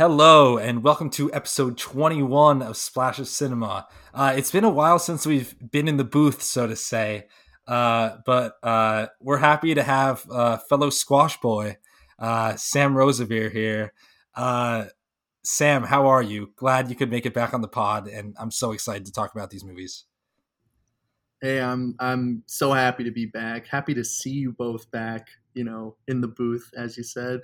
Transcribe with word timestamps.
Hello, 0.00 0.56
and 0.56 0.82
welcome 0.82 1.10
to 1.10 1.30
episode 1.34 1.76
21 1.76 2.62
of 2.62 2.78
Splash 2.78 3.18
of 3.18 3.28
Cinema. 3.28 3.86
Uh, 4.14 4.32
it's 4.34 4.50
been 4.50 4.64
a 4.64 4.70
while 4.70 4.98
since 4.98 5.26
we've 5.26 5.54
been 5.70 5.88
in 5.88 5.98
the 5.98 6.04
booth, 6.04 6.40
so 6.40 6.66
to 6.66 6.74
say, 6.74 7.26
uh, 7.68 8.16
but 8.24 8.54
uh, 8.62 9.08
we're 9.20 9.36
happy 9.36 9.74
to 9.74 9.82
have 9.82 10.24
uh, 10.30 10.56
fellow 10.56 10.88
squash 10.88 11.38
boy, 11.42 11.76
uh, 12.18 12.56
Sam 12.56 12.94
Rosevere 12.94 13.50
here. 13.50 13.92
Uh, 14.34 14.86
Sam, 15.44 15.82
how 15.82 16.06
are 16.06 16.22
you? 16.22 16.54
Glad 16.56 16.88
you 16.88 16.96
could 16.96 17.10
make 17.10 17.26
it 17.26 17.34
back 17.34 17.52
on 17.52 17.60
the 17.60 17.68
pod, 17.68 18.08
and 18.08 18.34
I'm 18.40 18.50
so 18.50 18.72
excited 18.72 19.04
to 19.04 19.12
talk 19.12 19.34
about 19.34 19.50
these 19.50 19.64
movies. 19.64 20.04
Hey, 21.42 21.60
I'm 21.60 21.94
I'm 22.00 22.42
so 22.46 22.72
happy 22.72 23.04
to 23.04 23.12
be 23.12 23.26
back. 23.26 23.66
Happy 23.66 23.92
to 23.92 24.04
see 24.04 24.30
you 24.30 24.52
both 24.52 24.90
back. 24.90 25.28
You 25.52 25.64
know, 25.64 25.96
in 26.08 26.22
the 26.22 26.28
booth, 26.28 26.70
as 26.74 26.96
you 26.96 27.02
said 27.02 27.40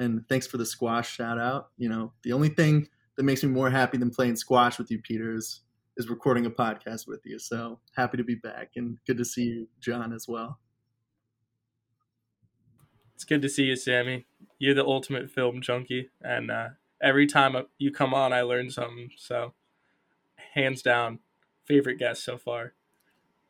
and 0.00 0.26
thanks 0.28 0.46
for 0.46 0.56
the 0.56 0.66
squash 0.66 1.14
shout 1.14 1.38
out. 1.38 1.68
You 1.76 1.88
know, 1.90 2.12
the 2.24 2.32
only 2.32 2.48
thing 2.48 2.88
that 3.16 3.22
makes 3.22 3.44
me 3.44 3.50
more 3.50 3.70
happy 3.70 3.98
than 3.98 4.10
playing 4.10 4.36
squash 4.36 4.78
with 4.78 4.90
you, 4.90 4.98
Peter, 4.98 5.34
is, 5.34 5.60
is 5.96 6.08
recording 6.08 6.46
a 6.46 6.50
podcast 6.50 7.06
with 7.06 7.20
you. 7.24 7.38
So 7.38 7.78
happy 7.94 8.16
to 8.16 8.24
be 8.24 8.34
back 8.34 8.72
and 8.76 8.96
good 9.06 9.18
to 9.18 9.24
see 9.24 9.44
you, 9.44 9.68
John, 9.78 10.12
as 10.12 10.26
well. 10.26 10.58
It's 13.14 13.24
good 13.24 13.42
to 13.42 13.48
see 13.50 13.64
you, 13.64 13.76
Sammy. 13.76 14.24
You're 14.58 14.74
the 14.74 14.86
ultimate 14.86 15.30
film 15.30 15.60
junkie, 15.60 16.08
and 16.22 16.50
uh, 16.50 16.68
every 17.02 17.26
time 17.26 17.54
you 17.76 17.92
come 17.92 18.14
on, 18.14 18.32
I 18.32 18.40
learn 18.40 18.70
something. 18.70 19.10
So, 19.18 19.52
hands 20.54 20.80
down, 20.80 21.18
favorite 21.66 21.98
guest 21.98 22.24
so 22.24 22.38
far. 22.38 22.72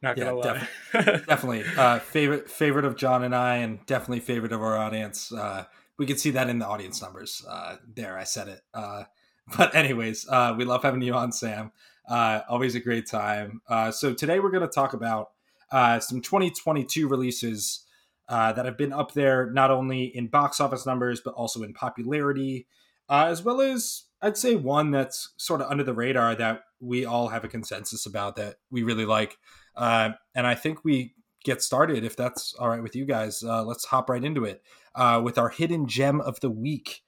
Not 0.02 0.16
gonna 0.16 0.36
yeah, 0.36 0.52
lie, 0.52 0.66
def- 0.92 1.26
definitely 1.26 1.62
uh, 1.76 2.00
favorite 2.00 2.50
favorite 2.50 2.84
of 2.84 2.96
John 2.96 3.22
and 3.22 3.32
I, 3.32 3.58
and 3.58 3.86
definitely 3.86 4.18
favorite 4.18 4.50
of 4.50 4.60
our 4.60 4.76
audience. 4.76 5.30
Uh, 5.30 5.66
we 6.00 6.06
can 6.06 6.16
see 6.16 6.30
that 6.30 6.48
in 6.48 6.58
the 6.58 6.66
audience 6.66 7.02
numbers. 7.02 7.44
Uh, 7.46 7.76
there, 7.94 8.16
I 8.16 8.24
said 8.24 8.48
it. 8.48 8.62
Uh, 8.72 9.04
but 9.58 9.74
anyways, 9.74 10.26
uh, 10.30 10.54
we 10.56 10.64
love 10.64 10.82
having 10.82 11.02
you 11.02 11.12
on, 11.12 11.30
Sam. 11.30 11.72
Uh, 12.08 12.40
always 12.48 12.74
a 12.74 12.80
great 12.80 13.06
time. 13.06 13.60
Uh, 13.68 13.90
so 13.90 14.14
today 14.14 14.40
we're 14.40 14.50
going 14.50 14.66
to 14.66 14.74
talk 14.74 14.94
about 14.94 15.32
uh, 15.70 16.00
some 16.00 16.22
2022 16.22 17.06
releases 17.06 17.84
that 18.30 18.64
have 18.64 18.78
been 18.78 18.94
up 18.94 19.12
there 19.12 19.50
not 19.50 19.70
only 19.70 20.04
in 20.04 20.28
box 20.28 20.58
office 20.58 20.86
numbers 20.86 21.20
but 21.20 21.34
also 21.34 21.62
in 21.62 21.74
popularity, 21.74 22.66
as 23.10 23.42
well 23.42 23.60
as 23.60 24.04
I'd 24.22 24.38
say 24.38 24.56
one 24.56 24.92
that's 24.92 25.34
sort 25.36 25.60
of 25.60 25.70
under 25.70 25.84
the 25.84 25.92
radar 25.92 26.34
that 26.36 26.62
we 26.80 27.04
all 27.04 27.28
have 27.28 27.44
a 27.44 27.48
consensus 27.48 28.06
about 28.06 28.36
that 28.36 28.56
we 28.70 28.84
really 28.84 29.04
like. 29.04 29.36
and 29.76 30.16
I 30.34 30.54
think 30.54 30.82
we 30.82 31.14
get 31.44 31.62
started 31.62 32.04
if 32.04 32.16
that's 32.16 32.54
all 32.54 32.70
right 32.70 32.82
with 32.82 32.96
you 32.96 33.04
guys. 33.04 33.42
let's 33.42 33.84
hop 33.84 34.08
right 34.08 34.24
into 34.24 34.44
it 34.44 34.62
uh, 34.94 35.20
with 35.22 35.38
our 35.38 35.48
hidden 35.48 35.86
gem 35.86 36.20
of 36.20 36.40
the 36.40 36.50
week, 36.50 37.02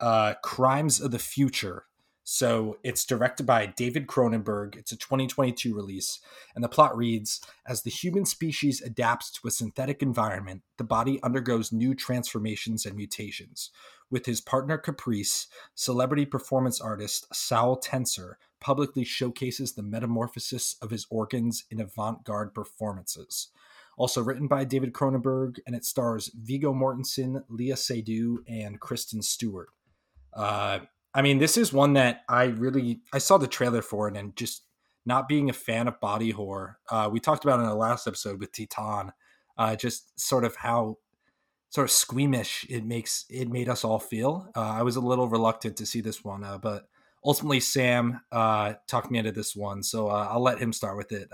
uh, 0.00 0.34
Crimes 0.42 1.00
of 1.00 1.10
the 1.10 1.18
Future. 1.18 1.86
So 2.24 2.78
it's 2.84 3.04
directed 3.04 3.46
by 3.46 3.66
David 3.66 4.06
Cronenberg. 4.06 4.76
It's 4.76 4.92
a 4.92 4.96
2022 4.96 5.74
release. 5.74 6.20
And 6.54 6.62
the 6.62 6.68
plot 6.68 6.96
reads 6.96 7.40
As 7.66 7.82
the 7.82 7.90
human 7.90 8.24
species 8.26 8.80
adapts 8.80 9.30
to 9.32 9.48
a 9.48 9.50
synthetic 9.50 10.02
environment, 10.02 10.62
the 10.76 10.84
body 10.84 11.20
undergoes 11.22 11.72
new 11.72 11.94
transformations 11.94 12.86
and 12.86 12.96
mutations. 12.96 13.70
With 14.08 14.26
his 14.26 14.40
partner 14.40 14.78
Caprice, 14.78 15.48
celebrity 15.74 16.26
performance 16.26 16.80
artist 16.80 17.34
Saul 17.34 17.76
Tenser 17.76 18.38
publicly 18.60 19.04
showcases 19.04 19.72
the 19.72 19.82
metamorphosis 19.82 20.76
of 20.80 20.90
his 20.90 21.06
organs 21.10 21.64
in 21.70 21.80
avant 21.80 22.22
garde 22.22 22.54
performances 22.54 23.48
also 24.02 24.20
written 24.20 24.48
by 24.48 24.64
David 24.64 24.92
Cronenberg, 24.92 25.58
and 25.64 25.76
it 25.76 25.84
stars 25.84 26.28
Viggo 26.34 26.74
Mortensen, 26.74 27.44
Léa 27.48 27.74
Seydoux, 27.74 28.38
and 28.48 28.80
Kristen 28.80 29.22
Stewart. 29.22 29.68
Uh, 30.34 30.80
I 31.14 31.22
mean, 31.22 31.38
this 31.38 31.56
is 31.56 31.72
one 31.72 31.92
that 31.92 32.22
I 32.28 32.46
really 32.46 33.02
I 33.12 33.18
saw 33.18 33.38
the 33.38 33.46
trailer 33.46 33.80
for 33.80 34.08
it, 34.08 34.16
and 34.16 34.34
just 34.34 34.64
not 35.06 35.28
being 35.28 35.48
a 35.48 35.52
fan 35.52 35.86
of 35.86 36.00
body 36.00 36.32
horror. 36.32 36.78
Uh, 36.90 37.10
we 37.12 37.20
talked 37.20 37.44
about 37.44 37.60
in 37.60 37.66
the 37.66 37.76
last 37.76 38.08
episode 38.08 38.40
with 38.40 38.50
Titane, 38.50 39.12
uh, 39.56 39.76
just 39.76 40.18
sort 40.18 40.44
of 40.44 40.56
how 40.56 40.98
sort 41.68 41.84
of 41.84 41.92
squeamish 41.92 42.66
it 42.68 42.84
makes 42.84 43.24
it 43.30 43.48
made 43.48 43.68
us 43.68 43.84
all 43.84 44.00
feel. 44.00 44.48
Uh, 44.56 44.62
I 44.62 44.82
was 44.82 44.96
a 44.96 45.00
little 45.00 45.28
reluctant 45.28 45.76
to 45.76 45.86
see 45.86 46.00
this 46.00 46.24
one, 46.24 46.42
uh, 46.42 46.58
but 46.58 46.88
ultimately 47.24 47.60
Sam 47.60 48.20
uh, 48.32 48.72
talked 48.88 49.12
me 49.12 49.20
into 49.20 49.30
this 49.30 49.54
one, 49.54 49.84
so 49.84 50.08
uh, 50.08 50.26
I'll 50.28 50.42
let 50.42 50.58
him 50.58 50.72
start 50.72 50.96
with 50.96 51.12
it. 51.12 51.28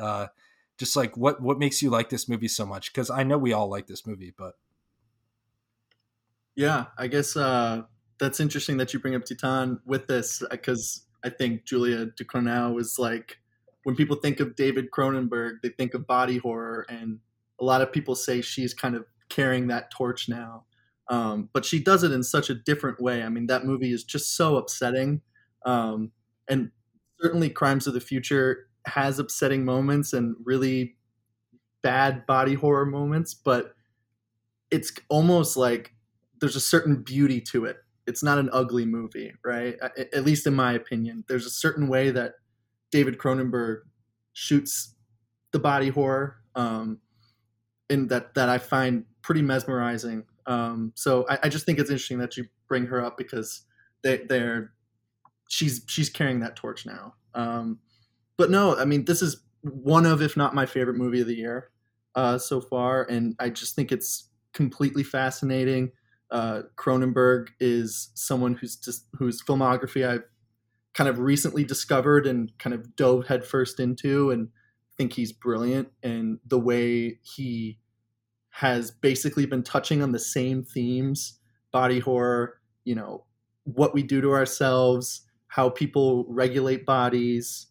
Uh, 0.79 0.81
just 0.81 0.97
like 0.97 1.17
what 1.17 1.41
what 1.41 1.59
makes 1.59 1.83
you 1.83 1.91
like 1.91 2.09
this 2.09 2.29
movie 2.29 2.49
so 2.49 2.65
much? 2.67 2.93
Because 2.93 3.11
i 3.11 3.23
know 3.23 3.39
we 3.39 3.53
all 3.53 3.69
like 3.69 3.87
this 3.87 4.07
movie 4.07 4.33
but 4.37 4.55
yeah 6.57 6.87
i 6.97 7.07
guess 7.07 7.37
uh 7.37 7.83
that's 8.19 8.41
interesting 8.41 8.79
that 8.79 8.93
you 8.93 8.99
bring 8.99 9.15
up 9.15 9.23
Titane 9.23 9.79
with 9.87 10.07
this 10.09 10.43
because 10.51 11.07
i 11.25 11.29
think 11.29 11.65
julia 11.65 12.07
de 12.07 12.25
ducournau 12.25 12.75
was 12.75 12.99
like 12.99 13.39
when 13.85 13.95
people 13.95 14.17
think 14.17 14.41
of 14.41 14.57
david 14.57 14.91
cronenberg 14.91 15.57
they 15.63 15.69
think 15.69 15.95
of 15.95 16.07
body 16.07 16.39
horror 16.39 16.85
and 16.89 17.21
a 17.61 17.65
lot 17.65 17.83
of 17.83 17.93
people 17.93 18.15
say 18.15 18.41
she's 18.41 18.75
kind 18.75 18.95
of 18.95 19.05
carrying 19.29 19.67
that 19.69 19.91
torch 19.91 20.29
now. 20.29 20.65
Um, 21.11 21.49
but 21.53 21.65
she 21.65 21.83
does 21.83 22.03
it 22.03 22.13
in 22.13 22.23
such 22.23 22.51
a 22.51 22.55
different 22.55 23.01
way. 23.01 23.23
I 23.23 23.29
mean 23.29 23.47
that 23.47 23.65
movie 23.65 23.93
is 23.93 24.05
just 24.05 24.37
so 24.37 24.57
upsetting. 24.57 25.23
Um, 25.65 26.13
and 26.49 26.71
certainly 27.21 27.51
crimes 27.51 27.87
of 27.87 27.95
the 27.95 28.01
future 28.01 28.68
has 28.87 29.19
upsetting 29.19 29.65
moments 29.65 30.13
and 30.13 30.37
really 30.45 30.97
bad 31.83 32.27
body 32.27 32.55
horror 32.55 32.87
moments, 32.87 33.35
but 33.35 33.75
it's 34.71 34.93
almost 35.09 35.57
like 35.57 35.93
there's 36.41 36.57
a 36.57 36.61
certain 36.61 37.03
beauty 37.03 37.41
to 37.41 37.65
it. 37.65 37.77
It's 38.07 38.23
not 38.23 38.39
an 38.39 38.49
ugly 38.53 38.87
movie, 38.87 39.33
right? 39.45 39.77
At 40.15 40.25
least 40.25 40.47
in 40.47 40.55
my 40.55 40.73
opinion. 40.73 41.25
There's 41.29 41.47
a 41.47 41.51
certain 41.51 41.89
way 41.89 42.11
that 42.11 42.35
David 42.91 43.19
Cronenberg 43.19 43.81
shoots 44.33 44.95
the 45.53 45.59
body 45.59 45.89
horror, 45.89 46.37
um, 46.55 47.01
and 47.91 48.09
that 48.09 48.35
that 48.35 48.49
I 48.49 48.59
find 48.59 49.05
pretty 49.23 49.43
mesmerizing. 49.43 50.25
Um, 50.47 50.93
so 50.95 51.27
I, 51.29 51.39
I, 51.45 51.49
just 51.51 51.67
think 51.67 51.79
it's 51.79 51.91
interesting 51.91 52.19
that 52.19 52.37
you 52.37 52.47
bring 52.69 52.87
her 52.87 53.05
up 53.05 53.19
because 53.19 53.63
they, 54.03 54.19
they're 54.29 54.73
she's 55.51 55.83
she's 55.87 56.09
carrying 56.09 56.41
that 56.41 56.57
torch 56.57 56.87
now. 56.87 57.15
Um, 57.35 57.81
but 58.39 58.51
no, 58.51 58.77
I 58.77 58.87
mean, 58.87 59.05
this 59.05 59.21
is 59.21 59.43
one 59.63 60.07
of, 60.07 60.23
if 60.23 60.37
not 60.37 60.55
my 60.55 60.65
favorite 60.65 60.97
movie 60.97 61.21
of 61.21 61.27
the 61.27 61.37
year 61.37 61.71
uh, 62.15 62.39
so 62.39 62.61
far, 62.61 63.03
and 63.03 63.35
I 63.39 63.51
just 63.51 63.75
think 63.75 63.93
it's 63.93 64.31
completely 64.55 65.03
fascinating. 65.03 65.91
Uh, 66.31 66.63
Cronenberg 66.77 67.49
is 67.61 68.11
someone 68.15 68.55
who's 68.55 68.77
just 68.77 69.07
whose 69.15 69.43
filmography 69.43 70.09
I've 70.09 70.25
kind 70.95 71.09
of 71.09 71.19
recently 71.19 71.65
discovered 71.65 72.27
and 72.27 72.57
kind 72.59 72.75
of 72.75 72.97
dove 72.97 73.27
headfirst 73.27 73.81
into, 73.81 74.31
and 74.31 74.49
think 74.97 75.13
he's 75.13 75.33
brilliant. 75.33 75.89
And 76.03 76.39
the 76.47 76.59
way 76.59 77.19
he 77.23 77.79
has 78.51 78.91
basically 78.91 79.47
been 79.47 79.63
touching 79.63 80.03
on 80.03 80.13
the 80.13 80.19
same 80.19 80.63
themes: 80.63 81.41
body 81.73 81.99
horror, 81.99 82.61
you 82.85 82.95
know, 82.95 83.25
what 83.65 83.95
we 83.95 84.03
do 84.03 84.21
to 84.21 84.33
ourselves, 84.33 85.23
how 85.49 85.71
people 85.71 86.25
regulate 86.29 86.87
bodies, 86.87 87.67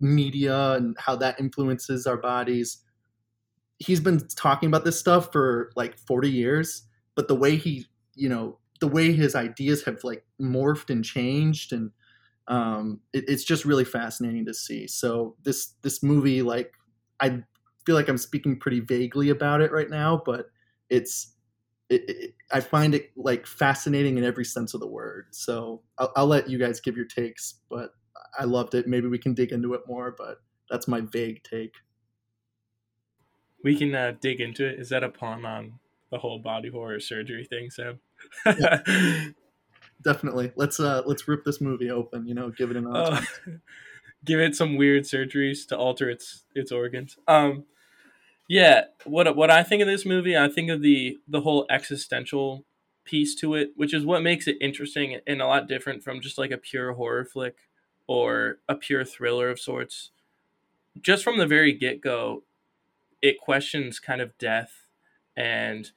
media 0.00 0.72
and 0.72 0.96
how 0.98 1.16
that 1.16 1.40
influences 1.40 2.06
our 2.06 2.16
bodies. 2.16 2.78
He's 3.78 4.00
been 4.00 4.26
talking 4.36 4.68
about 4.68 4.84
this 4.84 4.98
stuff 4.98 5.32
for 5.32 5.70
like 5.76 5.98
40 5.98 6.30
years, 6.30 6.84
but 7.14 7.28
the 7.28 7.34
way 7.34 7.56
he, 7.56 7.86
you 8.14 8.28
know, 8.28 8.58
the 8.80 8.88
way 8.88 9.12
his 9.12 9.34
ideas 9.34 9.84
have 9.84 10.04
like 10.04 10.24
morphed 10.40 10.90
and 10.90 11.04
changed 11.04 11.72
and 11.72 11.90
um, 12.48 13.00
it, 13.12 13.24
it's 13.28 13.44
just 13.44 13.64
really 13.64 13.84
fascinating 13.84 14.46
to 14.46 14.54
see. 14.54 14.86
So 14.86 15.36
this 15.42 15.74
this 15.82 16.02
movie, 16.02 16.42
like, 16.42 16.72
I 17.20 17.42
feel 17.84 17.94
like 17.94 18.08
I'm 18.08 18.18
speaking 18.18 18.58
pretty 18.58 18.80
vaguely 18.80 19.30
about 19.30 19.60
it 19.60 19.72
right 19.72 19.90
now, 19.90 20.22
but 20.24 20.46
it's 20.88 21.34
it, 21.88 22.08
it, 22.08 22.34
I 22.52 22.60
find 22.60 22.94
it 22.94 23.10
like 23.16 23.46
fascinating 23.46 24.18
in 24.18 24.24
every 24.24 24.44
sense 24.44 24.74
of 24.74 24.80
the 24.80 24.88
word. 24.88 25.26
So 25.30 25.82
I'll, 25.98 26.12
I'll, 26.16 26.26
let 26.26 26.50
you 26.50 26.58
guys 26.58 26.80
give 26.80 26.96
your 26.96 27.06
takes, 27.06 27.60
but 27.70 27.90
I 28.38 28.44
loved 28.44 28.74
it. 28.74 28.86
Maybe 28.86 29.08
we 29.08 29.18
can 29.18 29.34
dig 29.34 29.52
into 29.52 29.74
it 29.74 29.82
more, 29.86 30.14
but 30.16 30.40
that's 30.70 30.88
my 30.88 31.00
vague 31.00 31.42
take. 31.42 31.74
We 33.62 33.76
can 33.76 33.94
uh, 33.94 34.14
dig 34.20 34.40
into 34.40 34.66
it. 34.66 34.78
Is 34.78 34.90
that 34.90 35.02
a 35.02 35.08
pun 35.08 35.44
on 35.44 35.78
the 36.10 36.18
whole 36.18 36.38
body 36.38 36.68
horror 36.68 37.00
surgery 37.00 37.44
thing, 37.44 37.70
Sam? 37.70 38.00
Yeah. 38.46 38.82
Definitely. 40.02 40.52
Let's 40.56 40.78
uh 40.78 41.02
let's 41.06 41.26
rip 41.26 41.44
this 41.44 41.60
movie 41.60 41.90
open. 41.90 42.26
You 42.26 42.34
know, 42.34 42.50
give 42.50 42.70
it 42.70 42.76
an 42.76 42.86
uh, 42.86 43.20
give 44.24 44.38
it 44.38 44.54
some 44.54 44.76
weird 44.76 45.04
surgeries 45.04 45.66
to 45.68 45.76
alter 45.76 46.08
its 46.08 46.44
its 46.54 46.70
organs. 46.70 47.16
Um, 47.26 47.64
yeah. 48.48 48.84
What 49.04 49.34
what 49.34 49.50
I 49.50 49.62
think 49.62 49.82
of 49.82 49.88
this 49.88 50.04
movie, 50.04 50.36
I 50.36 50.48
think 50.48 50.70
of 50.70 50.82
the 50.82 51.18
the 51.26 51.40
whole 51.40 51.66
existential 51.70 52.64
piece 53.04 53.34
to 53.36 53.54
it, 53.54 53.70
which 53.74 53.94
is 53.94 54.04
what 54.04 54.22
makes 54.22 54.46
it 54.46 54.56
interesting 54.60 55.18
and 55.26 55.40
a 55.40 55.46
lot 55.46 55.66
different 55.66 56.04
from 56.04 56.20
just 56.20 56.38
like 56.38 56.50
a 56.50 56.58
pure 56.58 56.92
horror 56.92 57.24
flick 57.24 57.56
or 58.06 58.58
a 58.68 58.74
pure 58.74 59.04
thriller 59.04 59.50
of 59.50 59.60
sorts. 59.60 60.10
Just 61.00 61.24
from 61.24 61.38
the 61.38 61.46
very 61.46 61.72
get 61.72 62.00
go, 62.00 62.44
it 63.20 63.38
questions 63.38 63.98
kind 63.98 64.20
of 64.20 64.36
death 64.38 64.86
and 65.36 65.90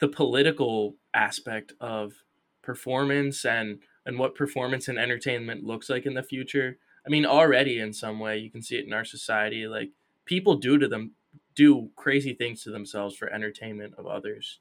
the 0.00 0.08
political 0.08 0.96
aspect 1.12 1.72
of 1.80 2.14
performance 2.62 3.44
and 3.44 3.78
and 4.06 4.18
what 4.18 4.34
performance 4.34 4.88
and 4.88 4.98
entertainment 4.98 5.64
looks 5.64 5.88
like 5.88 6.04
in 6.04 6.14
the 6.14 6.22
future. 6.22 6.76
I 7.06 7.10
mean, 7.10 7.24
already 7.24 7.78
in 7.78 7.92
some 7.92 8.18
way 8.18 8.38
you 8.38 8.50
can 8.50 8.62
see 8.62 8.76
it 8.76 8.86
in 8.86 8.92
our 8.92 9.04
society. 9.04 9.66
Like 9.66 9.90
people 10.24 10.56
do 10.56 10.78
to 10.78 10.88
them 10.88 11.12
do 11.54 11.90
crazy 11.96 12.34
things 12.34 12.62
to 12.64 12.70
themselves 12.70 13.16
for 13.16 13.32
entertainment 13.32 13.94
of 13.96 14.06
others, 14.06 14.58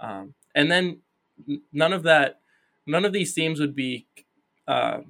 um, 0.00 0.34
and 0.54 0.70
then 0.70 0.98
none 1.72 1.92
of 1.92 2.02
that, 2.02 2.40
none 2.86 3.04
of 3.04 3.12
these 3.12 3.34
themes 3.34 3.60
would 3.60 3.74
be 3.74 4.06
uh, 4.68 5.00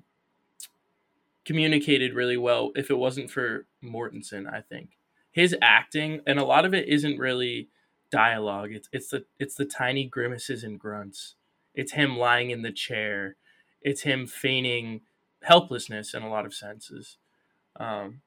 communicated 1.47 2.13
really 2.13 2.37
well 2.37 2.73
if 2.75 2.91
it 2.91 2.99
wasn't 2.99 3.31
for 3.31 3.67
Mortensen. 3.83 4.53
I 4.53 4.61
think 4.61 4.91
his 5.31 5.57
acting 5.63 6.21
and 6.27 6.39
a 6.39 6.45
lot 6.45 6.65
of 6.65 6.75
it 6.75 6.89
isn't 6.89 7.19
really 7.19 7.69
dialogue. 8.11 8.73
It's 8.73 8.89
it's 8.93 9.09
the 9.09 9.25
it's 9.39 9.55
the 9.55 9.65
tiny 9.65 10.05
grimaces 10.05 10.65
and 10.65 10.79
grunts. 10.79 11.37
It's 11.75 11.93
him 11.93 12.19
lying 12.19 12.51
in 12.51 12.63
the 12.63 12.73
chair. 12.73 13.37
It's 13.81 14.03
him 14.03 14.27
feigning 14.27 15.03
helplessness 15.43 16.15
in 16.15 16.23
a 16.23 16.31
lot 16.31 16.47
of 16.47 16.55
senses. 16.55 17.19
Um, 17.79 18.23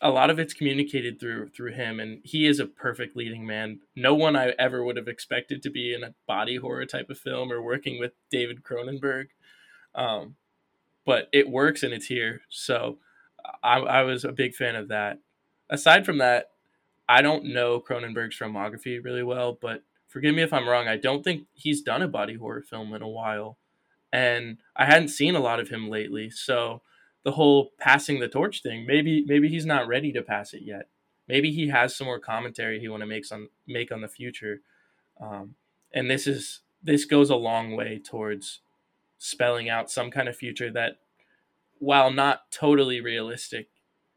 a 0.00 0.10
lot 0.10 0.30
of 0.30 0.38
it's 0.38 0.54
communicated 0.54 1.20
through 1.20 1.50
through 1.50 1.72
him, 1.72 2.00
and 2.00 2.20
he 2.24 2.46
is 2.46 2.58
a 2.58 2.66
perfect 2.66 3.16
leading 3.16 3.46
man. 3.46 3.80
No 3.94 4.14
one 4.14 4.34
I 4.34 4.54
ever 4.58 4.82
would 4.82 4.96
have 4.96 5.08
expected 5.08 5.62
to 5.62 5.70
be 5.70 5.92
in 5.92 6.02
a 6.02 6.14
body 6.26 6.56
horror 6.56 6.86
type 6.86 7.10
of 7.10 7.18
film 7.18 7.52
or 7.52 7.60
working 7.60 7.98
with 7.98 8.12
David 8.30 8.62
Cronenberg. 8.62 9.26
Um, 9.94 10.36
but 11.10 11.28
it 11.32 11.50
works 11.50 11.82
and 11.82 11.92
it's 11.92 12.06
here. 12.06 12.42
So 12.50 12.98
I, 13.64 13.78
I 13.78 14.02
was 14.02 14.22
a 14.22 14.30
big 14.30 14.54
fan 14.54 14.76
of 14.76 14.86
that. 14.90 15.18
Aside 15.68 16.06
from 16.06 16.18
that, 16.18 16.50
I 17.08 17.20
don't 17.20 17.46
know 17.46 17.80
Cronenberg's 17.80 18.38
filmography 18.38 19.02
really 19.02 19.24
well, 19.24 19.58
but 19.60 19.82
forgive 20.06 20.36
me 20.36 20.42
if 20.42 20.52
I'm 20.52 20.68
wrong. 20.68 20.86
I 20.86 20.96
don't 20.96 21.24
think 21.24 21.48
he's 21.52 21.82
done 21.82 22.00
a 22.00 22.06
body 22.06 22.34
horror 22.34 22.62
film 22.62 22.94
in 22.94 23.02
a 23.02 23.08
while, 23.08 23.58
and 24.12 24.58
I 24.76 24.84
hadn't 24.84 25.08
seen 25.08 25.34
a 25.34 25.40
lot 25.40 25.58
of 25.58 25.68
him 25.68 25.90
lately. 25.90 26.30
So 26.30 26.82
the 27.24 27.32
whole 27.32 27.72
passing 27.80 28.20
the 28.20 28.28
torch 28.28 28.62
thing, 28.62 28.86
maybe 28.86 29.24
maybe 29.26 29.48
he's 29.48 29.66
not 29.66 29.88
ready 29.88 30.12
to 30.12 30.22
pass 30.22 30.54
it 30.54 30.62
yet. 30.62 30.90
Maybe 31.26 31.50
he 31.50 31.70
has 31.70 31.96
some 31.96 32.06
more 32.06 32.20
commentary 32.20 32.78
he 32.78 32.88
want 32.88 33.00
to 33.00 33.06
make 33.08 33.24
on 33.32 33.48
make 33.66 33.90
on 33.90 34.00
the 34.00 34.06
future, 34.06 34.60
um, 35.20 35.56
and 35.92 36.08
this 36.08 36.28
is 36.28 36.60
this 36.80 37.04
goes 37.04 37.30
a 37.30 37.34
long 37.34 37.74
way 37.74 37.98
towards 37.98 38.60
spelling 39.20 39.68
out 39.68 39.90
some 39.90 40.10
kind 40.10 40.28
of 40.28 40.36
future 40.36 40.72
that, 40.72 40.94
while 41.78 42.10
not 42.10 42.50
totally 42.50 43.00
realistic, 43.00 43.68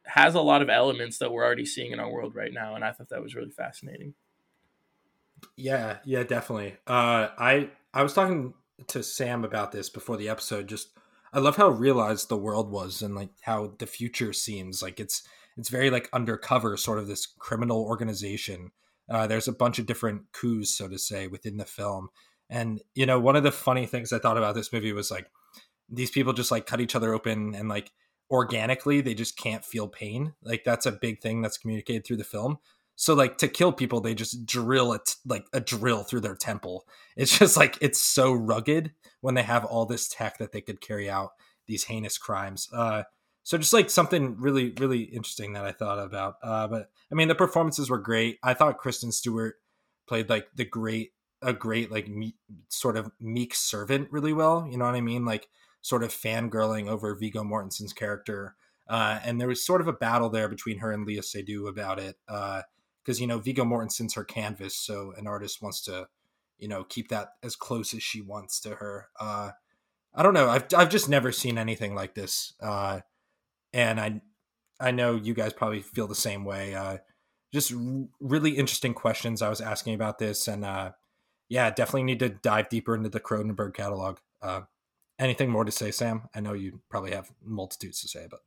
has 0.05 0.33
a 0.33 0.41
lot 0.41 0.61
of 0.61 0.69
elements 0.69 1.17
that 1.17 1.31
we're 1.31 1.43
already 1.43 1.65
seeing 1.65 1.91
in 1.91 1.99
our 1.99 2.09
world 2.09 2.33
right 2.33 2.53
now, 2.53 2.73
and 2.73 2.83
I 2.83 2.91
thought 2.91 3.09
that 3.09 3.21
was 3.21 3.35
really 3.35 3.51
fascinating. 3.51 4.13
Yeah, 5.57 5.97
yeah, 6.05 6.23
definitely. 6.23 6.77
Uh, 6.87 7.27
I 7.37 7.69
I 7.93 8.01
was 8.01 8.13
talking 8.13 8.53
to 8.87 9.03
Sam 9.03 9.43
about 9.43 9.73
this 9.73 9.89
before 9.89 10.15
the 10.17 10.29
episode. 10.29 10.67
Just 10.67 10.97
I 11.33 11.39
love 11.39 11.57
how 11.57 11.67
realized 11.67 12.29
the 12.29 12.37
world 12.37 12.71
was, 12.71 13.01
and 13.01 13.13
like 13.13 13.29
how 13.41 13.73
the 13.77 13.87
future 13.87 14.31
seems 14.31 14.81
like 14.81 15.01
it's 15.01 15.23
it's 15.57 15.69
very 15.69 15.89
like 15.89 16.09
undercover, 16.13 16.77
sort 16.77 16.99
of 16.99 17.07
this 17.07 17.25
criminal 17.25 17.83
organization. 17.83 18.71
Uh, 19.09 19.27
there's 19.27 19.49
a 19.49 19.53
bunch 19.53 19.79
of 19.79 19.85
different 19.85 20.31
coups, 20.31 20.77
so 20.77 20.87
to 20.87 20.97
say, 20.97 21.27
within 21.27 21.57
the 21.57 21.65
film. 21.65 22.07
And 22.49 22.81
you 22.93 23.05
know, 23.05 23.19
one 23.19 23.35
of 23.35 23.43
the 23.43 23.51
funny 23.51 23.85
things 23.85 24.13
I 24.13 24.19
thought 24.19 24.37
about 24.37 24.55
this 24.55 24.71
movie 24.71 24.93
was 24.93 25.09
like 25.11 25.27
these 25.89 26.11
people 26.11 26.33
just 26.33 26.51
like 26.51 26.65
cut 26.65 26.81
each 26.81 26.95
other 26.95 27.13
open 27.13 27.55
and 27.55 27.69
like 27.69 27.91
organically 28.31 29.01
they 29.01 29.13
just 29.13 29.37
can't 29.37 29.65
feel 29.65 29.87
pain. 29.87 30.33
Like 30.43 30.63
that's 30.63 30.85
a 30.85 30.91
big 30.91 31.21
thing 31.21 31.41
that's 31.41 31.57
communicated 31.57 32.05
through 32.05 32.17
the 32.17 32.23
film. 32.23 32.57
So 32.95 33.13
like 33.13 33.37
to 33.39 33.47
kill 33.47 33.71
people 33.71 34.01
they 34.01 34.15
just 34.15 34.45
drill 34.45 34.93
it 34.93 35.15
like 35.25 35.45
a 35.53 35.59
drill 35.59 36.03
through 36.03 36.21
their 36.21 36.35
temple. 36.35 36.85
It's 37.15 37.37
just 37.39 37.57
like 37.57 37.77
it's 37.81 38.01
so 38.01 38.33
rugged 38.33 38.93
when 39.21 39.35
they 39.35 39.43
have 39.43 39.65
all 39.65 39.85
this 39.85 40.07
tech 40.07 40.37
that 40.37 40.51
they 40.51 40.61
could 40.61 40.81
carry 40.81 41.09
out 41.09 41.31
these 41.67 41.85
heinous 41.85 42.17
crimes. 42.17 42.69
Uh 42.73 43.03
so 43.45 43.57
just 43.57 43.73
like 43.73 43.89
something 43.89 44.37
really 44.39 44.73
really 44.79 45.01
interesting 45.01 45.53
that 45.53 45.65
i 45.65 45.71
thought 45.71 45.99
about. 45.99 46.35
Uh 46.41 46.67
but 46.67 46.89
i 47.11 47.15
mean 47.15 47.27
the 47.27 47.35
performances 47.35 47.89
were 47.89 47.99
great. 47.99 48.39
I 48.43 48.53
thought 48.53 48.77
kristen 48.77 49.11
stewart 49.11 49.55
played 50.07 50.29
like 50.29 50.47
the 50.55 50.65
great 50.65 51.11
a 51.43 51.53
great 51.53 51.91
like 51.91 52.07
me, 52.07 52.35
sort 52.69 52.97
of 52.97 53.11
meek 53.19 53.53
servant 53.53 54.07
really 54.11 54.33
well 54.33 54.67
you 54.69 54.77
know 54.77 54.85
what 54.85 54.95
i 54.95 55.01
mean 55.01 55.25
like 55.25 55.47
sort 55.83 56.01
of 56.01 56.11
fangirling 56.11 56.87
over 56.87 57.13
Viggo 57.13 57.43
Mortensen's 57.43 57.93
character. 57.93 58.55
Uh, 58.87 59.19
and 59.23 59.39
there 59.39 59.49
was 59.49 59.63
sort 59.63 59.81
of 59.81 59.87
a 59.87 59.93
battle 59.93 60.29
there 60.29 60.47
between 60.47 60.79
her 60.79 60.91
and 60.91 61.05
Léa 61.05 61.19
Seydoux 61.19 61.69
about 61.69 61.99
it. 61.99 62.17
Because, 62.25 63.19
uh, 63.19 63.21
you 63.21 63.27
know, 63.27 63.37
Viggo 63.37 63.63
Mortensen's 63.63 64.15
her 64.15 64.23
canvas. 64.23 64.75
So 64.75 65.13
an 65.17 65.27
artist 65.27 65.61
wants 65.61 65.81
to, 65.81 66.07
you 66.57 66.69
know, 66.69 66.85
keep 66.85 67.09
that 67.09 67.33
as 67.43 67.55
close 67.55 67.93
as 67.93 68.01
she 68.01 68.21
wants 68.21 68.59
to 68.61 68.75
her. 68.75 69.09
Uh, 69.19 69.51
I 70.15 70.23
don't 70.23 70.33
know. 70.33 70.49
I've, 70.49 70.65
I've 70.75 70.89
just 70.89 71.09
never 71.09 71.31
seen 71.31 71.57
anything 71.57 71.95
like 71.95 72.15
this. 72.15 72.53
Uh, 72.61 73.01
and 73.73 73.99
I, 73.99 74.21
I 74.79 74.91
know 74.91 75.15
you 75.15 75.33
guys 75.33 75.51
probably 75.51 75.81
feel 75.81 76.07
the 76.07 76.15
same 76.15 76.45
way. 76.45 76.75
Uh, 76.75 76.97
just 77.51 77.73
really 78.21 78.51
interesting 78.51 78.93
questions 78.93 79.41
I 79.41 79.49
was 79.49 79.61
asking 79.61 79.95
about 79.95 80.17
this. 80.17 80.47
And 80.47 80.63
uh, 80.63 80.91
yeah, 81.53 81.69
definitely 81.69 82.03
need 82.03 82.17
to 82.17 82.29
dive 82.29 82.67
deeper 82.69 82.95
into 82.95 83.09
the 83.09 83.19
Cronenberg 83.19 83.75
catalog. 83.75 84.17
Anything 85.19 85.51
more 85.51 85.63
to 85.63 85.71
say, 85.71 85.91
Sam? 85.91 86.23
I 86.33 86.39
know 86.39 86.53
you 86.53 86.81
probably 86.89 87.11
have 87.11 87.31
multitudes 87.45 88.01
to 88.01 88.07
say, 88.07 88.25
but 88.27 88.39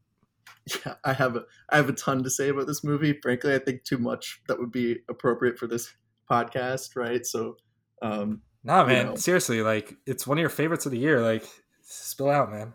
yeah, 0.84 0.94
I 1.04 1.12
have 1.12 1.36
a 1.36 1.44
I 1.70 1.76
have 1.76 1.88
a 1.88 1.92
ton 1.92 2.24
to 2.24 2.30
say 2.30 2.48
about 2.48 2.66
this 2.66 2.82
movie. 2.82 3.16
Frankly, 3.22 3.54
I 3.54 3.60
think 3.60 3.84
too 3.84 3.98
much 3.98 4.42
that 4.48 4.58
would 4.58 4.72
be 4.72 4.98
appropriate 5.08 5.56
for 5.56 5.68
this 5.68 5.94
podcast, 6.28 6.96
right? 6.96 7.24
So, 7.24 7.56
um, 8.02 8.42
nah, 8.64 8.84
man, 8.84 8.96
you 8.96 9.04
know. 9.10 9.14
seriously, 9.14 9.62
like 9.62 9.94
it's 10.04 10.26
one 10.26 10.38
of 10.38 10.40
your 10.40 10.50
favorites 10.50 10.84
of 10.84 10.90
the 10.90 10.98
year. 10.98 11.22
Like, 11.22 11.44
spill 11.82 12.28
out, 12.28 12.50
man. 12.50 12.74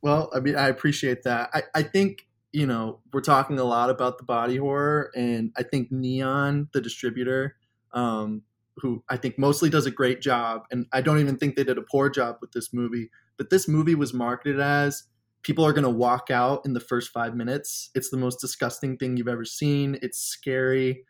Well, 0.00 0.30
I 0.34 0.40
mean, 0.40 0.56
I 0.56 0.68
appreciate 0.68 1.24
that. 1.24 1.50
I 1.52 1.64
I 1.74 1.82
think 1.82 2.26
you 2.50 2.66
know 2.66 3.00
we're 3.12 3.20
talking 3.20 3.58
a 3.58 3.64
lot 3.64 3.90
about 3.90 4.16
the 4.16 4.24
body 4.24 4.56
horror, 4.56 5.10
and 5.14 5.52
I 5.54 5.64
think 5.64 5.92
Neon, 5.92 6.70
the 6.72 6.80
distributor, 6.80 7.56
um, 7.92 8.40
who 8.78 9.02
I 9.08 9.16
think 9.16 9.38
mostly 9.38 9.70
does 9.70 9.86
a 9.86 9.90
great 9.90 10.20
job, 10.20 10.62
and 10.70 10.86
I 10.92 11.00
don't 11.00 11.20
even 11.20 11.36
think 11.36 11.56
they 11.56 11.64
did 11.64 11.78
a 11.78 11.82
poor 11.82 12.10
job 12.10 12.36
with 12.40 12.52
this 12.52 12.72
movie 12.72 13.10
but 13.36 13.50
this 13.50 13.68
movie 13.68 13.94
was 13.94 14.14
marketed 14.14 14.60
as 14.60 15.04
people 15.42 15.64
are 15.64 15.72
going 15.72 15.84
to 15.84 15.90
walk 15.90 16.30
out 16.30 16.64
in 16.64 16.72
the 16.72 16.80
first 16.80 17.10
five 17.10 17.34
minutes. 17.36 17.90
It's 17.94 18.10
the 18.10 18.16
most 18.16 18.40
disgusting 18.40 18.96
thing 18.96 19.16
you've 19.16 19.28
ever 19.28 19.44
seen. 19.44 19.98
It's 20.02 20.18
scary. 20.18 21.04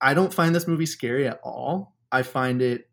I 0.00 0.14
don't 0.14 0.34
find 0.34 0.54
this 0.54 0.66
movie 0.66 0.86
scary 0.86 1.26
at 1.26 1.40
all. 1.42 1.96
I 2.12 2.22
find 2.22 2.60
it 2.60 2.88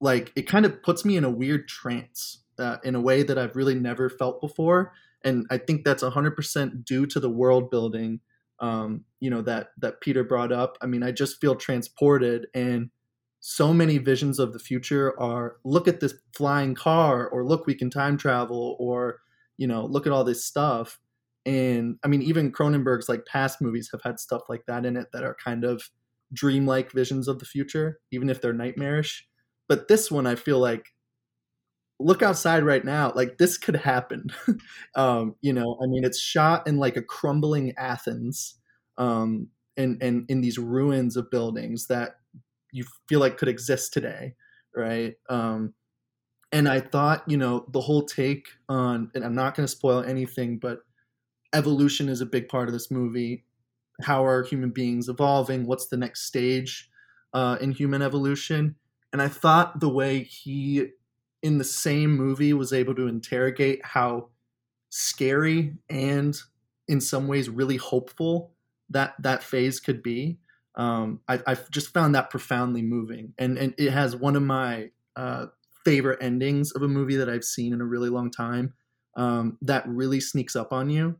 like 0.00 0.32
it 0.36 0.42
kind 0.42 0.66
of 0.66 0.82
puts 0.82 1.04
me 1.04 1.16
in 1.16 1.24
a 1.24 1.30
weird 1.30 1.68
trance 1.68 2.42
uh, 2.58 2.76
in 2.84 2.94
a 2.94 3.00
way 3.00 3.22
that 3.22 3.38
I've 3.38 3.56
really 3.56 3.74
never 3.74 4.08
felt 4.10 4.40
before. 4.40 4.92
And 5.24 5.46
I 5.50 5.58
think 5.58 5.84
that's 5.84 6.02
100% 6.02 6.84
due 6.84 7.06
to 7.06 7.20
the 7.20 7.30
world 7.30 7.70
building, 7.70 8.20
um, 8.58 9.04
you 9.20 9.30
know, 9.30 9.42
that 9.42 9.68
that 9.78 10.00
Peter 10.00 10.24
brought 10.24 10.52
up. 10.52 10.76
I 10.82 10.86
mean, 10.86 11.02
I 11.02 11.12
just 11.12 11.40
feel 11.40 11.54
transported 11.54 12.48
and 12.54 12.90
so 13.42 13.74
many 13.74 13.98
visions 13.98 14.38
of 14.38 14.52
the 14.52 14.58
future 14.60 15.18
are 15.20 15.56
look 15.64 15.88
at 15.88 15.98
this 16.00 16.14
flying 16.32 16.76
car 16.76 17.28
or 17.28 17.44
look 17.44 17.66
we 17.66 17.74
can 17.74 17.90
time 17.90 18.16
travel 18.16 18.76
or 18.78 19.18
you 19.58 19.66
know 19.66 19.84
look 19.84 20.06
at 20.06 20.12
all 20.12 20.24
this 20.24 20.44
stuff. 20.44 21.00
And 21.44 21.98
i 22.04 22.08
mean 22.08 22.22
even 22.22 22.52
cronenberg's 22.52 23.08
like 23.08 23.26
past 23.26 23.60
movies 23.60 23.90
have 23.92 24.02
had 24.02 24.20
stuff 24.20 24.42
like 24.48 24.64
that 24.66 24.86
in 24.86 24.96
it 24.96 25.08
that 25.12 25.24
are 25.24 25.36
kind 25.44 25.64
of 25.64 25.90
dreamlike 26.32 26.92
visions 26.92 27.28
of 27.28 27.40
the 27.40 27.44
future 27.44 28.00
even 28.12 28.30
if 28.30 28.40
they're 28.40 28.52
nightmarish. 28.54 29.26
But 29.68 29.88
this 29.88 30.10
one 30.10 30.26
i 30.26 30.36
feel 30.36 30.60
like 30.60 30.86
look 31.98 32.22
outside 32.22 32.64
right 32.64 32.84
now 32.84 33.12
like 33.14 33.38
this 33.38 33.58
could 33.58 33.76
happen. 33.76 34.28
Um 34.94 35.36
you 35.40 35.52
know 35.54 35.78
i 35.82 35.86
mean 35.86 36.04
it's 36.04 36.20
shot 36.20 36.66
in 36.66 36.76
like 36.76 36.96
a 36.96 37.02
crumbling 37.02 37.72
athens 37.78 38.56
um 38.98 39.48
and 39.78 40.02
and 40.02 40.26
in 40.30 40.42
these 40.42 40.58
ruins 40.58 41.16
of 41.16 41.30
buildings 41.30 41.86
that 41.86 42.16
you 42.72 42.84
feel 43.08 43.20
like 43.20 43.38
could 43.38 43.48
exist 43.48 43.92
today, 43.92 44.34
right? 44.74 45.14
Um, 45.28 45.74
and 46.50 46.68
I 46.68 46.80
thought, 46.80 47.22
you 47.26 47.36
know, 47.36 47.66
the 47.72 47.80
whole 47.80 48.04
take 48.04 48.48
on, 48.68 49.10
and 49.14 49.24
I'm 49.24 49.34
not 49.34 49.54
going 49.54 49.64
to 49.66 49.70
spoil 49.72 50.02
anything, 50.02 50.58
but 50.58 50.80
evolution 51.54 52.08
is 52.08 52.20
a 52.20 52.26
big 52.26 52.48
part 52.48 52.68
of 52.68 52.72
this 52.72 52.90
movie. 52.90 53.44
How 54.02 54.24
are 54.24 54.42
human 54.42 54.70
beings 54.70 55.08
evolving? 55.08 55.66
What's 55.66 55.86
the 55.86 55.96
next 55.96 56.22
stage 56.22 56.90
uh, 57.32 57.58
in 57.60 57.72
human 57.72 58.02
evolution? 58.02 58.76
And 59.12 59.22
I 59.22 59.28
thought 59.28 59.80
the 59.80 59.88
way 59.88 60.22
he, 60.24 60.88
in 61.42 61.58
the 61.58 61.64
same 61.64 62.16
movie, 62.16 62.52
was 62.52 62.72
able 62.72 62.94
to 62.96 63.06
interrogate 63.06 63.84
how 63.84 64.28
scary 64.90 65.74
and 65.88 66.38
in 66.88 67.00
some 67.00 67.28
ways 67.28 67.48
really 67.48 67.76
hopeful 67.76 68.52
that 68.90 69.14
that 69.20 69.42
phase 69.42 69.80
could 69.80 70.02
be 70.02 70.38
um, 70.74 71.20
I, 71.28 71.40
have 71.46 71.70
just 71.70 71.92
found 71.92 72.14
that 72.14 72.30
profoundly 72.30 72.82
moving, 72.82 73.34
and 73.38 73.58
and 73.58 73.74
it 73.78 73.90
has 73.90 74.16
one 74.16 74.36
of 74.36 74.42
my 74.42 74.90
uh, 75.16 75.46
favorite 75.84 76.22
endings 76.22 76.72
of 76.72 76.82
a 76.82 76.88
movie 76.88 77.16
that 77.16 77.28
I've 77.28 77.44
seen 77.44 77.72
in 77.72 77.80
a 77.80 77.86
really 77.86 78.08
long 78.08 78.30
time. 78.30 78.74
Um, 79.14 79.58
that 79.60 79.86
really 79.86 80.20
sneaks 80.20 80.56
up 80.56 80.72
on 80.72 80.88
you, 80.88 81.16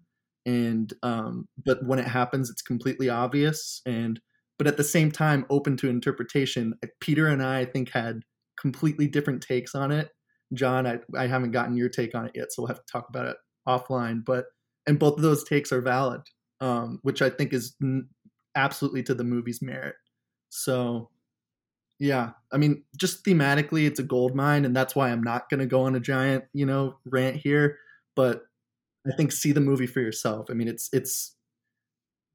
and 0.46 0.92
um, 1.02 1.48
but 1.64 1.84
when 1.84 1.98
it 1.98 2.06
happens, 2.06 2.48
it's 2.48 2.62
completely 2.62 3.10
obvious, 3.10 3.82
and 3.84 4.20
but 4.58 4.66
at 4.66 4.76
the 4.76 4.84
same 4.84 5.10
time 5.10 5.44
open 5.50 5.76
to 5.78 5.90
interpretation. 5.90 6.74
Peter 7.00 7.26
and 7.26 7.42
I, 7.42 7.60
I 7.60 7.64
think, 7.66 7.90
had 7.90 8.22
completely 8.58 9.06
different 9.06 9.42
takes 9.42 9.74
on 9.74 9.92
it. 9.92 10.10
John, 10.54 10.86
I, 10.86 11.00
I 11.16 11.26
haven't 11.26 11.50
gotten 11.50 11.76
your 11.76 11.88
take 11.88 12.14
on 12.14 12.26
it 12.26 12.32
yet, 12.34 12.52
so 12.52 12.62
we'll 12.62 12.68
have 12.68 12.84
to 12.84 12.92
talk 12.92 13.08
about 13.08 13.26
it 13.26 13.36
offline. 13.68 14.24
But 14.24 14.46
and 14.86 14.98
both 14.98 15.16
of 15.16 15.22
those 15.22 15.44
takes 15.44 15.72
are 15.72 15.80
valid, 15.80 16.22
um, 16.60 16.98
which 17.02 17.20
I 17.20 17.28
think 17.30 17.52
is 17.52 17.74
absolutely 18.54 19.02
to 19.04 19.14
the 19.14 19.24
movie's 19.24 19.62
merit. 19.62 19.94
So, 20.50 21.10
yeah, 21.98 22.30
I 22.52 22.56
mean, 22.56 22.84
just 22.96 23.24
thematically, 23.24 23.86
it's 23.86 24.00
a 24.00 24.04
gold 24.04 24.34
mine, 24.34 24.64
and 24.64 24.74
that's 24.74 24.94
why 24.96 25.10
I'm 25.10 25.22
not 25.22 25.48
going 25.48 25.60
to 25.60 25.66
go 25.66 25.82
on 25.82 25.94
a 25.94 26.00
giant, 26.00 26.44
you 26.52 26.66
know, 26.66 26.96
rant 27.04 27.36
here. 27.36 27.78
But 28.16 28.42
I 29.06 29.16
think 29.16 29.32
see 29.32 29.52
the 29.52 29.60
movie 29.60 29.86
for 29.86 30.00
yourself. 30.00 30.48
I 30.50 30.54
mean, 30.54 30.68
it's 30.68 30.88
it's 30.92 31.36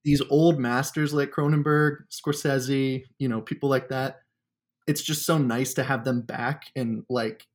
these 0.04 0.22
old 0.30 0.60
masters 0.60 1.14
like 1.14 1.32
Cronenberg, 1.32 1.98
Scorsese, 2.12 3.04
you 3.20 3.28
know, 3.28 3.42
people 3.42 3.70
like 3.70 3.90
that. 3.90 4.22
It's 4.88 5.02
just 5.02 5.26
so 5.26 5.38
nice 5.38 5.74
to 5.76 5.84
have 5.84 6.06
them 6.06 6.22
back 6.22 6.64
and 6.76 7.04
like 7.10 7.46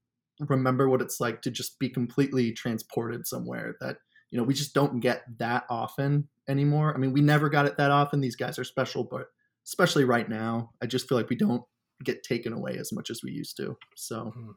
remember 0.41 0.89
what 0.89 1.01
it's 1.01 1.21
like 1.21 1.43
to 1.43 1.51
just 1.51 1.79
be 1.79 1.89
completely 1.89 2.53
transported 2.53 3.27
somewhere 3.27 3.77
that 3.81 3.97
you 4.33 4.39
know 4.39 4.45
we 4.45 4.55
just 4.55 4.75
don't 4.75 4.99
get 4.99 5.23
that 5.39 5.65
often 5.71 6.29
anymore. 6.49 6.93
I 6.93 6.99
mean, 6.99 7.13
we 7.13 7.21
never 7.21 7.49
got 7.49 7.67
it 7.67 7.77
that 7.77 7.93
often. 7.93 8.21
These 8.21 8.37
guys 8.37 8.59
are 8.59 8.65
special, 8.65 9.05
but 9.05 9.27
especially 9.65 10.05
right 10.05 10.29
now, 10.29 10.71
I 10.83 10.87
just 10.87 11.09
feel 11.09 11.17
like 11.19 11.29
we 11.29 11.37
don't 11.37 11.63
get 12.03 12.25
taken 12.25 12.53
away 12.53 12.77
as 12.79 12.93
much 12.93 13.11
as 13.11 13.23
we 13.23 13.31
used 13.31 13.57
to. 13.59 13.77
So 13.95 14.33
mm-hmm. 14.37 14.51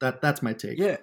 that 0.00 0.20
that's 0.20 0.42
my 0.42 0.54
take. 0.54 0.78
Yeah. 0.78 0.96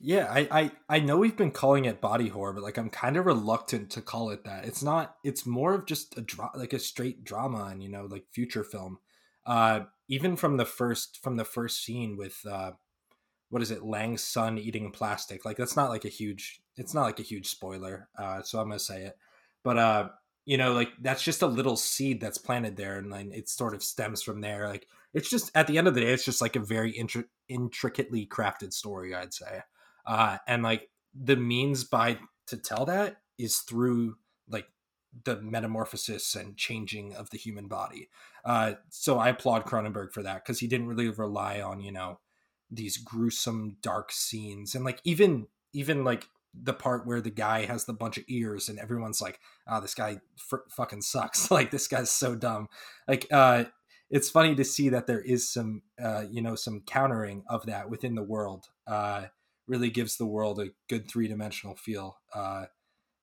Yeah, 0.00 0.28
I, 0.30 0.48
I 0.50 0.70
I 0.88 1.00
know 1.00 1.18
we've 1.18 1.36
been 1.36 1.50
calling 1.50 1.84
it 1.84 2.00
body 2.00 2.28
horror, 2.28 2.52
but 2.52 2.62
like 2.62 2.78
I'm 2.78 2.88
kind 2.88 3.16
of 3.16 3.26
reluctant 3.26 3.90
to 3.90 4.00
call 4.00 4.30
it 4.30 4.44
that. 4.44 4.64
It's 4.64 4.82
not. 4.82 5.16
It's 5.24 5.44
more 5.44 5.74
of 5.74 5.86
just 5.86 6.16
a 6.16 6.20
dra- 6.20 6.52
like 6.54 6.72
a 6.72 6.78
straight 6.78 7.24
drama, 7.24 7.64
and 7.64 7.82
you 7.82 7.88
know, 7.88 8.06
like 8.08 8.24
future 8.32 8.62
film. 8.62 8.98
Uh, 9.44 9.80
even 10.08 10.36
from 10.36 10.56
the 10.56 10.64
first 10.64 11.18
from 11.20 11.36
the 11.36 11.44
first 11.44 11.84
scene 11.84 12.16
with 12.16 12.38
uh, 12.48 12.72
what 13.50 13.60
is 13.60 13.72
it, 13.72 13.82
Lang's 13.84 14.22
son 14.22 14.56
eating 14.56 14.92
plastic. 14.92 15.44
Like 15.44 15.56
that's 15.56 15.76
not 15.76 15.90
like 15.90 16.04
a 16.04 16.10
huge. 16.10 16.60
It's 16.78 16.94
not 16.94 17.02
like 17.02 17.20
a 17.20 17.24
huge 17.24 17.48
spoiler. 17.48 18.08
Uh, 18.16 18.42
so 18.42 18.58
I'm 18.60 18.68
gonna 18.68 18.78
say 18.78 19.04
it, 19.04 19.18
but 19.64 19.78
uh, 19.78 20.08
you 20.46 20.56
know, 20.56 20.72
like 20.72 20.90
that's 21.00 21.22
just 21.22 21.42
a 21.42 21.46
little 21.46 21.76
seed 21.76 22.20
that's 22.20 22.38
planted 22.38 22.76
there, 22.76 22.98
and 22.98 23.10
like 23.10 23.26
it 23.32 23.48
sort 23.48 23.74
of 23.74 23.82
stems 23.82 24.22
from 24.22 24.40
there. 24.40 24.68
Like 24.68 24.86
it's 25.12 25.28
just 25.28 25.50
at 25.54 25.66
the 25.66 25.78
end 25.78 25.88
of 25.88 25.94
the 25.94 26.00
day, 26.00 26.12
it's 26.12 26.24
just 26.24 26.40
like 26.40 26.56
a 26.56 26.60
very 26.60 26.92
intri- 26.92 27.24
intricately 27.48 28.26
crafted 28.26 28.72
story, 28.72 29.14
I'd 29.14 29.34
say 29.34 29.62
uh, 30.08 30.38
and 30.48 30.62
like 30.62 30.88
the 31.14 31.36
means 31.36 31.84
by 31.84 32.18
to 32.46 32.56
tell 32.56 32.86
that 32.86 33.18
is 33.38 33.58
through 33.58 34.16
like 34.48 34.66
the 35.24 35.40
metamorphosis 35.40 36.34
and 36.34 36.56
changing 36.56 37.14
of 37.14 37.30
the 37.30 37.38
human 37.38 37.68
body. 37.68 38.08
Uh, 38.44 38.74
so 38.88 39.18
I 39.18 39.28
applaud 39.28 39.66
Cronenberg 39.66 40.12
for 40.12 40.22
that 40.22 40.44
because 40.44 40.60
he 40.60 40.66
didn't 40.66 40.88
really 40.88 41.10
rely 41.10 41.60
on 41.60 41.80
you 41.82 41.92
know 41.92 42.18
these 42.70 42.96
gruesome 42.96 43.76
dark 43.82 44.10
scenes 44.10 44.74
and 44.74 44.84
like 44.84 45.00
even 45.04 45.46
even 45.72 46.04
like 46.04 46.26
the 46.54 46.72
part 46.72 47.06
where 47.06 47.20
the 47.20 47.30
guy 47.30 47.64
has 47.64 47.84
the 47.84 47.92
bunch 47.92 48.16
of 48.18 48.24
ears 48.28 48.68
and 48.68 48.78
everyone's 48.78 49.20
like 49.20 49.38
oh 49.68 49.80
this 49.80 49.94
guy 49.94 50.18
f- 50.52 50.60
fucking 50.70 51.02
sucks 51.02 51.50
like 51.52 51.70
this 51.70 51.88
guy's 51.88 52.10
so 52.10 52.34
dumb 52.34 52.68
like 53.06 53.26
uh 53.30 53.64
it's 54.10 54.30
funny 54.30 54.54
to 54.54 54.64
see 54.64 54.88
that 54.88 55.06
there 55.06 55.20
is 55.20 55.48
some 55.48 55.82
uh 56.02 56.24
you 56.30 56.40
know 56.40 56.54
some 56.54 56.80
countering 56.86 57.44
of 57.48 57.66
that 57.66 57.90
within 57.90 58.14
the 58.14 58.22
world 58.22 58.66
uh 58.86 59.24
really 59.68 59.90
gives 59.90 60.16
the 60.16 60.26
world 60.26 60.58
a 60.58 60.70
good 60.88 61.08
three 61.08 61.28
dimensional 61.28 61.76
feel. 61.76 62.18
Because 62.32 62.66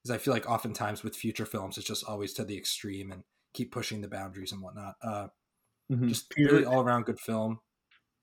uh, 0.10 0.14
I 0.14 0.18
feel 0.18 0.34
like 0.34 0.50
oftentimes 0.50 1.04
with 1.04 1.16
future 1.16 1.46
films, 1.46 1.78
it's 1.78 1.88
just 1.88 2.06
always 2.06 2.34
to 2.34 2.46
the 2.46 2.58
extreme 2.58 3.12
and 3.12 3.24
keep 3.54 3.72
pushing 3.72 4.02
the 4.02 4.08
boundaries 4.08 4.52
and 4.52 4.62
whatnot. 4.62 4.96
Uh, 5.02 5.28
mm-hmm. 5.92 6.08
Just 6.08 6.32
really 6.38 6.64
all 6.64 6.82
around 6.82 7.06
good 7.06 7.20
film. 7.20 7.60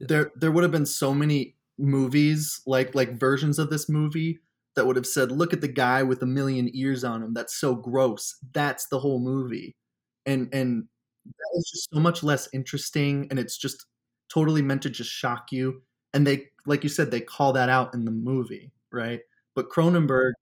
There, 0.01 0.31
there 0.37 0.51
would 0.51 0.63
have 0.63 0.73
been 0.73 0.87
so 0.87 1.13
many 1.13 1.57
movies 1.79 2.61
like 2.67 2.95
like 2.95 3.19
versions 3.19 3.59
of 3.59 3.71
this 3.71 3.89
movie 3.89 4.39
that 4.77 4.87
would 4.87 4.97
have 4.97 5.07
said, 5.07 5.31
"Look 5.33 5.53
at 5.53 5.61
the 5.61 5.69
guy 5.69 6.03
with 6.03 6.23
a 6.23 6.27
million 6.27 6.71
ears 6.75 7.05
on 7.05 7.23
him. 7.23 7.35
That's 7.35 7.55
so 7.59 7.75
gross." 7.75 8.37
That's 8.53 8.87
the 8.89 8.99
whole 9.01 9.21
movie, 9.21 9.77
and 10.27 10.49
and 10.55 10.85
that 11.27 11.51
is 11.59 11.71
just 11.71 11.91
so 11.93 12.01
much 12.01 12.23
less 12.23 12.49
interesting, 12.53 13.27
and 13.31 13.39
it's 13.39 13.57
just 13.59 13.87
totally 14.33 14.63
meant 14.63 14.83
to 14.83 14.91
just 14.91 15.11
shock 15.11 15.53
you. 15.53 15.83
And 16.15 16.27
they 16.27 16.49
like 16.67 16.83
you 16.85 16.89
said 16.91 17.11
they 17.11 17.21
call 17.21 17.53
that 17.55 17.69
out 17.69 17.95
in 17.95 18.05
the 18.05 18.11
movie 18.11 18.73
right? 18.95 19.21
But 19.55 19.71
cronenberg 19.71 20.33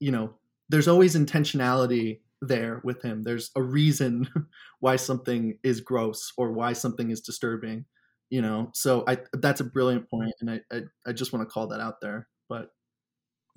you 0.00 0.12
know 0.12 0.34
there's 0.68 0.88
always 0.88 1.16
intentionality 1.16 2.20
there 2.42 2.80
with 2.84 3.02
him. 3.02 3.22
There's 3.24 3.50
a 3.56 3.62
reason 3.62 4.28
why 4.80 4.96
something 4.96 5.58
is 5.62 5.80
gross 5.80 6.32
or 6.36 6.52
why 6.52 6.72
something 6.74 7.10
is 7.10 7.20
disturbing 7.20 7.84
you 8.30 8.42
know? 8.42 8.70
So 8.74 9.04
i 9.08 9.18
that's 9.34 9.60
a 9.60 9.64
brilliant 9.64 10.08
point 10.10 10.32
and 10.40 10.50
i 10.50 10.60
i, 10.72 10.82
I 11.06 11.12
just 11.12 11.32
want 11.32 11.48
to 11.48 11.52
call 11.52 11.68
that 11.68 11.80
out 11.80 12.00
there. 12.00 12.28
But 12.48 12.70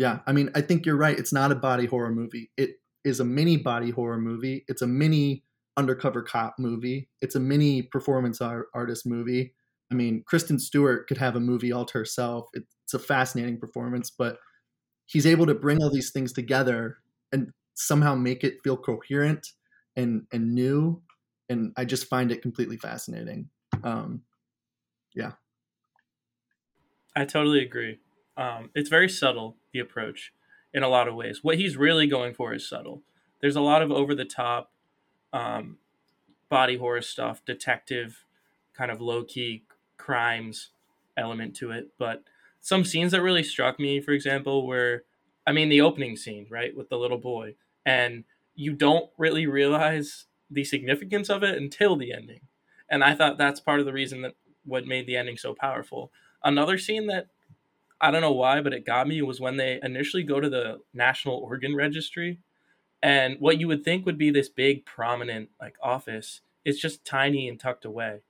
yeah 0.01 0.19
i 0.27 0.31
mean 0.31 0.49
i 0.55 0.61
think 0.61 0.85
you're 0.85 0.97
right 0.97 1.19
it's 1.19 1.33
not 1.33 1.51
a 1.51 1.55
body 1.55 1.85
horror 1.85 2.11
movie 2.11 2.49
it 2.57 2.71
is 3.03 3.19
a 3.19 3.25
mini 3.25 3.57
body 3.57 3.91
horror 3.91 4.17
movie 4.17 4.65
it's 4.67 4.81
a 4.81 4.87
mini 4.87 5.43
undercover 5.77 6.21
cop 6.21 6.55
movie 6.59 7.09
it's 7.21 7.35
a 7.35 7.39
mini 7.39 7.81
performance 7.81 8.41
art, 8.41 8.67
artist 8.73 9.05
movie 9.05 9.53
I 9.91 9.93
mean, 9.93 10.23
Kristen 10.25 10.57
Stewart 10.57 11.07
could 11.07 11.17
have 11.17 11.35
a 11.35 11.39
movie 11.39 11.71
all 11.71 11.85
to 11.85 11.97
herself. 11.97 12.47
It's 12.53 12.93
a 12.93 12.99
fascinating 12.99 13.59
performance, 13.59 14.09
but 14.09 14.37
he's 15.05 15.25
able 15.25 15.45
to 15.47 15.53
bring 15.53 15.83
all 15.83 15.91
these 15.91 16.11
things 16.11 16.31
together 16.31 16.97
and 17.33 17.51
somehow 17.73 18.15
make 18.15 18.43
it 18.43 18.63
feel 18.63 18.77
coherent 18.77 19.45
and 19.97 20.23
and 20.31 20.55
new. 20.55 21.01
And 21.49 21.73
I 21.75 21.83
just 21.83 22.07
find 22.07 22.31
it 22.31 22.41
completely 22.41 22.77
fascinating. 22.77 23.49
Um, 23.83 24.21
yeah, 25.13 25.33
I 27.13 27.25
totally 27.25 27.61
agree. 27.61 27.99
Um, 28.37 28.69
it's 28.73 28.89
very 28.89 29.09
subtle 29.09 29.57
the 29.73 29.79
approach 29.79 30.33
in 30.73 30.83
a 30.83 30.89
lot 30.89 31.07
of 31.07 31.15
ways. 31.15 31.39
What 31.43 31.57
he's 31.57 31.77
really 31.77 32.07
going 32.07 32.33
for 32.33 32.53
is 32.53 32.67
subtle. 32.67 33.01
There's 33.41 33.55
a 33.55 33.61
lot 33.61 33.81
of 33.81 33.91
over 33.91 34.13
the 34.15 34.25
top 34.25 34.71
um, 35.33 35.77
body 36.49 36.77
horror 36.77 37.01
stuff, 37.01 37.43
detective, 37.45 38.25
kind 38.73 38.91
of 38.91 39.01
low 39.01 39.23
key 39.23 39.63
crimes 39.97 40.69
element 41.17 41.55
to 41.57 41.71
it. 41.71 41.89
But 41.97 42.23
some 42.59 42.83
scenes 42.83 43.11
that 43.11 43.21
really 43.21 43.43
struck 43.43 43.79
me, 43.79 43.99
for 43.99 44.11
example, 44.11 44.67
were 44.67 45.03
I 45.45 45.53
mean, 45.53 45.69
the 45.69 45.81
opening 45.81 46.15
scene, 46.17 46.45
right, 46.49 46.75
with 46.75 46.89
the 46.89 46.97
little 46.97 47.17
boy, 47.17 47.55
and 47.85 48.23
you 48.55 48.73
don't 48.73 49.09
really 49.17 49.47
realize 49.47 50.25
the 50.49 50.63
significance 50.63 51.29
of 51.29 51.43
it 51.43 51.57
until 51.57 51.95
the 51.95 52.13
ending. 52.13 52.41
And 52.89 53.03
I 53.03 53.15
thought 53.15 53.37
that's 53.37 53.59
part 53.59 53.79
of 53.79 53.85
the 53.85 53.93
reason 53.93 54.21
that 54.21 54.35
what 54.65 54.85
made 54.85 55.07
the 55.07 55.15
ending 55.15 55.37
so 55.37 55.53
powerful. 55.53 56.11
Another 56.43 56.77
scene 56.77 57.07
that 57.07 57.27
I 58.01 58.11
don't 58.11 58.21
know 58.21 58.31
why, 58.31 58.61
but 58.61 58.73
it 58.73 58.85
got 58.85 59.07
me 59.07 59.21
was 59.21 59.39
when 59.39 59.57
they 59.57 59.79
initially 59.83 60.23
go 60.23 60.39
to 60.39 60.49
the 60.49 60.79
National 60.93 61.35
Organ 61.35 61.75
Registry, 61.75 62.39
and 63.01 63.37
what 63.39 63.59
you 63.59 63.67
would 63.67 63.83
think 63.83 64.05
would 64.05 64.17
be 64.17 64.31
this 64.31 64.49
big, 64.49 64.85
prominent 64.85 65.49
like 65.59 65.75
office 65.81 66.41
it's 66.63 66.79
just 66.79 67.03
tiny 67.05 67.47
and 67.49 67.59
tucked 67.59 67.85
away 67.85 68.21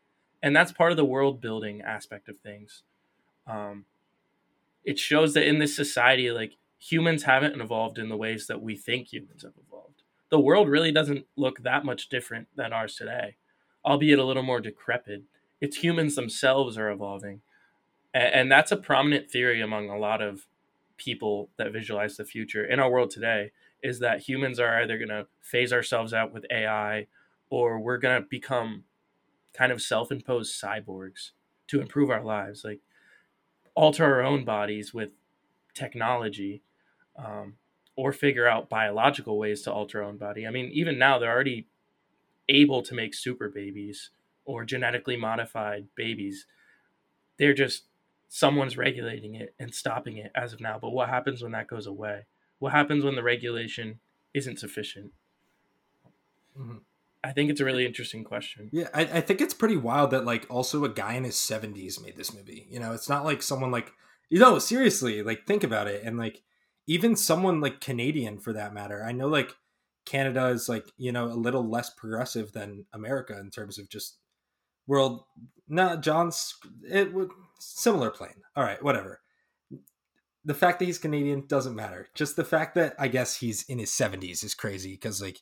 and 0.42 0.56
that's 0.56 0.72
part 0.72 0.92
of 0.92 0.98
the 0.98 1.06
world 1.06 1.42
building 1.42 1.82
aspect 1.82 2.30
of 2.30 2.40
things. 2.40 2.84
Um, 3.46 3.86
it 4.84 4.98
shows 4.98 5.34
that 5.34 5.48
in 5.48 5.60
this 5.60 5.76
society 5.76 6.32
like 6.32 6.54
humans 6.80 7.24
haven't 7.24 7.60
evolved 7.60 8.00
in 8.00 8.10
the 8.10 8.18
ways 8.18 8.48
that 8.48 8.62
we 8.62 8.76
think 8.76 9.14
humans 9.14 9.44
have 9.44 9.54
evolved. 9.68 10.04
The 10.30 10.40
world 10.40 10.70
really 10.70 10.92
doesn't 10.92 11.28
look 11.36 11.64
that 11.64 11.86
much 11.86 12.10
different 12.10 12.48
than 12.56 12.74
ours 12.74 12.96
today 12.96 13.36
albeit 13.84 14.20
a 14.20 14.24
little 14.24 14.44
more 14.44 14.62
decrepit. 14.62 15.24
It's 15.60 15.78
humans 15.78 16.16
themselves 16.16 16.78
are 16.78 16.92
evolving 16.92 17.42
and, 18.14 18.34
and 18.34 18.52
that's 18.52 18.72
a 18.72 18.78
prominent 18.78 19.30
theory 19.30 19.62
among 19.62 19.90
a 19.90 19.98
lot 19.98 20.22
of 20.22 20.48
people 20.98 21.50
that 21.58 21.72
visualize 21.74 22.18
the 22.18 22.26
future 22.26 22.64
in 22.66 22.80
our 22.80 22.90
world 22.92 23.10
today 23.10 23.52
is 23.82 24.00
that 24.00 24.22
humans 24.22 24.60
are 24.60 24.82
either 24.82 24.98
going 24.98 25.10
to 25.10 25.26
phase 25.42 25.74
ourselves 25.74 26.14
out 26.14 26.32
with 26.32 26.46
ai 26.52 27.08
or 27.50 27.80
we're 27.80 27.98
going 27.98 28.22
to 28.22 28.28
become 28.30 28.84
kind 29.54 29.72
of 29.72 29.82
self-imposed 29.82 30.62
cyborgs 30.62 31.32
to 31.68 31.82
improve 31.82 32.10
our 32.12 32.24
lives 32.24 32.64
like 32.64 32.82
alter 33.76 34.06
our 34.06 34.22
own 34.22 34.46
bodies 34.46 34.94
with 34.94 35.10
technology 35.74 36.62
um, 37.18 37.56
or 37.96 38.12
figure 38.12 38.48
out 38.48 38.70
biological 38.70 39.38
ways 39.38 39.62
to 39.62 39.72
alter 39.72 40.02
our 40.02 40.10
own 40.10 40.18
body. 40.18 40.46
I 40.46 40.52
mean 40.52 40.70
even 40.72 40.98
now 40.98 41.18
they're 41.18 41.32
already 41.32 41.68
able 42.50 42.82
to 42.84 42.94
make 42.94 43.14
super 43.14 43.50
babies 43.50 44.12
or 44.46 44.66
genetically 44.66 45.18
modified 45.18 45.88
babies. 45.96 46.46
They're 47.38 47.54
just 47.54 47.86
someone's 48.34 48.78
regulating 48.78 49.36
it 49.36 49.54
and 49.60 49.76
stopping 49.76 50.16
it 50.16 50.32
as 50.34 50.54
of 50.54 50.62
now 50.62 50.80
but 50.82 50.92
what 50.92 51.10
happens 51.10 51.44
when 51.44 51.52
that 51.52 51.68
goes 51.68 51.86
away 51.86 52.26
what 52.60 52.72
happens 52.72 53.04
when 53.04 53.16
the 53.16 53.24
regulation 53.24 54.00
isn't 54.34 54.58
sufficient 54.58 55.12
mm-hmm. 56.58 56.78
I 57.24 57.34
think 57.34 57.52
it's 57.52 57.62
a 57.62 57.66
really 57.66 57.86
interesting 57.86 58.24
question. 58.24 58.70
Yeah, 58.72 58.88
I, 58.94 59.02
I, 59.02 59.22
think 59.22 59.42
it's 59.42 59.54
pretty 59.54 59.78
wild 59.78 60.10
that 60.10 60.26
like 60.26 60.48
also 60.50 60.84
a 60.84 60.90
guy 60.90 61.14
in 61.14 61.24
his 61.24 61.36
seventies 61.36 62.02
made 62.02 62.18
this 62.18 62.34
movie. 62.34 62.66
You 62.68 62.80
know, 62.80 62.94
it's 62.94 63.10
not 63.10 63.26
like 63.26 63.44
someone 63.44 63.70
like 63.70 63.92
you 64.30 64.40
know 64.40 64.58
seriously 64.58 65.22
like 65.22 65.46
think 65.46 65.64
about 65.64 65.88
it 65.88 66.04
and 66.04 66.18
like 66.18 66.42
even 66.88 67.16
someone 67.16 67.62
like 67.62 67.80
Canadian 67.80 68.40
for 68.40 68.54
that 68.54 68.74
matter. 68.74 69.04
I 69.04 69.12
know 69.12 69.28
like 69.28 69.56
Canada 70.06 70.48
is 70.48 70.68
like 70.68 70.92
you 70.98 71.12
know 71.12 71.26
a 71.26 71.36
little 71.36 71.68
less 71.68 71.92
progressive 71.92 72.54
than 72.54 72.86
America 72.92 73.40
in 73.40 73.52
terms 73.52 73.78
of 73.78 73.88
just 73.88 74.18
world. 74.88 75.24
Not 75.68 76.02
John's 76.02 76.56
it 76.90 77.14
would 77.14 77.30
similar 77.62 78.10
plane. 78.10 78.42
All 78.56 78.64
right, 78.64 78.82
whatever. 78.84 79.22
The 80.44 80.54
fact 80.54 80.80
that 80.80 80.86
he's 80.86 80.98
Canadian 80.98 81.46
doesn't 81.48 81.76
matter. 81.76 82.10
Just 82.16 82.36
the 82.36 82.44
fact 82.44 82.76
that 82.76 82.96
I 82.98 83.08
guess 83.08 83.38
he's 83.38 83.64
in 83.64 83.80
his 83.80 83.92
70s 83.92 84.44
is 84.44 84.56
crazy 84.56 84.92
because 84.92 85.22
like 85.22 85.40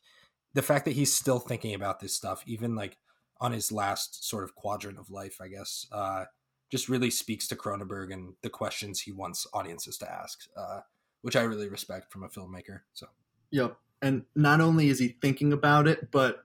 the 0.53 0.61
fact 0.61 0.85
that 0.85 0.95
he's 0.95 1.13
still 1.13 1.39
thinking 1.39 1.73
about 1.73 1.99
this 1.99 2.13
stuff, 2.13 2.43
even 2.45 2.75
like 2.75 2.97
on 3.39 3.51
his 3.51 3.71
last 3.71 4.27
sort 4.27 4.43
of 4.43 4.55
quadrant 4.55 4.99
of 4.99 5.09
life, 5.09 5.37
I 5.41 5.47
guess, 5.47 5.85
uh, 5.91 6.25
just 6.69 6.89
really 6.89 7.09
speaks 7.09 7.47
to 7.47 7.55
Cronenberg 7.55 8.13
and 8.13 8.33
the 8.41 8.49
questions 8.49 9.01
he 9.01 9.11
wants 9.11 9.47
audiences 9.53 9.97
to 9.99 10.11
ask, 10.11 10.41
uh, 10.55 10.81
which 11.21 11.35
I 11.35 11.41
really 11.43 11.69
respect 11.69 12.11
from 12.11 12.23
a 12.23 12.29
filmmaker. 12.29 12.81
So, 12.93 13.07
yep. 13.51 13.77
And 14.01 14.23
not 14.35 14.61
only 14.61 14.89
is 14.89 14.99
he 14.99 15.09
thinking 15.21 15.51
about 15.51 15.87
it, 15.87 16.11
but 16.11 16.43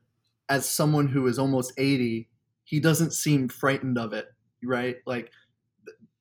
as 0.49 0.69
someone 0.69 1.09
who 1.09 1.26
is 1.26 1.38
almost 1.38 1.73
80, 1.76 2.28
he 2.64 2.81
doesn't 2.81 3.12
seem 3.12 3.49
frightened 3.49 3.99
of 3.99 4.12
it, 4.12 4.26
right? 4.62 4.97
Like, 5.07 5.31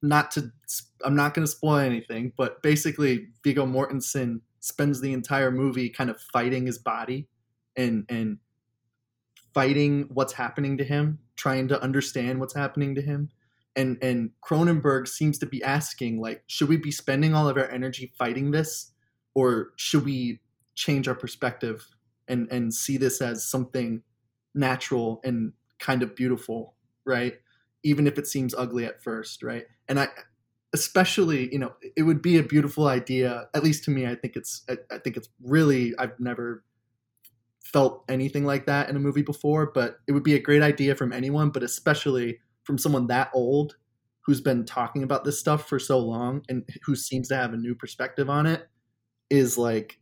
not 0.03 0.31
to, 0.31 0.51
I'm 1.03 1.15
not 1.15 1.33
going 1.33 1.45
to 1.45 1.51
spoil 1.51 1.77
anything, 1.77 2.33
but 2.37 2.61
basically, 2.61 3.29
Viggo 3.43 3.65
Mortensen 3.65 4.41
spends 4.59 5.01
the 5.01 5.13
entire 5.13 5.51
movie 5.51 5.89
kind 5.89 6.09
of 6.09 6.19
fighting 6.19 6.67
his 6.67 6.77
body 6.77 7.27
and, 7.75 8.05
and, 8.09 8.37
fighting 9.53 10.09
what's 10.13 10.33
happening 10.33 10.77
to 10.77 10.83
him, 10.83 11.19
trying 11.35 11.67
to 11.67 11.81
understand 11.81 12.39
what's 12.39 12.55
happening 12.55 12.95
to 12.95 13.01
him. 13.01 13.29
And 13.75 13.97
and 14.01 14.31
Cronenberg 14.47 15.07
seems 15.07 15.39
to 15.39 15.45
be 15.45 15.63
asking 15.63 16.19
like 16.21 16.43
should 16.47 16.69
we 16.69 16.77
be 16.77 16.91
spending 16.91 17.33
all 17.33 17.49
of 17.49 17.57
our 17.57 17.69
energy 17.69 18.11
fighting 18.17 18.51
this 18.51 18.91
or 19.33 19.71
should 19.77 20.05
we 20.05 20.41
change 20.75 21.07
our 21.07 21.15
perspective 21.15 21.87
and 22.27 22.47
and 22.51 22.73
see 22.73 22.97
this 22.97 23.21
as 23.21 23.43
something 23.43 24.03
natural 24.53 25.21
and 25.23 25.53
kind 25.79 26.03
of 26.03 26.15
beautiful, 26.15 26.75
right? 27.05 27.35
Even 27.83 28.07
if 28.07 28.17
it 28.17 28.27
seems 28.27 28.53
ugly 28.55 28.85
at 28.85 29.03
first, 29.03 29.43
right? 29.43 29.65
And 29.87 29.99
I 29.99 30.09
especially, 30.73 31.51
you 31.51 31.59
know, 31.59 31.73
it 31.95 32.03
would 32.03 32.21
be 32.21 32.37
a 32.37 32.43
beautiful 32.43 32.87
idea, 32.87 33.47
at 33.53 33.63
least 33.63 33.83
to 33.85 33.91
me, 33.91 34.07
I 34.07 34.15
think 34.15 34.35
it's 34.35 34.63
I, 34.69 34.77
I 34.91 34.97
think 34.99 35.17
it's 35.17 35.29
really 35.43 35.93
I've 35.99 36.19
never 36.19 36.63
felt 37.63 38.03
anything 38.09 38.45
like 38.45 38.65
that 38.65 38.89
in 38.89 38.95
a 38.95 38.99
movie 38.99 39.21
before, 39.21 39.71
but 39.73 39.99
it 40.07 40.11
would 40.11 40.23
be 40.23 40.35
a 40.35 40.39
great 40.39 40.61
idea 40.61 40.95
from 40.95 41.13
anyone, 41.13 41.49
but 41.49 41.63
especially 41.63 42.39
from 42.63 42.77
someone 42.77 43.07
that 43.07 43.29
old 43.33 43.75
who's 44.25 44.41
been 44.41 44.65
talking 44.65 45.03
about 45.03 45.23
this 45.23 45.39
stuff 45.39 45.67
for 45.67 45.79
so 45.79 45.99
long 45.99 46.43
and 46.49 46.63
who 46.85 46.95
seems 46.95 47.27
to 47.27 47.35
have 47.35 47.53
a 47.53 47.57
new 47.57 47.75
perspective 47.75 48.29
on 48.29 48.45
it 48.45 48.69
is 49.29 49.57
like 49.57 49.99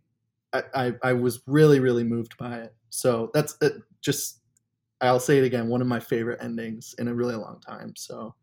I, 0.53 0.63
I, 0.75 0.93
I 1.03 1.13
was 1.13 1.41
really 1.47 1.79
really 1.81 2.05
moved 2.05 2.37
by 2.37 2.59
it. 2.59 2.75
So 2.91 3.31
that's 3.33 3.57
it, 3.61 3.75
just 4.01 4.40
I'll 5.01 5.19
say 5.19 5.39
it 5.39 5.43
again, 5.43 5.67
one 5.67 5.81
of 5.81 5.87
my 5.87 5.99
favorite 5.99 6.39
endings 6.41 6.95
in 6.99 7.07
a 7.07 7.13
really 7.13 7.35
long 7.35 7.59
time. 7.59 7.95
So 7.95 8.35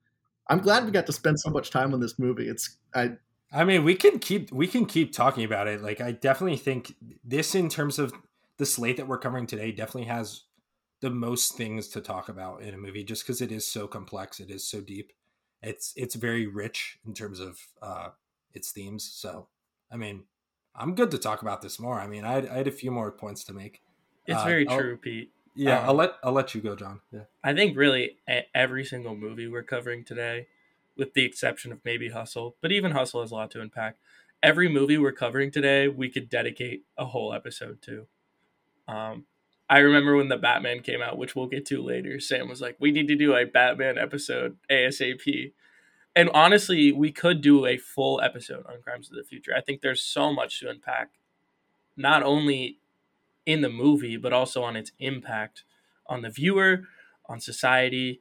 I'm 0.49 0.59
glad 0.59 0.85
we 0.85 0.91
got 0.91 1.07
to 1.07 1.13
spend 1.13 1.39
so 1.39 1.51
much 1.51 1.71
time 1.71 1.95
on 1.95 2.01
this 2.01 2.19
movie. 2.19 2.49
It's 2.49 2.77
I 2.95 3.13
I 3.53 3.65
mean, 3.65 3.85
we 3.85 3.95
can 3.95 4.19
keep 4.19 4.53
we 4.53 4.67
can 4.67 4.87
keep 4.87 5.13
talking 5.13 5.45
about 5.45 5.69
it. 5.69 5.83
Like 5.83 6.01
I 6.01 6.13
definitely 6.13 6.59
think 6.59 6.95
this 7.25 7.55
in 7.55 7.69
terms 7.69 7.99
of 7.99 8.13
the 8.59 8.67
slate 8.67 8.97
that 8.97 9.07
we're 9.07 9.19
covering 9.19 9.47
today 9.47 9.73
definitely 9.73 10.09
has 10.09 10.43
the 11.01 11.11
most 11.11 11.57
things 11.57 11.89
to 11.89 12.01
talk 12.01 12.29
about 12.29 12.63
in 12.63 12.75
a 12.75 12.79
movie 12.79 13.05
just 13.05 13.25
because 13.25 13.41
it 13.41 13.53
is 13.53 13.67
so 13.67 13.87
complex 13.87 14.41
it 14.41 14.51
is 14.51 14.69
so 14.69 14.81
deep 14.81 15.13
it's 15.63 15.93
it's 15.97 16.15
very 16.15 16.47
rich 16.47 16.99
in 17.07 17.15
terms 17.15 17.41
of 17.41 17.59
uh 17.83 18.09
its 18.55 18.73
themes 18.73 19.09
so 19.09 19.49
i 19.93 19.97
mean 19.97 20.25
i'm 20.75 20.95
good 20.95 21.11
to 21.11 21.19
talk 21.19 21.43
about 21.43 21.63
this 21.63 21.79
more 21.79 22.01
i 22.01 22.07
mean 22.07 22.25
i 22.25 22.33
had, 22.33 22.49
I 22.49 22.55
had 22.55 22.69
a 22.69 22.73
few 22.73 22.91
more 22.91 23.13
points 23.13 23.45
to 23.45 23.53
make 23.53 23.81
it's 24.27 24.41
uh, 24.41 24.45
very 24.45 24.67
I'll, 24.69 24.79
true 24.79 24.97
pete 24.97 25.33
yeah 25.59 25.81
um, 25.81 25.89
i'll 25.89 25.95
let 25.95 26.13
i'll 26.23 26.33
let 26.33 26.55
you 26.55 26.61
go 26.61 26.75
john 26.75 27.01
yeah 27.13 27.23
i 27.43 27.53
think 27.53 27.77
really 27.77 28.17
every 28.55 28.85
single 28.85 29.15
movie 29.15 29.47
we're 29.47 29.63
covering 29.63 30.05
today 30.05 30.47
with 30.97 31.15
the 31.15 31.25
exception 31.25 31.73
of 31.73 31.79
maybe 31.85 32.11
hustle 32.11 32.57
but 32.61 32.73
even 32.73 32.93
hustle 32.93 33.21
has 33.21 33.31
a 33.31 33.35
lot 33.35 33.51
to 33.51 33.61
unpack 33.61 33.97
every 34.43 34.69
movie 34.69 34.97
we're 34.97 35.13
covering 35.13 35.51
today 35.51 35.89
we 35.89 36.09
could 36.09 36.29
dedicate 36.29 36.85
a 36.97 37.07
whole 37.07 37.33
episode 37.35 37.83
to 37.83 38.07
um, 38.87 39.27
I 39.71 39.79
remember 39.79 40.17
when 40.17 40.29
the 40.29 40.39
Batman 40.39 40.81
came 40.81 41.03
out, 41.03 41.19
which 41.19 41.37
we'll 41.37 41.47
get 41.47 41.67
to 41.67 41.83
later. 41.83 42.19
Sam 42.21 42.49
was 42.49 42.63
like, 42.63 42.77
"We 42.81 42.91
need 42.91 43.07
to 43.09 43.15
do 43.15 43.37
a 43.37 43.45
Batman 43.45 43.99
episode 43.99 44.57
ASAP." 44.71 45.53
And 46.17 46.31
honestly, 46.31 46.91
we 46.91 47.13
could 47.13 47.43
do 47.43 47.67
a 47.67 47.77
full 47.77 48.21
episode 48.21 48.65
on 48.67 48.83
Crimes 48.83 49.11
of 49.11 49.17
the 49.17 49.25
Future. 49.25 49.53
I 49.55 49.61
think 49.61 49.83
there's 49.83 50.03
so 50.03 50.33
much 50.33 50.61
to 50.61 50.71
unpack, 50.71 51.11
not 51.97 52.23
only 52.23 52.79
in 53.49 53.63
the 53.63 53.71
movie, 53.71 54.19
but 54.19 54.33
also 54.35 54.63
on 54.63 54.77
its 54.77 54.93
impact 54.99 55.65
on 56.07 56.21
the 56.21 56.29
viewer, 56.29 56.83
on 57.27 57.41
society. 57.41 58.21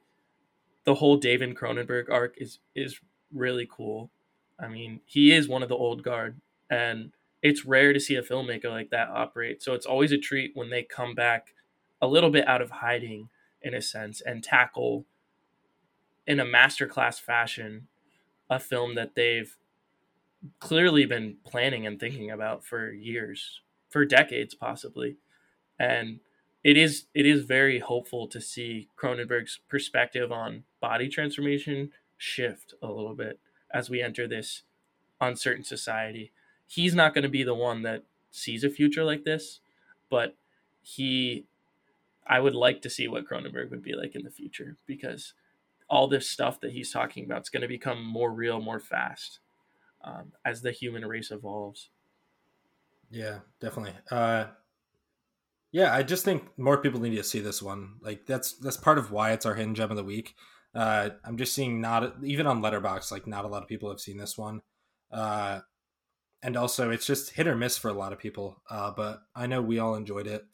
The 0.84 0.94
whole 0.94 1.18
David 1.18 1.54
Cronenberg 1.54 2.10
arc 2.10 2.34
is 2.38 2.60
is 2.74 2.98
really 3.32 3.68
cool. 3.70 4.10
I 4.58 4.68
mean, 4.68 5.00
he 5.04 5.32
is 5.32 5.46
one 5.46 5.62
of 5.62 5.68
the 5.68 5.76
old 5.76 6.02
guard, 6.02 6.40
and 6.70 7.12
it's 7.42 7.66
rare 7.66 7.92
to 7.92 8.00
see 8.00 8.14
a 8.14 8.22
filmmaker 8.22 8.70
like 8.70 8.88
that 8.90 9.10
operate. 9.10 9.62
So 9.62 9.74
it's 9.74 9.86
always 9.86 10.12
a 10.12 10.18
treat 10.18 10.52
when 10.54 10.70
they 10.70 10.82
come 10.82 11.14
back 11.14 11.54
a 12.00 12.06
little 12.06 12.30
bit 12.30 12.48
out 12.48 12.62
of 12.62 12.70
hiding 12.70 13.28
in 13.60 13.74
a 13.74 13.82
sense 13.82 14.22
and 14.22 14.42
tackle 14.42 15.04
in 16.26 16.40
a 16.40 16.44
masterclass 16.44 17.20
fashion 17.20 17.88
a 18.48 18.58
film 18.58 18.94
that 18.94 19.14
they've 19.14 19.58
clearly 20.58 21.04
been 21.04 21.36
planning 21.44 21.86
and 21.86 22.00
thinking 22.00 22.30
about 22.30 22.64
for 22.64 22.90
years, 22.90 23.60
for 23.88 24.04
decades 24.04 24.54
possibly. 24.54 25.16
And 25.78 26.20
it 26.64 26.76
is 26.76 27.06
it 27.14 27.26
is 27.26 27.44
very 27.44 27.78
hopeful 27.78 28.26
to 28.28 28.40
see 28.40 28.88
Cronenberg's 29.00 29.60
perspective 29.68 30.32
on 30.32 30.64
body 30.80 31.08
transformation 31.08 31.90
shift 32.16 32.74
a 32.82 32.88
little 32.88 33.14
bit 33.14 33.38
as 33.72 33.88
we 33.88 34.02
enter 34.02 34.26
this 34.26 34.62
uncertain 35.20 35.64
society 35.64 36.32
he's 36.68 36.94
not 36.94 37.14
going 37.14 37.22
to 37.22 37.28
be 37.28 37.42
the 37.42 37.54
one 37.54 37.82
that 37.82 38.04
sees 38.30 38.62
a 38.62 38.70
future 38.70 39.02
like 39.02 39.24
this, 39.24 39.60
but 40.10 40.36
he, 40.82 41.46
I 42.26 42.38
would 42.38 42.54
like 42.54 42.82
to 42.82 42.90
see 42.90 43.08
what 43.08 43.26
Cronenberg 43.26 43.70
would 43.70 43.82
be 43.82 43.94
like 43.94 44.14
in 44.14 44.22
the 44.22 44.30
future 44.30 44.76
because 44.86 45.32
all 45.88 46.06
this 46.06 46.28
stuff 46.28 46.60
that 46.60 46.72
he's 46.72 46.92
talking 46.92 47.24
about 47.24 47.42
is 47.42 47.48
going 47.48 47.62
to 47.62 47.68
become 47.68 48.04
more 48.04 48.30
real, 48.30 48.60
more 48.60 48.78
fast 48.78 49.40
um, 50.04 50.32
as 50.44 50.60
the 50.60 50.70
human 50.70 51.06
race 51.06 51.30
evolves. 51.30 51.88
Yeah, 53.10 53.38
definitely. 53.60 53.94
Uh, 54.10 54.46
yeah, 55.72 55.94
I 55.94 56.02
just 56.02 56.24
think 56.24 56.44
more 56.58 56.78
people 56.78 57.00
need 57.00 57.16
to 57.16 57.24
see 57.24 57.40
this 57.40 57.62
one. 57.62 57.96
Like 58.00 58.26
that's 58.26 58.52
that's 58.58 58.76
part 58.76 58.98
of 58.98 59.10
why 59.10 59.32
it's 59.32 59.46
our 59.46 59.54
hidden 59.54 59.74
gem 59.74 59.90
of 59.90 59.96
the 59.96 60.04
week. 60.04 60.34
Uh, 60.74 61.10
I'm 61.24 61.36
just 61.36 61.54
seeing 61.54 61.80
not 61.80 62.14
even 62.22 62.46
on 62.46 62.62
Letterboxd, 62.62 63.10
like 63.10 63.26
not 63.26 63.44
a 63.44 63.48
lot 63.48 63.62
of 63.62 63.68
people 63.68 63.90
have 63.90 64.00
seen 64.00 64.18
this 64.18 64.36
one. 64.36 64.62
Uh, 65.10 65.60
and 66.42 66.56
also 66.56 66.90
it's 66.90 67.06
just 67.06 67.30
hit 67.30 67.48
or 67.48 67.56
miss 67.56 67.76
for 67.76 67.88
a 67.88 67.94
lot 67.94 68.12
of 68.12 68.18
people. 68.18 68.62
Uh, 68.70 68.90
but 68.90 69.22
I 69.34 69.46
know 69.46 69.60
we 69.60 69.78
all 69.78 69.94
enjoyed 69.94 70.26
it. 70.26 70.44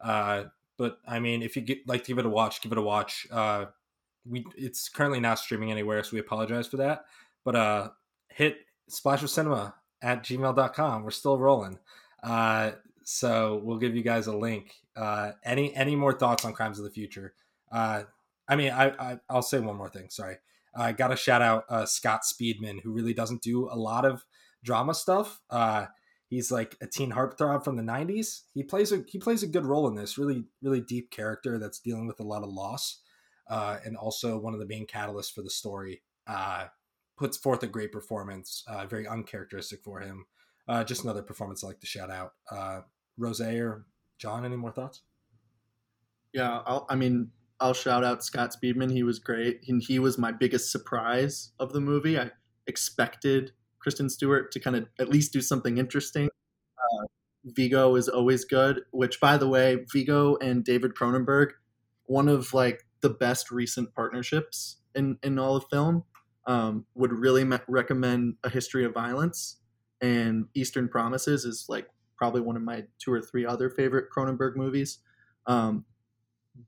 Uh, 0.00 0.44
but 0.76 0.98
I 1.06 1.20
mean, 1.20 1.42
if 1.42 1.56
you 1.56 1.62
get, 1.62 1.86
like 1.86 2.04
to 2.04 2.08
give 2.08 2.18
it 2.18 2.26
a 2.26 2.30
watch, 2.30 2.60
give 2.60 2.72
it 2.72 2.78
a 2.78 2.82
watch. 2.82 3.26
Uh, 3.30 3.66
we 4.26 4.44
it's 4.56 4.88
currently 4.88 5.20
not 5.20 5.38
streaming 5.38 5.70
anywhere, 5.70 6.02
so 6.02 6.10
we 6.12 6.20
apologize 6.20 6.66
for 6.66 6.76
that. 6.78 7.04
But 7.44 7.56
uh, 7.56 7.88
hit 8.28 8.58
splash 8.88 9.22
of 9.22 9.30
cinema 9.30 9.74
at 10.02 10.22
gmail.com. 10.22 11.02
We're 11.02 11.10
still 11.10 11.38
rolling. 11.38 11.78
Uh, 12.22 12.72
so 13.04 13.60
we'll 13.64 13.78
give 13.78 13.96
you 13.96 14.02
guys 14.02 14.26
a 14.26 14.36
link. 14.36 14.74
Uh, 14.96 15.32
any 15.44 15.74
any 15.74 15.96
more 15.96 16.12
thoughts 16.12 16.44
on 16.44 16.52
Crimes 16.52 16.78
of 16.78 16.84
the 16.84 16.90
Future? 16.90 17.34
Uh, 17.72 18.04
I 18.48 18.56
mean, 18.56 18.72
I, 18.72 19.18
I 19.28 19.34
will 19.34 19.42
say 19.42 19.60
one 19.60 19.76
more 19.76 19.88
thing. 19.88 20.10
Sorry, 20.10 20.36
I 20.74 20.92
got 20.92 21.08
to 21.08 21.16
shout 21.16 21.42
out 21.42 21.64
uh, 21.68 21.86
Scott 21.86 22.22
Speedman, 22.22 22.80
who 22.82 22.92
really 22.92 23.14
doesn't 23.14 23.42
do 23.42 23.68
a 23.70 23.76
lot 23.76 24.04
of 24.04 24.24
drama 24.62 24.94
stuff. 24.94 25.40
Uh, 25.50 25.86
he's 26.28 26.50
like 26.50 26.76
a 26.80 26.86
teen 26.86 27.12
heartthrob 27.12 27.64
from 27.64 27.76
the 27.76 27.82
90s. 27.82 28.42
He 28.54 28.62
plays 28.62 28.92
a 28.92 29.02
he 29.06 29.18
plays 29.18 29.42
a 29.42 29.48
good 29.48 29.66
role 29.66 29.88
in 29.88 29.94
this 29.94 30.18
really 30.18 30.44
really 30.62 30.80
deep 30.80 31.10
character 31.10 31.58
that's 31.58 31.80
dealing 31.80 32.06
with 32.06 32.20
a 32.20 32.24
lot 32.24 32.42
of 32.42 32.50
loss, 32.50 33.00
uh, 33.48 33.78
and 33.84 33.96
also 33.96 34.38
one 34.38 34.54
of 34.54 34.60
the 34.60 34.66
main 34.66 34.86
catalysts 34.86 35.32
for 35.32 35.42
the 35.42 35.50
story. 35.50 36.02
Uh, 36.26 36.66
puts 37.20 37.36
forth 37.36 37.62
a 37.62 37.66
great 37.66 37.92
performance, 37.92 38.64
uh, 38.66 38.86
very 38.86 39.06
uncharacteristic 39.06 39.84
for 39.84 40.00
him. 40.00 40.24
Uh, 40.66 40.82
just 40.82 41.04
another 41.04 41.22
performance 41.22 41.62
I 41.62 41.66
like 41.66 41.80
to 41.80 41.86
shout 41.86 42.10
out. 42.10 42.32
Uh, 42.50 42.80
Rose 43.18 43.42
or 43.42 43.84
John, 44.18 44.46
any 44.46 44.56
more 44.56 44.72
thoughts? 44.72 45.02
Yeah, 46.32 46.62
I'll, 46.64 46.86
I 46.88 46.94
mean, 46.96 47.30
I'll 47.60 47.74
shout 47.74 48.04
out 48.04 48.24
Scott 48.24 48.54
Speedman. 48.54 48.90
He 48.90 49.02
was 49.02 49.18
great, 49.18 49.60
and 49.68 49.82
he 49.82 49.98
was 49.98 50.16
my 50.16 50.32
biggest 50.32 50.72
surprise 50.72 51.52
of 51.60 51.74
the 51.74 51.80
movie. 51.80 52.18
I 52.18 52.30
expected 52.66 53.52
Kristen 53.80 54.08
Stewart 54.08 54.50
to 54.52 54.60
kind 54.60 54.76
of 54.76 54.86
at 54.98 55.10
least 55.10 55.34
do 55.34 55.42
something 55.42 55.76
interesting. 55.76 56.26
Uh, 56.78 57.06
Viggo 57.44 57.96
is 57.96 58.08
always 58.08 58.46
good. 58.46 58.80
Which, 58.92 59.20
by 59.20 59.36
the 59.36 59.48
way, 59.48 59.84
Viggo 59.92 60.36
and 60.36 60.64
David 60.64 60.94
Cronenberg, 60.94 61.50
one 62.04 62.28
of 62.28 62.54
like 62.54 62.86
the 63.02 63.10
best 63.10 63.50
recent 63.50 63.94
partnerships 63.94 64.78
in 64.94 65.18
in 65.22 65.38
all 65.38 65.56
of 65.56 65.64
film. 65.70 66.04
Um, 66.50 66.84
would 66.96 67.12
really 67.12 67.44
me- 67.44 67.58
recommend 67.68 68.34
A 68.42 68.48
History 68.48 68.84
of 68.84 68.92
Violence 68.92 69.58
and 70.00 70.46
Eastern 70.54 70.88
Promises 70.88 71.44
is 71.44 71.66
like 71.68 71.86
probably 72.16 72.40
one 72.40 72.56
of 72.56 72.62
my 72.62 72.84
two 72.98 73.12
or 73.12 73.20
three 73.20 73.46
other 73.46 73.70
favorite 73.70 74.06
Cronenberg 74.14 74.56
movies. 74.56 74.98
Um, 75.46 75.84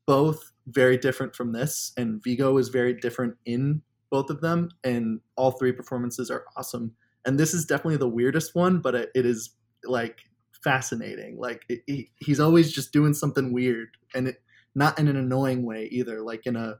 both 0.07 0.53
very 0.69 0.97
different 0.97 1.35
from 1.35 1.53
this, 1.53 1.93
and 1.97 2.23
Viggo 2.23 2.57
is 2.59 2.69
very 2.69 2.95
different 2.95 3.35
in 3.45 3.83
both 4.09 4.31
of 4.31 4.41
them, 4.41 4.71
and 4.85 5.21
all 5.37 5.51
three 5.51 5.73
performances 5.73 6.31
are 6.31 6.45
awesome. 6.57 6.93
And 7.25 7.39
this 7.39 7.53
is 7.53 7.65
definitely 7.65 7.97
the 7.97 8.09
weirdest 8.09 8.55
one, 8.55 8.81
but 8.81 8.95
it, 8.95 9.11
it 9.17 9.27
is 9.27 9.57
like 9.85 10.21
fascinating. 10.63 11.39
Like 11.39 11.65
it, 11.69 11.83
he, 11.87 12.11
he's 12.21 12.41
always 12.41 12.73
just 12.73 12.93
doing 12.93 13.15
something 13.15 13.53
weird, 13.53 13.89
and 14.15 14.33
not 14.77 14.99
in 15.01 15.09
an 15.09 15.17
annoying 15.17 15.65
way 15.65 15.89
either. 15.91 16.23
Like 16.23 16.47
in 16.47 16.55
a 16.55 16.79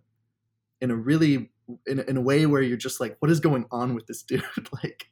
in 0.81 0.91
a 0.93 0.97
really 0.97 1.51
in, 1.87 2.01
in 2.01 2.17
a 2.17 2.21
way 2.21 2.47
where 2.47 2.63
you're 2.63 2.77
just 2.77 3.01
like, 3.01 3.17
what 3.21 3.31
is 3.31 3.41
going 3.41 3.67
on 3.71 3.95
with 3.95 4.07
this 4.07 4.23
dude? 4.23 4.43
like 4.83 5.07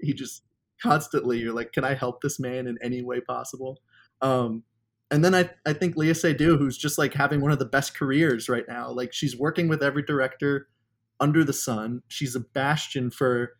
he 0.00 0.12
just 0.12 0.42
constantly 0.82 1.38
you're 1.38 1.54
like, 1.54 1.72
can 1.72 1.84
I 1.84 1.94
help 1.94 2.22
this 2.22 2.40
man 2.40 2.66
in 2.66 2.78
any 2.82 3.02
way 3.02 3.20
possible? 3.20 3.80
Um, 4.22 4.64
and 5.10 5.24
then 5.24 5.34
I, 5.34 5.50
I 5.66 5.72
think 5.72 5.96
Léa 5.96 6.12
Seydoux, 6.12 6.56
who's 6.56 6.78
just 6.78 6.96
like 6.96 7.14
having 7.14 7.40
one 7.40 7.50
of 7.50 7.58
the 7.58 7.64
best 7.64 7.96
careers 7.96 8.48
right 8.48 8.64
now. 8.68 8.90
Like 8.90 9.12
she's 9.12 9.36
working 9.36 9.68
with 9.68 9.82
every 9.82 10.02
director 10.02 10.68
under 11.18 11.42
the 11.42 11.52
sun. 11.52 12.02
She's 12.08 12.36
a 12.36 12.40
bastion 12.40 13.10
for 13.10 13.54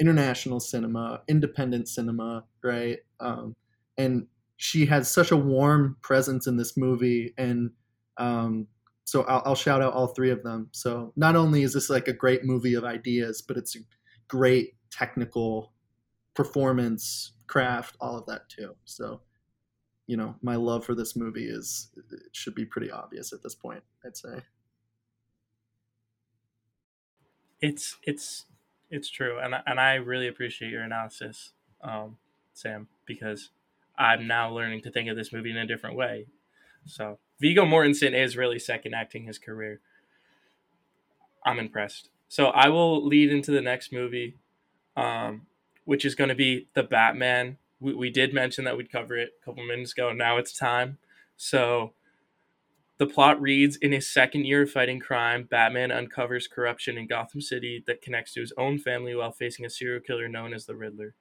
international 0.00 0.58
cinema, 0.58 1.22
independent 1.28 1.88
cinema, 1.88 2.44
right? 2.64 2.98
Um, 3.20 3.54
and 3.96 4.26
she 4.56 4.86
has 4.86 5.10
such 5.10 5.30
a 5.30 5.36
warm 5.36 5.96
presence 6.02 6.46
in 6.46 6.56
this 6.56 6.76
movie. 6.76 7.34
And 7.38 7.70
um, 8.16 8.66
so 9.10 9.22
I'll, 9.24 9.42
I'll 9.44 9.54
shout 9.56 9.82
out 9.82 9.92
all 9.92 10.06
three 10.06 10.30
of 10.30 10.44
them. 10.44 10.68
So 10.70 11.12
not 11.16 11.34
only 11.34 11.64
is 11.64 11.72
this 11.72 11.90
like 11.90 12.06
a 12.06 12.12
great 12.12 12.44
movie 12.44 12.74
of 12.74 12.84
ideas, 12.84 13.42
but 13.42 13.56
it's 13.56 13.74
a 13.74 13.80
great 14.28 14.76
technical 14.88 15.72
performance, 16.34 17.32
craft, 17.48 17.96
all 18.00 18.16
of 18.16 18.26
that 18.26 18.48
too. 18.48 18.76
So 18.84 19.22
you 20.06 20.16
know, 20.16 20.36
my 20.42 20.54
love 20.54 20.84
for 20.84 20.94
this 20.94 21.16
movie 21.16 21.48
is 21.48 21.90
it 21.96 22.20
should 22.30 22.54
be 22.54 22.64
pretty 22.64 22.88
obvious 22.92 23.32
at 23.32 23.42
this 23.42 23.56
point. 23.56 23.82
I'd 24.06 24.16
say. 24.16 24.42
It's 27.60 27.96
it's 28.04 28.46
it's 28.90 29.10
true, 29.10 29.40
and 29.40 29.56
and 29.66 29.80
I 29.80 29.94
really 29.94 30.28
appreciate 30.28 30.70
your 30.70 30.82
analysis, 30.82 31.50
um, 31.82 32.18
Sam, 32.52 32.86
because 33.06 33.50
I'm 33.98 34.28
now 34.28 34.54
learning 34.54 34.82
to 34.82 34.92
think 34.92 35.08
of 35.08 35.16
this 35.16 35.32
movie 35.32 35.50
in 35.50 35.56
a 35.56 35.66
different 35.66 35.96
way. 35.96 36.26
So 36.86 37.18
Viggo 37.40 37.64
Mortensen 37.64 38.12
is 38.12 38.36
really 38.36 38.58
second 38.58 38.94
acting 38.94 39.24
his 39.24 39.38
career. 39.38 39.80
I'm 41.44 41.58
impressed. 41.58 42.10
So 42.28 42.46
I 42.46 42.68
will 42.68 43.04
lead 43.04 43.32
into 43.32 43.50
the 43.50 43.62
next 43.62 43.92
movie, 43.92 44.36
um, 44.96 45.46
which 45.84 46.04
is 46.04 46.14
going 46.14 46.28
to 46.28 46.34
be 46.34 46.68
the 46.74 46.82
Batman 46.82 47.56
we, 47.80 47.94
we 47.94 48.10
did 48.10 48.32
mention 48.32 48.64
that 48.64 48.76
we'd 48.76 48.92
cover 48.92 49.16
it 49.16 49.32
a 49.40 49.44
couple 49.44 49.66
minutes 49.66 49.92
ago. 49.92 50.12
Now 50.12 50.36
it's 50.36 50.56
time. 50.56 50.98
So 51.36 51.94
the 52.98 53.06
plot 53.06 53.40
reads 53.40 53.76
In 53.76 53.92
his 53.92 54.12
second 54.12 54.44
year 54.44 54.62
of 54.62 54.70
fighting 54.70 55.00
crime, 55.00 55.48
Batman 55.50 55.90
uncovers 55.90 56.46
corruption 56.46 56.98
in 56.98 57.08
Gotham 57.08 57.40
City 57.40 57.82
that 57.86 58.02
connects 58.02 58.34
to 58.34 58.40
his 58.40 58.52
own 58.56 58.78
family 58.78 59.14
while 59.14 59.32
facing 59.32 59.64
a 59.64 59.70
serial 59.70 60.00
killer 60.00 60.28
known 60.28 60.52
as 60.52 60.66
the 60.66 60.76
Riddler. 60.76 61.14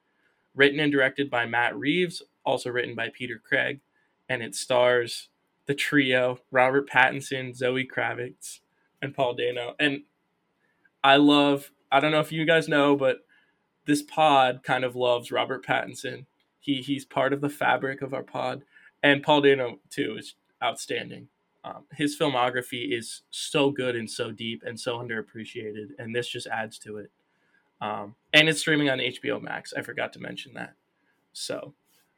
Written 0.53 0.79
and 0.79 0.91
directed 0.91 1.29
by 1.29 1.45
Matt 1.45 1.75
Reeves, 1.77 2.21
also 2.45 2.69
written 2.69 2.95
by 2.95 3.09
Peter 3.09 3.41
Craig, 3.41 3.79
and 4.27 4.43
it 4.43 4.55
stars 4.55 5.29
the 5.69 5.75
trio 5.75 6.39
Robert 6.49 6.89
Pattinson, 6.89 7.55
Zoe 7.55 7.87
Kravitz, 7.87 8.61
and 9.03 9.13
Paul 9.13 9.35
Dano. 9.35 9.75
And 9.79 10.01
I 11.03 11.17
love, 11.17 11.69
I 11.91 11.99
don't 11.99 12.11
know 12.11 12.19
if 12.21 12.31
you 12.31 12.43
guys 12.43 12.67
know, 12.67 12.95
but 12.95 13.19
this 13.85 14.01
pod 14.01 14.63
kind 14.63 14.83
of 14.83 14.95
loves 14.95 15.31
Robert 15.31 15.63
Pattinson 15.63 16.25
he 16.59 16.81
he's 16.81 17.05
part 17.05 17.33
of 17.33 17.41
the 17.41 17.49
fabric 17.49 18.01
of 18.01 18.13
our 18.13 18.23
pod, 18.23 18.63
and 19.03 19.23
Paul 19.23 19.41
Dano 19.41 19.79
too 19.89 20.17
is 20.17 20.35
outstanding. 20.63 21.27
Um, 21.63 21.85
his 21.93 22.17
filmography 22.17 22.97
is 22.97 23.21
so 23.29 23.69
good 23.69 23.95
and 23.95 24.09
so 24.09 24.31
deep 24.31 24.63
and 24.65 24.79
so 24.79 24.97
underappreciated, 24.97 25.89
and 25.99 26.15
this 26.15 26.27
just 26.27 26.47
adds 26.47 26.77
to 26.79 26.97
it. 26.97 27.11
Um, 27.79 28.15
and 28.33 28.49
it's 28.49 28.59
streaming 28.59 28.89
on 28.89 28.97
HBO 28.97 29.41
Max. 29.41 29.73
I 29.77 29.81
forgot 29.81 30.11
to 30.13 30.19
mention 30.19 30.53
that, 30.55 30.73
so 31.31 31.73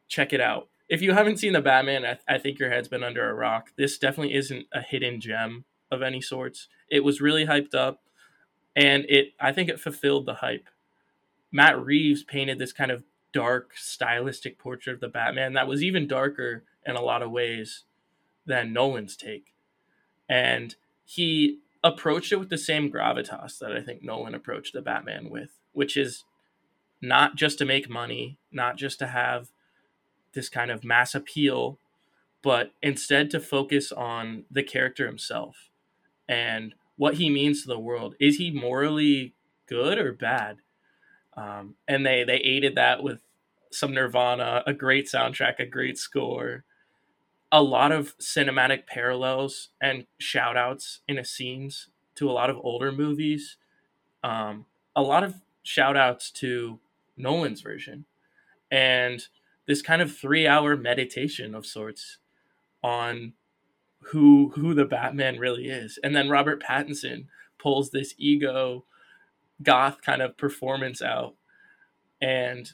check 0.07 0.33
it 0.33 0.41
out. 0.41 0.69
If 0.91 1.01
you 1.01 1.13
haven't 1.13 1.37
seen 1.37 1.53
the 1.53 1.61
Batman, 1.61 2.05
I, 2.05 2.17
I 2.27 2.37
think 2.37 2.59
your 2.59 2.69
head's 2.69 2.89
been 2.89 3.01
under 3.01 3.29
a 3.29 3.33
rock. 3.33 3.71
This 3.77 3.97
definitely 3.97 4.35
isn't 4.35 4.67
a 4.73 4.81
hidden 4.81 5.21
gem 5.21 5.63
of 5.89 6.01
any 6.01 6.19
sorts. 6.19 6.67
It 6.89 7.05
was 7.05 7.21
really 7.21 7.45
hyped 7.45 7.73
up, 7.73 8.01
and 8.75 9.05
it 9.07 9.29
I 9.39 9.53
think 9.53 9.69
it 9.69 9.79
fulfilled 9.79 10.25
the 10.25 10.35
hype. 10.35 10.67
Matt 11.49 11.81
Reeves 11.81 12.23
painted 12.25 12.59
this 12.59 12.73
kind 12.73 12.91
of 12.91 13.05
dark 13.31 13.71
stylistic 13.77 14.59
portrait 14.59 14.95
of 14.95 14.99
the 14.99 15.07
Batman 15.07 15.53
that 15.53 15.65
was 15.67 15.81
even 15.81 16.09
darker 16.09 16.65
in 16.85 16.97
a 16.97 17.01
lot 17.01 17.21
of 17.21 17.31
ways 17.31 17.85
than 18.45 18.73
Nolan's 18.73 19.15
take. 19.15 19.53
And 20.27 20.75
he 21.05 21.59
approached 21.81 22.33
it 22.33 22.39
with 22.39 22.49
the 22.49 22.57
same 22.57 22.91
gravitas 22.91 23.59
that 23.59 23.71
I 23.71 23.79
think 23.81 24.03
Nolan 24.03 24.35
approached 24.35 24.73
the 24.73 24.81
Batman 24.81 25.29
with, 25.29 25.51
which 25.71 25.95
is 25.95 26.25
not 27.01 27.37
just 27.37 27.57
to 27.59 27.65
make 27.65 27.89
money, 27.89 28.37
not 28.51 28.75
just 28.75 28.99
to 28.99 29.07
have 29.07 29.51
this 30.33 30.49
kind 30.49 30.71
of 30.71 30.83
mass 30.83 31.15
appeal, 31.15 31.77
but 32.41 32.71
instead 32.81 33.29
to 33.31 33.39
focus 33.39 33.91
on 33.91 34.45
the 34.49 34.63
character 34.63 35.05
himself 35.05 35.69
and 36.27 36.73
what 36.95 37.15
he 37.15 37.29
means 37.29 37.61
to 37.61 37.67
the 37.67 37.79
world. 37.79 38.15
Is 38.19 38.37
he 38.37 38.51
morally 38.51 39.33
good 39.67 39.97
or 39.97 40.13
bad? 40.13 40.57
Um, 41.35 41.75
and 41.87 42.05
they 42.05 42.23
they 42.23 42.37
aided 42.37 42.75
that 42.75 43.03
with 43.03 43.21
some 43.71 43.93
Nirvana, 43.93 44.63
a 44.67 44.73
great 44.73 45.07
soundtrack, 45.07 45.59
a 45.59 45.65
great 45.65 45.97
score, 45.97 46.63
a 47.51 47.61
lot 47.61 47.91
of 47.91 48.17
cinematic 48.17 48.85
parallels 48.85 49.69
and 49.81 50.05
shout 50.17 50.57
outs 50.57 50.99
in 51.07 51.17
a 51.17 51.25
scenes 51.25 51.87
to 52.15 52.29
a 52.29 52.33
lot 52.33 52.49
of 52.49 52.57
older 52.61 52.91
movies, 52.91 53.57
um, 54.23 54.65
a 54.95 55.01
lot 55.01 55.23
of 55.23 55.35
shout 55.63 55.97
outs 55.97 56.31
to 56.31 56.79
Nolan's 57.17 57.61
version, 57.61 58.05
and 58.69 59.27
this 59.71 59.81
kind 59.81 60.01
of 60.01 60.13
three 60.13 60.45
hour 60.45 60.75
meditation 60.75 61.55
of 61.55 61.65
sorts 61.65 62.17
on 62.83 63.31
who 64.07 64.51
who 64.55 64.73
the 64.73 64.83
Batman 64.83 65.39
really 65.39 65.69
is. 65.69 65.97
And 66.03 66.13
then 66.13 66.27
Robert 66.27 66.61
Pattinson 66.61 67.27
pulls 67.57 67.89
this 67.89 68.13
ego 68.17 68.83
goth 69.63 70.01
kind 70.01 70.21
of 70.21 70.35
performance 70.35 71.01
out 71.01 71.35
and 72.21 72.69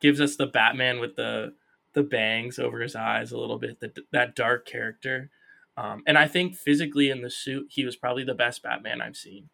gives 0.00 0.20
us 0.20 0.34
the 0.34 0.48
Batman 0.48 0.98
with 0.98 1.14
the 1.14 1.54
the 1.92 2.02
bangs 2.02 2.58
over 2.58 2.80
his 2.80 2.96
eyes 2.96 3.30
a 3.30 3.38
little 3.38 3.58
bit, 3.58 3.78
the, 3.78 3.92
that 4.10 4.34
dark 4.34 4.66
character. 4.66 5.30
Um, 5.76 6.02
and 6.08 6.18
I 6.18 6.26
think 6.26 6.56
physically 6.56 7.08
in 7.08 7.22
the 7.22 7.30
suit, 7.30 7.68
he 7.70 7.84
was 7.84 7.94
probably 7.94 8.24
the 8.24 8.34
best 8.34 8.64
Batman 8.64 9.00
I've 9.00 9.16
seen. 9.16 9.48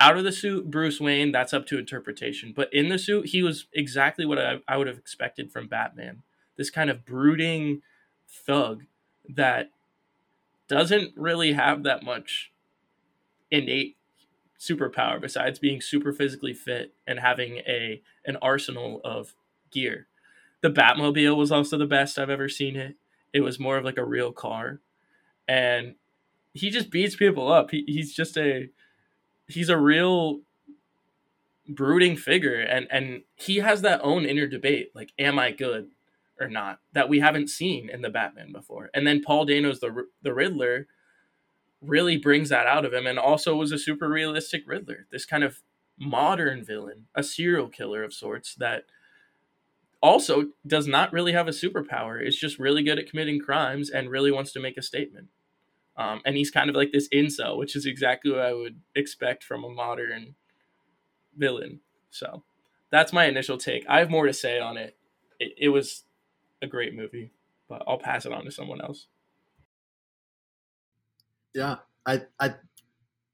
Out 0.00 0.16
of 0.16 0.24
the 0.24 0.32
suit, 0.32 0.70
Bruce 0.70 1.00
Wayne, 1.00 1.32
that's 1.32 1.52
up 1.52 1.66
to 1.66 1.78
interpretation. 1.78 2.52
But 2.54 2.72
in 2.72 2.88
the 2.88 2.98
suit, 2.98 3.26
he 3.26 3.42
was 3.42 3.66
exactly 3.72 4.24
what 4.24 4.38
I, 4.38 4.60
I 4.68 4.76
would 4.76 4.86
have 4.86 4.98
expected 4.98 5.50
from 5.50 5.66
Batman. 5.66 6.22
This 6.56 6.70
kind 6.70 6.88
of 6.88 7.04
brooding 7.04 7.82
thug 8.28 8.84
that 9.28 9.70
doesn't 10.68 11.12
really 11.16 11.54
have 11.54 11.82
that 11.82 12.04
much 12.04 12.52
innate 13.50 13.96
superpower 14.58 15.20
besides 15.20 15.58
being 15.58 15.80
super 15.80 16.12
physically 16.12 16.52
fit 16.52 16.92
and 17.06 17.20
having 17.20 17.58
a 17.58 18.02
an 18.24 18.36
arsenal 18.42 19.00
of 19.04 19.34
gear. 19.70 20.06
The 20.60 20.70
Batmobile 20.70 21.36
was 21.36 21.52
also 21.52 21.78
the 21.78 21.86
best 21.86 22.18
I've 22.18 22.30
ever 22.30 22.48
seen 22.48 22.76
it. 22.76 22.96
It 23.32 23.40
was 23.40 23.60
more 23.60 23.76
of 23.76 23.84
like 23.84 23.98
a 23.98 24.04
real 24.04 24.32
car. 24.32 24.80
And 25.46 25.94
he 26.52 26.70
just 26.70 26.90
beats 26.90 27.14
people 27.14 27.50
up. 27.50 27.70
He, 27.70 27.84
he's 27.86 28.12
just 28.12 28.36
a 28.36 28.68
he's 29.48 29.68
a 29.68 29.78
real 29.78 30.40
brooding 31.68 32.16
figure 32.16 32.60
and 32.60 32.86
and 32.90 33.22
he 33.34 33.56
has 33.56 33.82
that 33.82 34.00
own 34.02 34.24
inner 34.24 34.46
debate 34.46 34.90
like 34.94 35.12
am 35.18 35.38
I 35.38 35.50
good 35.50 35.90
or 36.40 36.48
not 36.48 36.80
that 36.92 37.08
we 37.08 37.20
haven't 37.20 37.48
seen 37.48 37.90
in 37.90 38.02
the 38.02 38.10
Batman 38.10 38.52
before. 38.52 38.90
And 38.94 39.06
then 39.06 39.22
Paul 39.22 39.44
Dano's 39.44 39.80
the 39.80 40.06
the 40.22 40.34
Riddler 40.34 40.86
really 41.80 42.16
brings 42.16 42.48
that 42.48 42.66
out 42.66 42.84
of 42.84 42.92
him 42.92 43.06
and 43.06 43.18
also 43.18 43.54
was 43.54 43.72
a 43.72 43.78
super 43.78 44.08
realistic 44.08 44.62
Riddler. 44.66 45.06
This 45.10 45.24
kind 45.24 45.44
of 45.44 45.60
modern 45.98 46.64
villain, 46.64 47.06
a 47.14 47.22
serial 47.22 47.68
killer 47.68 48.02
of 48.02 48.14
sorts 48.14 48.54
that 48.56 48.84
also 50.00 50.46
does 50.66 50.86
not 50.86 51.12
really 51.12 51.32
have 51.32 51.48
a 51.48 51.52
superpower. 51.52 52.24
Is 52.24 52.36
just 52.36 52.58
really 52.58 52.82
good 52.82 52.98
at 52.98 53.10
committing 53.10 53.40
crimes 53.40 53.90
and 53.90 54.10
really 54.10 54.30
wants 54.30 54.52
to 54.52 54.60
make 54.60 54.76
a 54.76 54.82
statement. 54.82 55.28
Um, 55.98 56.22
and 56.24 56.36
he's 56.36 56.50
kind 56.50 56.70
of 56.70 56.76
like 56.76 56.92
this 56.92 57.08
incel, 57.08 57.58
which 57.58 57.74
is 57.74 57.84
exactly 57.84 58.30
what 58.30 58.40
I 58.40 58.52
would 58.52 58.80
expect 58.94 59.42
from 59.42 59.64
a 59.64 59.68
modern 59.68 60.36
villain. 61.36 61.80
So 62.10 62.44
that's 62.90 63.12
my 63.12 63.24
initial 63.24 63.58
take. 63.58 63.84
I 63.88 63.98
have 63.98 64.08
more 64.08 64.26
to 64.26 64.32
say 64.32 64.60
on 64.60 64.76
it. 64.76 64.96
It, 65.40 65.54
it 65.58 65.68
was 65.70 66.04
a 66.62 66.68
great 66.68 66.94
movie, 66.94 67.32
but 67.68 67.82
I'll 67.86 67.98
pass 67.98 68.24
it 68.24 68.32
on 68.32 68.44
to 68.44 68.52
someone 68.52 68.80
else. 68.80 69.08
Yeah, 71.52 71.76
I 72.06 72.22
I 72.38 72.54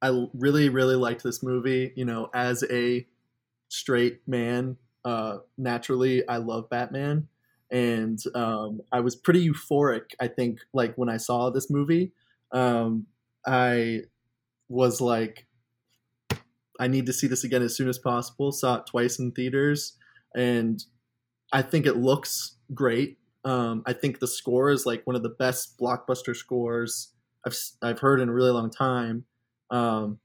I 0.00 0.26
really 0.32 0.70
really 0.70 0.96
liked 0.96 1.22
this 1.22 1.42
movie. 1.42 1.92
You 1.96 2.06
know, 2.06 2.30
as 2.32 2.64
a 2.70 3.06
straight 3.68 4.26
man, 4.26 4.78
uh, 5.04 5.38
naturally 5.58 6.26
I 6.26 6.38
love 6.38 6.70
Batman, 6.70 7.28
and 7.70 8.18
um, 8.34 8.80
I 8.90 9.00
was 9.00 9.14
pretty 9.16 9.46
euphoric. 9.46 10.14
I 10.18 10.28
think 10.28 10.60
like 10.72 10.94
when 10.96 11.10
I 11.10 11.18
saw 11.18 11.50
this 11.50 11.68
movie, 11.68 12.12
um, 12.54 13.06
I 13.46 14.02
was 14.68 15.00
like, 15.00 15.46
I 16.80 16.88
need 16.88 17.06
to 17.06 17.12
see 17.12 17.26
this 17.26 17.44
again 17.44 17.62
as 17.62 17.76
soon 17.76 17.88
as 17.88 17.98
possible. 17.98 18.50
Saw 18.52 18.76
it 18.76 18.86
twice 18.86 19.18
in 19.18 19.32
theaters, 19.32 19.96
and 20.34 20.82
I 21.52 21.62
think 21.62 21.86
it 21.86 21.96
looks 21.96 22.56
great. 22.72 23.18
Um, 23.44 23.82
I 23.86 23.92
think 23.92 24.20
the 24.20 24.26
score 24.26 24.70
is 24.70 24.86
like 24.86 25.06
one 25.06 25.16
of 25.16 25.22
the 25.22 25.28
best 25.28 25.78
blockbuster 25.78 26.34
scores 26.34 27.12
I've 27.46 27.56
I've 27.82 27.98
heard 27.98 28.20
in 28.20 28.28
a 28.28 28.32
really 28.32 28.50
long 28.50 28.70
time. 28.70 29.24
Um, 29.70 30.18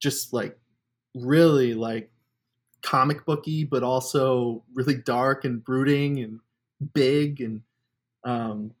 just 0.00 0.32
like 0.32 0.58
really 1.14 1.74
like 1.74 2.10
comic 2.82 3.24
booky, 3.24 3.64
but 3.64 3.82
also 3.82 4.64
really 4.74 4.96
dark 4.96 5.44
and 5.44 5.64
brooding 5.64 6.20
and 6.20 6.40
big. 6.94 7.40
And 7.40 7.62
um, 8.24 8.72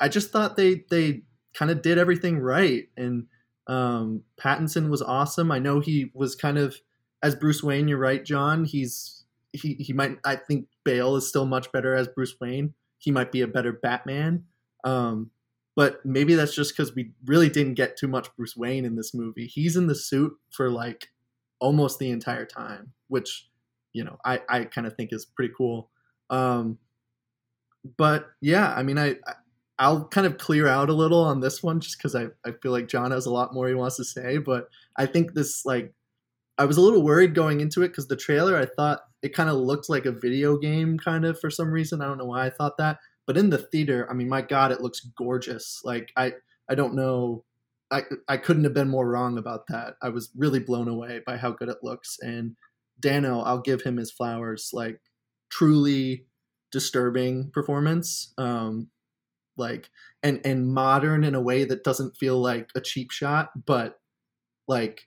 I 0.00 0.08
just 0.08 0.30
thought 0.30 0.56
they 0.56 0.84
they 0.90 1.22
kind 1.54 1.70
of 1.70 1.82
did 1.82 1.98
everything 1.98 2.38
right. 2.38 2.88
And 2.96 3.26
um, 3.66 4.22
Pattinson 4.40 4.88
was 4.88 5.02
awesome. 5.02 5.50
I 5.50 5.58
know 5.58 5.80
he 5.80 6.10
was 6.14 6.34
kind 6.34 6.58
of 6.58 6.76
as 7.22 7.34
Bruce 7.34 7.62
Wayne. 7.62 7.88
You're 7.88 7.98
right, 7.98 8.24
John. 8.24 8.64
He's 8.64 9.24
he 9.52 9.74
he 9.74 9.92
might. 9.92 10.18
I 10.24 10.36
think 10.36 10.66
Bale 10.84 11.16
is 11.16 11.28
still 11.28 11.46
much 11.46 11.70
better 11.72 11.94
as 11.94 12.08
Bruce 12.08 12.34
Wayne. 12.40 12.74
He 12.98 13.10
might 13.10 13.32
be 13.32 13.40
a 13.40 13.46
better 13.46 13.72
Batman. 13.72 14.44
Um, 14.84 15.30
but 15.74 16.04
maybe 16.04 16.34
that's 16.34 16.54
just 16.54 16.76
because 16.76 16.94
we 16.94 17.12
really 17.24 17.48
didn't 17.48 17.74
get 17.74 17.96
too 17.96 18.08
much 18.08 18.34
Bruce 18.36 18.56
Wayne 18.56 18.84
in 18.84 18.96
this 18.96 19.14
movie. 19.14 19.46
He's 19.46 19.76
in 19.76 19.86
the 19.86 19.94
suit 19.94 20.32
for 20.50 20.70
like 20.70 21.08
almost 21.60 21.98
the 21.98 22.10
entire 22.10 22.44
time, 22.44 22.92
which 23.08 23.48
you 23.92 24.04
know 24.04 24.18
I 24.24 24.40
I 24.48 24.64
kind 24.64 24.86
of 24.86 24.94
think 24.94 25.12
is 25.12 25.24
pretty 25.24 25.54
cool. 25.56 25.90
Um, 26.30 26.78
but 27.96 28.26
yeah, 28.40 28.72
I 28.74 28.82
mean 28.82 28.98
I 28.98 29.16
I'll 29.78 30.06
kind 30.08 30.26
of 30.26 30.38
clear 30.38 30.68
out 30.68 30.90
a 30.90 30.94
little 30.94 31.24
on 31.24 31.40
this 31.40 31.62
one 31.62 31.80
just 31.80 31.98
because 31.98 32.14
I, 32.14 32.26
I 32.44 32.52
feel 32.62 32.72
like 32.72 32.88
John 32.88 33.10
has 33.10 33.26
a 33.26 33.32
lot 33.32 33.54
more 33.54 33.68
he 33.68 33.74
wants 33.74 33.96
to 33.96 34.04
say. 34.04 34.38
But 34.38 34.68
I 34.96 35.06
think 35.06 35.34
this, 35.34 35.64
like, 35.64 35.92
I 36.58 36.66
was 36.66 36.76
a 36.76 36.80
little 36.82 37.02
worried 37.02 37.34
going 37.34 37.60
into 37.60 37.82
it 37.82 37.88
because 37.88 38.08
the 38.08 38.16
trailer, 38.16 38.56
I 38.56 38.66
thought 38.66 39.00
it 39.22 39.34
kind 39.34 39.48
of 39.48 39.56
looked 39.56 39.88
like 39.88 40.04
a 40.04 40.12
video 40.12 40.58
game, 40.58 40.98
kind 40.98 41.24
of, 41.24 41.40
for 41.40 41.50
some 41.50 41.70
reason. 41.70 42.00
I 42.00 42.06
don't 42.06 42.18
know 42.18 42.26
why 42.26 42.46
I 42.46 42.50
thought 42.50 42.76
that. 42.78 42.98
But 43.26 43.36
in 43.36 43.50
the 43.50 43.58
theater, 43.58 44.06
I 44.10 44.14
mean, 44.14 44.28
my 44.28 44.42
God, 44.42 44.72
it 44.72 44.80
looks 44.80 45.00
gorgeous. 45.00 45.80
Like, 45.84 46.12
I, 46.16 46.32
I 46.68 46.74
don't 46.74 46.94
know. 46.94 47.44
I, 47.90 48.02
I 48.28 48.36
couldn't 48.36 48.64
have 48.64 48.74
been 48.74 48.88
more 48.88 49.08
wrong 49.08 49.38
about 49.38 49.66
that. 49.68 49.94
I 50.02 50.10
was 50.10 50.30
really 50.36 50.60
blown 50.60 50.88
away 50.88 51.20
by 51.24 51.36
how 51.36 51.50
good 51.50 51.68
it 51.68 51.78
looks. 51.82 52.18
And 52.20 52.56
Dano, 53.00 53.40
I'll 53.40 53.60
give 53.60 53.82
him 53.82 53.96
his 53.96 54.10
flowers. 54.10 54.70
Like, 54.72 55.00
truly 55.50 56.26
disturbing 56.70 57.50
performance. 57.52 58.32
Um, 58.38 58.88
like 59.56 59.90
and 60.22 60.40
and 60.44 60.72
modern 60.72 61.24
in 61.24 61.34
a 61.34 61.40
way 61.40 61.64
that 61.64 61.84
doesn't 61.84 62.16
feel 62.16 62.40
like 62.40 62.70
a 62.74 62.80
cheap 62.80 63.10
shot 63.10 63.50
but 63.66 64.00
like 64.68 65.06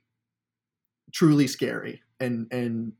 truly 1.13 1.47
scary 1.47 2.01
and 2.19 2.47
and 2.51 2.93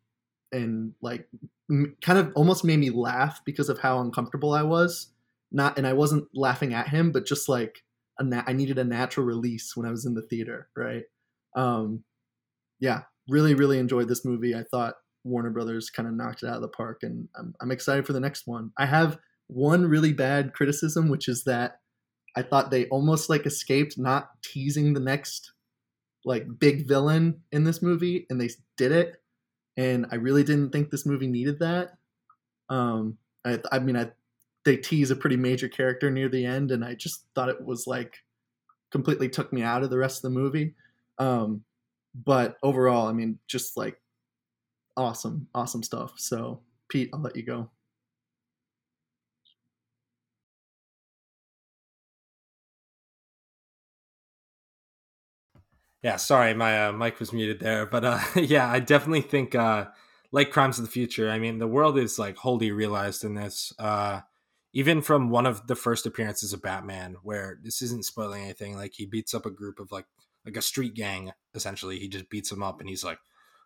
and 0.51 0.93
like 1.01 1.27
m- 1.69 1.95
kind 2.01 2.17
of 2.19 2.31
almost 2.35 2.63
made 2.63 2.79
me 2.79 2.89
laugh 2.89 3.41
because 3.45 3.69
of 3.69 3.79
how 3.79 3.99
uncomfortable 3.99 4.53
I 4.53 4.63
was. 4.63 5.11
Not 5.51 5.77
and 5.77 5.85
I 5.85 5.93
wasn't 5.93 6.27
laughing 6.33 6.73
at 6.73 6.89
him 6.89 7.11
but 7.11 7.25
just 7.25 7.47
like 7.47 7.83
a 8.19 8.23
na- 8.23 8.43
I 8.47 8.53
needed 8.53 8.79
a 8.79 8.83
natural 8.83 9.25
release 9.25 9.75
when 9.75 9.85
I 9.85 9.91
was 9.91 10.05
in 10.05 10.13
the 10.13 10.21
theater 10.23 10.69
right? 10.75 11.03
Um 11.55 12.03
yeah 12.79 13.03
really 13.29 13.53
really 13.53 13.79
enjoyed 13.79 14.07
this 14.07 14.25
movie. 14.25 14.55
I 14.55 14.63
thought 14.63 14.95
Warner 15.23 15.49
Brothers 15.49 15.89
kind 15.89 16.07
of 16.07 16.15
knocked 16.15 16.43
it 16.43 16.49
out 16.49 16.55
of 16.55 16.61
the 16.61 16.67
park 16.69 16.99
and 17.03 17.27
I'm, 17.37 17.53
I'm 17.61 17.71
excited 17.71 18.05
for 18.05 18.13
the 18.13 18.19
next 18.19 18.47
one. 18.47 18.71
I 18.77 18.85
have 18.85 19.17
one 19.47 19.85
really 19.85 20.13
bad 20.13 20.53
criticism, 20.53 21.09
which 21.09 21.27
is 21.27 21.43
that 21.43 21.79
I 22.35 22.41
thought 22.41 22.71
they 22.71 22.85
almost 22.87 23.29
like 23.29 23.45
escaped 23.45 23.97
not 23.97 24.29
teasing 24.43 24.93
the 24.93 24.99
next 24.99 25.53
like 26.25 26.45
big 26.59 26.87
villain 26.87 27.41
in 27.51 27.63
this 27.63 27.81
movie, 27.81 28.25
and 28.29 28.41
they 28.41 28.49
did 28.77 28.91
it. 28.91 29.21
And 29.77 30.07
I 30.11 30.15
really 30.15 30.43
didn't 30.43 30.71
think 30.71 30.89
this 30.89 31.05
movie 31.05 31.27
needed 31.27 31.59
that. 31.59 31.91
Um, 32.69 33.17
I, 33.45 33.59
I 33.71 33.79
mean, 33.79 33.95
I 33.95 34.11
they 34.63 34.77
tease 34.77 35.11
a 35.11 35.15
pretty 35.15 35.37
major 35.37 35.67
character 35.67 36.09
near 36.09 36.27
the 36.27 36.45
end, 36.45 36.71
and 36.71 36.83
I 36.83 36.95
just 36.95 37.25
thought 37.35 37.49
it 37.49 37.63
was 37.63 37.85
like 37.87 38.17
completely 38.91 39.29
took 39.29 39.53
me 39.53 39.61
out 39.61 39.83
of 39.83 39.89
the 39.89 39.97
rest 39.97 40.17
of 40.17 40.33
the 40.33 40.39
movie. 40.39 40.73
Um, 41.19 41.63
but 42.15 42.57
overall, 42.63 43.07
I 43.07 43.13
mean, 43.13 43.39
just 43.47 43.77
like 43.77 44.01
awesome, 44.97 45.47
awesome 45.53 45.83
stuff. 45.83 46.13
So, 46.17 46.61
Pete, 46.89 47.09
I'll 47.13 47.21
let 47.21 47.35
you 47.35 47.43
go. 47.43 47.69
Yeah, 56.05 56.17
sorry, 56.17 56.53
my 56.53 56.85
uh, 56.85 56.91
mic 56.91 57.19
was 57.19 57.33
muted 57.33 57.59
there, 57.59 57.87
but 57.87 58.05
uh, 58.05 58.19
yeah, 58.35 58.71
I 58.71 58.77
definitely 58.77 59.21
think 59.21 59.55
uh, 59.55 59.87
like 60.31 60.51
Crimes 60.51 60.77
of 60.77 60.85
the 60.85 60.91
Future. 60.91 61.31
I 61.31 61.39
mean, 61.39 61.57
the 61.57 61.65
world 61.65 61.97
is 61.97 62.19
like 62.19 62.37
wholly 62.37 62.69
realized 62.71 63.23
in 63.23 63.33
this. 63.33 63.73
Uh, 63.79 64.21
even 64.71 65.01
from 65.01 65.31
one 65.31 65.47
of 65.47 65.65
the 65.65 65.75
first 65.75 66.05
appearances 66.05 66.53
of 66.53 66.61
Batman, 66.61 67.15
where 67.23 67.57
this 67.63 67.81
isn't 67.81 68.05
spoiling 68.05 68.43
anything. 68.43 68.75
Like 68.75 68.93
he 68.93 69.07
beats 69.07 69.33
up 69.33 69.47
a 69.47 69.49
group 69.49 69.79
of 69.79 69.91
like 69.91 70.05
like 70.45 70.55
a 70.55 70.61
street 70.61 70.93
gang. 70.93 71.31
Essentially, 71.55 71.97
he 71.97 72.07
just 72.07 72.29
beats 72.29 72.51
them 72.51 72.61
up, 72.61 72.79
and 72.79 72.87
he's 72.87 73.03
like, 73.03 73.17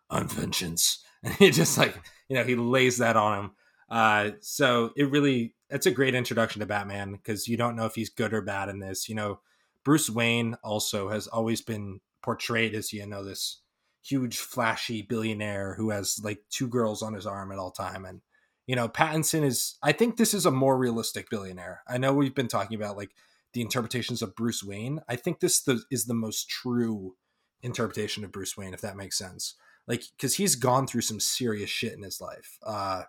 "I'm 0.08 0.26
vengeance," 0.26 1.04
and 1.22 1.34
he 1.34 1.50
just 1.50 1.76
like 1.76 1.94
you 2.30 2.36
know 2.36 2.44
he 2.44 2.56
lays 2.56 2.96
that 2.96 3.18
on 3.18 3.38
him. 3.38 3.50
Uh, 3.90 4.30
so 4.40 4.92
it 4.96 5.10
really 5.10 5.56
it's 5.68 5.84
a 5.84 5.90
great 5.90 6.14
introduction 6.14 6.60
to 6.60 6.66
Batman 6.66 7.12
because 7.12 7.48
you 7.48 7.58
don't 7.58 7.76
know 7.76 7.84
if 7.84 7.96
he's 7.96 8.08
good 8.08 8.32
or 8.32 8.40
bad 8.40 8.70
in 8.70 8.78
this. 8.78 9.10
You 9.10 9.14
know, 9.14 9.40
Bruce 9.84 10.08
Wayne 10.08 10.56
also 10.64 11.10
has 11.10 11.26
always 11.26 11.60
been 11.60 12.00
portrayed 12.22 12.74
as 12.74 12.92
you 12.92 13.06
know 13.06 13.24
this 13.24 13.60
huge 14.02 14.38
flashy 14.38 15.02
billionaire 15.02 15.74
who 15.74 15.90
has 15.90 16.20
like 16.22 16.40
two 16.50 16.68
girls 16.68 17.02
on 17.02 17.14
his 17.14 17.26
arm 17.26 17.52
at 17.52 17.58
all 17.58 17.70
time. 17.70 18.04
And 18.04 18.20
you 18.66 18.76
know 18.76 18.88
pattinson 18.88 19.42
is 19.42 19.78
i 19.82 19.90
think 19.90 20.16
this 20.16 20.32
is 20.32 20.46
a 20.46 20.50
more 20.50 20.78
realistic 20.78 21.28
billionaire. 21.28 21.82
I 21.88 21.98
know 21.98 22.14
we've 22.14 22.34
been 22.34 22.46
talking 22.46 22.76
about 22.76 22.96
like 22.96 23.10
the 23.52 23.62
interpretations 23.62 24.22
of 24.22 24.36
bruce 24.36 24.62
wayne. 24.62 25.00
I 25.08 25.16
think 25.16 25.40
this 25.40 25.60
the, 25.60 25.82
is 25.90 26.04
the 26.04 26.14
most 26.14 26.48
true 26.48 27.16
interpretation 27.62 28.22
of 28.24 28.30
bruce 28.30 28.56
wayne 28.56 28.74
if 28.74 28.80
that 28.82 28.96
makes 28.96 29.18
sense. 29.18 29.56
Like 29.88 30.04
because 30.16 30.36
he's 30.36 30.54
gone 30.54 30.86
through 30.86 31.00
some 31.00 31.18
serious 31.18 31.68
shit 31.68 31.94
in 31.94 32.02
his 32.02 32.20
life 32.20 32.58
uh 32.64 33.02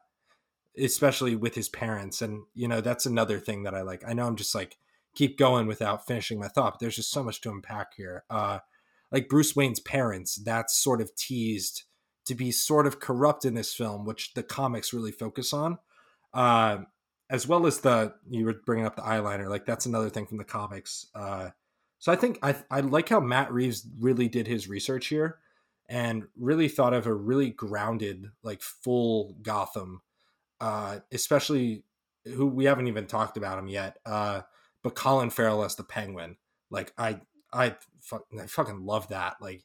especially 0.78 1.36
with 1.36 1.54
his 1.54 1.69
parents. 1.69 2.21
And 2.21 2.43
you 2.56 2.67
know 2.67 2.82
that's 2.82 3.06
another 3.06 3.39
thing 3.39 3.63
that 3.63 3.76
i 3.76 3.82
like. 3.82 4.04
I 4.08 4.13
know 4.13 4.26
i'm 4.26 4.38
just 4.38 4.56
like 4.56 4.78
keep 5.13 5.38
going 5.38 5.67
without 5.67 6.08
finishing 6.08 6.39
my 6.39 6.47
thought 6.47 6.74
but 6.74 6.80
there's 6.80 6.95
just 6.95 7.12
so 7.12 7.24
much 7.24 7.39
to 7.41 7.52
unpack 7.52 7.93
here. 7.95 8.24
Uh 8.32 8.60
like 9.12 9.30
Bruce 9.30 9.56
Wayne's 9.56 9.80
parents, 9.80 10.36
that's 10.36 10.78
sort 10.78 11.02
of 11.02 11.15
teased 11.15 11.84
to 12.26 12.36
be 12.36 12.52
sort 12.52 12.88
of 12.88 13.00
corrupt 13.00 13.45
in 13.45 13.56
this 13.56 13.74
film, 13.74 14.06
which 14.06 14.34
the 14.34 14.43
comics 14.43 14.93
really 14.93 15.12
focus 15.12 15.54
on. 15.54 15.78
Uh, 16.34 16.80
as 17.30 17.47
well 17.47 17.65
as 17.65 17.80
the 17.80 18.13
you 18.30 18.45
were 18.45 18.56
bringing 18.65 18.86
up 18.86 18.95
the 18.95 19.02
eyeliner, 19.02 19.50
like 19.50 19.65
that's 19.65 19.86
another 19.86 20.10
thing 20.10 20.28
from 20.28 20.38
the 20.38 20.43
comics. 20.43 21.08
Uh, 21.15 21.50
so 22.00 22.12
I 22.12 22.15
think 22.15 22.39
I 22.43 22.56
I 22.69 22.82
like 22.82 23.10
how 23.10 23.19
Matt 23.19 23.52
Reeves 23.52 23.88
really 24.00 24.28
did 24.28 24.47
his 24.47 24.67
research 24.67 25.08
here 25.08 25.39
and 25.88 26.28
really 26.38 26.67
thought 26.67 26.93
of 26.93 27.06
a 27.06 27.13
really 27.13 27.50
grounded, 27.50 28.32
like 28.43 28.62
full 28.62 29.36
Gotham, 29.41 30.02
uh, 30.60 31.00
especially 31.12 31.84
who 32.26 32.47
we 32.47 32.65
haven't 32.65 32.88
even 32.88 33.08
talked 33.08 33.38
about 33.38 33.60
him 33.60 33.67
yet. 33.67 33.97
Uh, 34.06 34.41
but 34.84 34.95
Colin 34.95 35.30
Farrell 35.30 35.63
as 35.63 35.76
the 35.76 35.84
Penguin, 35.84 36.38
like 36.69 36.93
I 36.97 37.21
I, 37.54 37.76
I 38.40 38.48
fucking 38.48 38.86
love 38.86 39.10
that. 39.10 39.36
Like 39.42 39.64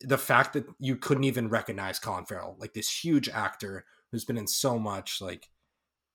the 0.00 0.18
fact 0.18 0.52
that 0.52 0.66
you 0.78 0.96
couldn't 0.96 1.24
even 1.24 1.48
recognize 1.48 1.98
Colin 1.98 2.26
Farrell, 2.26 2.56
like 2.58 2.74
this 2.74 3.04
huge 3.04 3.28
actor 3.28 3.84
who's 4.10 4.24
been 4.24 4.38
in 4.38 4.46
so 4.46 4.78
much, 4.78 5.20
like 5.20 5.48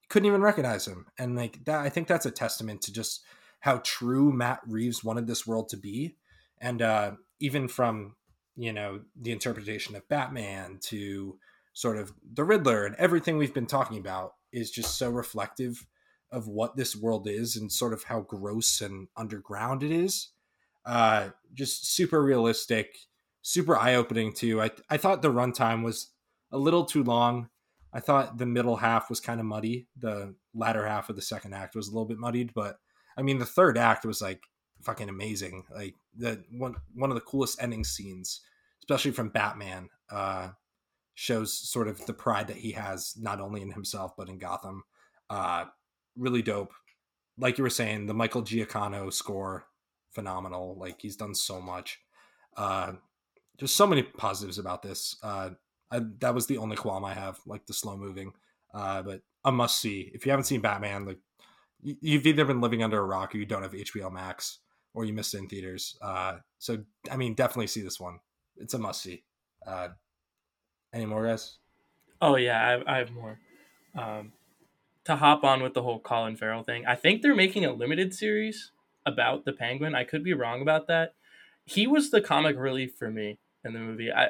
couldn't 0.09 0.27
even 0.27 0.41
recognize 0.41 0.87
him. 0.87 1.07
And 1.17 1.35
like 1.35 1.63
that, 1.65 1.79
I 1.79 1.89
think 1.89 2.07
that's 2.07 2.25
a 2.25 2.31
testament 2.31 2.81
to 2.83 2.93
just 2.93 3.23
how 3.59 3.81
true 3.83 4.31
Matt 4.31 4.59
Reeves 4.67 5.03
wanted 5.03 5.27
this 5.27 5.47
world 5.47 5.69
to 5.69 5.77
be. 5.77 6.15
And 6.59 6.81
uh, 6.81 7.13
even 7.39 7.67
from, 7.67 8.15
you 8.55 8.73
know, 8.73 9.01
the 9.19 9.31
interpretation 9.31 9.95
of 9.95 10.07
Batman 10.09 10.79
to 10.83 11.37
sort 11.73 11.97
of 11.97 12.11
the 12.33 12.43
Riddler 12.43 12.85
and 12.85 12.95
everything 12.95 13.37
we've 13.37 13.53
been 13.53 13.65
talking 13.65 13.97
about 13.97 14.33
is 14.51 14.69
just 14.69 14.97
so 14.97 15.09
reflective 15.09 15.85
of 16.31 16.47
what 16.47 16.75
this 16.75 16.95
world 16.95 17.27
is 17.27 17.55
and 17.55 17.71
sort 17.71 17.93
of 17.93 18.03
how 18.03 18.21
gross 18.21 18.81
and 18.81 19.07
underground 19.15 19.83
it 19.83 19.91
is 19.91 20.29
uh, 20.85 21.29
just 21.53 21.93
super 21.93 22.23
realistic, 22.23 22.97
super 23.41 23.77
eye 23.77 23.95
opening 23.95 24.33
too. 24.33 24.61
I 24.61 24.71
I 24.89 24.97
thought 24.97 25.21
the 25.21 25.31
runtime 25.31 25.83
was 25.83 26.09
a 26.51 26.57
little 26.57 26.85
too 26.85 27.03
long. 27.03 27.49
I 27.93 27.99
thought 27.99 28.37
the 28.37 28.45
middle 28.45 28.77
half 28.77 29.09
was 29.09 29.19
kind 29.19 29.39
of 29.39 29.45
muddy. 29.45 29.87
The 29.97 30.35
latter 30.53 30.87
half 30.87 31.09
of 31.09 31.15
the 31.15 31.21
second 31.21 31.53
act 31.53 31.75
was 31.75 31.87
a 31.87 31.91
little 31.91 32.05
bit 32.05 32.17
muddied, 32.17 32.53
but 32.53 32.77
I 33.17 33.21
mean 33.21 33.39
the 33.39 33.45
third 33.45 33.77
act 33.77 34.05
was 34.05 34.21
like 34.21 34.41
fucking 34.81 35.09
amazing. 35.09 35.63
Like 35.73 35.95
the 36.15 36.43
one 36.51 36.75
one 36.95 37.11
of 37.11 37.15
the 37.15 37.21
coolest 37.21 37.61
ending 37.61 37.83
scenes, 37.83 38.41
especially 38.83 39.11
from 39.11 39.29
Batman, 39.29 39.89
uh, 40.09 40.49
shows 41.15 41.53
sort 41.53 41.87
of 41.87 42.05
the 42.05 42.13
pride 42.13 42.47
that 42.47 42.57
he 42.57 42.71
has 42.71 43.13
not 43.19 43.41
only 43.41 43.61
in 43.61 43.71
himself 43.71 44.13
but 44.17 44.29
in 44.29 44.37
Gotham. 44.37 44.83
Uh, 45.29 45.65
really 46.17 46.41
dope. 46.41 46.73
Like 47.37 47.57
you 47.57 47.63
were 47.63 47.69
saying, 47.69 48.05
the 48.05 48.13
Michael 48.13 48.43
Giacchino 48.43 49.11
score 49.11 49.65
phenomenal. 50.11 50.77
Like 50.79 51.01
he's 51.01 51.15
done 51.15 51.35
so 51.35 51.61
much. 51.61 51.99
Uh, 52.55 52.93
just 53.57 53.75
so 53.75 53.87
many 53.87 54.03
positives 54.03 54.57
about 54.57 54.81
this. 54.81 55.17
Uh, 55.21 55.51
I, 55.91 56.01
that 56.19 56.33
was 56.33 56.47
the 56.47 56.57
only 56.57 56.75
qualm 56.75 57.03
I 57.05 57.13
have, 57.13 57.39
like 57.45 57.65
the 57.65 57.73
slow 57.73 57.97
moving. 57.97 58.33
Uh, 58.73 59.01
but 59.01 59.21
a 59.43 59.51
must 59.51 59.79
see 59.79 60.11
if 60.13 60.25
you 60.25 60.31
haven't 60.31 60.45
seen 60.45 60.61
Batman. 60.61 61.05
Like 61.05 61.19
you've 61.81 62.25
either 62.25 62.45
been 62.45 62.61
living 62.61 62.83
under 62.83 62.99
a 62.99 63.05
rock 63.05 63.35
or 63.35 63.37
you 63.37 63.45
don't 63.45 63.63
have 63.63 63.73
HBO 63.73 64.11
Max 64.11 64.59
or 64.93 65.05
you 65.05 65.13
missed 65.13 65.33
it 65.33 65.39
in 65.39 65.47
theaters. 65.47 65.97
Uh, 66.01 66.37
so 66.57 66.77
I 67.09 67.17
mean, 67.17 67.33
definitely 67.33 67.67
see 67.67 67.81
this 67.81 67.99
one. 67.99 68.19
It's 68.57 68.73
a 68.73 68.79
must 68.79 69.01
see. 69.01 69.23
Uh, 69.65 69.89
any 70.93 71.05
more 71.05 71.25
guys? 71.25 71.57
Oh 72.21 72.35
yeah, 72.35 72.81
I, 72.85 72.95
I 72.95 72.97
have 72.99 73.11
more. 73.11 73.39
Um, 73.97 74.33
to 75.05 75.15
hop 75.15 75.43
on 75.43 75.63
with 75.63 75.73
the 75.73 75.81
whole 75.81 75.99
Colin 75.99 76.35
Farrell 76.35 76.63
thing, 76.63 76.85
I 76.85 76.95
think 76.95 77.21
they're 77.21 77.35
making 77.35 77.65
a 77.65 77.73
limited 77.73 78.13
series 78.13 78.71
about 79.05 79.45
the 79.45 79.53
Penguin. 79.53 79.95
I 79.95 80.03
could 80.03 80.23
be 80.23 80.33
wrong 80.33 80.61
about 80.61 80.87
that. 80.87 81.13
He 81.65 81.87
was 81.87 82.09
the 82.09 82.21
comic 82.21 82.57
relief 82.57 82.95
for 82.97 83.09
me 83.09 83.39
in 83.63 83.73
the 83.73 83.79
movie. 83.79 84.11
I 84.11 84.29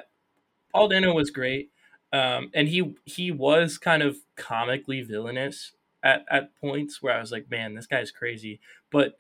Paul 0.74 0.88
Dano 0.88 1.14
was 1.14 1.32
great, 1.32 1.72
um, 2.14 2.50
and 2.54 2.68
he 2.68 2.94
he 3.06 3.32
was 3.32 3.78
kind 3.78 4.04
of 4.04 4.18
comically 4.36 5.02
villainous 5.02 5.74
at 6.04 6.26
at 6.30 6.56
points 6.56 7.02
where 7.02 7.16
I 7.16 7.20
was 7.20 7.32
like, 7.32 7.50
man, 7.50 7.76
this 7.76 7.88
guy's 7.88 8.12
crazy. 8.12 8.60
But 8.92 9.16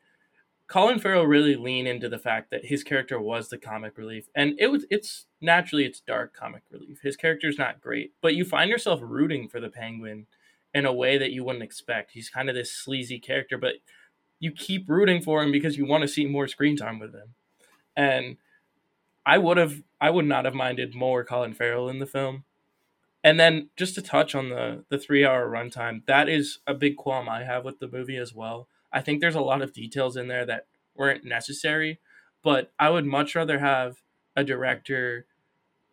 Colin 0.67 0.99
Farrell 0.99 1.27
really 1.27 1.55
leaned 1.55 1.89
into 1.89 2.07
the 2.07 2.19
fact 2.19 2.49
that 2.51 2.65
his 2.65 2.83
character 2.83 3.19
was 3.19 3.49
the 3.49 3.57
comic 3.57 3.97
relief, 3.97 4.29
and 4.35 4.53
it 4.59 4.67
was 4.67 4.85
it's 4.89 5.25
naturally 5.41 5.85
it's 5.85 5.99
dark 5.99 6.33
comic 6.33 6.63
relief. 6.71 6.99
His 7.03 7.17
character's 7.17 7.57
not 7.57 7.81
great, 7.81 8.13
but 8.21 8.35
you 8.35 8.45
find 8.45 8.69
yourself 8.69 9.01
rooting 9.03 9.49
for 9.49 9.59
the 9.59 9.69
Penguin 9.69 10.27
in 10.73 10.85
a 10.85 10.93
way 10.93 11.17
that 11.17 11.31
you 11.31 11.43
wouldn't 11.43 11.63
expect. 11.63 12.11
He's 12.11 12.29
kind 12.29 12.47
of 12.49 12.55
this 12.55 12.71
sleazy 12.71 13.19
character, 13.19 13.57
but 13.57 13.75
you 14.41 14.51
keep 14.51 14.89
rooting 14.89 15.21
for 15.21 15.41
him 15.41 15.51
because 15.51 15.77
you 15.77 15.85
want 15.85 16.01
to 16.01 16.07
see 16.07 16.25
more 16.25 16.47
screen 16.47 16.75
time 16.75 16.99
with 16.99 17.13
him. 17.13 17.35
And 17.95 18.37
I 19.25 19.37
would 19.37 19.57
have 19.57 19.83
I 20.01 20.09
would 20.09 20.25
not 20.25 20.45
have 20.45 20.55
minded 20.55 20.95
more 20.95 21.23
Colin 21.23 21.53
Farrell 21.53 21.87
in 21.87 21.99
the 21.99 22.07
film. 22.07 22.43
And 23.23 23.39
then 23.39 23.69
just 23.77 23.93
to 23.95 24.01
touch 24.01 24.33
on 24.33 24.49
the 24.49 24.83
the 24.89 24.97
three 24.97 25.23
hour 25.23 25.49
runtime, 25.49 26.05
that 26.07 26.27
is 26.27 26.57
a 26.65 26.73
big 26.73 26.97
qualm 26.97 27.29
I 27.29 27.43
have 27.43 27.63
with 27.63 27.79
the 27.79 27.87
movie 27.87 28.17
as 28.17 28.33
well. 28.33 28.67
I 28.91 28.99
think 29.01 29.21
there's 29.21 29.35
a 29.35 29.41
lot 29.41 29.61
of 29.61 29.73
details 29.73 30.17
in 30.17 30.27
there 30.27 30.45
that 30.47 30.65
weren't 30.95 31.23
necessary, 31.23 31.99
but 32.43 32.71
I 32.79 32.89
would 32.89 33.05
much 33.05 33.35
rather 33.35 33.59
have 33.59 34.01
a 34.35 34.43
director 34.43 35.27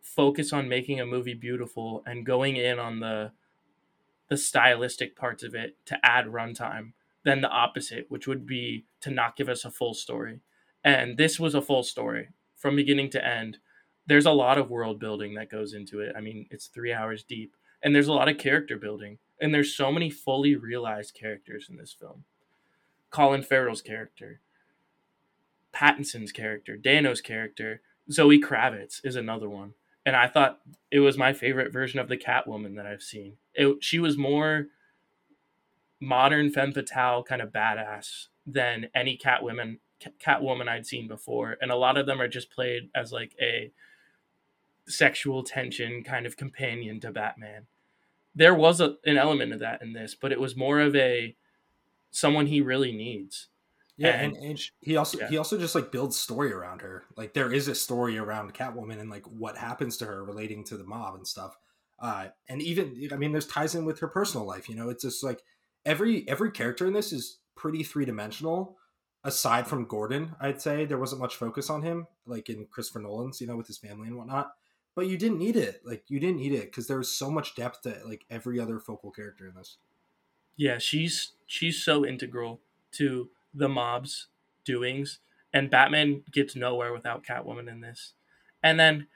focus 0.01 0.51
on 0.51 0.67
making 0.67 0.99
a 0.99 1.05
movie 1.05 1.35
beautiful 1.35 2.01
and 2.07 2.25
going 2.25 2.55
in 2.55 2.79
on 2.79 2.99
the 2.99 3.31
the 4.27 4.37
stylistic 4.37 5.15
parts 5.15 5.43
of 5.43 5.53
it 5.53 5.75
to 5.85 6.03
add 6.03 6.25
runtime 6.25 6.93
than 7.23 7.41
the 7.41 7.49
opposite, 7.49 8.05
which 8.09 8.27
would 8.27 8.45
be 8.45 8.85
to 9.01 9.11
not 9.11 9.35
give 9.35 9.49
us 9.49 9.65
a 9.65 9.71
full 9.71 9.93
story. 9.93 10.39
And 10.83 11.17
this 11.17 11.39
was 11.39 11.55
a 11.55 11.61
full 11.61 11.83
story 11.83 12.29
from 12.55 12.75
beginning 12.75 13.09
to 13.11 13.25
end. 13.25 13.57
There's 14.07 14.25
a 14.25 14.31
lot 14.31 14.57
of 14.57 14.69
world 14.69 14.99
building 14.99 15.35
that 15.35 15.51
goes 15.51 15.73
into 15.73 15.99
it. 15.99 16.13
I 16.17 16.21
mean, 16.21 16.47
it's 16.49 16.67
three 16.67 16.93
hours 16.93 17.23
deep, 17.23 17.55
and 17.83 17.93
there's 17.93 18.07
a 18.07 18.13
lot 18.13 18.29
of 18.29 18.37
character 18.37 18.77
building, 18.77 19.19
and 19.39 19.53
there's 19.53 19.75
so 19.75 19.91
many 19.91 20.09
fully 20.09 20.55
realized 20.55 21.13
characters 21.13 21.67
in 21.69 21.77
this 21.77 21.93
film. 21.93 22.23
Colin 23.11 23.43
Farrell's 23.43 23.81
character, 23.81 24.39
Pattinson's 25.73 26.31
character, 26.31 26.77
Dano's 26.77 27.21
character, 27.21 27.81
Zoe 28.11 28.41
Kravitz 28.41 29.01
is 29.03 29.15
another 29.15 29.49
one. 29.49 29.73
And 30.05 30.15
I 30.15 30.27
thought 30.27 30.59
it 30.91 30.99
was 30.99 31.17
my 31.17 31.33
favorite 31.33 31.71
version 31.71 31.99
of 31.99 32.07
the 32.07 32.17
Catwoman 32.17 32.75
that 32.75 32.87
I've 32.87 33.03
seen. 33.03 33.33
It, 33.53 33.83
she 33.83 33.99
was 33.99 34.17
more 34.17 34.67
modern 35.99 36.49
femme 36.51 36.73
fatale 36.73 37.23
kind 37.23 37.41
of 37.41 37.51
badass 37.51 38.27
than 38.45 38.87
any 38.95 39.17
Catwoman 39.17 39.77
Catwoman 40.23 40.69
I'd 40.69 40.87
seen 40.87 41.07
before, 41.07 41.57
and 41.61 41.71
a 41.71 41.75
lot 41.75 41.97
of 41.97 42.05
them 42.05 42.21
are 42.21 42.27
just 42.27 42.51
played 42.51 42.89
as 42.95 43.11
like 43.11 43.35
a 43.41 43.71
sexual 44.87 45.43
tension 45.43 46.03
kind 46.03 46.25
of 46.25 46.37
companion 46.37 46.99
to 47.01 47.11
Batman. 47.11 47.67
There 48.33 48.55
was 48.55 48.79
a, 48.79 48.95
an 49.05 49.17
element 49.17 49.53
of 49.53 49.59
that 49.59 49.81
in 49.81 49.93
this, 49.93 50.15
but 50.15 50.31
it 50.31 50.39
was 50.39 50.55
more 50.55 50.79
of 50.79 50.95
a 50.95 51.35
someone 52.11 52.47
he 52.47 52.61
really 52.61 52.91
needs. 52.91 53.47
Yeah, 53.97 54.11
and, 54.11 54.35
and, 54.37 54.45
and 54.45 54.59
he 54.79 54.95
also 54.95 55.19
yeah. 55.19 55.27
he 55.27 55.37
also 55.37 55.57
just 55.57 55.75
like 55.75 55.91
builds 55.91 56.17
story 56.17 56.53
around 56.53 56.81
her. 56.81 57.03
Like 57.17 57.33
there 57.33 57.51
is 57.51 57.67
a 57.67 57.75
story 57.75 58.17
around 58.17 58.53
Catwoman 58.53 58.99
and 58.99 59.09
like 59.09 59.25
what 59.25 59.57
happens 59.57 59.97
to 59.97 60.05
her 60.05 60.23
relating 60.23 60.63
to 60.65 60.77
the 60.77 60.85
mob 60.85 61.15
and 61.15 61.27
stuff. 61.27 61.57
Uh, 61.99 62.27
and 62.47 62.61
even 62.61 63.09
I 63.11 63.17
mean, 63.17 63.33
there's 63.33 63.47
ties 63.47 63.75
in 63.75 63.83
with 63.83 63.99
her 63.99 64.07
personal 64.07 64.47
life. 64.47 64.69
You 64.69 64.75
know, 64.75 64.89
it's 64.89 65.03
just 65.03 65.21
like 65.21 65.43
every 65.89 66.27
every 66.29 66.51
character 66.51 66.85
in 66.85 66.93
this 66.93 67.11
is 67.11 67.39
pretty 67.55 67.83
three 67.83 68.05
dimensional. 68.05 68.77
Aside 69.25 69.67
from 69.67 69.85
Gordon, 69.85 70.33
I'd 70.39 70.61
say 70.61 70.85
there 70.85 70.97
wasn't 70.97 71.19
much 71.19 71.35
focus 71.35 71.69
on 71.69 71.81
him, 71.81 72.07
like 72.25 72.47
in 72.47 72.67
Christopher 72.71 72.99
Nolan's, 72.99 73.41
you 73.41 73.47
know, 73.47 73.57
with 73.57 73.67
his 73.67 73.77
family 73.77 74.07
and 74.07 74.15
whatnot. 74.15 74.53
But 74.95 75.07
you 75.07 75.17
didn't 75.17 75.39
need 75.39 75.57
it. 75.57 75.81
Like 75.83 76.03
you 76.07 76.21
didn't 76.21 76.37
need 76.37 76.53
it 76.53 76.65
because 76.65 76.87
there 76.87 76.97
was 76.97 77.13
so 77.13 77.29
much 77.29 77.55
depth 77.55 77.81
to 77.81 77.97
like 78.05 78.23
every 78.29 78.61
other 78.61 78.79
focal 78.79 79.11
character 79.11 79.47
in 79.47 79.55
this. 79.55 79.77
Yeah, 80.55 80.77
she's 80.77 81.33
she's 81.47 81.83
so 81.83 82.05
integral 82.05 82.61
to 82.93 83.29
the 83.53 83.67
mob's 83.67 84.27
doings, 84.63 85.19
and 85.53 85.69
Batman 85.69 86.23
gets 86.31 86.55
nowhere 86.55 86.93
without 86.93 87.25
Catwoman 87.25 87.69
in 87.69 87.81
this. 87.81 88.13
And 88.63 88.79
then 88.79 89.07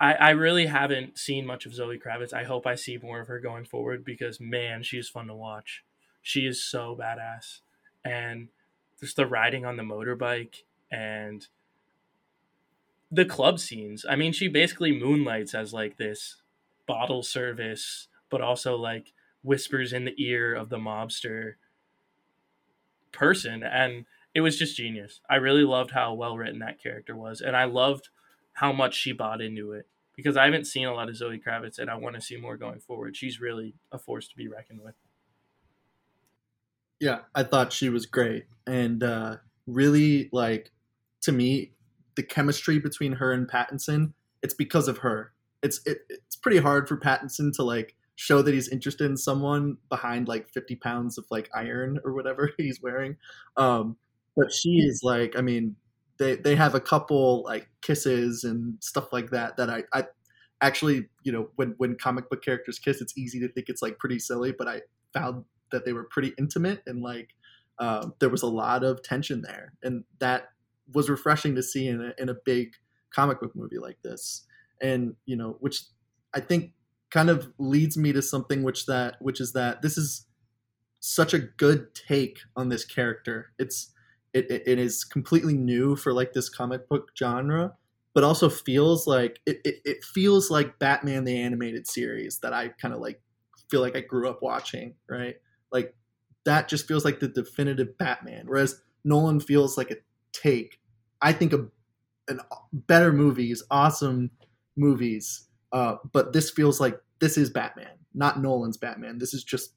I, 0.00 0.14
I 0.14 0.30
really 0.30 0.66
haven't 0.66 1.18
seen 1.18 1.46
much 1.46 1.66
of 1.66 1.74
Zoe 1.74 1.98
Kravitz. 1.98 2.32
I 2.32 2.44
hope 2.44 2.66
I 2.66 2.74
see 2.74 2.98
more 2.98 3.20
of 3.20 3.28
her 3.28 3.38
going 3.38 3.64
forward 3.64 4.04
because 4.04 4.40
man, 4.40 4.82
she 4.82 4.98
is 4.98 5.08
fun 5.08 5.26
to 5.28 5.34
watch. 5.34 5.84
She 6.22 6.46
is 6.46 6.62
so 6.62 6.96
badass, 6.98 7.60
and 8.04 8.48
just 9.00 9.16
the 9.16 9.26
riding 9.26 9.64
on 9.64 9.76
the 9.76 9.82
motorbike 9.82 10.62
and 10.90 11.46
the 13.10 13.24
club 13.24 13.60
scenes. 13.60 14.04
I 14.08 14.16
mean, 14.16 14.32
she 14.32 14.48
basically 14.48 14.98
moonlights 14.98 15.54
as 15.54 15.72
like 15.72 15.96
this 15.96 16.42
bottle 16.86 17.22
service, 17.22 18.08
but 18.30 18.40
also 18.40 18.76
like 18.76 19.12
whispers 19.42 19.92
in 19.92 20.04
the 20.04 20.14
ear 20.16 20.54
of 20.54 20.70
the 20.70 20.78
mobster 20.78 21.54
person 23.12 23.62
and 23.62 24.06
it 24.34 24.40
was 24.40 24.58
just 24.58 24.76
genius. 24.76 25.20
I 25.30 25.36
really 25.36 25.62
loved 25.62 25.92
how 25.92 26.14
well 26.14 26.36
written 26.36 26.58
that 26.60 26.82
character 26.82 27.14
was 27.14 27.40
and 27.40 27.56
I 27.56 27.64
loved 27.64 28.08
how 28.54 28.72
much 28.72 28.94
she 28.94 29.12
bought 29.12 29.40
into 29.40 29.72
it 29.72 29.86
because 30.16 30.36
I 30.36 30.44
haven't 30.44 30.66
seen 30.66 30.86
a 30.86 30.94
lot 30.94 31.08
of 31.08 31.16
Zoe 31.16 31.40
Kravitz 31.44 31.78
and 31.78 31.90
I 31.90 31.96
want 31.96 32.14
to 32.14 32.20
see 32.20 32.36
more 32.36 32.56
going 32.56 32.80
forward. 32.80 33.16
She's 33.16 33.40
really 33.40 33.74
a 33.92 33.98
force 33.98 34.28
to 34.28 34.36
be 34.36 34.48
reckoned 34.48 34.80
with. 34.82 34.94
Yeah, 37.00 37.20
I 37.34 37.42
thought 37.42 37.72
she 37.72 37.88
was 37.88 38.06
great 38.06 38.46
and 38.66 39.02
uh 39.02 39.36
really 39.66 40.28
like 40.32 40.70
to 41.22 41.32
me 41.32 41.72
the 42.16 42.22
chemistry 42.22 42.78
between 42.78 43.12
her 43.12 43.32
and 43.32 43.48
Pattinson, 43.48 44.12
it's 44.42 44.54
because 44.54 44.88
of 44.88 44.98
her. 44.98 45.32
It's 45.62 45.80
it, 45.86 45.98
it's 46.08 46.36
pretty 46.36 46.58
hard 46.58 46.88
for 46.88 46.96
Pattinson 46.96 47.52
to 47.56 47.62
like 47.62 47.96
show 48.16 48.42
that 48.42 48.54
he's 48.54 48.68
interested 48.68 49.10
in 49.10 49.16
someone 49.16 49.76
behind 49.88 50.28
like 50.28 50.48
50 50.48 50.76
pounds 50.76 51.18
of 51.18 51.24
like 51.30 51.50
iron 51.54 51.98
or 52.04 52.12
whatever 52.12 52.52
he's 52.58 52.80
wearing. 52.80 53.16
Um, 53.56 53.96
but 54.36 54.52
she 54.52 54.78
is 54.78 55.00
like, 55.02 55.36
I 55.36 55.40
mean, 55.40 55.76
they, 56.18 56.36
they 56.36 56.56
have 56.56 56.74
a 56.74 56.80
couple 56.80 57.42
like 57.44 57.68
kisses 57.82 58.44
and 58.44 58.76
stuff 58.80 59.12
like 59.12 59.30
that 59.30 59.56
that 59.56 59.70
I, 59.70 59.84
I 59.92 60.04
actually, 60.60 61.08
you 61.22 61.32
know, 61.32 61.48
when, 61.56 61.74
when 61.78 61.96
comic 61.96 62.30
book 62.30 62.44
characters 62.44 62.78
kiss, 62.78 63.00
it's 63.00 63.16
easy 63.18 63.40
to 63.40 63.48
think 63.48 63.68
it's 63.68 63.82
like 63.82 63.98
pretty 63.98 64.18
silly, 64.18 64.52
but 64.56 64.68
I 64.68 64.82
found 65.12 65.44
that 65.72 65.84
they 65.84 65.92
were 65.92 66.04
pretty 66.04 66.32
intimate 66.38 66.82
and 66.86 67.02
like 67.02 67.30
um, 67.78 68.14
there 68.20 68.28
was 68.28 68.42
a 68.42 68.46
lot 68.46 68.84
of 68.84 69.02
tension 69.02 69.42
there. 69.42 69.72
And 69.82 70.04
that 70.20 70.50
was 70.92 71.10
refreshing 71.10 71.54
to 71.56 71.62
see 71.62 71.88
in 71.88 72.00
a, 72.00 72.22
in 72.22 72.28
a 72.28 72.34
big 72.44 72.74
comic 73.10 73.40
book 73.40 73.56
movie 73.56 73.78
like 73.78 73.98
this. 74.02 74.44
And, 74.80 75.14
you 75.26 75.36
know, 75.36 75.56
which 75.60 75.82
I 76.34 76.40
think 76.40 76.72
kind 77.10 77.30
of 77.30 77.52
leads 77.58 77.96
me 77.96 78.12
to 78.12 78.20
something 78.20 78.64
which 78.64 78.86
that 78.86 79.14
which 79.20 79.40
is 79.40 79.52
that 79.52 79.82
this 79.82 79.96
is 79.96 80.26
such 80.98 81.32
a 81.32 81.38
good 81.38 81.94
take 81.94 82.40
on 82.56 82.70
this 82.70 82.84
character. 82.84 83.52
It's 83.58 83.92
it, 84.34 84.50
it, 84.50 84.62
it 84.66 84.78
is 84.78 85.04
completely 85.04 85.56
new 85.56 85.96
for 85.96 86.12
like 86.12 86.32
this 86.32 86.48
comic 86.48 86.88
book 86.88 87.10
genre, 87.18 87.72
but 88.12 88.24
also 88.24 88.48
feels 88.50 89.06
like 89.06 89.40
it, 89.46 89.60
it, 89.64 89.76
it 89.84 90.04
feels 90.04 90.50
like 90.50 90.78
Batman 90.78 91.24
the 91.24 91.40
animated 91.40 91.86
series 91.86 92.40
that 92.40 92.52
I 92.52 92.68
kind 92.68 92.92
of 92.92 93.00
like 93.00 93.22
feel 93.70 93.80
like 93.80 93.96
I 93.96 94.00
grew 94.00 94.28
up 94.28 94.42
watching, 94.42 94.94
right? 95.08 95.36
Like 95.72 95.94
that 96.44 96.68
just 96.68 96.86
feels 96.86 97.04
like 97.04 97.20
the 97.20 97.28
definitive 97.28 97.96
Batman. 97.96 98.44
Whereas 98.46 98.82
Nolan 99.04 99.40
feels 99.40 99.78
like 99.78 99.90
a 99.90 99.96
take. 100.32 100.80
I 101.22 101.32
think 101.32 101.52
of 101.52 101.70
an 102.28 102.40
better 102.72 103.12
movies, 103.12 103.62
awesome 103.70 104.30
movies, 104.76 105.48
uh, 105.72 105.96
but 106.12 106.32
this 106.32 106.50
feels 106.50 106.80
like 106.80 107.00
this 107.20 107.38
is 107.38 107.50
Batman, 107.50 107.96
not 108.14 108.40
Nolan's 108.40 108.76
Batman. 108.76 109.18
This 109.18 109.32
is 109.32 109.44
just 109.44 109.72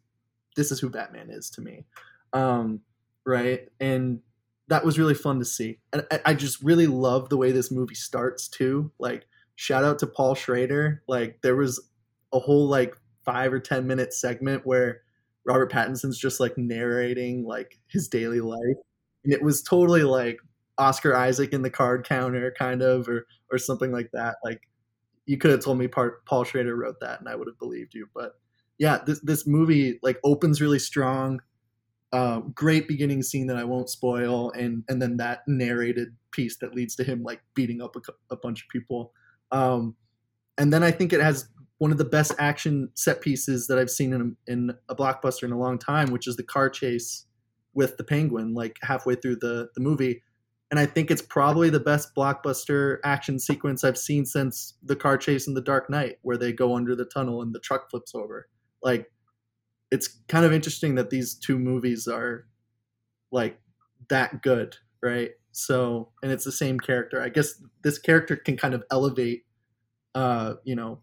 this 0.56 0.72
is 0.72 0.80
who 0.80 0.90
Batman 0.90 1.30
is 1.30 1.50
to 1.52 1.62
me, 1.62 1.86
um, 2.34 2.82
right? 3.26 3.68
And 3.80 4.22
that 4.68 4.84
was 4.84 5.00
really 5.00 5.14
fun 5.14 5.40
to 5.40 5.46
see. 5.46 5.80
And 5.94 6.06
I, 6.26 6.34
just 6.34 6.62
really 6.62 6.88
love 6.88 7.30
the 7.30 7.38
way 7.38 7.52
this 7.52 7.72
movie 7.72 7.96
starts 7.96 8.48
too. 8.48 8.92
Like 9.00 9.26
shout 9.56 9.84
out 9.84 10.00
to 10.00 10.08
Paul 10.08 10.36
Schrader. 10.36 11.04
Like 11.08 11.40
there 11.42 11.56
was 11.56 11.80
a 12.34 12.40
whole 12.40 12.68
like 12.68 12.96
five 13.26 13.54
or 13.54 13.60
ten 13.60 13.88
minute 13.88 14.14
segment 14.14 14.66
where 14.66 15.02
Robert 15.46 15.72
Pattinson's 15.72 16.20
just 16.20 16.40
like 16.40 16.58
narrating 16.58 17.46
like 17.46 17.80
his 17.88 18.08
daily 18.10 18.42
life, 18.42 18.78
and 19.24 19.34
it 19.34 19.42
was 19.42 19.62
totally 19.64 20.04
like 20.04 20.38
Oscar 20.78 21.16
Isaac 21.16 21.54
in 21.54 21.62
the 21.62 21.70
card 21.70 22.06
counter, 22.06 22.54
kind 22.58 22.82
of, 22.82 23.08
or 23.08 23.26
or 23.52 23.58
something 23.58 23.92
like 23.92 24.10
that. 24.12 24.36
Like 24.44 24.62
you 25.26 25.38
could 25.38 25.52
have 25.52 25.64
told 25.64 25.78
me 25.78 25.88
part, 25.88 26.26
Paul 26.26 26.44
Schrader 26.44 26.76
wrote 26.76 27.00
that, 27.02 27.20
and 27.20 27.30
I 27.30 27.36
would 27.36 27.48
have 27.48 27.60
believed 27.60 27.94
you. 27.94 28.08
But 28.14 28.34
yeah, 28.78 29.00
this 29.06 29.20
this 29.22 29.48
movie 29.48 30.00
like 30.04 30.20
opens 30.24 30.62
really 30.62 30.80
strong. 30.80 31.42
Uh, 32.14 32.40
great 32.54 32.88
beginning 32.88 33.22
scene 33.22 33.48
that 33.48 33.58
I 33.58 33.66
won't 33.66 33.90
spoil, 33.90 34.52
and 34.52 34.84
and 34.88 35.02
then 35.02 35.18
that 35.18 35.42
narrated 35.48 36.10
piece 36.32 36.58
that 36.58 36.74
leads 36.74 36.96
to 36.96 37.04
him 37.04 37.22
like 37.22 37.42
beating 37.54 37.82
up 37.82 37.96
a, 37.96 38.02
a 38.32 38.38
bunch 38.38 38.62
of 38.64 38.70
people. 38.70 39.12
Um, 39.52 39.96
and 40.58 40.72
then 40.72 40.84
I 40.84 40.92
think 40.92 41.12
it 41.12 41.22
has 41.22 41.50
one 41.80 41.92
of 41.92 41.98
the 41.98 42.06
best 42.06 42.34
action 42.40 42.90
set 42.96 43.22
pieces 43.22 43.68
that 43.68 43.78
I've 43.78 43.90
seen 43.90 44.14
in 44.14 44.22
a, 44.48 44.52
in 44.52 44.72
a 44.90 44.96
blockbuster 44.96 45.44
in 45.44 45.52
a 45.52 45.60
long 45.60 45.78
time, 45.78 46.12
which 46.12 46.28
is 46.28 46.36
the 46.36 46.44
car 46.44 46.70
chase 46.70 47.26
with 47.74 47.98
the 47.98 48.04
penguin, 48.04 48.54
like 48.54 48.78
halfway 48.82 49.16
through 49.16 49.38
the 49.38 49.70
the 49.76 49.82
movie. 49.82 50.24
And 50.70 50.80
I 50.80 50.86
think 50.86 51.12
it's 51.12 51.22
probably 51.22 51.70
the 51.70 51.80
best 51.80 52.14
blockbuster 52.16 52.98
action 53.06 53.40
sequence 53.40 53.84
I've 53.84 53.98
seen 53.98 54.26
since 54.26 54.74
the 54.84 54.98
car 54.98 55.18
chase 55.18 55.48
in 55.48 55.54
The 55.54 55.62
Dark 55.62 55.90
Knight, 55.90 56.18
where 56.24 56.38
they 56.38 56.52
go 56.52 56.76
under 56.76 56.96
the 56.96 57.06
tunnel 57.06 57.42
and 57.42 57.56
the 57.56 57.60
truck 57.60 57.90
flips 57.90 58.14
over. 58.14 58.50
Like, 58.84 59.10
it's 59.92 60.08
kind 60.28 60.46
of 60.46 60.54
interesting 60.54 60.96
that 60.96 61.10
these 61.10 61.36
two 61.36 61.58
movies 61.58 62.08
are 62.08 62.48
like 63.32 63.60
that 64.10 64.42
good, 64.42 64.78
right? 65.02 65.32
So, 65.52 66.10
and 66.22 66.32
it's 66.32 66.44
the 66.44 66.52
same 66.52 66.80
character. 66.80 67.22
I 67.22 67.30
guess 67.30 67.62
this 67.84 67.98
character 67.98 68.36
can 68.36 68.58
kind 68.58 68.74
of 68.74 68.84
elevate, 68.92 69.46
uh, 70.14 70.56
you 70.64 70.76
know, 70.76 71.00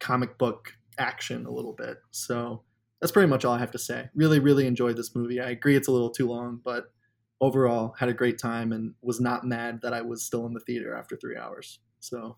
comic 0.00 0.36
book 0.38 0.72
action 0.98 1.46
a 1.46 1.50
little 1.50 1.72
bit. 1.72 1.98
So 2.10 2.62
that's 3.00 3.12
pretty 3.12 3.28
much 3.28 3.44
all 3.44 3.54
I 3.54 3.58
have 3.58 3.70
to 3.72 3.78
say. 3.78 4.08
Really, 4.14 4.38
really 4.38 4.66
enjoyed 4.66 4.96
this 4.96 5.14
movie. 5.14 5.40
I 5.40 5.50
agree 5.50 5.76
it's 5.76 5.88
a 5.88 5.92
little 5.92 6.10
too 6.10 6.28
long, 6.28 6.60
but 6.64 6.86
overall 7.40 7.94
had 7.98 8.08
a 8.08 8.14
great 8.14 8.38
time 8.38 8.72
and 8.72 8.94
was 9.02 9.20
not 9.20 9.44
mad 9.44 9.80
that 9.82 9.92
I 9.92 10.00
was 10.00 10.24
still 10.24 10.46
in 10.46 10.54
the 10.54 10.60
theater 10.60 10.94
after 10.94 11.16
three 11.16 11.36
hours. 11.36 11.80
So 12.00 12.36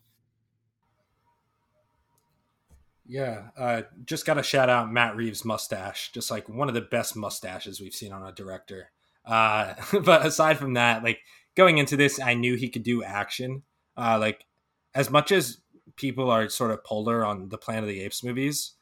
yeah, 3.08 3.48
uh, 3.56 3.82
just 4.04 4.26
got 4.26 4.34
to 4.34 4.42
shout 4.42 4.68
out 4.68 4.92
Matt 4.92 5.16
Reeves' 5.16 5.44
mustache, 5.44 6.10
just 6.12 6.30
like 6.30 6.48
one 6.48 6.68
of 6.68 6.74
the 6.74 6.80
best 6.80 7.16
mustaches 7.16 7.80
we've 7.80 7.94
seen 7.94 8.12
on 8.12 8.26
a 8.26 8.32
director. 8.32 8.90
Uh, 9.24 9.74
but 10.04 10.24
aside 10.24 10.58
from 10.58 10.74
that, 10.74 11.02
like 11.02 11.20
going 11.54 11.78
into 11.78 11.96
this, 11.96 12.20
I 12.20 12.34
knew 12.34 12.56
he 12.56 12.68
could 12.68 12.82
do 12.82 13.02
action. 13.02 13.62
Uh, 13.96 14.18
like 14.18 14.44
as 14.94 15.10
much 15.10 15.32
as 15.32 15.58
people 15.96 16.30
are 16.30 16.48
sort 16.48 16.70
of 16.70 16.84
polar 16.84 17.24
on 17.24 17.48
the 17.48 17.58
Planet 17.58 17.84
of 17.84 17.88
the 17.88 18.00
Apes 18.00 18.24
movies, 18.24 18.72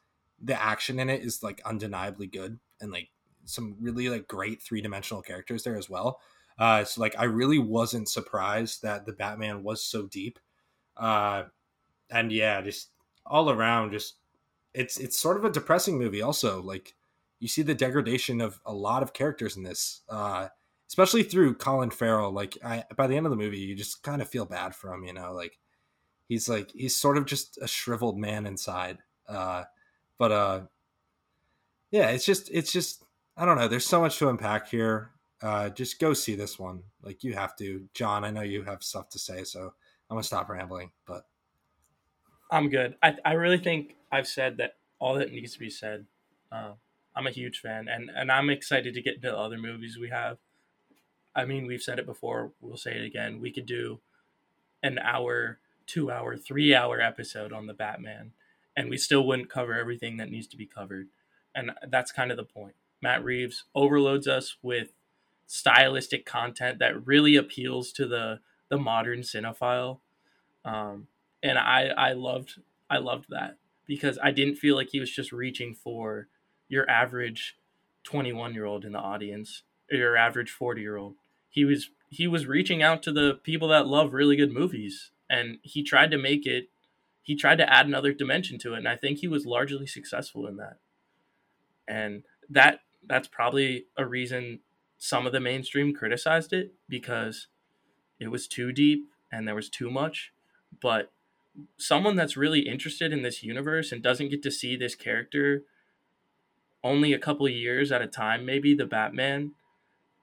the 0.43 0.61
action 0.61 0.99
in 0.99 1.09
it 1.11 1.23
is 1.23 1.43
like 1.43 1.61
undeniably 1.65 2.27
good 2.27 2.59
and 2.81 2.93
like 2.93 3.09
some 3.45 3.77
really 3.81 4.09
like 4.09 4.27
great 4.27 4.63
three 4.63 4.81
dimensional 4.81 5.23
characters 5.23 5.63
there 5.63 5.77
as 5.77 5.89
well. 5.89 6.21
Uh, 6.59 6.85
so 6.85 7.01
like 7.01 7.15
I 7.19 7.25
really 7.25 7.59
wasn't 7.59 8.09
surprised 8.09 8.83
that 8.83 9.07
the 9.07 9.13
Batman 9.13 9.63
was 9.63 9.85
so 9.85 10.07
deep. 10.07 10.39
Uh, 10.97 11.45
and 12.11 12.31
yeah, 12.31 12.61
just 12.63 12.91
all 13.27 13.51
around, 13.51 13.93
just 13.93 14.17
it's 14.73 14.99
it's 14.99 15.19
sort 15.19 15.37
of 15.37 15.45
a 15.45 15.51
depressing 15.51 15.99
movie. 15.99 16.23
Also, 16.23 16.61
like 16.63 16.95
you 17.41 17.49
see 17.49 17.63
the 17.63 17.75
degradation 17.75 18.41
of 18.41 18.61
a 18.67 18.73
lot 18.73 19.03
of 19.03 19.13
characters 19.13 19.57
in 19.57 19.63
this, 19.63 20.01
uh, 20.09 20.49
especially 20.89 21.23
through 21.23 21.55
Colin 21.55 21.91
Farrell. 21.91 22.33
Like 22.33 22.59
I, 22.65 22.85
by 22.97 23.07
the 23.07 23.17
end 23.17 23.27
of 23.27 23.31
the 23.31 23.37
movie, 23.37 23.59
you 23.59 23.75
just 23.75 24.03
kind 24.03 24.21
of 24.21 24.29
feel 24.29 24.45
bad 24.45 24.75
for 24.75 24.93
him. 24.93 25.05
You 25.05 25.13
know, 25.13 25.33
like 25.33 25.59
he's 26.29 26.49
like 26.49 26.71
he's 26.73 26.97
sort 26.97 27.17
of 27.17 27.27
just 27.27 27.59
a 27.61 27.69
shriveled 27.69 28.19
man 28.19 28.47
inside. 28.47 28.99
Uh, 29.29 29.65
but 30.19 30.33
uh, 30.33 30.61
yeah, 31.91 32.09
it's 32.09 32.25
just 32.25 32.51
it's 32.53 32.73
just 32.73 33.05
I 33.37 33.45
don't 33.45 33.59
know. 33.59 33.69
There's 33.69 33.87
so 33.87 34.01
much 34.01 34.19
to 34.19 34.29
unpack 34.29 34.69
here. 34.69 35.11
Uh, 35.43 35.69
just 35.69 36.01
go 36.01 36.15
see 36.15 36.35
this 36.35 36.59
one. 36.59 36.83
Like 37.03 37.23
you 37.23 37.35
have 37.35 37.57
to, 37.57 37.89
John. 37.93 38.25
I 38.25 38.31
know 38.31 38.43
you 38.43 38.63
have 38.63 38.83
stuff 38.83 39.11
to 39.11 39.19
say, 39.19 39.45
so 39.45 39.75
I'm 40.09 40.17
gonna 40.17 40.23
stop 40.23 40.49
rambling. 40.49 40.93
But 41.07 41.27
I'm 42.51 42.69
good. 42.69 42.97
I 43.03 43.17
I 43.25 43.33
really 43.33 43.59
think 43.59 43.97
I've 44.13 44.29
said 44.29 44.59
that 44.59 44.77
all 44.99 45.15
that 45.15 45.33
needs 45.33 45.53
to 45.55 45.59
be 45.59 45.71
said. 45.71 46.07
Uh, 46.53 46.73
I'm 47.17 47.27
a 47.27 47.31
huge 47.31 47.61
fan, 47.61 47.89
and 47.89 48.11
and 48.15 48.31
I'm 48.31 48.51
excited 48.51 48.95
to 48.95 49.03
get 49.03 49.17
into 49.17 49.37
other 49.37 49.59
movies 49.59 49.99
we 49.99 50.11
have. 50.11 50.39
I 51.35 51.45
mean, 51.45 51.67
we've 51.67 51.83
said 51.83 51.99
it 51.99 52.07
before. 52.07 52.53
We'll 52.61 52.77
say 52.77 52.93
it 52.93 53.05
again. 53.05 53.41
We 53.41 53.51
could 53.51 53.67
do 53.67 54.01
an 54.83 54.99
hour, 54.99 55.59
two 55.87 56.11
hour, 56.11 56.37
three 56.37 56.75
hour 56.75 57.01
episode 57.01 57.53
on 57.53 57.67
the 57.67 57.75
Batman, 57.75 58.33
and 58.77 58.89
we 58.89 58.97
still 58.97 59.27
wouldn't 59.27 59.51
cover 59.51 59.75
everything 59.75 60.17
that 60.19 60.31
needs 60.31 60.47
to 60.49 60.57
be 60.57 60.67
covered. 60.67 61.09
And 61.55 61.73
that's 61.89 62.13
kind 62.13 62.31
of 62.31 62.37
the 62.37 62.45
point. 62.45 62.75
Matt 63.03 63.25
Reeves 63.25 63.65
overloads 63.75 64.27
us 64.27 64.57
with 64.63 64.93
stylistic 65.47 66.25
content 66.25 66.79
that 66.79 67.07
really 67.07 67.37
appeals 67.37 67.93
to 67.93 68.07
the 68.07 68.41
the 68.69 68.79
modern 68.79 69.21
cinephile. 69.21 70.01
Um, 70.65 71.09
and 71.45 71.59
I 71.59 71.89
I 71.97 72.13
loved 72.15 72.61
I 72.91 72.97
loved 72.99 73.27
that 73.29 73.59
because 73.87 74.19
I 74.21 74.33
didn't 74.33 74.57
feel 74.57 74.75
like 74.75 74.89
he 74.91 74.99
was 74.99 75.11
just 75.11 75.31
reaching 75.31 75.75
for 75.75 76.27
your 76.69 76.89
average 76.91 77.57
21 78.05 78.55
year 78.55 78.65
old 78.65 78.85
in 78.85 78.93
the 78.93 78.99
audience 78.99 79.63
or 79.93 79.99
your 79.99 80.17
average 80.17 80.51
40 80.51 80.81
year 80.81 80.97
old. 80.97 81.15
He 81.49 81.65
was 81.65 81.91
he 82.09 82.27
was 82.27 82.47
reaching 82.47 82.83
out 82.83 83.03
to 83.05 83.13
the 83.13 83.35
people 83.43 83.69
that 83.69 83.87
love 83.87 84.15
really 84.15 84.37
good 84.37 84.53
movies 84.53 85.11
and 85.29 85.59
he 85.63 85.83
tried 85.83 86.11
to 86.11 86.19
make 86.19 86.47
it 86.47 86.71
he 87.23 87.37
tried 87.37 87.59
to 87.59 87.73
add 87.73 87.87
another 87.87 88.13
dimension 88.13 88.59
to 88.61 88.75
it 88.75 88.79
and 88.79 88.89
I 88.89 88.97
think 88.97 89.19
he 89.19 89.29
was 89.29 89.47
largely 89.47 89.87
successful 89.87 90.47
in 90.47 90.57
that. 90.57 90.79
And 91.87 92.25
that 92.49 92.81
that's 93.07 93.29
probably 93.29 93.85
a 93.99 94.07
reason 94.07 94.61
some 94.97 95.27
of 95.27 95.33
the 95.33 95.41
mainstream 95.41 95.93
criticized 95.93 96.55
it 96.55 96.73
because 96.89 97.49
it 98.19 98.29
was 98.29 98.49
too 98.49 98.73
deep 98.73 99.05
and 99.31 99.47
there 99.47 99.55
was 99.55 99.69
too 99.69 99.91
much, 99.91 100.33
but 100.81 101.11
someone 101.77 102.17
that's 102.17 102.37
really 102.37 102.61
interested 102.61 103.13
in 103.13 103.23
this 103.23 103.43
universe 103.43 103.93
and 103.93 104.03
doesn't 104.03 104.31
get 104.31 104.43
to 104.43 104.51
see 104.51 104.77
this 104.77 104.95
character 104.95 105.63
only 106.83 107.13
a 107.13 107.19
couple 107.19 107.49
years 107.49 107.93
at 107.93 108.03
a 108.03 108.07
time 108.07 108.45
maybe 108.45 108.75
the 108.75 108.87
batman 108.87 109.53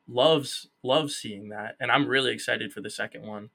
loves 0.07 0.67
loves 0.83 1.15
seeing 1.15 1.49
that 1.49 1.75
and 1.79 1.91
i'm 1.91 2.07
really 2.07 2.31
excited 2.33 2.73
for 2.73 2.81
the 2.81 2.89
second 2.89 3.25
one. 3.25 3.49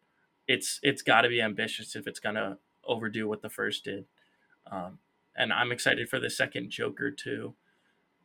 It's 0.49 0.79
it's 0.83 1.03
got 1.03 1.23
to 1.23 1.29
be 1.29 1.43
ambitious 1.43 1.97
if 1.97 2.07
it's 2.07 2.21
gonna 2.21 2.59
overdo 2.85 3.29
what 3.29 3.43
the 3.43 3.51
first 3.51 3.85
did. 3.85 4.07
Um, 4.71 4.99
and 5.37 5.53
i'm 5.53 5.73
excited 5.73 6.09
for 6.09 6.19
the 6.19 6.31
second 6.31 6.71
joker 6.71 7.11
too 7.11 7.55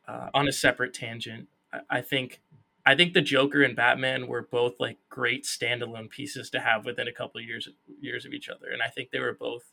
uh, 0.07 0.29
on 0.33 0.47
a 0.47 0.51
separate 0.51 0.93
tangent. 0.93 1.47
I, 1.73 1.79
I 1.89 2.01
think 2.01 2.41
I 2.85 2.95
think 2.95 3.13
the 3.13 3.21
Joker 3.21 3.61
and 3.61 3.75
Batman 3.75 4.27
were 4.27 4.41
both 4.41 4.73
like 4.79 4.97
great 5.09 5.43
standalone 5.43 6.09
pieces 6.09 6.49
to 6.51 6.59
have 6.59 6.85
within 6.85 7.07
a 7.07 7.13
couple 7.13 7.39
of 7.39 7.47
years 7.47 7.69
years 7.99 8.25
of 8.25 8.33
each 8.33 8.49
other, 8.49 8.69
and 8.71 8.81
I 8.81 8.89
think 8.89 9.11
they 9.11 9.19
were 9.19 9.33
both 9.33 9.71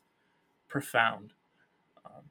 profound. 0.67 1.33
Um, 2.05 2.29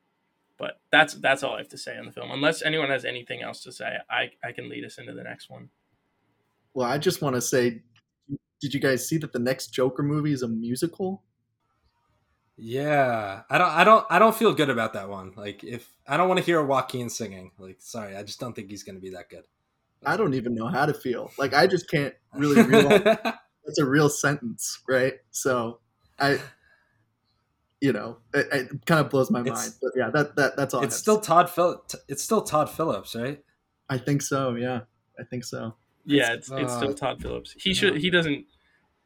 but 0.59 0.81
that's 0.91 1.15
that's 1.15 1.43
all 1.43 1.55
I 1.55 1.59
have 1.59 1.69
to 1.71 1.79
say 1.79 1.97
on 1.97 2.07
the 2.07 2.13
film. 2.13 2.31
Unless 2.31 2.63
anyone 2.63 2.91
has 2.91 3.05
anything 3.05 3.43
else 3.43 3.63
to 3.65 3.73
say, 3.73 3.97
I 4.11 4.31
I 4.45 4.53
can 4.53 4.69
lead 4.69 4.85
us 4.85 4.99
into 4.99 5.13
the 5.13 5.25
next 5.25 5.51
one. 5.51 5.71
Well, 6.75 6.89
I 6.89 6.99
just 6.99 7.23
want 7.23 7.35
to 7.35 7.41
say, 7.41 7.83
did 8.61 8.75
you 8.75 8.81
guys 8.81 9.09
see 9.09 9.19
that 9.19 9.33
the 9.33 9.39
next 9.39 9.69
Joker 9.69 10.03
movie 10.03 10.33
is 10.33 10.43
a 10.43 10.49
musical? 10.49 11.25
Yeah, 12.57 13.43
I 13.49 13.59
don't, 13.59 13.71
I 13.71 13.85
don't, 13.85 14.07
I 14.11 14.19
don't 14.19 14.35
feel 14.35 14.53
good 14.53 14.69
about 14.69 14.93
that 14.95 15.09
one. 15.09 15.33
Like, 15.37 15.63
if 15.63 15.95
I 16.09 16.17
don't 16.17 16.29
want 16.29 16.39
to 16.39 16.45
hear 16.45 16.63
Joaquin 16.63 17.09
singing, 17.09 17.53
like, 17.57 17.77
sorry, 17.79 18.17
I 18.17 18.25
just 18.25 18.41
don't 18.41 18.53
think 18.53 18.69
he's 18.69 18.83
going 18.83 18.97
to 18.97 19.01
be 19.01 19.11
that 19.11 19.31
good. 19.31 19.45
I 20.05 20.17
don't 20.17 20.35
even 20.35 20.55
know 20.55 20.67
how 20.67 20.87
to 20.87 20.95
feel. 20.95 21.31
Like 21.39 21.55
I 21.55 21.67
just 21.67 21.91
can't 21.91 22.15
really 22.35 22.63
realize 22.69 23.03
that's 23.03 23.79
a 23.81 23.85
real 23.85 24.09
sentence, 24.09 24.81
right? 24.89 25.15
So 25.31 25.81
I, 26.19 26.39
you 27.81 27.93
know, 27.93 28.19
it, 28.35 28.47
it 28.53 28.87
kind 28.87 29.01
of 29.01 29.11
blows 29.11 29.31
my 29.31 29.41
it's, 29.41 29.51
mind. 29.51 29.73
But 29.83 29.93
yeah, 29.97 30.11
that 30.11 30.37
that 30.37 30.57
that's 30.57 30.75
all. 30.75 30.83
It's 30.83 30.97
still 30.97 31.21
Todd 31.21 31.51
Phillips. 31.51 31.95
It's 32.09 32.23
still 32.23 32.43
Todd 32.43 32.71
Phillips, 32.71 33.15
right? 33.15 33.43
I 33.89 33.99
think 33.99 34.23
so. 34.23 34.55
Yeah, 34.55 34.81
I 35.19 35.25
think 35.25 35.45
so. 35.45 35.75
Yeah, 36.05 36.33
it's 36.33 36.51
it's, 36.51 36.75
still 36.75 36.91
uh, 36.91 36.95
Todd 36.95 37.23
Phillips. 37.23 37.55
He 37.59 37.75
should. 37.75 37.97
He 37.97 38.11
doesn't. 38.11 38.47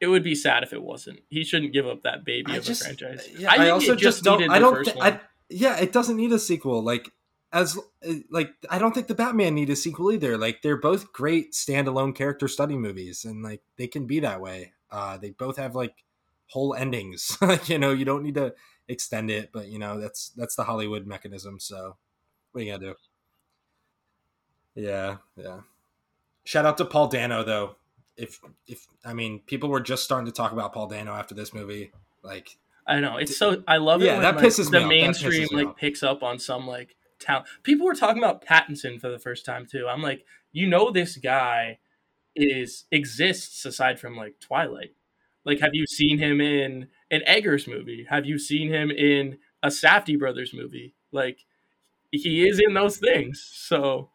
It 0.00 0.08
would 0.08 0.22
be 0.24 0.34
sad 0.34 0.62
if 0.62 0.72
it 0.72 0.82
wasn't. 0.82 1.20
He 1.28 1.44
shouldn't 1.44 1.72
give 1.72 1.86
up 1.86 2.02
that 2.02 2.24
baby 2.24 2.52
I 2.52 2.56
of 2.56 2.64
just, 2.64 2.82
a 2.82 2.84
franchise. 2.84 3.28
Yeah, 3.38 3.52
I, 3.52 3.66
I 3.66 3.70
also 3.70 3.94
just 3.94 4.24
don't. 4.24 4.48
I 4.50 4.58
don't. 4.58 4.84
Th- 4.84 4.96
I, 5.00 5.20
yeah, 5.48 5.78
it 5.78 5.92
doesn't 5.92 6.16
need 6.16 6.32
a 6.32 6.38
sequel. 6.38 6.82
Like 6.82 7.10
as 7.52 7.78
uh, 7.78 8.14
like 8.30 8.54
I 8.70 8.78
don't 8.78 8.94
think 8.94 9.06
the 9.06 9.14
Batman 9.14 9.54
need 9.54 9.70
a 9.70 9.76
sequel 9.76 10.12
either. 10.12 10.38
Like 10.38 10.62
they're 10.62 10.76
both 10.76 11.12
great 11.12 11.52
standalone 11.52 12.14
character 12.14 12.48
study 12.48 12.76
movies, 12.76 13.24
and 13.24 13.42
like 13.42 13.62
they 13.76 13.86
can 13.86 14.06
be 14.06 14.20
that 14.20 14.40
way. 14.40 14.72
Uh, 14.90 15.16
they 15.18 15.30
both 15.30 15.56
have 15.56 15.74
like 15.74 16.04
whole 16.46 16.74
endings. 16.74 17.36
Like 17.42 17.68
you 17.68 17.78
know, 17.78 17.92
you 17.92 18.04
don't 18.04 18.22
need 18.22 18.36
to 18.36 18.54
extend 18.88 19.30
it, 19.30 19.50
but 19.52 19.68
you 19.68 19.78
know 19.78 20.00
that's 20.00 20.30
that's 20.30 20.56
the 20.56 20.64
Hollywood 20.64 21.06
mechanism. 21.06 21.60
So 21.60 21.96
what 22.52 22.60
are 22.60 22.64
you 22.64 22.72
gonna 22.72 22.86
do? 22.86 22.94
Yeah, 24.74 25.16
yeah. 25.36 25.60
Shout 26.44 26.66
out 26.66 26.78
to 26.78 26.84
Paul 26.84 27.08
Dano 27.08 27.44
though. 27.44 27.76
If 28.16 28.40
if 28.66 28.86
I 29.04 29.12
mean 29.12 29.40
people 29.40 29.68
were 29.68 29.80
just 29.80 30.04
starting 30.04 30.26
to 30.26 30.32
talk 30.32 30.52
about 30.52 30.72
Paul 30.72 30.86
Dano 30.86 31.12
after 31.12 31.34
this 31.34 31.52
movie, 31.52 31.92
like 32.22 32.56
I 32.86 33.00
know 33.00 33.18
it's 33.18 33.36
so 33.36 33.62
I 33.68 33.76
love 33.76 34.02
it. 34.02 34.06
Yeah, 34.06 34.14
when, 34.14 34.22
that 34.22 34.36
like, 34.36 34.44
pisses 34.44 34.70
the 34.70 34.80
me 34.80 34.86
mainstream 34.86 35.48
like 35.52 35.68
off. 35.68 35.76
picks 35.76 36.02
up 36.02 36.22
on 36.22 36.38
some 36.38 36.66
like 36.66 36.96
talent. 37.22 37.46
People 37.62 37.86
were 37.86 37.94
talking 37.94 38.22
about 38.22 38.44
Pattinson 38.44 39.00
for 39.00 39.08
the 39.08 39.18
first 39.18 39.44
time 39.44 39.66
too. 39.66 39.86
I'm 39.88 40.02
like, 40.02 40.24
you 40.52 40.66
know, 40.66 40.90
this 40.90 41.16
guy 41.16 41.78
is 42.34 42.84
exists 42.90 43.64
aside 43.64 44.00
from 44.00 44.16
like 44.16 44.40
Twilight. 44.40 44.94
Like, 45.44 45.60
have 45.60 45.74
you 45.74 45.86
seen 45.86 46.18
him 46.18 46.40
in 46.40 46.88
an 47.10 47.22
Eggers 47.26 47.66
movie? 47.66 48.06
Have 48.08 48.26
you 48.26 48.38
seen 48.38 48.68
him 48.68 48.90
in 48.90 49.38
a 49.62 49.68
Safdie 49.68 50.18
brothers 50.18 50.54
movie? 50.54 50.94
Like, 51.10 51.40
he 52.12 52.46
is 52.46 52.60
in 52.60 52.74
those 52.74 52.98
things. 52.98 53.50
So 53.52 54.10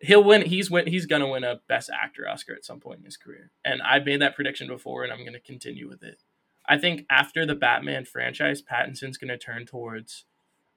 he'll 0.00 0.24
win. 0.24 0.42
He's 0.42 0.70
win. 0.70 0.86
He's 0.86 1.06
gonna 1.06 1.28
win 1.28 1.44
a 1.44 1.60
Best 1.68 1.90
Actor 1.90 2.28
Oscar 2.28 2.54
at 2.54 2.64
some 2.64 2.80
point 2.80 3.00
in 3.00 3.04
his 3.04 3.16
career. 3.16 3.50
And 3.64 3.82
I've 3.82 4.06
made 4.06 4.20
that 4.22 4.34
prediction 4.34 4.68
before, 4.68 5.04
and 5.04 5.12
I'm 5.12 5.24
gonna 5.24 5.40
continue 5.40 5.88
with 5.88 6.02
it. 6.02 6.22
I 6.66 6.78
think 6.78 7.06
after 7.08 7.46
the 7.46 7.54
Batman 7.54 8.04
franchise, 8.04 8.62
Pattinson's 8.62 9.18
gonna 9.18 9.38
turn 9.38 9.66
towards 9.66 10.24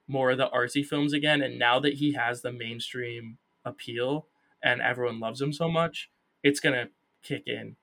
more 0.08 0.30
of 0.32 0.38
the 0.38 0.48
artsy 0.50 0.84
films 0.84 1.12
again. 1.12 1.42
And 1.42 1.58
now 1.58 1.78
that 1.80 1.94
he 1.94 2.12
has 2.12 2.42
the 2.42 2.52
mainstream 2.52 3.38
appeal 3.64 4.26
and 4.62 4.80
everyone 4.80 5.20
loves 5.20 5.40
him 5.40 5.52
so 5.52 5.68
much, 5.70 6.10
it's 6.42 6.60
gonna 6.60 6.88
kick 7.22 7.44
in. 7.46 7.76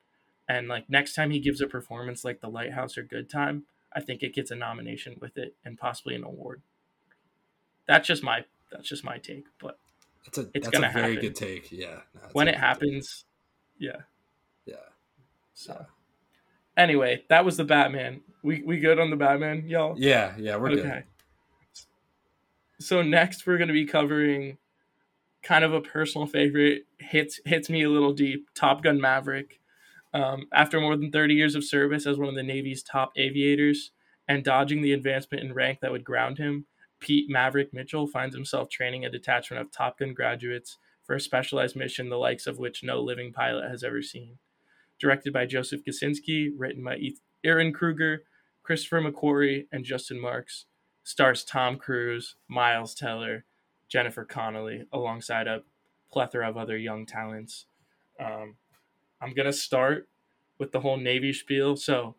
And 0.47 0.67
like 0.67 0.89
next 0.89 1.13
time 1.13 1.31
he 1.31 1.39
gives 1.39 1.61
a 1.61 1.67
performance 1.67 2.23
like 2.25 2.41
The 2.41 2.49
Lighthouse 2.49 2.97
or 2.97 3.03
Good 3.03 3.29
Time, 3.29 3.63
I 3.93 4.01
think 4.01 4.23
it 4.23 4.33
gets 4.33 4.51
a 4.51 4.55
nomination 4.55 5.17
with 5.19 5.37
it 5.37 5.55
and 5.63 5.77
possibly 5.77 6.15
an 6.15 6.23
award. 6.23 6.61
That's 7.87 8.07
just 8.07 8.23
my 8.23 8.45
that's 8.71 8.87
just 8.87 9.03
my 9.03 9.17
take, 9.17 9.45
but 9.59 9.79
It's 10.25 10.37
a 10.37 10.41
It's 10.53 10.65
that's 10.65 10.69
gonna 10.69 10.89
a 10.89 10.91
very 10.93 11.15
happen. 11.15 11.29
good 11.29 11.35
take. 11.35 11.71
Yeah. 11.71 12.01
no, 12.13 12.21
when 12.33 12.47
it 12.47 12.55
happens, 12.55 13.25
yeah. 13.79 13.91
take. 13.93 14.01
Yeah. 14.65 14.75
So 15.53 15.85
anyway, 16.77 17.23
that 17.29 17.45
was 17.45 17.57
the 17.57 17.63
Batman. 17.63 18.21
We 18.43 18.61
we 18.63 18.77
good 18.79 18.99
on 18.99 19.09
the 19.09 19.15
Batman, 19.15 19.67
y'all? 19.67 19.95
Yeah, 19.97 20.33
yeah, 20.37 20.55
we're 20.57 20.75
good. 20.75 21.03
So 22.79 23.01
next 23.01 23.45
we're 23.45 23.57
gonna 23.57 23.73
be 23.73 23.85
covering 23.85 24.57
kind 25.43 25.63
of 25.63 25.73
a 25.73 25.81
personal 25.81 26.27
favorite. 26.27 26.83
Hits 26.99 27.39
hits 27.45 27.69
me 27.69 27.83
a 27.83 27.89
little 27.89 28.13
deep. 28.13 28.47
Top 28.55 28.83
Gun 28.83 28.99
Maverick. 28.99 29.59
Um, 30.13 30.47
after 30.53 30.79
more 30.79 30.95
than 30.95 31.11
30 31.11 31.35
years 31.35 31.55
of 31.55 31.63
service 31.63 32.07
as 32.07 32.17
one 32.17 32.29
of 32.29 32.35
the 32.35 32.43
Navy's 32.43 32.81
top 32.81 33.11
aviators 33.15 33.91
and 34.27 34.43
dodging 34.43 34.81
the 34.81 34.93
advancement 34.93 35.43
in 35.43 35.53
rank 35.53 35.79
that 35.81 35.91
would 35.91 36.03
ground 36.03 36.39
him, 36.39 36.65
Pete 36.99 37.29
Maverick 37.29 37.73
Mitchell 37.73 38.07
finds 38.07 38.35
himself 38.35 38.69
training 38.69 39.05
a 39.05 39.09
detachment 39.09 39.61
of 39.61 39.71
Top 39.71 39.99
Gun 39.99 40.13
graduates 40.13 40.77
for 41.03 41.15
a 41.15 41.19
specialized 41.19 41.75
mission 41.75 42.09
the 42.09 42.17
likes 42.17 42.47
of 42.47 42.59
which 42.59 42.83
no 42.83 43.01
living 43.01 43.31
pilot 43.31 43.69
has 43.69 43.83
ever 43.83 44.01
seen. 44.01 44.37
Directed 44.99 45.31
by 45.31 45.45
Joseph 45.45 45.81
Kosinski, 45.83 46.49
written 46.57 46.83
by 46.83 46.99
Ehren 47.45 47.73
Kruger, 47.73 48.23
Christopher 48.63 49.01
McQuarrie, 49.01 49.67
and 49.71 49.85
Justin 49.85 50.19
Marks, 50.19 50.65
stars 51.09 51.43
Tom 51.43 51.75
Cruise, 51.75 52.35
Miles 52.47 52.93
Teller, 52.93 53.43
Jennifer 53.87 54.23
Connelly, 54.23 54.83
alongside 54.93 55.47
a 55.47 55.63
plethora 56.11 56.47
of 56.47 56.55
other 56.55 56.77
young 56.77 57.07
talents. 57.07 57.65
Um, 58.19 58.57
I'm 59.19 59.33
gonna 59.33 59.51
start 59.51 60.07
with 60.59 60.71
the 60.71 60.81
whole 60.81 60.97
Navy 60.97 61.33
spiel. 61.33 61.75
So 61.75 62.15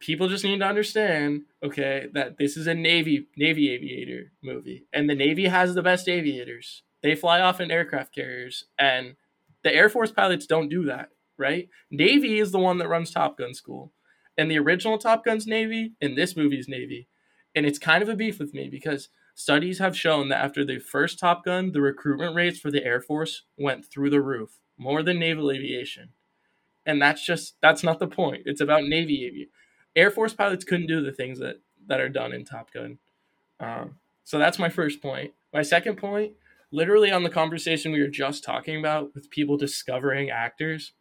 people 0.00 0.28
just 0.28 0.42
need 0.42 0.58
to 0.58 0.66
understand, 0.66 1.42
okay, 1.62 2.08
that 2.12 2.36
this 2.36 2.56
is 2.56 2.66
a 2.66 2.74
Navy 2.74 3.28
Navy 3.36 3.70
aviator 3.70 4.32
movie, 4.42 4.84
and 4.92 5.08
the 5.08 5.14
Navy 5.14 5.46
has 5.46 5.76
the 5.76 5.82
best 5.82 6.08
aviators. 6.08 6.82
They 7.04 7.14
fly 7.14 7.40
off 7.40 7.60
in 7.60 7.70
aircraft 7.70 8.12
carriers, 8.12 8.64
and 8.76 9.14
the 9.62 9.72
Air 9.72 9.88
Force 9.88 10.10
pilots 10.10 10.46
don't 10.46 10.68
do 10.68 10.82
that, 10.86 11.10
right? 11.38 11.68
Navy 11.88 12.40
is 12.40 12.50
the 12.50 12.58
one 12.58 12.78
that 12.78 12.88
runs 12.88 13.12
Top 13.12 13.38
Gun 13.38 13.54
school, 13.54 13.92
and 14.36 14.50
the 14.50 14.58
original 14.58 14.98
Top 14.98 15.24
Gun's 15.24 15.46
Navy, 15.46 15.92
and 16.00 16.18
this 16.18 16.36
movie's 16.36 16.68
Navy, 16.68 17.06
and 17.54 17.66
it's 17.66 17.78
kind 17.78 18.02
of 18.02 18.08
a 18.08 18.16
beef 18.16 18.38
with 18.38 18.54
me 18.54 18.68
because 18.68 19.08
studies 19.34 19.78
have 19.78 19.96
shown 19.96 20.28
that 20.28 20.42
after 20.42 20.64
the 20.64 20.78
first 20.78 21.18
Top 21.18 21.44
Gun, 21.44 21.72
the 21.72 21.80
recruitment 21.80 22.34
rates 22.34 22.58
for 22.58 22.70
the 22.70 22.84
Air 22.84 23.00
Force 23.00 23.42
went 23.56 23.84
through 23.84 24.10
the 24.10 24.22
roof, 24.22 24.60
more 24.76 25.02
than 25.02 25.18
naval 25.18 25.50
aviation 25.50 26.10
and 26.86 27.00
that's 27.00 27.24
just 27.24 27.56
that's 27.60 27.82
not 27.82 27.98
the 27.98 28.06
point. 28.06 28.42
It's 28.46 28.60
about 28.60 28.84
Navy 28.84 29.26
aviation. 29.26 29.50
Air 29.96 30.10
Force 30.10 30.34
pilots 30.34 30.64
couldn't 30.64 30.86
do 30.86 31.02
the 31.02 31.12
things 31.12 31.38
that 31.38 31.56
that 31.86 32.00
are 32.00 32.08
done 32.08 32.32
in 32.32 32.44
Top 32.44 32.72
Gun. 32.72 32.98
Um, 33.60 33.96
so 34.24 34.38
that's 34.38 34.58
my 34.58 34.68
first 34.68 35.00
point. 35.00 35.32
My 35.52 35.62
second 35.62 35.96
point, 35.96 36.32
literally 36.70 37.10
on 37.10 37.22
the 37.22 37.30
conversation 37.30 37.92
we 37.92 38.00
were 38.00 38.08
just 38.08 38.42
talking 38.44 38.78
about 38.78 39.14
with 39.14 39.30
people 39.30 39.56
discovering 39.56 40.30
actors, 40.30 40.92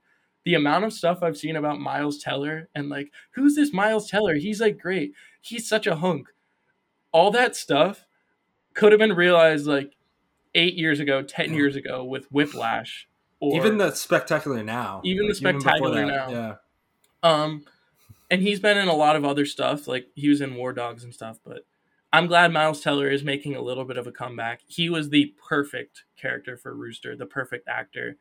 the 0.46 0.56
amount 0.56 0.86
of 0.86 0.94
stuff 0.94 1.24
I've 1.24 1.38
seen 1.38 1.56
about 1.56 1.80
Miles 1.80 2.20
Teller 2.20 2.70
and 2.76 2.90
like, 2.90 3.12
who's 3.32 3.56
this 3.56 3.74
Miles 3.74 4.10
Teller? 4.10 4.36
He's 4.36 4.62
like 4.62 4.78
great. 4.78 5.14
He's 5.42 5.68
such 5.68 5.88
a 5.88 5.96
hunk. 5.96 6.28
All 7.14 7.32
that 7.32 7.56
stuff 7.56 8.06
could 8.74 8.92
have 8.92 9.00
been 9.00 9.14
realized 9.14 9.66
like 9.66 9.96
eight 10.56 10.74
years 10.74 11.00
ago, 11.00 11.22
ten 11.22 11.54
years 11.54 11.76
ago 11.76 12.04
with 12.04 12.26
Whiplash. 12.32 13.08
Or, 13.40 13.58
even 13.58 13.78
the 13.78 13.92
spectacular 13.92 14.64
now. 14.64 15.02
Even 15.04 15.28
the 15.28 15.34
before 15.34 15.60
Spectacular 15.60 16.06
Now. 16.06 16.30
Yeah. 16.30 16.56
Um, 17.24 17.66
and 18.32 18.42
he's 18.42 18.60
been 18.60 18.78
in 18.78 18.88
a 18.88 18.96
lot 18.96 19.16
of 19.16 19.26
other 19.26 19.46
stuff, 19.46 19.88
like 19.88 20.08
he 20.16 20.30
was 20.30 20.42
in 20.42 20.56
War 20.56 20.72
Dogs 20.72 21.04
and 21.04 21.14
stuff. 21.14 21.40
But 21.46 21.66
I'm 22.14 22.28
glad 22.28 22.54
Miles 22.54 22.82
Teller 22.82 23.10
is 23.10 23.24
making 23.24 23.56
a 23.56 23.62
little 23.62 23.84
bit 23.84 23.98
of 23.98 24.08
a 24.08 24.12
comeback. 24.12 24.62
He 24.68 24.90
was 24.90 25.10
the 25.10 25.34
perfect 25.48 26.04
character 26.16 26.56
for 26.56 26.74
Rooster, 26.74 27.18
the 27.18 27.26
perfect 27.26 27.68
actor, 27.68 28.18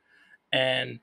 and 0.53 0.99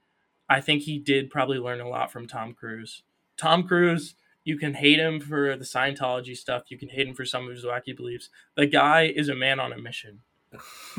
I 0.50 0.60
think 0.60 0.84
he 0.84 1.00
did 1.00 1.30
probably 1.30 1.60
learn 1.60 1.80
a 1.80 1.88
lot 1.88 2.12
from 2.12 2.28
Tom 2.28 2.54
Cruise. 2.54 3.04
Tom 3.38 3.64
Cruise, 3.64 4.16
you 4.50 4.58
can 4.58 4.74
hate 4.74 5.00
him 5.00 5.20
for 5.20 5.56
the 5.56 5.64
Scientology 5.64 6.36
stuff, 6.36 6.64
you 6.72 6.78
can 6.78 6.90
hate 6.90 7.08
him 7.08 7.16
for 7.16 7.26
some 7.26 7.46
of 7.48 7.52
his 7.56 7.64
wacky 7.66 7.96
beliefs. 7.96 8.30
The 8.56 8.66
guy 8.66 9.04
is 9.22 9.30
a 9.30 9.36
man 9.36 9.60
on 9.60 9.72
a 9.72 9.78
mission, 9.78 10.22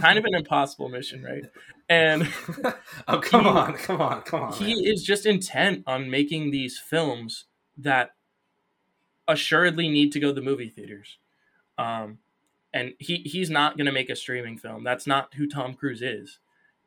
kind 0.01 0.19
of 0.19 0.25
an 0.25 0.35
impossible 0.35 0.89
mission, 0.89 1.23
right? 1.23 1.45
And 1.89 2.29
oh 3.09 3.19
come 3.21 3.43
He- 3.45 3.49
on, 3.51 3.75
come 3.75 4.01
on, 4.01 4.23
come 4.23 4.43
on. 4.45 4.53
he 4.53 4.75
man. 4.75 4.85
is 4.95 5.03
just 5.03 5.27
intent 5.27 5.83
on 5.87 6.09
making 6.11 6.51
these 6.53 6.79
films 6.79 7.47
that 7.77 8.13
assuredly 9.29 9.89
need 9.89 10.13
to 10.13 10.21
go 10.21 10.29
to 10.29 10.33
the 10.35 10.41
movie 10.41 10.69
theaters. 10.69 11.19
Um, 11.79 12.19
and 12.73 12.93
he 12.99 13.17
he's 13.25 13.51
not 13.51 13.77
going 13.77 13.87
to 13.87 13.93
make 13.93 14.11
a 14.11 14.17
streaming 14.17 14.57
film. 14.59 14.85
That's 14.85 15.07
not 15.07 15.35
who 15.35 15.49
Tom 15.49 15.75
Cruise 15.75 16.03
is. 16.03 16.39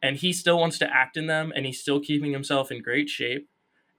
And 0.01 0.17
he 0.17 0.33
still 0.33 0.59
wants 0.59 0.77
to 0.79 0.93
act 0.93 1.15
in 1.17 1.27
them, 1.27 1.51
and 1.55 1.65
he's 1.65 1.79
still 1.81 1.99
keeping 2.01 2.33
himself 2.33 2.71
in 2.71 2.81
great 2.81 3.09
shape, 3.09 3.47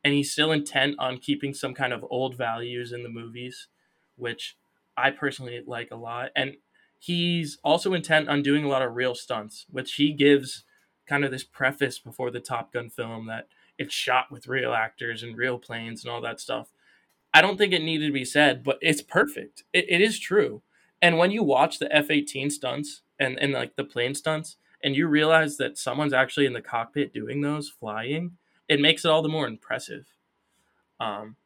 and 0.05 0.13
he's 0.13 0.31
still 0.31 0.53
intent 0.53 0.97
on 0.99 1.19
keeping 1.19 1.55
some 1.55 1.75
kind 1.75 1.93
of 1.93 2.05
old 2.11 2.37
values 2.37 2.93
in 2.93 3.03
the 3.03 3.09
movies, 3.09 3.69
which 4.17 4.57
I 4.97 5.11
personally 5.11 5.61
like 5.67 5.91
a 5.91 5.97
lot. 5.97 6.31
And 6.37 6.57
he's 6.99 7.59
also 7.65 7.95
intent 7.95 8.29
on 8.29 8.43
doing 8.43 8.65
a 8.65 8.69
lot 8.69 8.83
of 8.83 8.95
real 8.95 9.15
stunts, 9.15 9.65
which 9.71 9.95
he 9.95 10.13
gives 10.13 10.65
kind 11.07 11.25
of 11.25 11.31
this 11.31 11.45
preface 11.45 11.99
before 11.99 12.31
the 12.31 12.41
Top 12.41 12.73
Gun 12.73 12.91
film 12.91 13.27
that 13.27 13.49
it's 13.79 13.95
shot 13.95 14.31
with 14.31 14.47
real 14.47 14.73
actors 14.73 15.23
and 15.23 15.37
real 15.37 15.59
planes 15.59 16.05
and 16.05 16.13
all 16.13 16.21
that 16.21 16.41
stuff. 16.41 16.69
I 17.33 17.41
don't 17.41 17.57
think 17.57 17.73
it 17.73 17.83
needed 17.83 18.07
to 18.07 18.13
be 18.13 18.25
said, 18.25 18.63
but 18.63 18.79
it's 18.81 19.03
perfect. 19.03 19.65
It, 19.73 19.87
it 19.89 20.01
is 20.01 20.21
true. 20.21 20.63
And 21.03 21.19
when 21.19 21.31
you 21.31 21.43
watch 21.43 21.79
the 21.79 21.95
F 21.95 22.11
18 22.11 22.51
stunts 22.51 23.03
and, 23.19 23.39
and 23.39 23.53
like 23.53 23.77
the 23.77 23.85
plane 23.85 24.15
stunts, 24.15 24.57
and 24.83 24.95
you 24.95 25.09
realize 25.09 25.57
that 25.57 25.79
someone's 25.79 26.13
actually 26.13 26.47
in 26.47 26.53
the 26.53 26.61
cockpit 26.61 27.13
doing 27.13 27.41
those 27.41 27.69
flying, 27.71 28.37
it 28.69 28.81
makes 28.81 29.05
it 29.05 29.11
all 29.11 29.23
the 29.23 29.29
more 29.29 29.47
impressive. 29.47 30.07
Um, 31.01 31.37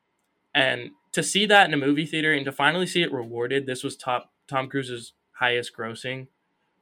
and 0.55 0.91
to 1.13 1.23
see 1.23 1.47
that 1.47 1.69
in 1.69 1.75
a 1.75 1.79
movie 1.79 2.07
theater 2.07 2.33
and 2.33 2.45
to 2.45 2.53
finally 2.53 2.87
see 2.87 3.03
it 3.03 3.13
rewarded, 3.13 3.67
this 3.67 3.85
was 3.85 3.97
top 3.97 4.33
Tom 4.49 4.69
Cruise's 4.69 5.13
highest 5.33 5.77
grossing 5.77 6.29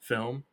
film, 0.01 0.45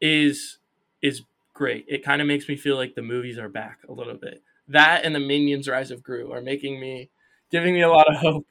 is 0.00 0.58
is 1.02 1.22
great. 1.54 1.84
It 1.88 2.04
kind 2.04 2.20
of 2.20 2.28
makes 2.28 2.48
me 2.48 2.56
feel 2.56 2.76
like 2.76 2.94
the 2.94 3.02
movies 3.02 3.38
are 3.38 3.48
back 3.48 3.80
a 3.88 3.92
little 3.92 4.14
bit. 4.14 4.42
That 4.68 5.04
and 5.04 5.14
the 5.14 5.20
Minions 5.20 5.68
Rise 5.68 5.90
of 5.90 6.02
Gru 6.02 6.32
are 6.32 6.40
making 6.40 6.80
me 6.80 7.10
giving 7.50 7.74
me 7.74 7.82
a 7.82 7.90
lot 7.90 8.08
of 8.10 8.16
hope. 8.20 8.46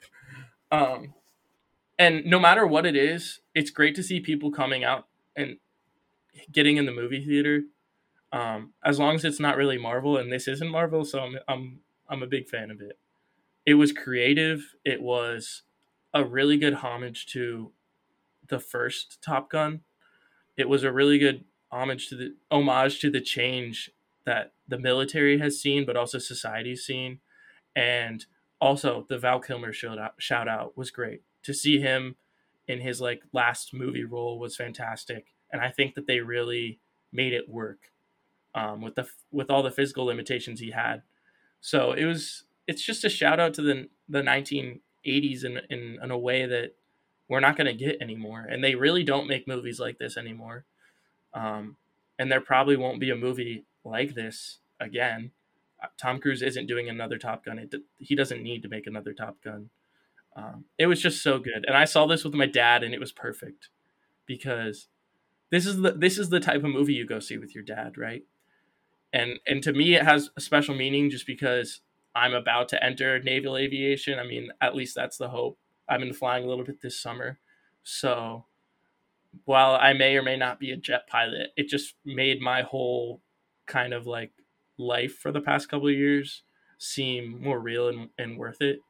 Um 0.70 1.14
and 1.98 2.26
no 2.26 2.38
matter 2.38 2.66
what 2.66 2.86
it 2.86 2.96
is, 2.96 3.40
it's 3.54 3.70
great 3.70 3.94
to 3.96 4.02
see 4.02 4.20
people 4.20 4.50
coming 4.50 4.84
out 4.84 5.06
and 5.36 5.58
getting 6.52 6.76
in 6.76 6.86
the 6.86 6.92
movie 6.92 7.24
theater. 7.24 7.62
Um 8.32 8.72
as 8.84 8.98
long 8.98 9.14
as 9.14 9.24
it's 9.24 9.40
not 9.40 9.56
really 9.56 9.78
Marvel 9.78 10.16
and 10.16 10.32
this 10.32 10.48
isn't 10.48 10.70
Marvel, 10.70 11.04
so 11.04 11.20
I'm 11.20 11.38
I'm 11.48 11.80
I'm 12.08 12.22
a 12.22 12.26
big 12.26 12.48
fan 12.48 12.70
of 12.70 12.80
it. 12.80 12.98
It 13.64 13.74
was 13.74 13.92
creative. 13.92 14.74
It 14.84 15.02
was 15.02 15.62
a 16.14 16.24
really 16.24 16.56
good 16.56 16.74
homage 16.74 17.26
to 17.26 17.72
the 18.48 18.60
first 18.60 19.18
Top 19.22 19.50
Gun. 19.50 19.80
It 20.56 20.68
was 20.68 20.84
a 20.84 20.92
really 20.92 21.18
good 21.18 21.44
homage 21.70 22.08
to 22.08 22.16
the 22.16 22.34
homage 22.50 23.00
to 23.00 23.10
the 23.10 23.20
change 23.20 23.90
that 24.24 24.52
the 24.66 24.78
military 24.78 25.38
has 25.38 25.60
seen, 25.60 25.84
but 25.84 25.96
also 25.96 26.18
society's 26.18 26.84
seen, 26.84 27.20
and 27.74 28.26
also 28.60 29.06
the 29.08 29.18
Val 29.18 29.40
Kilmer 29.40 29.72
shout 29.72 29.98
out, 29.98 30.14
shout 30.18 30.48
out 30.48 30.76
was 30.76 30.90
great 30.90 31.22
to 31.42 31.52
see 31.52 31.80
him 31.80 32.16
in 32.66 32.80
his 32.80 33.00
like 33.00 33.22
last 33.32 33.74
movie 33.74 34.04
role 34.04 34.38
was 34.38 34.56
fantastic, 34.56 35.34
and 35.52 35.60
I 35.60 35.70
think 35.70 35.94
that 35.94 36.06
they 36.06 36.20
really 36.20 36.80
made 37.12 37.32
it 37.32 37.48
work 37.48 37.90
um, 38.56 38.80
with 38.80 38.96
the 38.96 39.06
with 39.30 39.50
all 39.50 39.62
the 39.62 39.70
physical 39.70 40.06
limitations 40.06 40.58
he 40.58 40.72
had. 40.72 41.02
So 41.60 41.92
it 41.92 42.04
was 42.04 42.44
it's 42.66 42.82
just 42.82 43.04
a 43.04 43.08
shout 43.08 43.38
out 43.38 43.54
to 43.54 43.62
the 43.62 43.88
the 44.08 44.22
1980s 44.22 45.44
in 45.44 45.60
in, 45.70 45.98
in 46.02 46.10
a 46.10 46.18
way 46.18 46.46
that 46.46 46.74
we're 47.28 47.40
not 47.40 47.56
going 47.56 47.66
to 47.66 47.84
get 47.84 48.00
anymore, 48.00 48.46
and 48.50 48.64
they 48.64 48.74
really 48.74 49.04
don't 49.04 49.28
make 49.28 49.46
movies 49.46 49.78
like 49.78 49.98
this 49.98 50.16
anymore. 50.16 50.64
Um, 51.34 51.76
and 52.18 52.32
there 52.32 52.40
probably 52.40 52.76
won't 52.76 53.00
be 53.00 53.10
a 53.10 53.16
movie 53.16 53.66
like 53.84 54.14
this 54.14 54.58
again, 54.80 55.30
uh, 55.82 55.88
Tom 55.98 56.20
Cruise 56.20 56.42
isn't 56.42 56.66
doing 56.66 56.88
another 56.88 57.18
Top 57.18 57.44
Gun. 57.44 57.58
It, 57.58 57.74
he 57.98 58.14
doesn't 58.14 58.42
need 58.42 58.62
to 58.62 58.68
make 58.68 58.86
another 58.86 59.12
Top 59.12 59.42
Gun. 59.42 59.70
Um, 60.34 60.64
it 60.78 60.86
was 60.86 61.00
just 61.00 61.22
so 61.22 61.38
good, 61.38 61.64
and 61.66 61.76
I 61.76 61.86
saw 61.86 62.06
this 62.06 62.24
with 62.24 62.34
my 62.34 62.46
dad, 62.46 62.82
and 62.82 62.92
it 62.92 63.00
was 63.00 63.12
perfect 63.12 63.68
because 64.26 64.88
this 65.50 65.64
is 65.64 65.80
the 65.80 65.92
this 65.92 66.18
is 66.18 66.28
the 66.28 66.40
type 66.40 66.62
of 66.62 66.70
movie 66.70 66.92
you 66.92 67.06
go 67.06 67.20
see 67.20 67.38
with 67.38 67.54
your 67.54 67.64
dad, 67.64 67.96
right? 67.96 68.24
And 69.12 69.38
and 69.46 69.62
to 69.62 69.72
me, 69.72 69.94
it 69.94 70.02
has 70.02 70.30
a 70.36 70.40
special 70.40 70.74
meaning 70.74 71.10
just 71.10 71.26
because 71.26 71.80
I'm 72.14 72.34
about 72.34 72.68
to 72.70 72.84
enter 72.84 73.20
naval 73.20 73.56
aviation. 73.56 74.18
I 74.18 74.26
mean, 74.26 74.50
at 74.60 74.74
least 74.74 74.94
that's 74.94 75.16
the 75.16 75.28
hope. 75.28 75.58
I've 75.88 76.00
been 76.00 76.12
flying 76.12 76.44
a 76.44 76.48
little 76.48 76.64
bit 76.64 76.80
this 76.82 76.98
summer, 77.00 77.38
so 77.82 78.44
while 79.44 79.76
I 79.76 79.92
may 79.92 80.16
or 80.16 80.22
may 80.22 80.36
not 80.36 80.58
be 80.58 80.72
a 80.72 80.76
jet 80.76 81.06
pilot, 81.06 81.50
it 81.56 81.68
just 81.68 81.94
made 82.04 82.40
my 82.40 82.62
whole 82.62 83.20
kind 83.66 83.92
of 83.92 84.06
like 84.06 84.32
life 84.78 85.16
for 85.18 85.32
the 85.32 85.40
past 85.40 85.68
couple 85.68 85.88
of 85.88 85.94
years 85.94 86.42
seem 86.78 87.42
more 87.42 87.58
real 87.58 87.88
and, 87.88 88.10
and 88.18 88.38
worth 88.38 88.60
it. 88.60 88.80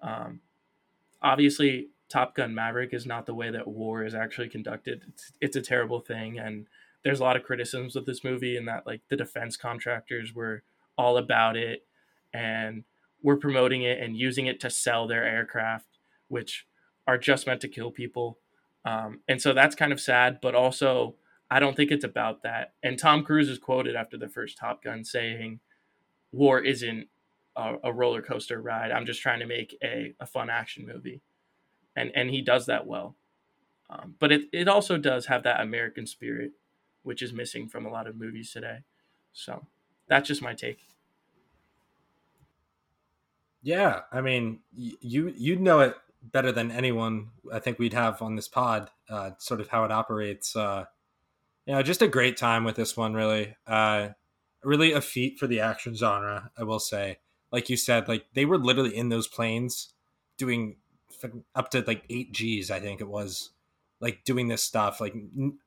Um, 0.00 0.40
obviously, 1.22 1.88
Top 2.08 2.34
Gun 2.34 2.54
Maverick 2.54 2.92
is 2.92 3.06
not 3.06 3.26
the 3.26 3.34
way 3.34 3.50
that 3.50 3.66
war 3.66 4.04
is 4.04 4.14
actually 4.14 4.48
conducted. 4.48 5.02
It's, 5.08 5.32
it's 5.40 5.56
a 5.56 5.62
terrible 5.62 6.00
thing, 6.00 6.38
and 6.38 6.66
there's 7.04 7.20
a 7.20 7.24
lot 7.24 7.36
of 7.36 7.42
criticisms 7.44 7.96
of 7.96 8.06
this 8.06 8.24
movie, 8.24 8.56
and 8.56 8.66
that 8.68 8.86
like 8.86 9.02
the 9.08 9.16
defense 9.16 9.56
contractors 9.56 10.34
were 10.34 10.62
all 10.96 11.16
about 11.16 11.56
it, 11.56 11.86
and 12.32 12.84
were 13.22 13.36
promoting 13.36 13.82
it 13.82 13.98
and 14.00 14.16
using 14.16 14.46
it 14.46 14.60
to 14.60 14.70
sell 14.70 15.06
their 15.06 15.24
aircraft, 15.24 15.86
which 16.28 16.66
are 17.06 17.18
just 17.18 17.46
meant 17.46 17.60
to 17.60 17.68
kill 17.68 17.90
people. 17.90 18.38
Um, 18.84 19.20
and 19.28 19.40
so 19.40 19.52
that's 19.52 19.74
kind 19.74 19.92
of 19.92 20.00
sad, 20.00 20.40
but 20.42 20.54
also 20.54 21.14
I 21.50 21.60
don't 21.60 21.76
think 21.76 21.90
it's 21.90 22.04
about 22.04 22.42
that. 22.42 22.72
And 22.82 22.98
Tom 22.98 23.22
Cruise 23.22 23.48
is 23.48 23.58
quoted 23.58 23.94
after 23.96 24.16
the 24.16 24.28
first 24.28 24.58
Top 24.58 24.82
Gun 24.82 25.04
saying, 25.04 25.60
"War 26.32 26.60
isn't 26.60 27.08
a, 27.56 27.76
a 27.84 27.92
roller 27.92 28.22
coaster 28.22 28.60
ride. 28.60 28.90
I'm 28.90 29.06
just 29.06 29.20
trying 29.20 29.40
to 29.40 29.46
make 29.46 29.76
a, 29.82 30.14
a 30.20 30.26
fun 30.26 30.50
action 30.50 30.86
movie," 30.86 31.22
and 31.94 32.10
and 32.14 32.30
he 32.30 32.42
does 32.42 32.66
that 32.66 32.86
well. 32.86 33.16
Um, 33.90 34.16
but 34.18 34.32
it 34.32 34.42
it 34.52 34.68
also 34.68 34.96
does 34.96 35.26
have 35.26 35.42
that 35.44 35.60
American 35.60 36.06
spirit, 36.06 36.52
which 37.04 37.22
is 37.22 37.32
missing 37.32 37.68
from 37.68 37.86
a 37.86 37.90
lot 37.90 38.08
of 38.08 38.16
movies 38.16 38.50
today. 38.50 38.78
So 39.32 39.66
that's 40.08 40.26
just 40.26 40.42
my 40.42 40.54
take. 40.54 40.80
Yeah, 43.62 44.00
I 44.12 44.20
mean, 44.20 44.60
you 44.76 45.32
you'd 45.36 45.60
know 45.60 45.80
it 45.80 45.94
better 46.22 46.52
than 46.52 46.70
anyone 46.70 47.28
I 47.52 47.60
think 47.60 47.78
we'd 47.78 47.94
have 47.94 48.20
on 48.20 48.36
this 48.36 48.48
pod, 48.48 48.90
uh, 49.08 49.30
sort 49.38 49.60
of 49.60 49.68
how 49.68 49.84
it 49.84 49.92
operates. 49.92 50.54
Uh, 50.54 50.84
you 51.66 51.74
know, 51.74 51.82
just 51.82 52.02
a 52.02 52.08
great 52.08 52.36
time 52.36 52.64
with 52.64 52.76
this 52.76 52.96
one, 52.96 53.14
really. 53.14 53.56
Uh, 53.66 54.08
really 54.62 54.92
a 54.92 55.00
feat 55.00 55.38
for 55.38 55.46
the 55.46 55.60
action 55.60 55.94
genre, 55.94 56.50
I 56.58 56.64
will 56.64 56.78
say. 56.78 57.18
Like 57.52 57.70
you 57.70 57.76
said, 57.76 58.08
like 58.08 58.26
they 58.34 58.44
were 58.44 58.58
literally 58.58 58.96
in 58.96 59.08
those 59.08 59.28
planes 59.28 59.92
doing 60.36 60.76
up 61.54 61.70
to 61.70 61.84
like 61.86 62.04
eight 62.10 62.32
G's, 62.32 62.70
I 62.70 62.80
think 62.80 63.00
it 63.00 63.08
was, 63.08 63.50
like 64.00 64.24
doing 64.24 64.48
this 64.48 64.62
stuff. 64.62 65.00
Like 65.00 65.14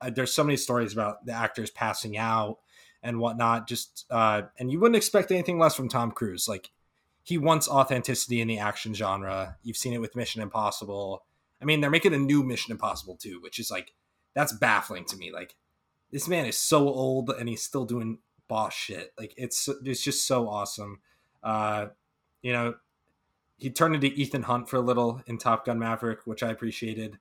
uh, 0.02 0.10
there's 0.10 0.34
so 0.34 0.44
many 0.44 0.58
stories 0.58 0.94
about 0.94 1.26
the 1.26 1.34
actors 1.34 1.72
passing 1.72 2.18
out 2.18 2.60
and 3.04 3.20
whatnot. 3.20 3.68
Just 3.68 4.06
uh, 4.10 4.44
and 4.60 4.72
you 4.72 4.80
wouldn't 4.80 4.98
expect 4.98 5.32
anything 5.32 5.60
less 5.60 5.76
from 5.76 5.90
Tom 5.90 6.12
Cruise. 6.12 6.48
Like 6.48 6.70
he 7.24 7.38
wants 7.38 7.68
authenticity 7.68 8.42
in 8.42 8.48
the 8.48 8.60
action 8.60 8.94
genre. 8.94 9.58
You've 9.64 9.78
seen 9.78 9.94
it 9.94 10.02
with 10.02 10.16
Mission 10.16 10.42
Impossible. 10.42 11.26
I 11.62 11.66
mean, 11.66 11.82
they're 11.82 11.90
making 11.90 12.14
a 12.14 12.20
new 12.20 12.44
Mission 12.44 12.72
Impossible 12.72 13.16
too, 13.16 13.40
which 13.42 13.60
is 13.60 13.72
like 13.72 13.94
that's 14.34 14.54
baffling 14.54 15.06
to 15.06 15.18
me. 15.18 15.32
Like 15.32 15.56
this 16.12 16.28
man 16.28 16.46
is 16.46 16.58
so 16.58 16.88
old 16.88 17.30
and 17.30 17.50
he's 17.50 17.64
still 17.64 17.86
doing 17.86 18.20
boss 18.48 18.74
shit. 18.74 19.14
Like 19.20 19.34
it's 19.38 19.70
it's 19.84 20.04
just 20.04 20.28
so 20.28 20.48
awesome. 20.48 21.00
Uh, 21.44 21.88
you 22.42 22.54
know, 22.54 22.76
he 23.58 23.70
turned 23.70 23.96
into 23.96 24.08
Ethan 24.08 24.44
Hunt 24.44 24.70
for 24.70 24.78
a 24.78 24.82
little 24.82 25.22
in 25.26 25.38
Top 25.38 25.66
Gun 25.66 25.80
Maverick, 25.80 26.20
which 26.26 26.44
I 26.44 26.52
appreciated. 26.52 27.18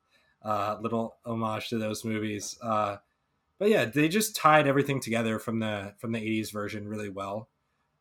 Uh, 0.47 0.79
little 0.81 1.17
homage 1.27 1.69
to 1.71 1.77
those 1.77 2.05
movies. 2.05 2.57
Uh, 2.63 2.99
but 3.59 3.69
yeah, 3.69 3.85
they 3.85 4.09
just 4.09 4.37
tied 4.37 4.69
everything 4.69 5.01
together 5.01 5.41
from 5.41 5.59
the 5.59 5.95
from 5.99 6.13
the 6.13 6.21
'80s 6.21 6.53
version 6.53 6.87
really 6.87 7.09
well. 7.09 7.49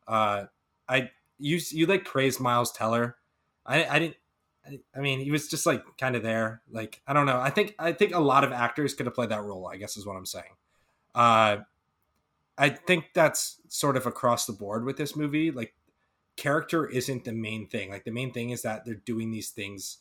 Uh, 0.06 0.44
I 0.88 1.10
you 1.40 1.58
you 1.70 1.86
like 1.86 2.04
praised 2.04 2.38
Miles 2.38 2.70
Teller. 2.70 3.16
I 3.66 3.84
I 3.84 3.98
didn't. 3.98 4.16
I 4.94 5.00
mean, 5.00 5.18
he 5.18 5.32
was 5.32 5.48
just 5.48 5.66
like 5.66 5.82
kind 5.98 6.14
of 6.14 6.22
there. 6.22 6.62
Like 6.70 7.00
I 7.04 7.14
don't 7.14 7.26
know. 7.26 7.40
I 7.40 7.50
think 7.50 7.74
I 7.80 7.90
think 7.90 8.14
a 8.14 8.20
lot 8.20 8.44
of 8.44 8.52
actors 8.52 8.94
could 8.94 9.06
have 9.06 9.14
played 9.16 9.30
that 9.30 9.42
role. 9.42 9.66
I 9.66 9.76
guess 9.76 9.96
is 9.96 10.06
what 10.06 10.16
I'm 10.16 10.24
saying. 10.24 10.54
Uh, 11.16 11.58
I 12.56 12.68
think 12.68 13.06
that's 13.12 13.60
sort 13.66 13.96
of 13.96 14.06
across 14.06 14.46
the 14.46 14.52
board 14.52 14.84
with 14.84 14.98
this 14.98 15.16
movie. 15.16 15.50
Like 15.50 15.74
character 16.36 16.86
isn't 16.86 17.24
the 17.24 17.32
main 17.32 17.66
thing. 17.66 17.90
Like 17.90 18.04
the 18.04 18.12
main 18.12 18.32
thing 18.32 18.50
is 18.50 18.62
that 18.62 18.84
they're 18.84 18.94
doing 18.94 19.32
these 19.32 19.50
things 19.50 19.98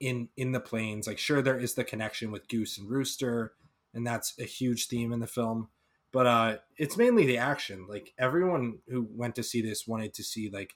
in 0.00 0.28
in 0.36 0.52
the 0.52 0.60
planes. 0.60 1.06
Like 1.06 1.18
sure 1.18 1.42
there 1.42 1.58
is 1.58 1.74
the 1.74 1.84
connection 1.84 2.32
with 2.32 2.48
Goose 2.48 2.78
and 2.78 2.88
Rooster, 2.88 3.52
and 3.94 4.06
that's 4.06 4.34
a 4.38 4.44
huge 4.44 4.88
theme 4.88 5.12
in 5.12 5.20
the 5.20 5.26
film 5.26 5.68
but 6.12 6.26
uh 6.26 6.56
it's 6.76 6.96
mainly 6.96 7.26
the 7.26 7.38
action 7.38 7.86
like 7.88 8.12
everyone 8.18 8.78
who 8.88 9.06
went 9.14 9.34
to 9.34 9.42
see 9.42 9.60
this 9.60 9.86
wanted 9.86 10.12
to 10.14 10.22
see 10.22 10.50
like 10.50 10.74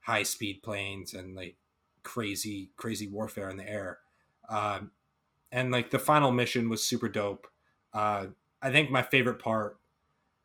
high 0.00 0.22
speed 0.22 0.62
planes 0.62 1.14
and 1.14 1.34
like 1.34 1.56
crazy 2.02 2.70
crazy 2.76 3.08
warfare 3.08 3.50
in 3.50 3.56
the 3.56 3.68
air 3.68 3.98
um 4.48 4.90
and 5.50 5.70
like 5.70 5.90
the 5.90 5.98
final 5.98 6.30
mission 6.30 6.68
was 6.68 6.82
super 6.82 7.08
dope 7.08 7.46
uh 7.92 8.26
i 8.62 8.70
think 8.70 8.90
my 8.90 9.02
favorite 9.02 9.38
part 9.38 9.78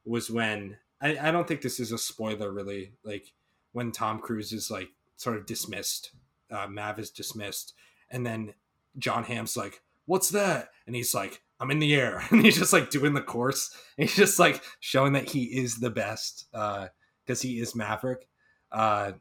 was 0.06 0.30
when 0.30 0.78
i, 1.02 1.18
I 1.18 1.32
don't 1.32 1.48
think 1.48 1.62
this 1.62 1.80
is 1.80 1.92
a 1.92 1.98
spoiler 1.98 2.52
really 2.52 2.94
like 3.04 3.34
when 3.72 3.92
tom 3.92 4.20
cruise 4.20 4.52
is 4.52 4.70
like 4.70 4.90
sort 5.16 5.38
of 5.38 5.46
dismissed 5.46 6.12
uh 6.52 6.68
mav 6.68 7.00
is 7.00 7.12
dismissed 7.12 7.74
and 8.14 8.26
then 8.26 8.54
Jon 8.98 9.26
Hamm's 9.26 9.58
like 9.58 9.82
what's 10.06 10.30
that 10.30 10.70
and 10.88 10.96
he's 10.96 11.14
like 11.14 11.42
I'm 11.64 11.72
in 11.72 11.80
the 11.80 11.96
air. 11.96 12.22
And 12.32 12.44
he's 12.44 12.58
just 12.58 12.74
like 12.74 12.90
doing 12.90 13.14
the 13.14 13.22
course. 13.22 13.76
And 13.98 14.08
he's 14.10 14.18
just 14.18 14.38
like 14.38 14.62
showing 14.82 15.14
that 15.14 15.30
he 15.30 15.44
is 15.46 15.78
the 15.78 15.90
best 15.90 16.48
because 16.52 16.90
uh, 17.30 17.42
he 17.42 17.60
is 17.60 17.74
Maverick. 17.74 18.28
Uh, 18.72 19.14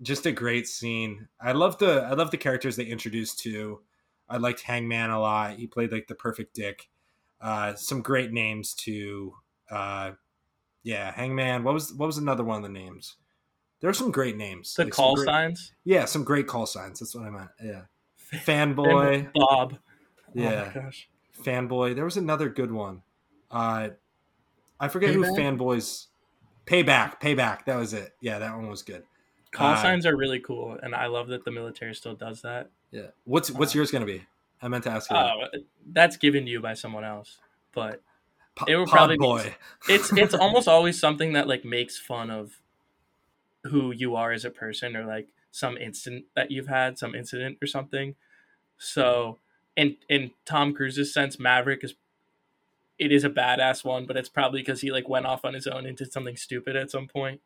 just 0.00 0.26
a 0.26 0.32
great 0.32 0.68
scene. 0.68 1.26
I 1.40 1.52
love 1.52 1.78
the 1.78 2.02
I 2.02 2.14
love 2.14 2.30
the 2.30 2.36
characters 2.36 2.76
they 2.76 2.84
introduced 2.84 3.40
to. 3.40 3.80
I 4.28 4.36
liked 4.36 4.60
Hangman 4.60 5.10
a 5.10 5.18
lot. 5.18 5.56
He 5.56 5.66
played 5.66 5.90
like 5.90 6.06
the 6.06 6.14
perfect 6.14 6.54
dick. 6.54 6.88
Uh, 7.40 7.74
some 7.74 8.02
great 8.02 8.30
names 8.30 8.74
too. 8.74 9.34
Uh, 9.68 10.12
yeah, 10.84 11.10
Hangman. 11.10 11.64
What 11.64 11.74
was 11.74 11.92
what 11.92 12.06
was 12.06 12.18
another 12.18 12.44
one 12.44 12.58
of 12.58 12.62
the 12.62 12.68
names? 12.68 13.16
There 13.80 13.90
are 13.90 13.94
some 13.94 14.12
great 14.12 14.36
names. 14.36 14.74
The 14.74 14.84
like 14.84 14.92
call 14.92 15.16
great, 15.16 15.26
signs. 15.26 15.72
Yeah, 15.84 16.04
some 16.04 16.22
great 16.22 16.46
call 16.46 16.66
signs. 16.66 17.00
That's 17.00 17.16
what 17.16 17.26
I 17.26 17.30
meant. 17.30 17.50
Yeah, 17.60 17.82
fanboy. 18.32 19.30
Bob. 19.34 19.78
Yeah. 20.34 20.72
Oh 20.74 20.90
fanboy. 21.42 21.94
There 21.94 22.04
was 22.04 22.16
another 22.16 22.48
good 22.48 22.72
one. 22.72 23.02
Uh, 23.50 23.90
I 24.80 24.88
forget 24.88 25.10
Payback? 25.10 25.26
who 25.26 25.36
fanboys. 25.36 26.06
Payback, 26.66 27.20
payback. 27.20 27.64
That 27.64 27.76
was 27.76 27.94
it. 27.94 28.14
Yeah, 28.20 28.38
that 28.38 28.54
one 28.54 28.68
was 28.68 28.82
good. 28.82 29.04
Call 29.50 29.72
uh, 29.72 29.76
signs 29.76 30.04
are 30.04 30.16
really 30.16 30.40
cool, 30.40 30.78
and 30.82 30.94
I 30.94 31.06
love 31.06 31.28
that 31.28 31.44
the 31.44 31.50
military 31.50 31.94
still 31.94 32.14
does 32.14 32.42
that. 32.42 32.70
Yeah. 32.90 33.08
What's 33.24 33.50
what's 33.50 33.74
uh, 33.74 33.78
yours 33.78 33.90
gonna 33.90 34.04
be? 34.04 34.26
I 34.60 34.68
meant 34.68 34.84
to 34.84 34.90
ask 34.90 35.10
you. 35.10 35.16
Oh, 35.16 35.44
that. 35.52 35.62
that's 35.92 36.16
given 36.16 36.44
to 36.44 36.50
you 36.50 36.60
by 36.60 36.74
someone 36.74 37.04
else, 37.04 37.38
but 37.72 38.02
it 38.66 38.76
would 38.76 38.88
probably 38.88 39.16
boy. 39.16 39.54
Be, 39.86 39.94
it's 39.94 40.12
it's 40.12 40.34
almost 40.34 40.68
always 40.68 41.00
something 41.00 41.32
that 41.32 41.48
like 41.48 41.64
makes 41.64 41.98
fun 41.98 42.30
of 42.30 42.60
who 43.64 43.92
you 43.92 44.16
are 44.16 44.32
as 44.32 44.44
a 44.44 44.50
person, 44.50 44.94
or 44.94 45.06
like 45.06 45.28
some 45.58 45.76
incident 45.76 46.26
that 46.34 46.50
you've 46.50 46.68
had, 46.68 46.98
some 46.98 47.14
incident 47.14 47.58
or 47.62 47.66
something. 47.66 48.14
So 48.78 49.38
in 49.76 49.96
in 50.08 50.32
Tom 50.44 50.74
Cruise's 50.74 51.12
sense, 51.12 51.38
Maverick 51.38 51.84
is 51.84 51.94
it 52.98 53.12
is 53.12 53.24
a 53.24 53.30
badass 53.30 53.84
one, 53.84 54.06
but 54.06 54.16
it's 54.16 54.28
probably 54.28 54.60
because 54.60 54.80
he 54.80 54.90
like 54.90 55.08
went 55.08 55.26
off 55.26 55.44
on 55.44 55.54
his 55.54 55.66
own 55.66 55.86
and 55.86 55.96
did 55.96 56.12
something 56.12 56.36
stupid 56.36 56.76
at 56.76 56.90
some 56.90 57.06
point. 57.06 57.40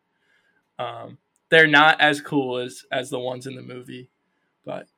Um, 0.78 1.18
they're 1.50 1.66
not 1.66 2.00
as 2.00 2.20
cool 2.20 2.58
as 2.58 2.84
as 2.90 3.10
the 3.10 3.18
ones 3.18 3.46
in 3.46 3.54
the 3.54 3.62
movie, 3.62 4.10
but 4.64 4.88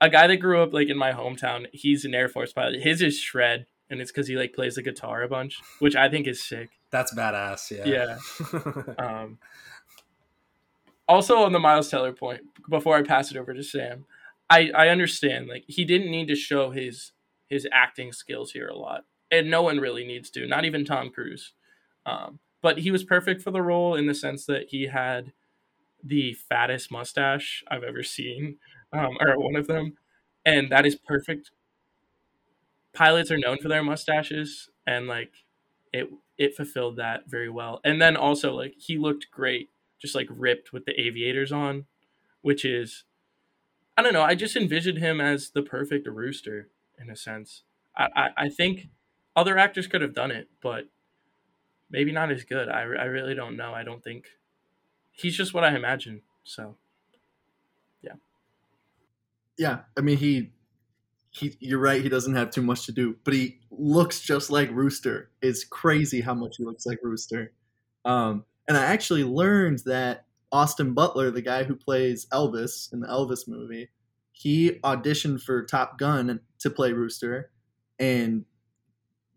a 0.00 0.10
guy 0.10 0.26
that 0.26 0.36
grew 0.38 0.62
up 0.62 0.72
like 0.72 0.88
in 0.88 0.96
my 0.96 1.12
hometown, 1.12 1.66
he's 1.72 2.04
an 2.04 2.14
Air 2.14 2.28
Force 2.28 2.52
pilot. 2.52 2.82
His 2.82 3.02
is 3.02 3.18
shred, 3.18 3.66
and 3.88 4.00
it's 4.00 4.10
because 4.10 4.26
he 4.26 4.36
like 4.36 4.54
plays 4.54 4.74
the 4.74 4.82
guitar 4.82 5.22
a 5.22 5.28
bunch, 5.28 5.60
which 5.78 5.94
I 5.94 6.08
think 6.08 6.26
is 6.26 6.42
sick. 6.42 6.70
That's 6.90 7.14
badass. 7.14 7.70
Yeah. 7.70 8.16
Yeah. 8.18 8.94
um, 8.98 9.38
also 11.10 11.38
on 11.42 11.52
the 11.52 11.58
Miles 11.58 11.90
Teller 11.90 12.12
point, 12.12 12.42
before 12.70 12.96
I 12.96 13.02
pass 13.02 13.30
it 13.30 13.36
over 13.36 13.52
to 13.52 13.62
Sam, 13.62 14.06
I 14.48 14.70
I 14.74 14.88
understand 14.88 15.48
like 15.48 15.64
he 15.66 15.84
didn't 15.84 16.10
need 16.10 16.28
to 16.28 16.36
show 16.36 16.70
his 16.70 17.12
his 17.48 17.66
acting 17.72 18.12
skills 18.12 18.52
here 18.52 18.68
a 18.68 18.76
lot, 18.76 19.04
and 19.30 19.50
no 19.50 19.62
one 19.62 19.78
really 19.78 20.06
needs 20.06 20.30
to, 20.30 20.46
not 20.46 20.64
even 20.64 20.84
Tom 20.84 21.10
Cruise. 21.10 21.52
Um, 22.06 22.38
but 22.62 22.78
he 22.78 22.90
was 22.90 23.04
perfect 23.04 23.42
for 23.42 23.50
the 23.50 23.62
role 23.62 23.94
in 23.96 24.06
the 24.06 24.14
sense 24.14 24.46
that 24.46 24.68
he 24.68 24.86
had 24.86 25.32
the 26.04 26.34
fattest 26.34 26.90
mustache 26.92 27.64
I've 27.68 27.82
ever 27.84 28.02
seen, 28.02 28.58
um, 28.92 29.16
or 29.20 29.38
one 29.38 29.56
of 29.56 29.66
them, 29.66 29.94
and 30.44 30.70
that 30.70 30.86
is 30.86 30.96
perfect. 30.96 31.50
Pilots 32.92 33.30
are 33.30 33.38
known 33.38 33.58
for 33.58 33.68
their 33.68 33.82
mustaches, 33.82 34.68
and 34.86 35.06
like 35.06 35.32
it 35.92 36.08
it 36.38 36.54
fulfilled 36.56 36.96
that 36.96 37.28
very 37.28 37.48
well. 37.50 37.80
And 37.84 38.00
then 38.00 38.16
also 38.16 38.54
like 38.54 38.74
he 38.78 38.98
looked 38.98 39.30
great, 39.30 39.70
just 40.00 40.14
like 40.14 40.28
ripped 40.30 40.72
with 40.72 40.84
the 40.84 40.98
aviators 41.00 41.52
on, 41.52 41.86
which 42.42 42.64
is 42.64 43.04
I 43.96 44.02
don't 44.02 44.14
know. 44.14 44.22
I 44.22 44.34
just 44.34 44.56
envisioned 44.56 44.98
him 44.98 45.20
as 45.20 45.50
the 45.50 45.62
perfect 45.62 46.08
rooster 46.08 46.68
in 46.98 47.10
a 47.10 47.16
sense. 47.16 47.64
I, 47.96 48.08
I, 48.16 48.28
I 48.44 48.48
think 48.48 48.88
other 49.36 49.58
actors 49.58 49.86
could 49.86 50.00
have 50.00 50.14
done 50.14 50.30
it, 50.30 50.48
but 50.62 50.84
maybe 51.90 52.12
not 52.12 52.30
as 52.30 52.44
good. 52.44 52.68
I, 52.68 52.80
I 52.80 53.04
really 53.04 53.34
don't 53.34 53.56
know. 53.56 53.74
I 53.74 53.82
don't 53.82 54.02
think 54.02 54.26
he's 55.10 55.36
just 55.36 55.52
what 55.52 55.64
I 55.64 55.74
imagine. 55.76 56.22
So, 56.44 56.76
yeah. 58.02 58.14
Yeah. 59.58 59.80
I 59.98 60.00
mean, 60.00 60.16
he, 60.16 60.52
he, 61.30 61.56
you're 61.60 61.78
right. 61.78 62.02
He 62.02 62.08
doesn't 62.08 62.34
have 62.34 62.50
too 62.50 62.62
much 62.62 62.86
to 62.86 62.92
do, 62.92 63.16
but 63.24 63.34
he 63.34 63.60
looks 63.70 64.20
just 64.20 64.50
like 64.50 64.70
Rooster. 64.70 65.30
It's 65.42 65.64
crazy 65.64 66.22
how 66.22 66.34
much 66.34 66.56
he 66.56 66.64
looks 66.64 66.86
like 66.86 66.98
Rooster. 67.02 67.52
Um, 68.04 68.44
and 68.70 68.78
I 68.78 68.84
actually 68.84 69.24
learned 69.24 69.80
that 69.86 70.26
Austin 70.52 70.94
Butler, 70.94 71.32
the 71.32 71.42
guy 71.42 71.64
who 71.64 71.74
plays 71.74 72.26
Elvis 72.32 72.92
in 72.92 73.00
the 73.00 73.08
Elvis 73.08 73.48
movie, 73.48 73.88
he 74.30 74.78
auditioned 74.84 75.42
for 75.42 75.64
Top 75.64 75.98
Gun 75.98 76.38
to 76.60 76.70
play 76.70 76.92
Rooster, 76.92 77.50
and 77.98 78.44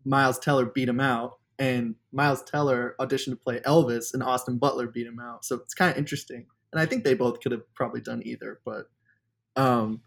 Miles 0.04 0.38
Teller 0.38 0.66
beat 0.66 0.88
him 0.88 1.00
out. 1.00 1.40
And 1.58 1.96
Miles 2.12 2.44
Teller 2.44 2.94
auditioned 3.00 3.30
to 3.30 3.36
play 3.36 3.58
Elvis, 3.66 4.14
and 4.14 4.22
Austin 4.22 4.56
Butler 4.56 4.86
beat 4.86 5.08
him 5.08 5.18
out. 5.18 5.44
So 5.44 5.56
it's 5.56 5.74
kind 5.74 5.90
of 5.90 5.98
interesting. 5.98 6.46
And 6.72 6.80
I 6.80 6.86
think 6.86 7.02
they 7.02 7.14
both 7.14 7.40
could 7.40 7.50
have 7.50 7.74
probably 7.74 8.02
done 8.02 8.22
either, 8.24 8.60
but 8.64 8.88
um, 9.56 10.02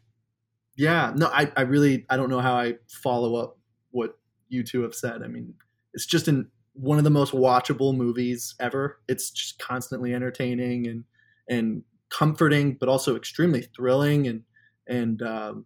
yeah, 0.77 1.11
no, 1.13 1.27
I, 1.27 1.51
I 1.57 1.63
really 1.63 2.05
I 2.09 2.15
don't 2.15 2.29
know 2.29 2.39
how 2.39 2.55
I 2.55 2.75
follow 2.87 3.35
up 3.35 3.57
what 3.91 4.17
you 4.47 4.63
two 4.63 4.83
have 4.83 4.95
said. 4.95 5.21
I 5.21 5.27
mean, 5.27 5.55
it's 5.93 6.05
just 6.05 6.29
an 6.29 6.49
one 6.77 6.97
of 6.97 7.03
the 7.03 7.09
most 7.09 7.33
watchable 7.33 7.95
movies 7.95 8.55
ever. 8.59 8.99
It's 9.07 9.31
just 9.31 9.59
constantly 9.59 10.13
entertaining 10.13 10.87
and 10.87 11.03
and 11.49 11.83
comforting, 12.09 12.73
but 12.79 12.89
also 12.89 13.15
extremely 13.15 13.63
thrilling 13.75 14.27
and 14.27 14.43
and 14.87 15.21
um, 15.21 15.65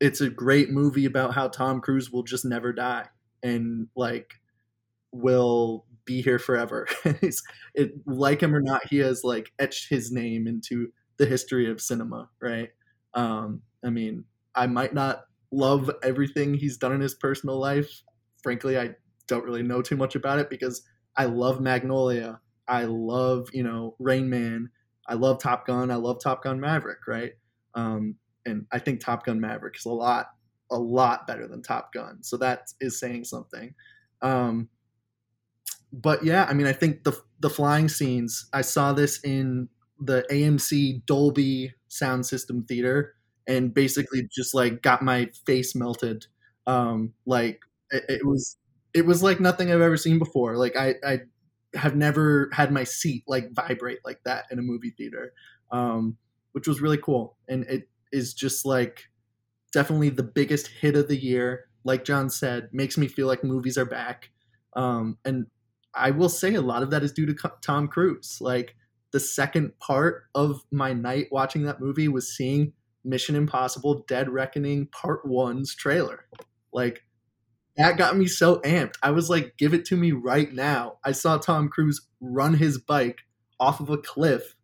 it's 0.00 0.20
a 0.20 0.30
great 0.30 0.70
movie 0.70 1.06
about 1.06 1.34
how 1.34 1.48
Tom 1.48 1.80
Cruise 1.80 2.10
will 2.10 2.22
just 2.22 2.44
never 2.44 2.72
die 2.72 3.06
and 3.42 3.88
like 3.96 4.34
will 5.12 5.86
be 6.04 6.22
here 6.22 6.38
forever. 6.38 6.86
it, 7.04 7.92
like 8.06 8.42
him 8.42 8.54
or 8.54 8.60
not, 8.60 8.86
he 8.88 8.98
has 8.98 9.22
like 9.24 9.52
etched 9.58 9.88
his 9.88 10.10
name 10.10 10.46
into 10.46 10.92
the 11.18 11.26
history 11.26 11.70
of 11.70 11.80
cinema, 11.80 12.28
right? 12.40 12.70
Um, 13.14 13.62
I 13.84 13.90
mean, 13.90 14.24
I 14.54 14.66
might 14.66 14.94
not 14.94 15.24
love 15.52 15.90
everything 16.02 16.54
he's 16.54 16.76
done 16.76 16.92
in 16.92 17.00
his 17.00 17.14
personal 17.14 17.58
life. 17.58 18.02
Frankly, 18.42 18.78
I 18.78 18.94
don't 19.30 19.44
really 19.44 19.62
know 19.62 19.80
too 19.80 19.96
much 19.96 20.14
about 20.14 20.38
it 20.38 20.50
because 20.50 20.82
I 21.16 21.24
love 21.24 21.60
Magnolia. 21.60 22.40
I 22.68 22.84
love, 22.84 23.48
you 23.52 23.62
know, 23.62 23.96
Rain 23.98 24.28
Man. 24.28 24.70
I 25.08 25.14
love 25.14 25.40
Top 25.40 25.66
Gun. 25.66 25.90
I 25.90 25.96
love 25.96 26.22
Top 26.22 26.44
Gun 26.44 26.60
Maverick, 26.60 27.06
right? 27.08 27.32
Um, 27.74 28.16
and 28.46 28.66
I 28.72 28.78
think 28.78 29.00
Top 29.00 29.24
Gun 29.24 29.40
Maverick 29.40 29.76
is 29.76 29.86
a 29.86 29.90
lot, 29.90 30.26
a 30.70 30.78
lot 30.78 31.26
better 31.26 31.48
than 31.48 31.62
Top 31.62 31.92
Gun. 31.92 32.22
So 32.22 32.36
that 32.38 32.68
is 32.80 33.00
saying 33.00 33.24
something. 33.24 33.74
Um, 34.22 34.68
but 35.92 36.24
yeah, 36.24 36.46
I 36.48 36.52
mean, 36.54 36.66
I 36.66 36.72
think 36.72 37.04
the 37.04 37.20
the 37.40 37.50
flying 37.50 37.88
scenes. 37.88 38.48
I 38.52 38.60
saw 38.60 38.92
this 38.92 39.22
in 39.24 39.68
the 39.98 40.24
AMC 40.30 41.04
Dolby 41.06 41.74
sound 41.88 42.26
system 42.26 42.64
theater, 42.64 43.14
and 43.48 43.74
basically 43.74 44.28
just 44.30 44.54
like 44.54 44.82
got 44.82 45.02
my 45.02 45.30
face 45.46 45.74
melted. 45.74 46.26
Um, 46.66 47.14
like 47.26 47.60
it, 47.90 48.04
it 48.08 48.26
was 48.26 48.56
it 48.94 49.06
was 49.06 49.22
like 49.22 49.40
nothing 49.40 49.70
I've 49.70 49.80
ever 49.80 49.96
seen 49.96 50.18
before. 50.18 50.56
Like 50.56 50.76
I, 50.76 50.94
I 51.04 51.20
have 51.74 51.94
never 51.94 52.50
had 52.52 52.72
my 52.72 52.84
seat 52.84 53.24
like 53.26 53.52
vibrate 53.52 54.00
like 54.04 54.20
that 54.24 54.46
in 54.50 54.58
a 54.58 54.62
movie 54.62 54.94
theater, 54.96 55.32
um, 55.70 56.16
which 56.52 56.66
was 56.66 56.80
really 56.80 56.98
cool. 56.98 57.36
And 57.48 57.64
it 57.64 57.88
is 58.12 58.34
just 58.34 58.64
like 58.64 59.04
definitely 59.72 60.10
the 60.10 60.22
biggest 60.22 60.66
hit 60.66 60.96
of 60.96 61.08
the 61.08 61.16
year. 61.16 61.66
Like 61.84 62.04
John 62.04 62.28
said, 62.28 62.68
makes 62.72 62.98
me 62.98 63.06
feel 63.06 63.26
like 63.26 63.44
movies 63.44 63.78
are 63.78 63.86
back. 63.86 64.30
Um, 64.74 65.18
and 65.24 65.46
I 65.94 66.10
will 66.10 66.28
say 66.28 66.54
a 66.54 66.60
lot 66.60 66.82
of 66.82 66.90
that 66.90 67.02
is 67.02 67.12
due 67.12 67.26
to 67.26 67.50
Tom 67.62 67.88
Cruise. 67.88 68.38
Like 68.40 68.76
the 69.12 69.20
second 69.20 69.78
part 69.78 70.24
of 70.34 70.62
my 70.70 70.92
night 70.92 71.26
watching 71.30 71.62
that 71.64 71.80
movie 71.80 72.08
was 72.08 72.36
seeing 72.36 72.72
Mission 73.04 73.34
Impossible 73.34 74.04
Dead 74.06 74.28
Reckoning 74.28 74.86
Part 74.88 75.24
One's 75.24 75.74
trailer. 75.74 76.26
Like 76.72 77.02
that 77.80 77.96
got 77.96 78.16
me 78.16 78.26
so 78.26 78.60
amped. 78.60 78.94
I 79.02 79.10
was 79.10 79.30
like, 79.30 79.54
give 79.56 79.74
it 79.74 79.84
to 79.86 79.96
me 79.96 80.12
right 80.12 80.52
now. 80.52 80.98
I 81.04 81.12
saw 81.12 81.38
Tom 81.38 81.68
Cruise 81.68 82.06
run 82.20 82.54
his 82.54 82.78
bike 82.78 83.20
off 83.58 83.80
of 83.80 83.90
a 83.90 83.98
cliff 83.98 84.54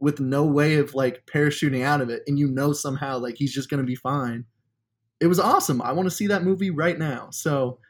with 0.00 0.20
no 0.20 0.44
way 0.44 0.76
of 0.76 0.94
like 0.94 1.24
parachuting 1.26 1.82
out 1.82 2.00
of 2.00 2.10
it, 2.10 2.22
and 2.26 2.38
you 2.38 2.46
know 2.48 2.72
somehow 2.72 3.18
like 3.18 3.36
he's 3.36 3.52
just 3.52 3.70
gonna 3.70 3.82
be 3.82 3.94
fine. 3.96 4.44
It 5.20 5.26
was 5.26 5.40
awesome. 5.40 5.82
I 5.82 5.92
want 5.92 6.08
to 6.08 6.14
see 6.14 6.28
that 6.28 6.44
movie 6.44 6.70
right 6.70 6.98
now. 6.98 7.28
So, 7.30 7.80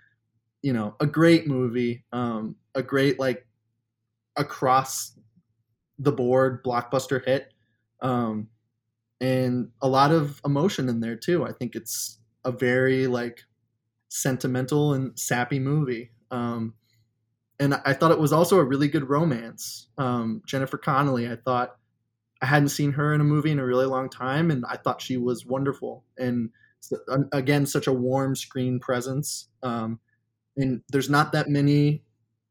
you 0.62 0.72
know, 0.72 0.94
a 1.00 1.06
great 1.06 1.46
movie, 1.46 2.04
um, 2.12 2.56
a 2.74 2.82
great 2.82 3.18
like 3.18 3.46
across 4.36 5.12
the 5.98 6.12
board 6.12 6.64
blockbuster 6.64 7.22
hit, 7.24 7.52
um, 8.00 8.48
and 9.20 9.70
a 9.82 9.88
lot 9.88 10.12
of 10.12 10.40
emotion 10.44 10.88
in 10.88 11.00
there 11.00 11.16
too. 11.16 11.44
I 11.44 11.52
think 11.52 11.74
it's 11.74 12.18
a 12.44 12.52
very 12.52 13.06
like 13.06 13.42
sentimental 14.08 14.94
and 14.94 15.18
sappy 15.18 15.58
movie. 15.58 16.10
Um, 16.30 16.74
and 17.60 17.74
I 17.84 17.92
thought 17.92 18.12
it 18.12 18.20
was 18.20 18.32
also 18.32 18.58
a 18.58 18.64
really 18.64 18.88
good 18.88 19.08
romance. 19.08 19.88
Um, 19.98 20.42
Jennifer 20.46 20.78
Connelly, 20.78 21.28
I 21.28 21.36
thought 21.36 21.76
I 22.40 22.46
hadn't 22.46 22.68
seen 22.68 22.92
her 22.92 23.14
in 23.14 23.20
a 23.20 23.24
movie 23.24 23.50
in 23.50 23.58
a 23.58 23.66
really 23.66 23.86
long 23.86 24.08
time, 24.08 24.50
and 24.50 24.64
I 24.68 24.76
thought 24.76 25.02
she 25.02 25.16
was 25.16 25.44
wonderful. 25.44 26.04
And 26.16 26.50
again, 27.32 27.66
such 27.66 27.86
a 27.86 27.92
warm 27.92 28.36
screen 28.36 28.78
presence. 28.78 29.48
Um, 29.62 29.98
and 30.56 30.82
there's 30.88 31.10
not 31.10 31.32
that 31.32 31.48
many 31.48 32.04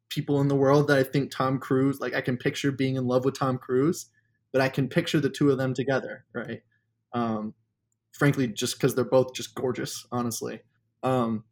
people 0.10 0.42
in 0.42 0.48
the 0.48 0.56
world 0.56 0.88
that 0.88 0.98
I 0.98 1.04
think 1.04 1.32
Tom 1.32 1.60
Cruise, 1.60 2.00
like 2.00 2.14
I 2.14 2.22
can 2.22 2.38
picture 2.38 2.72
being 2.72 2.96
in 2.96 3.08
love 3.08 3.26
with 3.26 3.38
Tom 3.38 3.58
Cruise, 3.58 4.08
but 4.52 4.62
I 4.62 4.70
can 4.70 4.88
picture 4.88 5.20
the 5.20 5.30
two 5.30 5.52
of 5.52 5.58
them 5.58 5.74
together, 5.74 6.26
right? 6.34 6.62
Um, 7.14 7.54
frankly, 8.12 8.48
just 8.48 8.78
because 8.78 8.96
they're 8.96 9.06
both 9.06 9.34
just 9.34 9.56
gorgeous, 9.56 10.06
honestly. 10.12 10.62
Um, 11.04 11.44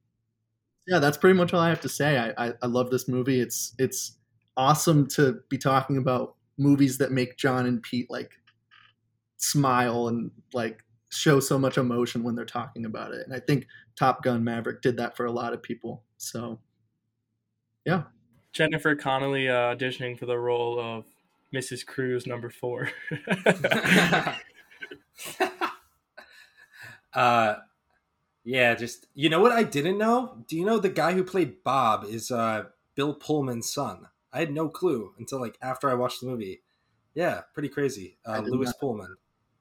yeah, 0.88 1.00
that's 1.00 1.18
pretty 1.18 1.38
much 1.38 1.54
all 1.54 1.60
I 1.60 1.70
have 1.70 1.82
to 1.82 1.90
say. 1.90 2.18
I, 2.18 2.48
I, 2.48 2.54
I 2.62 2.68
love 2.68 2.92
this 2.92 3.08
movie. 3.08 3.40
It's 3.40 3.74
it's 3.80 4.18
awesome 4.58 5.08
to 5.08 5.40
be 5.50 5.58
talking 5.58 5.98
about 5.98 6.36
movies 6.58 6.98
that 7.00 7.12
make 7.12 7.38
John 7.38 7.66
and 7.66 7.82
Pete 7.82 8.10
like 8.10 8.32
smile 9.38 10.08
and 10.08 10.32
like 10.54 10.84
show 11.10 11.40
so 11.40 11.58
much 11.58 11.78
emotion 11.78 12.24
when 12.24 12.36
they're 12.36 12.46
talking 12.46 12.86
about 12.86 13.14
it. 13.14 13.26
And 13.26 13.36
I 13.36 13.40
think 13.40 13.68
Top 13.96 14.24
Gun 14.24 14.44
Maverick 14.44 14.82
did 14.82 14.98
that 14.98 15.18
for 15.18 15.26
a 15.26 15.32
lot 15.32 15.54
of 15.54 15.64
people. 15.64 16.04
So, 16.18 16.60
yeah. 17.86 18.04
Jennifer 18.54 18.96
Connelly 18.96 19.50
uh, 19.50 19.76
auditioning 19.76 20.18
for 20.18 20.26
the 20.26 20.38
role 20.38 20.80
of 20.80 21.06
Mrs. 21.54 21.86
Cruise 21.86 22.26
number 22.26 22.50
four. 22.50 22.90
uh, 27.14 27.56
yeah, 28.46 28.76
just 28.76 29.08
you 29.16 29.28
know 29.28 29.40
what 29.42 29.52
I 29.52 29.64
didn't 29.64 29.98
know? 29.98 30.44
Do 30.48 30.56
you 30.56 30.66
know 30.66 30.78
the 30.78 30.90
guy 30.90 31.14
who 31.14 31.24
played 31.24 31.64
Bob 31.64 32.06
is 32.06 32.30
uh, 32.30 32.66
Bill 32.94 33.16
Pullman's 33.16 33.74
son? 33.74 34.08
I 34.32 34.40
had 34.40 34.54
no 34.54 34.70
clue 34.70 35.14
until 35.18 35.42
like 35.42 35.58
after 35.62 35.90
I 35.90 35.96
watched 35.96 36.22
the 36.22 36.28
movie. 36.28 36.62
Yeah, 37.16 37.42
pretty 37.54 37.70
crazy. 37.70 38.18
Uh, 38.26 38.44
Lewis 38.46 38.68
not. 38.68 38.80
Pullman. 38.80 39.16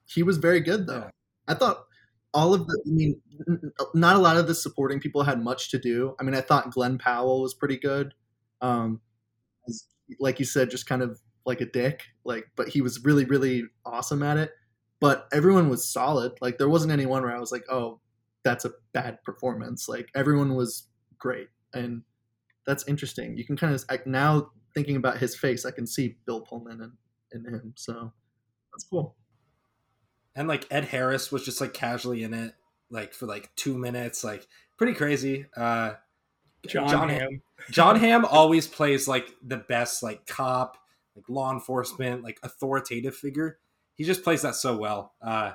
He 0.06 0.22
was 0.22 0.36
very 0.36 0.60
good 0.60 0.86
though. 0.86 0.98
Yeah. 0.98 1.10
I 1.48 1.54
thought 1.54 1.86
all 2.34 2.52
of 2.52 2.66
the. 2.66 2.82
I 2.86 2.90
mean, 2.90 3.20
not 3.94 4.16
a 4.16 4.18
lot 4.18 4.36
of 4.36 4.46
the 4.46 4.54
supporting 4.54 5.00
people 5.00 5.22
had 5.22 5.42
much 5.42 5.70
to 5.70 5.78
do. 5.78 6.14
I 6.20 6.22
mean, 6.22 6.34
I 6.34 6.42
thought 6.42 6.70
Glen 6.70 6.98
Powell 6.98 7.40
was 7.40 7.54
pretty 7.54 7.78
good. 7.78 8.12
Um, 8.60 9.00
like 10.20 10.38
you 10.38 10.44
said, 10.44 10.70
just 10.70 10.86
kind 10.86 11.00
of 11.00 11.20
like 11.46 11.62
a 11.62 11.66
dick. 11.66 12.02
Like, 12.24 12.50
but 12.56 12.68
he 12.68 12.82
was 12.82 13.02
really, 13.04 13.24
really 13.24 13.64
awesome 13.86 14.22
at 14.22 14.36
it. 14.36 14.50
But 15.00 15.28
everyone 15.32 15.70
was 15.70 15.90
solid. 15.90 16.32
Like, 16.40 16.58
there 16.58 16.68
wasn't 16.68 16.92
anyone 16.92 17.22
where 17.22 17.34
I 17.34 17.40
was 17.40 17.52
like, 17.52 17.64
oh, 17.70 18.00
that's 18.44 18.64
a 18.64 18.72
bad 18.92 19.22
performance. 19.22 19.88
Like 19.88 20.10
everyone 20.14 20.54
was 20.54 20.88
great, 21.18 21.48
and 21.72 22.02
that's 22.66 22.86
interesting. 22.86 23.36
You 23.36 23.44
can 23.44 23.56
kind 23.56 23.74
of 23.74 24.06
now 24.06 24.50
thinking 24.74 24.96
about 24.96 25.18
his 25.18 25.36
face, 25.36 25.64
I 25.64 25.70
can 25.70 25.86
see 25.86 26.16
Bill 26.26 26.40
Pullman 26.40 26.80
in, 27.32 27.46
in 27.46 27.54
him. 27.54 27.72
So 27.76 28.12
that's 28.72 28.84
cool. 28.84 29.14
And 30.34 30.48
like 30.48 30.66
Ed 30.70 30.86
Harris 30.86 31.30
was 31.30 31.44
just 31.44 31.60
like 31.60 31.72
casually 31.72 32.24
in 32.24 32.34
it, 32.34 32.54
like 32.90 33.14
for 33.14 33.26
like 33.26 33.54
two 33.54 33.78
minutes, 33.78 34.24
like 34.24 34.46
pretty 34.76 34.94
crazy. 34.94 35.46
Uh, 35.56 35.94
John, 36.66 36.88
Jon 36.88 37.08
Hamm. 37.08 37.42
Jon 37.70 37.96
Hamm 37.96 38.24
always 38.24 38.66
plays 38.66 39.06
like 39.06 39.28
the 39.46 39.58
best 39.58 40.02
like 40.02 40.26
cop, 40.26 40.76
like 41.14 41.28
law 41.28 41.52
enforcement, 41.52 42.24
like 42.24 42.40
authoritative 42.42 43.14
figure. 43.14 43.58
He 43.94 44.02
just 44.02 44.24
plays 44.24 44.42
that 44.42 44.56
so 44.56 44.76
well. 44.76 45.14
Uh, 45.22 45.52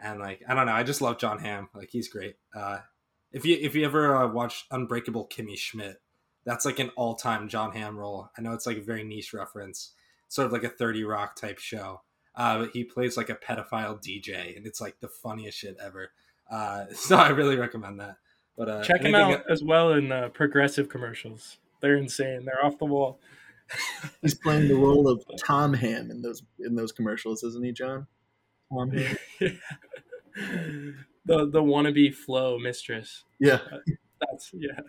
and 0.00 0.18
like 0.20 0.42
I 0.48 0.54
don't 0.54 0.66
know, 0.66 0.72
I 0.72 0.82
just 0.82 1.00
love 1.00 1.18
Jon 1.18 1.38
Hamm. 1.38 1.68
Like 1.74 1.90
he's 1.90 2.08
great. 2.08 2.36
Uh, 2.54 2.78
if 3.32 3.44
you 3.44 3.56
if 3.60 3.74
you 3.74 3.84
ever 3.84 4.14
uh, 4.16 4.28
watch 4.28 4.66
Unbreakable 4.70 5.28
Kimmy 5.28 5.56
Schmidt, 5.58 6.00
That's 6.44 6.64
like 6.64 6.78
an 6.78 6.90
all 6.96 7.14
time 7.14 7.48
Jon 7.48 7.72
Hamm 7.72 7.96
role. 7.98 8.30
I 8.38 8.42
know 8.42 8.52
it's 8.54 8.66
like 8.66 8.78
a 8.78 8.82
very 8.82 9.04
niche 9.04 9.32
reference, 9.34 9.92
sort 10.28 10.46
of 10.46 10.52
like 10.52 10.64
a 10.64 10.68
30 10.70 11.04
Rock 11.04 11.36
type 11.36 11.58
show. 11.58 12.02
Uh, 12.34 12.58
but 12.60 12.70
he 12.70 12.84
plays 12.84 13.16
like 13.16 13.28
a 13.30 13.34
pedophile 13.34 14.00
DJ, 14.00 14.56
and 14.56 14.64
it's 14.66 14.80
like 14.80 15.00
the 15.00 15.08
funniest 15.08 15.58
shit 15.58 15.76
ever. 15.82 16.12
Uh, 16.50 16.84
so 16.94 17.16
I 17.16 17.28
really 17.30 17.56
recommend 17.56 18.00
that. 18.00 18.16
But 18.56 18.68
uh, 18.68 18.82
Check 18.84 19.02
him 19.02 19.14
anything- 19.14 19.34
out 19.40 19.50
as 19.50 19.62
well 19.62 19.92
in 19.92 20.10
uh, 20.12 20.28
progressive 20.28 20.88
commercials. 20.88 21.58
They're 21.80 21.96
insane. 21.96 22.44
They're 22.44 22.64
off 22.64 22.78
the 22.78 22.86
wall. 22.86 23.20
He's 24.22 24.34
playing 24.34 24.68
the 24.68 24.74
role 24.74 25.06
of 25.08 25.22
Tom 25.38 25.74
Ham 25.74 26.10
in 26.10 26.22
those 26.22 26.42
in 26.58 26.74
those 26.74 26.90
commercials, 26.90 27.42
isn't 27.42 27.64
he, 27.64 27.70
John? 27.72 28.06
Tom 28.72 28.90
Ham. 28.90 29.16
the 31.24 31.46
the 31.46 31.62
wannabe 31.62 32.14
flow 32.14 32.58
mistress. 32.58 33.24
Yeah. 33.38 33.60
That's 34.20 34.50
yeah. 34.54 34.80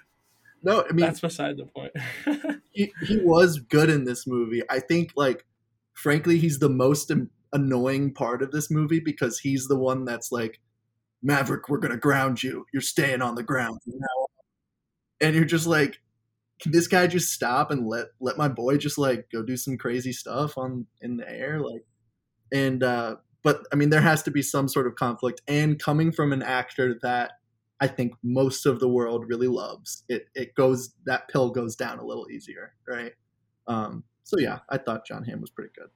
No, 0.63 0.84
I 0.89 0.91
mean 0.91 1.05
That's 1.05 1.21
beside 1.21 1.57
the 1.57 1.65
point. 1.65 1.91
he, 2.71 2.91
he 3.05 3.17
was 3.17 3.59
good 3.59 3.89
in 3.89 4.03
this 4.03 4.27
movie. 4.27 4.61
I 4.69 4.80
think, 4.80 5.11
like, 5.15 5.45
frankly, 5.93 6.38
he's 6.38 6.59
the 6.59 6.69
most 6.69 7.11
an- 7.11 7.30
annoying 7.53 8.13
part 8.13 8.41
of 8.41 8.51
this 8.51 8.69
movie 8.69 8.99
because 8.99 9.39
he's 9.39 9.67
the 9.67 9.77
one 9.77 10.05
that's 10.05 10.32
like, 10.32 10.59
Maverick, 11.21 11.69
we're 11.69 11.77
gonna 11.77 11.97
ground 11.97 12.43
you. 12.43 12.65
You're 12.73 12.82
staying 12.82 13.21
on 13.21 13.36
the 13.36 13.43
ground. 13.43 13.80
And 15.21 15.36
you're 15.36 15.45
just 15.45 15.67
like, 15.67 16.01
can 16.61 16.71
this 16.71 16.88
guy 16.88 17.07
just 17.07 17.32
stop 17.32 17.71
and 17.71 17.88
let 17.88 18.07
let 18.19 18.38
my 18.38 18.49
boy 18.49 18.77
just 18.77 18.97
like 18.97 19.30
go 19.32 19.43
do 19.43 19.55
some 19.55 19.77
crazy 19.77 20.11
stuff 20.11 20.57
on 20.57 20.86
in 21.01 21.17
the 21.17 21.30
air, 21.30 21.61
like, 21.61 21.86
and 22.51 22.84
uh, 22.84 23.15
but 23.43 23.65
I 23.71 23.75
mean, 23.75 23.89
there 23.89 24.01
has 24.01 24.23
to 24.23 24.31
be 24.31 24.41
some 24.41 24.67
sort 24.67 24.87
of 24.87 24.95
conflict. 24.95 25.41
And 25.47 25.79
coming 25.79 26.11
from 26.11 26.33
an 26.33 26.41
actor 26.41 26.99
that 27.01 27.33
I 27.79 27.87
think 27.87 28.13
most 28.23 28.65
of 28.65 28.79
the 28.79 28.89
world 28.89 29.25
really 29.27 29.47
loves. 29.47 30.03
It 30.09 30.27
it 30.35 30.55
goes 30.55 30.93
that 31.05 31.29
pill 31.29 31.49
goes 31.49 31.75
down 31.75 31.99
a 31.99 32.05
little 32.05 32.29
easier, 32.29 32.73
right? 32.87 33.13
Um, 33.67 34.03
so 34.23 34.37
yeah, 34.39 34.59
I 34.69 34.77
thought 34.77 35.05
Jon 35.05 35.23
Hamm 35.23 35.41
was 35.41 35.49
pretty 35.49 35.71
good. 35.75 35.89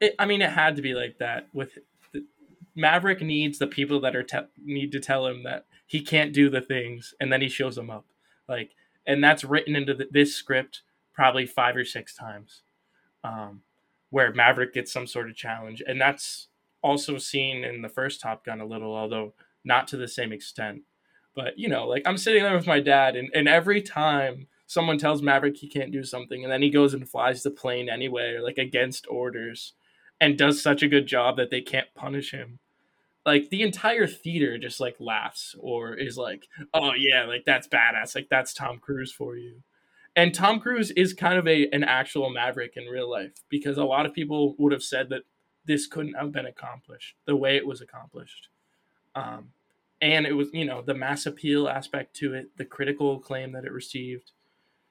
it, 0.00 0.14
I 0.18 0.26
mean, 0.26 0.42
it 0.42 0.50
had 0.50 0.76
to 0.76 0.82
be 0.82 0.94
like 0.94 1.18
that. 1.18 1.48
With 1.52 1.78
the, 2.12 2.26
Maverick 2.74 3.22
needs 3.22 3.58
the 3.58 3.66
people 3.66 4.00
that 4.00 4.14
are 4.14 4.22
te- 4.22 4.50
need 4.62 4.92
to 4.92 5.00
tell 5.00 5.26
him 5.26 5.44
that 5.44 5.66
he 5.86 6.00
can't 6.00 6.32
do 6.32 6.50
the 6.50 6.60
things, 6.60 7.14
and 7.20 7.32
then 7.32 7.40
he 7.40 7.48
shows 7.48 7.76
them 7.76 7.90
up. 7.90 8.06
Like, 8.48 8.72
and 9.06 9.22
that's 9.22 9.44
written 9.44 9.76
into 9.76 9.94
the, 9.94 10.08
this 10.10 10.34
script 10.34 10.82
probably 11.14 11.46
five 11.46 11.76
or 11.76 11.84
six 11.84 12.14
times, 12.14 12.62
um, 13.22 13.62
where 14.10 14.32
Maverick 14.32 14.74
gets 14.74 14.92
some 14.92 15.06
sort 15.06 15.30
of 15.30 15.36
challenge, 15.36 15.82
and 15.86 16.00
that's 16.00 16.48
also 16.84 17.16
seen 17.16 17.64
in 17.64 17.80
the 17.82 17.88
first 17.88 18.20
Top 18.20 18.44
Gun 18.44 18.60
a 18.60 18.66
little, 18.66 18.94
although 18.94 19.32
not 19.64 19.88
to 19.88 19.96
the 19.96 20.06
same 20.06 20.32
extent. 20.32 20.82
But 21.34 21.58
you 21.58 21.68
know, 21.68 21.88
like 21.88 22.02
I'm 22.06 22.18
sitting 22.18 22.44
there 22.44 22.54
with 22.54 22.66
my 22.66 22.78
dad, 22.78 23.16
and, 23.16 23.30
and 23.34 23.48
every 23.48 23.82
time 23.82 24.46
someone 24.66 24.98
tells 24.98 25.22
Maverick 25.22 25.56
he 25.56 25.66
can't 25.66 25.90
do 25.90 26.04
something, 26.04 26.44
and 26.44 26.52
then 26.52 26.62
he 26.62 26.70
goes 26.70 26.94
and 26.94 27.08
flies 27.08 27.42
the 27.42 27.50
plane 27.50 27.88
anyway, 27.88 28.38
like 28.38 28.58
against 28.58 29.06
orders, 29.08 29.72
and 30.20 30.38
does 30.38 30.62
such 30.62 30.82
a 30.82 30.88
good 30.88 31.06
job 31.06 31.36
that 31.38 31.50
they 31.50 31.62
can't 31.62 31.92
punish 31.96 32.30
him. 32.30 32.60
Like 33.26 33.48
the 33.48 33.62
entire 33.62 34.06
theater 34.06 34.58
just 34.58 34.78
like 34.78 34.96
laughs 35.00 35.56
or 35.58 35.94
is 35.94 36.18
like, 36.18 36.46
"Oh 36.74 36.92
yeah, 36.96 37.24
like 37.24 37.44
that's 37.46 37.66
badass. 37.66 38.14
Like 38.14 38.28
that's 38.30 38.52
Tom 38.52 38.78
Cruise 38.78 39.10
for 39.10 39.36
you." 39.36 39.62
And 40.14 40.32
Tom 40.32 40.60
Cruise 40.60 40.92
is 40.92 41.14
kind 41.14 41.38
of 41.38 41.48
a 41.48 41.66
an 41.72 41.82
actual 41.82 42.30
Maverick 42.30 42.74
in 42.76 42.84
real 42.84 43.10
life 43.10 43.32
because 43.48 43.78
a 43.78 43.84
lot 43.84 44.04
of 44.06 44.12
people 44.12 44.54
would 44.58 44.72
have 44.72 44.82
said 44.82 45.08
that 45.08 45.22
this 45.66 45.86
couldn't 45.86 46.14
have 46.14 46.32
been 46.32 46.46
accomplished 46.46 47.16
the 47.24 47.36
way 47.36 47.56
it 47.56 47.66
was 47.66 47.80
accomplished. 47.80 48.48
Um, 49.14 49.50
and 50.00 50.26
it 50.26 50.32
was, 50.32 50.48
you 50.52 50.64
know, 50.64 50.82
the 50.82 50.94
mass 50.94 51.26
appeal 51.26 51.68
aspect 51.68 52.14
to 52.16 52.34
it, 52.34 52.56
the 52.56 52.64
critical 52.64 53.16
acclaim 53.16 53.52
that 53.52 53.64
it 53.64 53.72
received. 53.72 54.32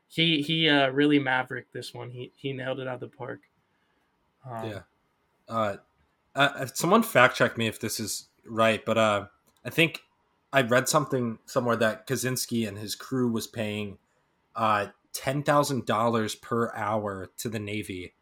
He 0.08 0.42
he 0.42 0.70
uh, 0.70 0.90
really 0.90 1.20
Maverick 1.20 1.72
this 1.72 1.94
one. 1.94 2.12
He 2.12 2.32
he 2.36 2.54
nailed 2.54 2.80
it 2.80 2.88
out 2.88 2.96
of 2.96 3.00
the 3.00 3.08
park. 3.08 3.42
Um, 4.50 4.70
Yeah. 4.70 4.80
Uh, 5.48 5.78
uh, 6.36 6.66
someone 6.68 7.04
fact 7.04 7.36
check 7.36 7.58
me 7.58 7.68
if 7.68 7.80
this 7.80 8.00
is 8.00 8.28
right, 8.46 8.84
but 8.86 8.98
uh, 8.98 9.26
I 9.66 9.70
think 9.70 10.02
I 10.52 10.62
read 10.62 10.88
something 10.88 11.40
somewhere 11.46 11.76
that 11.78 12.08
Kosinski 12.08 12.68
and 12.68 12.78
his 12.78 12.96
crew 12.96 13.30
was 13.30 13.46
paying 13.48 13.98
uh, 14.56 14.88
ten 15.12 15.44
thousand 15.44 15.86
dollars 15.86 16.36
per 16.36 16.72
hour 16.76 17.30
to 17.38 17.50
the 17.50 17.60
Navy 17.60 18.14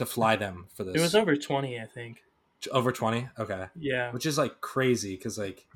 to 0.00 0.06
fly 0.06 0.34
them 0.36 0.66
for 0.74 0.82
this. 0.84 0.96
It 0.96 1.00
was 1.00 1.14
over 1.14 1.36
twenty, 1.36 1.78
I 1.80 1.86
think. 1.86 2.22
over 2.72 2.90
twenty. 2.92 3.28
Okay, 3.38 3.66
Yeah, 3.78 4.10
which 4.12 4.26
is 4.26 4.36
like 4.36 4.60
crazy 4.60 5.14
because 5.16 5.38
like, 5.38 5.66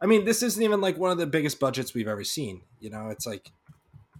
I 0.00 0.06
mean, 0.06 0.24
this 0.24 0.42
isn't 0.42 0.62
even 0.62 0.80
like 0.80 0.96
one 0.98 1.10
of 1.10 1.18
the 1.18 1.26
biggest 1.26 1.60
budgets 1.60 1.92
we've 1.94 2.08
ever 2.08 2.24
seen. 2.24 2.62
You 2.80 2.90
know, 2.90 3.08
it's 3.10 3.26
like, 3.26 3.52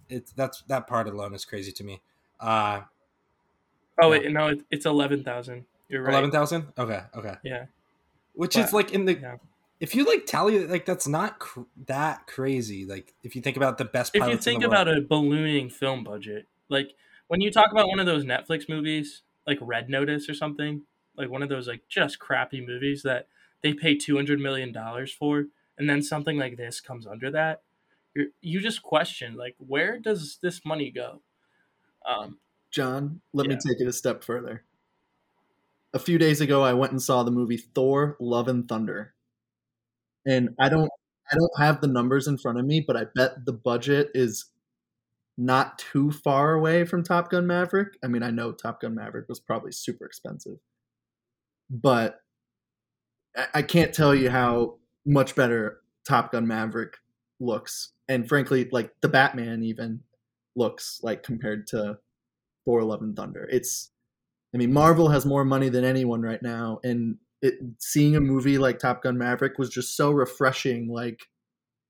it's 0.09 0.31
that's 0.33 0.61
that 0.67 0.85
part 0.87 1.07
alone 1.07 1.33
is 1.33 1.43
crazy 1.45 1.71
to 1.73 1.83
me. 1.83 2.01
Uh, 2.39 2.81
Oh 4.01 4.11
Yeah. 4.11 4.19
wait, 4.21 4.31
no, 4.31 4.47
it, 4.47 4.61
it's 4.71 4.85
eleven 4.85 5.23
thousand. 5.23 5.65
You're 5.89 6.03
right. 6.03 6.11
eleven 6.13 6.31
thousand. 6.31 6.67
Okay, 6.77 7.01
okay. 7.15 7.35
Yeah. 7.43 7.65
which 8.33 8.55
But- 8.55 8.65
is 8.65 8.73
like 8.73 8.91
in 8.91 9.05
the 9.05 9.13
yeah. 9.19 9.35
if 9.79 9.93
you 9.93 10.03
like 10.05 10.25
tally 10.25 10.65
like 10.65 10.85
that's 10.85 11.07
not 11.07 11.39
cr- 11.39 11.61
that 11.87 12.25
crazy 12.25 12.85
like 12.85 13.13
if 13.23 13.35
you 13.35 13.41
think 13.41 13.57
about 13.57 13.77
the 13.77 13.85
best 13.85 14.15
If 14.15 14.25
you 14.27 14.37
think 14.37 14.63
about 14.63 14.87
world. 14.87 14.97
a 14.97 15.01
ballooning 15.01 15.69
film 15.69 16.03
budget, 16.03 16.47
like 16.69 16.93
when 17.27 17.41
you 17.41 17.51
talk 17.51 17.71
about 17.71 17.87
one 17.87 17.99
of 17.99 18.05
those 18.07 18.23
Netflix 18.25 18.67
movies, 18.67 19.21
like 19.45 19.57
Red 19.61 19.89
Notice 19.89 20.29
or 20.29 20.33
something, 20.33 20.83
like 21.17 21.29
one 21.29 21.43
of 21.43 21.49
those 21.49 21.67
like 21.67 21.83
just 21.89 22.19
crappy 22.19 22.65
movies 22.65 23.03
that 23.03 23.27
they 23.61 23.73
pay 23.73 23.95
two 23.95 24.15
hundred 24.15 24.39
million 24.39 24.71
dollars 24.71 25.11
for, 25.11 25.45
and 25.77 25.89
then 25.89 26.01
something 26.01 26.37
like 26.37 26.57
this 26.57 26.81
comes 26.81 27.07
under 27.07 27.31
that, 27.31 27.61
you 28.15 28.31
you 28.41 28.59
just 28.59 28.83
question 28.83 29.35
like 29.35 29.55
where 29.57 29.99
does 29.99 30.39
this 30.41 30.65
money 30.65 30.89
go? 30.89 31.21
Um, 32.07 32.39
John, 32.71 33.21
let 33.33 33.47
me 33.47 33.55
take 33.55 33.79
it 33.79 33.87
a 33.87 33.93
step 33.93 34.23
further. 34.23 34.63
A 35.93 35.99
few 35.99 36.17
days 36.17 36.41
ago, 36.41 36.63
I 36.63 36.73
went 36.73 36.91
and 36.91 37.01
saw 37.01 37.23
the 37.23 37.31
movie 37.31 37.57
Thor: 37.57 38.17
Love 38.19 38.47
and 38.47 38.67
Thunder, 38.67 39.13
and 40.25 40.49
I 40.59 40.69
don't, 40.69 40.89
I 41.31 41.35
don't 41.35 41.59
have 41.59 41.81
the 41.81 41.87
numbers 41.87 42.27
in 42.27 42.37
front 42.37 42.59
of 42.59 42.65
me, 42.65 42.83
but 42.85 42.97
I 42.97 43.05
bet 43.15 43.45
the 43.45 43.53
budget 43.53 44.09
is 44.13 44.45
not 45.37 45.79
too 45.79 46.11
far 46.11 46.53
away 46.53 46.85
from 46.85 47.03
Top 47.03 47.29
Gun 47.31 47.47
Maverick. 47.47 47.97
I 48.03 48.07
mean, 48.07 48.23
I 48.23 48.31
know 48.31 48.51
Top 48.51 48.81
Gun 48.81 48.95
Maverick 48.95 49.27
was 49.29 49.39
probably 49.39 49.71
super 49.71 50.05
expensive, 50.05 50.57
but 51.69 52.19
I- 53.53 53.61
can't 53.63 53.93
tell 53.93 54.13
you 54.13 54.29
how 54.29 54.77
much 55.05 55.35
better 55.35 55.81
Top 56.07 56.31
Gun 56.31 56.47
Maverick 56.47 56.97
looks, 57.39 57.93
and 58.07 58.27
frankly, 58.27 58.69
like 58.71 58.93
the 59.01 59.09
Batman 59.09 59.63
even 59.63 60.01
looks 60.55 60.99
like 61.03 61.23
compared 61.23 61.67
to 61.67 61.99
Thor: 62.65 62.83
Love 62.83 63.01
and 63.01 63.15
Thunder. 63.15 63.47
It's, 63.51 63.91
I 64.53 64.57
mean, 64.57 64.73
Marvel 64.73 65.09
has 65.09 65.25
more 65.25 65.45
money 65.45 65.69
than 65.69 65.83
anyone 65.83 66.21
right 66.21 66.41
now, 66.43 66.79
and 66.83 67.17
it, 67.41 67.55
seeing 67.79 68.15
a 68.15 68.21
movie 68.21 68.57
like 68.57 68.79
Top 68.79 69.01
Gun 69.03 69.17
Maverick 69.17 69.57
was 69.57 69.69
just 69.69 69.97
so 69.97 70.11
refreshing. 70.11 70.87
Like, 70.89 71.27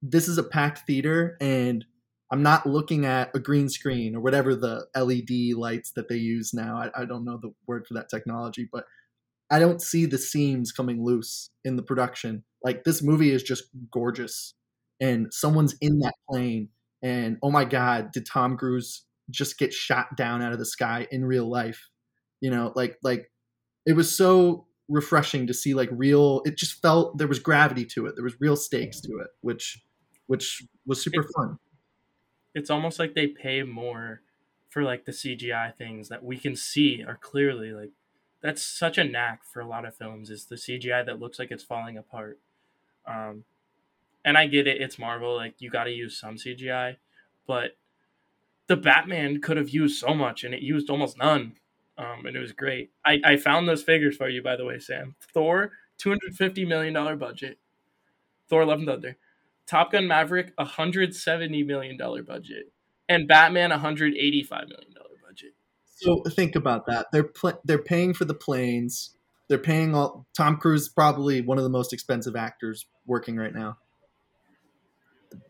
this 0.01 0.27
is 0.27 0.37
a 0.37 0.43
packed 0.43 0.79
theater, 0.87 1.37
and 1.41 1.85
I'm 2.33 2.41
not 2.41 2.65
looking 2.65 3.05
at 3.05 3.29
a 3.35 3.39
green 3.39 3.69
screen 3.69 4.15
or 4.15 4.19
whatever 4.19 4.55
the 4.55 4.87
LED 4.95 5.55
lights 5.55 5.91
that 5.91 6.09
they 6.09 6.15
use 6.17 6.51
now. 6.51 6.77
I, 6.77 7.03
I 7.03 7.05
don't 7.05 7.23
know 7.23 7.37
the 7.39 7.53
word 7.67 7.85
for 7.85 7.93
that 7.93 8.09
technology, 8.09 8.67
but 8.73 8.85
I 9.51 9.59
don't 9.59 9.79
see 9.79 10.07
the 10.07 10.17
seams 10.17 10.71
coming 10.71 11.05
loose 11.05 11.51
in 11.63 11.75
the 11.75 11.83
production. 11.83 12.43
Like, 12.63 12.85
this 12.85 13.03
movie 13.03 13.29
is 13.29 13.43
just 13.43 13.65
gorgeous, 13.91 14.55
and 14.99 15.31
someone's 15.31 15.75
in 15.79 15.99
that 15.99 16.15
plane, 16.27 16.69
and 17.03 17.37
oh 17.43 17.51
my 17.51 17.65
God, 17.65 18.11
did 18.11 18.25
Tom 18.25 18.57
Cruise 18.57 19.03
just 19.29 19.59
get 19.59 19.71
shot 19.71 20.17
down 20.17 20.41
out 20.41 20.53
of 20.53 20.57
the 20.59 20.65
sky 20.65 21.07
in 21.11 21.25
real 21.25 21.47
life? 21.47 21.87
You 22.41 22.49
know, 22.49 22.73
like 22.75 22.97
like 23.03 23.31
it 23.85 23.93
was 23.93 24.17
so 24.17 24.65
refreshing 24.89 25.45
to 25.45 25.53
see 25.53 25.75
like 25.75 25.89
real. 25.91 26.41
It 26.45 26.57
just 26.57 26.81
felt 26.81 27.19
there 27.19 27.27
was 27.27 27.37
gravity 27.37 27.85
to 27.93 28.07
it. 28.07 28.15
There 28.15 28.23
was 28.23 28.41
real 28.41 28.55
stakes 28.55 29.01
to 29.01 29.19
it, 29.19 29.27
which 29.41 29.79
which 30.25 30.63
was 30.87 31.03
super 31.03 31.19
It's- 31.19 31.31
fun. 31.37 31.59
It's 32.53 32.69
almost 32.69 32.99
like 32.99 33.13
they 33.13 33.27
pay 33.27 33.63
more 33.63 34.21
for 34.69 34.83
like 34.83 35.05
the 35.05 35.11
CGI 35.11 35.75
things 35.75 36.09
that 36.09 36.23
we 36.23 36.37
can 36.37 36.55
see 36.55 37.03
are 37.07 37.17
clearly 37.21 37.71
like 37.71 37.91
that's 38.41 38.61
such 38.61 38.97
a 38.97 39.03
knack 39.03 39.43
for 39.45 39.61
a 39.61 39.67
lot 39.67 39.85
of 39.85 39.95
films 39.95 40.29
is 40.29 40.45
the 40.45 40.55
CGI 40.55 41.05
that 41.05 41.19
looks 41.19 41.39
like 41.39 41.49
it's 41.49 41.63
falling 41.63 41.97
apart. 41.97 42.39
Um, 43.07 43.45
and 44.25 44.37
I 44.37 44.47
get 44.47 44.67
it, 44.67 44.81
it's 44.81 44.99
Marvel, 44.99 45.35
like 45.35 45.55
you 45.59 45.69
got 45.69 45.85
to 45.85 45.91
use 45.91 46.19
some 46.19 46.35
CGI, 46.35 46.97
but 47.47 47.77
the 48.67 48.75
Batman 48.75 49.41
could 49.41 49.57
have 49.57 49.69
used 49.69 49.99
so 49.99 50.13
much 50.13 50.43
and 50.43 50.53
it 50.53 50.61
used 50.61 50.89
almost 50.89 51.17
none. 51.17 51.53
Um, 51.97 52.25
and 52.25 52.35
it 52.35 52.39
was 52.39 52.51
great. 52.51 52.91
I, 53.05 53.21
I 53.23 53.37
found 53.37 53.67
those 53.67 53.83
figures 53.83 54.17
for 54.17 54.27
you, 54.27 54.41
by 54.41 54.55
the 54.55 54.65
way, 54.65 54.79
Sam. 54.79 55.15
Thor, 55.33 55.71
$250 55.99 56.67
million 56.67 57.17
budget. 57.17 57.59
Thor 58.49 58.65
Love 58.65 58.79
and 58.79 58.87
Thunder. 58.87 59.17
Top 59.67 59.91
Gun 59.91 60.07
Maverick, 60.07 60.55
$170 60.57 61.65
million 61.65 61.97
budget. 61.97 62.71
And 63.09 63.27
Batman, 63.27 63.71
$185 63.71 64.09
million 64.13 64.93
budget. 65.25 65.53
So 65.85 66.21
think 66.29 66.55
about 66.55 66.85
that. 66.87 67.07
They're 67.11 67.23
pl- 67.23 67.59
they're 67.63 67.77
paying 67.77 68.13
for 68.13 68.25
the 68.25 68.33
planes. 68.33 69.15
They're 69.47 69.57
paying 69.57 69.95
all. 69.95 70.25
Tom 70.35 70.57
Cruise 70.57 70.89
probably 70.89 71.41
one 71.41 71.57
of 71.57 71.63
the 71.63 71.69
most 71.69 71.93
expensive 71.93 72.35
actors 72.35 72.85
working 73.05 73.35
right 73.37 73.53
now. 73.53 73.77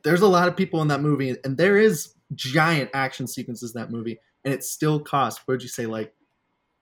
There's 0.04 0.22
a 0.22 0.28
lot 0.28 0.48
of 0.48 0.56
people 0.56 0.82
in 0.82 0.88
that 0.90 1.02
movie, 1.02 1.36
and 1.44 1.58
there 1.58 1.78
is 1.78 2.14
giant 2.36 2.90
action 2.94 3.28
sequences 3.28 3.74
in 3.76 3.82
that 3.82 3.92
movie, 3.92 4.20
and 4.44 4.54
it 4.54 4.64
still 4.64 5.00
cost. 5.00 5.42
What 5.46 5.56
would 5.56 5.64
you 5.64 5.70
say? 5.70 5.86
Like, 5.86 6.14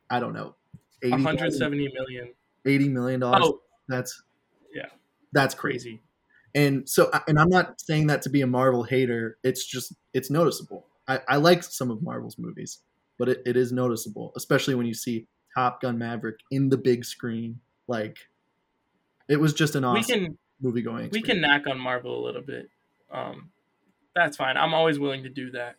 I 0.09 0.19
don't 0.19 0.33
know, 0.33 0.55
80, 1.01 1.11
170 1.11 1.91
million. 1.93 2.33
80 2.65 2.89
million 2.89 3.19
dollars. 3.19 3.43
Oh, 3.43 3.61
That's 3.87 4.21
Yeah. 4.73 4.87
That's 5.33 5.55
crazy. 5.55 6.01
And 6.53 6.87
so, 6.89 7.09
and 7.27 7.39
I'm 7.39 7.49
not 7.49 7.79
saying 7.79 8.07
that 8.07 8.21
to 8.23 8.29
be 8.29 8.41
a 8.41 8.47
Marvel 8.47 8.83
hater. 8.83 9.37
It's 9.43 9.65
just 9.65 9.93
it's 10.13 10.29
noticeable. 10.29 10.87
I, 11.07 11.19
I 11.27 11.35
like 11.37 11.63
some 11.63 11.91
of 11.91 12.01
Marvel's 12.01 12.37
movies, 12.37 12.79
but 13.17 13.29
it, 13.29 13.41
it 13.45 13.57
is 13.57 13.71
noticeable, 13.71 14.33
especially 14.35 14.75
when 14.75 14.85
you 14.85 14.93
see 14.93 15.27
Top 15.55 15.81
Gun 15.81 15.97
Maverick 15.97 16.39
in 16.51 16.69
the 16.69 16.77
big 16.77 17.05
screen. 17.05 17.59
Like, 17.87 18.17
it 19.27 19.39
was 19.39 19.53
just 19.53 19.75
an 19.75 19.83
awesome 19.83 19.99
We 19.99 20.25
can 20.25 20.37
movie 20.61 20.81
going. 20.81 21.09
we 21.11 21.21
can 21.21 21.41
knack 21.41 21.67
on 21.67 21.79
Marvel 21.79 22.23
a 22.23 22.23
little 22.25 22.41
bit. 22.41 22.69
Um, 23.11 23.51
that's 24.15 24.37
fine. 24.37 24.57
I'm 24.57 24.73
always 24.73 24.99
willing 24.99 25.23
to 25.23 25.29
do 25.29 25.51
that. 25.51 25.75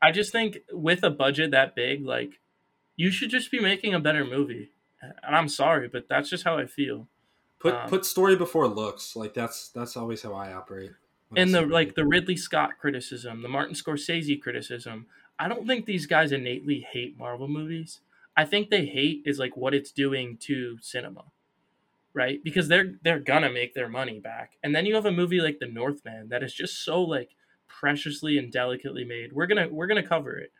I 0.00 0.12
just 0.12 0.32
think 0.32 0.58
with 0.72 1.02
a 1.02 1.10
budget 1.10 1.50
that 1.52 1.74
big, 1.74 2.04
like 2.04 2.40
you 2.96 3.10
should 3.10 3.30
just 3.30 3.50
be 3.50 3.60
making 3.60 3.94
a 3.94 4.00
better 4.00 4.24
movie. 4.24 4.70
And 5.00 5.36
I'm 5.36 5.48
sorry, 5.48 5.88
but 5.88 6.06
that's 6.08 6.28
just 6.28 6.44
how 6.44 6.58
I 6.58 6.66
feel. 6.66 7.08
Put 7.58 7.74
Um, 7.74 7.88
put 7.88 8.04
story 8.04 8.36
before 8.36 8.68
looks. 8.68 9.16
Like 9.16 9.34
that's 9.34 9.68
that's 9.70 9.96
always 9.96 10.22
how 10.22 10.32
I 10.32 10.52
operate. 10.52 10.92
when 11.28 11.38
I 11.38 11.42
And 11.42 11.54
the 11.54 11.62
like 11.62 11.94
the 11.94 12.06
Ridley 12.06 12.36
Scott 12.36 12.78
criticism, 12.80 13.42
the 13.42 13.48
Martin 13.48 13.74
Scorsese 13.74 14.40
criticism. 14.40 15.06
I 15.38 15.48
don't 15.48 15.66
think 15.66 15.86
these 15.86 16.06
guys 16.06 16.32
innately 16.32 16.80
hate 16.80 17.18
Marvel 17.18 17.48
movies. 17.48 18.00
I 18.36 18.44
think 18.44 18.70
they 18.70 18.86
hate 18.86 19.22
is 19.24 19.38
like 19.38 19.56
what 19.56 19.74
it's 19.74 19.90
doing 19.90 20.36
to 20.42 20.78
cinema. 20.80 21.24
Right? 22.14 22.42
Because 22.42 22.68
they're 22.68 22.94
they're 23.02 23.18
gonna 23.20 23.50
make 23.50 23.74
their 23.74 23.88
money 23.88 24.20
back. 24.20 24.52
And 24.62 24.74
then 24.74 24.86
you 24.86 24.94
have 24.94 25.06
a 25.06 25.12
movie 25.12 25.40
like 25.40 25.58
The 25.58 25.66
Northman 25.66 26.28
that 26.28 26.42
is 26.42 26.54
just 26.54 26.84
so 26.84 27.02
like 27.02 27.30
preciously 27.66 28.38
and 28.38 28.50
delicately 28.52 29.04
made. 29.04 29.32
We're 29.32 29.46
gonna 29.46 29.68
we're 29.68 29.86
gonna 29.86 30.06
cover 30.06 30.36
it. 30.38 30.52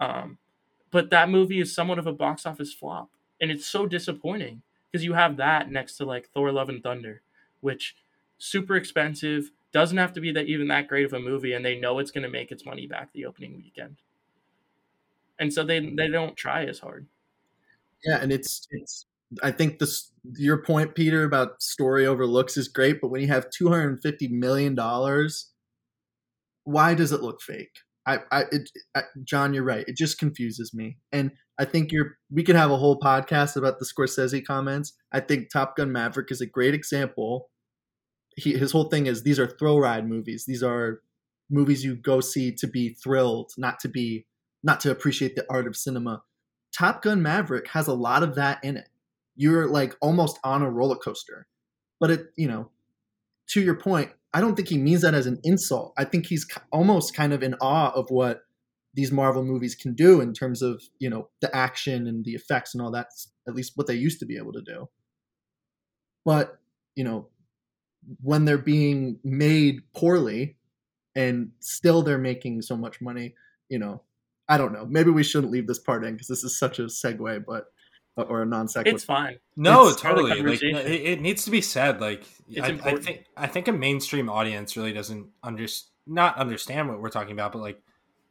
Um 0.00 0.38
but 0.90 1.10
that 1.10 1.28
movie 1.28 1.60
is 1.60 1.74
somewhat 1.74 1.98
of 1.98 2.06
a 2.06 2.12
box 2.12 2.46
office 2.46 2.72
flop. 2.72 3.10
And 3.40 3.50
it's 3.50 3.66
so 3.66 3.86
disappointing 3.86 4.62
because 4.90 5.04
you 5.04 5.12
have 5.14 5.36
that 5.36 5.70
next 5.70 5.96
to 5.96 6.04
like 6.04 6.28
Thor 6.30 6.52
Love 6.52 6.68
and 6.68 6.82
Thunder, 6.82 7.22
which 7.60 7.96
super 8.38 8.76
expensive, 8.76 9.50
doesn't 9.72 9.98
have 9.98 10.12
to 10.14 10.20
be 10.20 10.32
that 10.32 10.46
even 10.46 10.68
that 10.68 10.88
great 10.88 11.04
of 11.04 11.12
a 11.12 11.20
movie, 11.20 11.52
and 11.52 11.64
they 11.64 11.78
know 11.78 11.98
it's 11.98 12.10
going 12.10 12.22
to 12.22 12.30
make 12.30 12.50
its 12.50 12.64
money 12.64 12.86
back 12.86 13.12
the 13.12 13.26
opening 13.26 13.56
weekend. 13.56 13.96
And 15.38 15.52
so 15.52 15.64
they 15.64 15.80
they 15.80 16.08
don't 16.08 16.36
try 16.36 16.64
as 16.64 16.78
hard. 16.78 17.06
Yeah, 18.04 18.18
and 18.20 18.32
it's 18.32 18.66
it's. 18.70 19.06
I 19.42 19.50
think 19.50 19.78
this 19.78 20.10
your 20.36 20.62
point, 20.62 20.94
Peter, 20.94 21.24
about 21.24 21.62
story 21.62 22.06
over 22.06 22.26
looks 22.26 22.56
is 22.56 22.66
great, 22.66 23.00
but 23.00 23.08
when 23.08 23.20
you 23.20 23.28
have 23.28 23.50
two 23.50 23.68
hundred 23.68 23.90
and 23.90 24.02
fifty 24.02 24.26
million 24.26 24.74
dollars, 24.74 25.50
why 26.64 26.94
does 26.94 27.12
it 27.12 27.22
look 27.22 27.42
fake? 27.42 27.80
I, 28.08 28.20
I, 28.32 28.44
it, 28.50 28.70
I, 28.94 29.02
John, 29.22 29.52
you're 29.52 29.64
right. 29.64 29.84
It 29.86 29.96
just 29.96 30.18
confuses 30.18 30.72
me, 30.72 30.96
and 31.12 31.30
I 31.58 31.66
think 31.66 31.92
you're. 31.92 32.16
We 32.32 32.42
could 32.42 32.56
have 32.56 32.70
a 32.70 32.78
whole 32.78 32.98
podcast 32.98 33.54
about 33.54 33.78
the 33.78 33.84
Scorsese 33.84 34.44
comments. 34.44 34.94
I 35.12 35.20
think 35.20 35.50
Top 35.50 35.76
Gun 35.76 35.92
Maverick 35.92 36.30
is 36.30 36.40
a 36.40 36.46
great 36.46 36.72
example. 36.72 37.50
He, 38.34 38.56
his 38.56 38.72
whole 38.72 38.84
thing 38.84 39.06
is 39.06 39.22
these 39.22 39.38
are 39.38 39.46
thrill 39.46 39.78
ride 39.78 40.08
movies. 40.08 40.46
These 40.46 40.62
are 40.62 41.02
movies 41.50 41.84
you 41.84 41.96
go 41.96 42.20
see 42.20 42.50
to 42.52 42.66
be 42.66 42.94
thrilled, 42.94 43.52
not 43.58 43.78
to 43.80 43.88
be 43.88 44.26
not 44.62 44.80
to 44.80 44.90
appreciate 44.90 45.36
the 45.36 45.44
art 45.50 45.66
of 45.66 45.76
cinema. 45.76 46.22
Top 46.76 47.02
Gun 47.02 47.20
Maverick 47.20 47.68
has 47.68 47.88
a 47.88 47.94
lot 47.94 48.22
of 48.22 48.36
that 48.36 48.64
in 48.64 48.78
it. 48.78 48.88
You're 49.36 49.66
like 49.66 49.96
almost 50.00 50.38
on 50.42 50.62
a 50.62 50.70
roller 50.70 50.96
coaster. 50.96 51.46
But 52.00 52.10
it, 52.10 52.26
you 52.36 52.48
know, 52.48 52.70
to 53.48 53.60
your 53.60 53.74
point, 53.74 54.12
I 54.34 54.40
don't 54.40 54.54
think 54.54 54.68
he 54.68 54.78
means 54.78 55.02
that 55.02 55.14
as 55.14 55.26
an 55.26 55.40
insult. 55.42 55.94
I 55.96 56.04
think 56.04 56.26
he's 56.26 56.46
almost 56.70 57.14
kind 57.14 57.32
of 57.32 57.42
in 57.42 57.54
awe 57.60 57.90
of 57.94 58.06
what 58.10 58.42
these 58.94 59.12
Marvel 59.12 59.44
movies 59.44 59.74
can 59.74 59.94
do 59.94 60.20
in 60.20 60.32
terms 60.32 60.60
of, 60.60 60.82
you 60.98 61.08
know, 61.08 61.28
the 61.40 61.54
action 61.54 62.06
and 62.06 62.24
the 62.24 62.32
effects 62.32 62.74
and 62.74 62.82
all 62.82 62.90
that, 62.90 63.08
at 63.46 63.54
least 63.54 63.72
what 63.74 63.86
they 63.86 63.94
used 63.94 64.18
to 64.20 64.26
be 64.26 64.36
able 64.36 64.52
to 64.52 64.62
do. 64.62 64.88
But, 66.24 66.58
you 66.94 67.04
know, 67.04 67.28
when 68.20 68.44
they're 68.44 68.58
being 68.58 69.18
made 69.24 69.82
poorly 69.94 70.56
and 71.14 71.52
still 71.60 72.02
they're 72.02 72.18
making 72.18 72.62
so 72.62 72.76
much 72.76 73.00
money, 73.00 73.34
you 73.68 73.78
know, 73.78 74.02
I 74.48 74.58
don't 74.58 74.72
know. 74.72 74.86
Maybe 74.86 75.10
we 75.10 75.22
shouldn't 75.22 75.52
leave 75.52 75.66
this 75.66 75.78
part 75.78 76.04
in 76.04 76.14
because 76.14 76.28
this 76.28 76.44
is 76.44 76.58
such 76.58 76.78
a 76.78 76.84
segue, 76.84 77.44
but 77.46 77.66
or 78.22 78.42
a 78.42 78.46
non 78.46 78.68
sequitur. 78.68 78.96
It's 78.96 79.04
fine. 79.04 79.38
No, 79.56 79.88
It's 79.88 80.00
part 80.00 80.18
of 80.18 80.24
the 80.26 80.34
totally. 80.34 80.72
Like 80.72 80.86
it, 80.86 81.02
it 81.02 81.20
needs 81.20 81.44
to 81.44 81.50
be 81.50 81.60
said. 81.60 82.00
Like 82.00 82.24
It's 82.48 82.66
I, 82.66 82.90
I 82.90 82.96
think 82.96 83.24
I 83.36 83.46
think 83.46 83.68
a 83.68 83.72
mainstream 83.72 84.28
audience 84.28 84.76
really 84.76 84.92
doesn't 84.92 85.28
under 85.42 85.66
not 86.06 86.36
understand 86.36 86.88
what 86.88 87.00
we're 87.00 87.10
talking 87.10 87.32
about, 87.32 87.52
but 87.52 87.60
like 87.60 87.82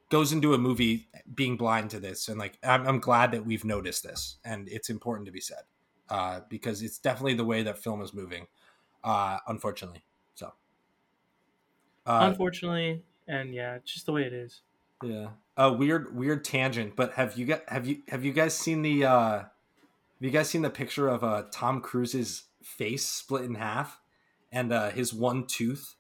goes 0.10 0.32
into 0.32 0.54
a 0.54 0.58
movie 0.58 1.10
being 1.34 1.58
blind 1.58 1.90
to 1.92 2.00
this, 2.00 2.28
and 2.28 2.40
like 2.40 2.58
I'm, 2.64 2.88
I'm 2.88 3.00
glad 3.00 3.32
that 3.32 3.46
we've 3.46 3.66
noticed 3.66 4.04
this, 4.04 4.38
and 4.44 4.68
it's 4.70 4.90
important 4.90 5.26
to 5.28 5.32
be 5.32 5.42
said 5.42 5.64
uh, 6.10 6.42
because 6.50 6.82
it's 6.82 6.98
definitely 6.98 7.36
the 7.36 7.46
way 7.46 7.64
that 7.64 7.78
film 7.78 8.02
is 8.02 8.14
moving. 8.14 8.48
Uh, 9.04 9.38
unfortunately, 9.48 10.04
so 10.36 10.54
uh, 12.06 12.20
Unfortunately, 12.24 13.04
and 13.28 13.54
yeah, 13.54 13.76
it's 13.76 13.94
just 13.94 14.06
the 14.06 14.12
way 14.12 14.24
it 14.24 14.34
is. 14.34 14.62
Yeah. 15.04 15.30
A 15.58 15.72
weird 15.72 16.16
weird 16.16 16.44
tangent, 16.44 16.96
but 16.96 17.14
have 17.14 17.38
you 17.38 17.46
got 17.46 17.64
have 17.68 17.88
you 17.88 18.02
have 18.08 18.24
you 18.24 18.32
guys 18.32 18.54
seen 18.54 18.82
the 18.82 19.06
uh 19.06 19.38
have 19.40 19.50
you 20.20 20.30
guys 20.32 20.50
seen 20.50 20.62
the 20.62 20.70
picture 20.70 21.08
of 21.08 21.24
uh 21.24 21.44
Tom 21.52 21.82
Cruise's 21.82 22.44
face 22.64 23.06
split 23.06 23.44
in 23.46 23.56
half 23.56 24.00
and 24.52 24.72
uh 24.74 24.90
his 24.90 25.14
one 25.14 25.46
tooth 25.46 25.96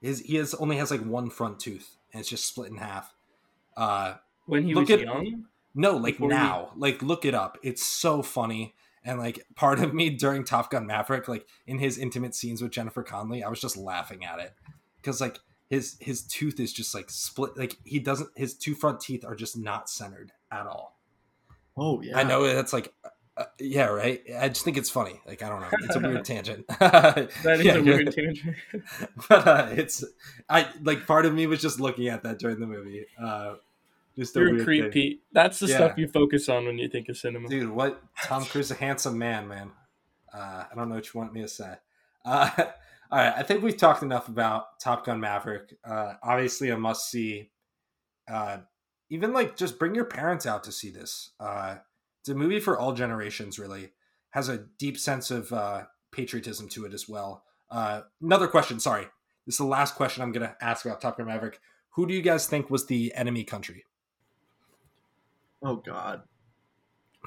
his 0.00 0.20
he 0.20 0.36
has 0.36 0.54
only 0.54 0.76
has 0.76 0.90
like 0.90 1.02
one 1.04 1.30
front 1.30 1.60
tooth 1.60 1.96
and 2.12 2.20
it's 2.20 2.28
just 2.28 2.46
split 2.46 2.70
in 2.70 2.78
half. 2.78 3.14
Uh 3.76 4.14
When 4.46 4.64
he 4.64 4.74
Look 4.74 4.88
was 4.88 4.98
at- 4.98 5.00
young, 5.00 5.44
no, 5.74 5.96
like 5.96 6.14
Before 6.14 6.28
we- 6.28 6.34
now. 6.34 6.72
Like 6.76 7.02
look 7.02 7.24
it 7.24 7.34
up. 7.34 7.58
It's 7.62 7.84
so 7.84 8.22
funny. 8.22 8.74
And 9.04 9.18
like 9.18 9.46
part 9.54 9.78
of 9.80 9.94
me 9.94 10.10
during 10.10 10.44
Top 10.44 10.70
Gun 10.70 10.86
Maverick, 10.86 11.28
like 11.28 11.46
in 11.66 11.78
his 11.78 11.96
intimate 11.96 12.34
scenes 12.34 12.60
with 12.60 12.72
Jennifer 12.72 13.02
Connelly, 13.02 13.42
I 13.42 13.48
was 13.48 13.60
just 13.60 13.76
laughing 13.76 14.24
at 14.24 14.38
it. 14.40 14.52
Cause 15.02 15.20
like 15.20 15.38
his 15.70 15.96
his 16.00 16.22
tooth 16.22 16.58
is 16.60 16.72
just 16.72 16.94
like 16.94 17.08
split 17.10 17.56
like 17.56 17.76
he 17.84 17.98
doesn't 18.00 18.30
his 18.36 18.54
two 18.54 18.74
front 18.74 19.00
teeth 19.00 19.24
are 19.24 19.36
just 19.36 19.56
not 19.56 19.88
centered 19.88 20.32
at 20.50 20.66
all. 20.66 20.98
oh 21.76 22.02
yeah, 22.02 22.18
I 22.18 22.24
know 22.24 22.42
that's 22.52 22.72
like 22.72 22.92
uh, 23.40 23.44
yeah, 23.58 23.86
right. 23.86 24.22
I 24.38 24.48
just 24.48 24.64
think 24.64 24.76
it's 24.76 24.90
funny. 24.90 25.20
Like 25.26 25.42
I 25.42 25.48
don't 25.48 25.60
know, 25.60 25.68
it's 25.82 25.96
a 25.96 26.00
weird 26.00 26.24
tangent. 26.32 26.66
that 26.78 27.30
is 27.44 27.66
a 27.76 27.82
weird 27.82 28.12
tangent. 28.14 28.56
but 29.28 29.46
uh, 29.46 29.68
it's 29.72 30.04
I 30.48 30.68
like 30.82 31.06
part 31.06 31.26
of 31.26 31.34
me 31.34 31.46
was 31.46 31.60
just 31.60 31.80
looking 31.80 32.08
at 32.08 32.22
that 32.22 32.38
during 32.38 32.60
the 32.60 32.66
movie. 32.66 33.06
Uh, 33.20 33.54
just 34.16 34.36
a 34.36 34.40
You're 34.40 34.48
a 34.48 34.52
weird 34.54 34.64
creep, 34.64 34.92
thing. 34.92 35.18
That's 35.32 35.58
the 35.60 35.66
Yeah. 35.68 35.76
stuff 35.76 35.92
you 35.98 36.08
focus 36.08 36.48
on 36.48 36.66
when 36.66 36.78
you 36.78 36.88
think 36.88 37.08
of 37.08 37.16
cinema. 37.16 37.48
dude. 37.48 37.70
What 37.70 38.02
Tom 38.24 38.44
Cruise, 38.44 38.70
a 38.70 38.74
handsome 38.74 39.16
man, 39.18 39.48
man. 39.48 39.70
Uh, 40.32 40.64
I 40.70 40.74
don't 40.74 40.88
know 40.88 40.96
what 40.96 41.12
you 41.12 41.18
want 41.18 41.32
me 41.32 41.40
to 41.42 41.48
say. 41.48 41.74
Uh, 42.24 42.50
all 43.10 43.18
right, 43.18 43.32
I 43.36 43.42
think 43.42 43.62
we've 43.62 43.76
talked 43.76 44.02
enough 44.02 44.28
about 44.28 44.78
Top 44.78 45.06
Gun 45.06 45.18
Maverick. 45.20 45.74
Uh, 45.84 46.14
obviously, 46.22 46.68
a 46.70 46.76
must 46.76 47.10
see. 47.10 47.50
Uh, 48.30 48.58
even 49.08 49.32
like 49.32 49.56
just 49.56 49.78
bring 49.78 49.94
your 49.94 50.04
parents 50.04 50.46
out 50.46 50.62
to 50.64 50.72
see 50.72 50.90
this. 50.90 51.30
Uh, 51.40 51.76
a 52.30 52.34
movie 52.34 52.60
for 52.60 52.78
all 52.78 52.92
generations. 52.92 53.58
Really 53.58 53.90
has 54.30 54.48
a 54.48 54.58
deep 54.78 54.96
sense 54.98 55.30
of 55.30 55.52
uh, 55.52 55.84
patriotism 56.12 56.68
to 56.70 56.84
it 56.86 56.94
as 56.94 57.08
well. 57.08 57.44
Uh, 57.70 58.02
another 58.22 58.46
question. 58.48 58.80
Sorry, 58.80 59.04
this 59.46 59.54
is 59.54 59.58
the 59.58 59.64
last 59.64 59.94
question 59.94 60.22
I'm 60.22 60.32
going 60.32 60.46
to 60.46 60.56
ask 60.60 60.84
about 60.84 61.00
Top 61.00 61.18
Gun 61.18 61.26
Maverick. 61.26 61.60
Who 61.90 62.06
do 62.06 62.14
you 62.14 62.22
guys 62.22 62.46
think 62.46 62.70
was 62.70 62.86
the 62.86 63.12
enemy 63.14 63.44
country? 63.44 63.84
Oh 65.62 65.76
god, 65.76 66.22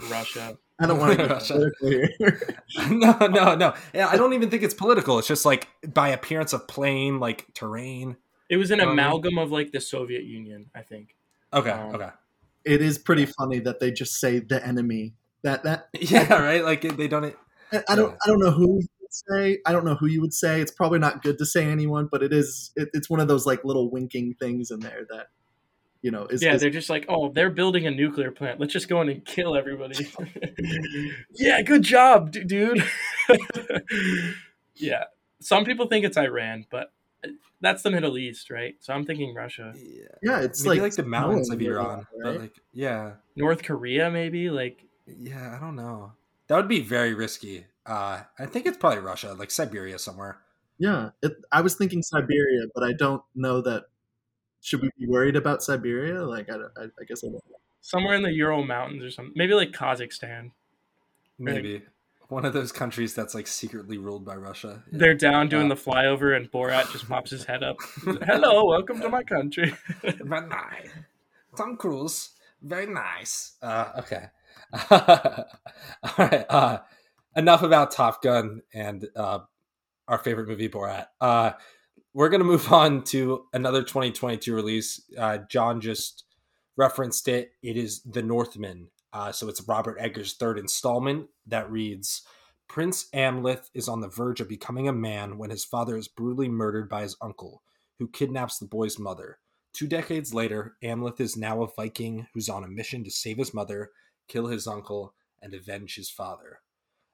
Russia. 0.10 0.58
I 0.80 0.88
don't 0.88 0.97
want 0.99 1.12
to 1.12 1.18
get 1.18 1.30
Russia. 1.30 1.54
political 1.54 1.89
here. 1.89 2.56
no, 2.89 3.18
no, 3.28 3.56
no. 3.56 3.74
Yeah, 3.93 4.08
I 4.08 4.18
don't 4.18 4.34
even 4.34 4.49
think 4.49 4.64
it's 4.64 4.74
political. 4.74 5.20
It's 5.20 5.28
just 5.28 5.45
like 5.45 5.68
by 5.93 6.10
appearance 6.10 6.51
of 6.51 6.68
plane, 6.68 7.20
like 7.20 7.45
terrain. 7.54 8.18
It 8.49 8.58
was 8.58 8.72
an 8.72 8.82
Um, 8.82 8.89
amalgam 8.89 9.38
of 9.38 9.51
like 9.51 9.72
the 9.72 9.80
Soviet 9.80 10.24
Union, 10.24 10.70
I 10.76 10.82
think. 10.82 11.16
Okay, 11.54 11.70
Um, 11.70 11.95
okay. 11.95 12.10
It 12.66 12.82
is 12.82 12.97
pretty 12.97 13.26
funny 13.26 13.59
that 13.59 13.80
they 13.80 13.91
just 13.91 14.20
say 14.20 14.39
the 14.39 14.66
enemy. 14.66 15.14
That 15.43 15.64
that 15.64 15.89
Yeah, 15.99 16.34
right. 16.41 16.64
Like 16.64 16.82
they 16.97 17.07
don't. 17.07 17.36
I, 17.72 17.84
I 17.89 17.95
don't 17.95 18.16
I 18.24 18.28
don't 18.28 18.39
know 18.39 18.51
who 18.51 18.80
you 18.82 18.88
would 19.01 19.14
say. 19.14 19.59
I 19.66 19.72
don't 19.72 19.86
know 19.86 19.95
who 19.95 20.07
you 20.07 20.22
would 20.22 20.34
say. 20.34 20.61
It's 20.61 20.72
probably 20.72 20.99
not 20.99 21.22
good 21.24 21.38
to 21.39 21.45
say 21.45 21.66
anyone, 21.66 22.07
but 22.11 22.24
it 22.24 22.32
is. 22.34 22.72
It, 22.76 22.89
it's 22.93 23.09
one 23.09 23.20
of 23.20 23.28
those 23.28 23.45
like 23.45 23.64
little 23.64 23.89
winking 23.91 24.36
things 24.39 24.72
in 24.72 24.80
there 24.80 25.05
that 25.09 25.28
you 26.01 26.11
know 26.11 26.26
is. 26.28 26.41
yeah, 26.43 26.53
is- 26.53 26.61
they're 26.61 26.70
just 26.70 26.89
like, 26.89 27.05
oh, 27.09 27.32
they're 27.34 27.49
building 27.49 27.88
a 27.88 27.91
nuclear 27.91 28.32
plant. 28.32 28.59
Let's 28.59 28.74
just 28.74 28.88
go 28.88 29.01
in 29.01 29.09
and 29.09 29.26
kill 29.26 29.55
everybody. 29.55 30.07
yeah, 31.34 31.61
good 31.61 31.84
job, 31.84 32.32
d- 32.32 32.43
dude. 32.43 32.84
yeah, 34.76 35.05
some 35.41 35.66
people 35.66 35.88
think 35.88 36.05
it's 36.05 36.18
Iran, 36.18 36.66
but 36.70 36.91
that's 37.62 37.82
the 37.82 37.92
Middle 37.92 38.18
East, 38.18 38.50
right? 38.50 38.76
So 38.80 38.94
I'm 38.94 39.06
thinking 39.06 39.34
Russia, 39.34 39.74
Yeah, 39.76 40.08
yeah, 40.22 40.42
it's 40.42 40.64
maybe 40.64 40.82
like, 40.82 40.92
like, 40.92 40.96
the 40.96 41.04
mountains 41.04 41.50
of 41.50 41.60
snowing 41.60 41.76
right 41.76 41.86
Iran, 41.86 42.08
but 42.22 42.42
like 42.42 42.56
yeah, 42.74 43.14
North 43.36 43.64
Korea, 43.64 44.12
maybe. 44.12 44.50
Like, 44.50 44.84
yeah. 45.08 45.56
I 45.56 45.60
don't 45.60 45.76
know. 45.76 46.14
That 46.48 46.58
would 46.58 46.68
be 46.68 46.82
very 46.82 47.14
risky. 47.14 47.66
Uh, 47.86 48.22
I 48.38 48.46
think 48.46 48.66
it's 48.66 48.78
probably 48.78 49.00
Russia, 49.00 49.34
like 49.34 49.52
Siberia 49.52 49.98
somewhere. 49.98 50.40
Yeah, 50.78 51.10
it, 51.22 51.34
I 51.52 51.62
was 51.62 51.76
thinking 51.76 52.02
Siberia, 52.02 52.64
but 52.74 52.84
I 52.84 52.94
don't 52.94 53.24
know 53.36 53.62
that 53.62 53.86
should 54.62 54.82
we 54.82 54.90
be 54.98 55.08
worried 55.08 55.36
about 55.36 55.64
Siberia? 55.64 56.24
Like, 56.24 56.50
I, 56.50 56.56
I, 56.56 56.84
I 56.86 57.04
guess 57.08 57.24
I 57.24 57.28
don't. 57.28 57.36
know. 57.36 57.58
Somewhere 57.82 58.16
in 58.16 58.24
the 58.24 58.32
Ural 58.32 58.66
Mountains 58.66 59.04
or 59.04 59.12
something. 59.12 59.34
Maybe 59.36 59.54
like 59.54 59.72
Kazakhstan. 59.72 60.52
Maybe 61.38 61.84
one 62.34 62.46
of 62.46 62.54
those 62.54 62.72
countries 62.72 63.14
that's 63.14 63.36
like 63.36 63.48
secretly 63.48 63.98
ruled 63.98 64.26
by 64.26 64.36
Russia. 64.36 64.84
Yeah. 64.92 64.98
They're 65.00 65.14
down 65.16 65.50
doing 65.50 65.72
Uh, 65.72 65.76
the 65.76 65.82
flyover, 65.82 66.36
and 66.36 66.52
Borat 66.52 66.92
just 66.92 67.08
pops 67.08 67.30
his 67.32 67.46
head 67.46 67.64
up. 67.64 67.78
Hello, 68.26 68.66
welcome 68.66 69.00
to 69.02 69.10
my 69.10 69.24
country. 69.24 69.74
Very 70.02 70.48
nice. 70.48 70.90
Tom 71.56 71.78
Cruise, 71.78 72.32
very 72.64 72.88
nice. 72.88 73.54
Uh, 73.62 73.92
okay. 74.00 74.26
All 74.90 76.16
right. 76.18 76.46
Uh, 76.50 76.80
enough 77.36 77.62
about 77.62 77.92
Top 77.92 78.24
Gun 78.24 78.62
and 78.74 79.08
uh, 79.16 79.40
our 80.08 80.18
favorite 80.18 80.48
movie, 80.48 80.68
Borat. 80.70 81.06
Uh, 81.22 81.52
we're 82.16 82.30
going 82.30 82.40
to 82.42 82.46
move 82.46 82.72
on 82.74 83.04
to 83.06 83.46
another 83.54 83.84
2022 83.84 84.56
release. 84.56 85.02
Uh, 85.16 85.40
John 85.48 85.80
just 85.80 86.24
referenced 86.76 87.28
it. 87.28 87.52
It 87.62 87.78
is 87.78 88.02
The 88.02 88.24
Northman. 88.24 88.88
Uh, 89.14 89.32
so 89.32 89.47
it's 89.47 89.68
Robert 89.68 89.97
Eggers' 89.99 90.34
third 90.34 90.57
installment 90.57 91.28
that 91.45 91.72
reads 91.72 92.24
Prince 92.68 93.07
Amleth 93.14 93.70
is 93.76 93.88
on 93.88 94.01
the 94.01 94.07
verge 94.07 94.41
of 94.41 94.49
becoming 94.49 94.88
a 94.88 94.93
man 94.93 95.38
when 95.38 95.51
his 95.51 95.64
father 95.64 95.95
is 95.95 96.07
brutally 96.07 96.49
murdered 96.49 96.89
by 96.89 97.03
his 97.03 97.16
uncle, 97.22 97.61
who 97.99 98.07
kidnaps 98.07 98.57
the 98.57 98.66
boy's 98.66 98.97
mother. 98.97 99.38
Two 99.74 99.88
decades 99.88 100.34
later, 100.34 100.78
Amleth 100.84 101.20
is 101.20 101.38
now 101.38 101.61
a 101.61 101.68
Viking 101.68 102.28
who's 102.34 102.49
on 102.49 102.64
a 102.64 102.68
mission 102.68 103.03
to 103.03 103.11
save 103.11 103.38
his 103.38 103.53
mother, 103.53 103.91
kill 104.28 104.47
his 104.47 104.66
uncle, 104.66 105.14
and 105.41 105.53
avenge 105.53 105.95
his 105.95 106.09
father. 106.09 106.61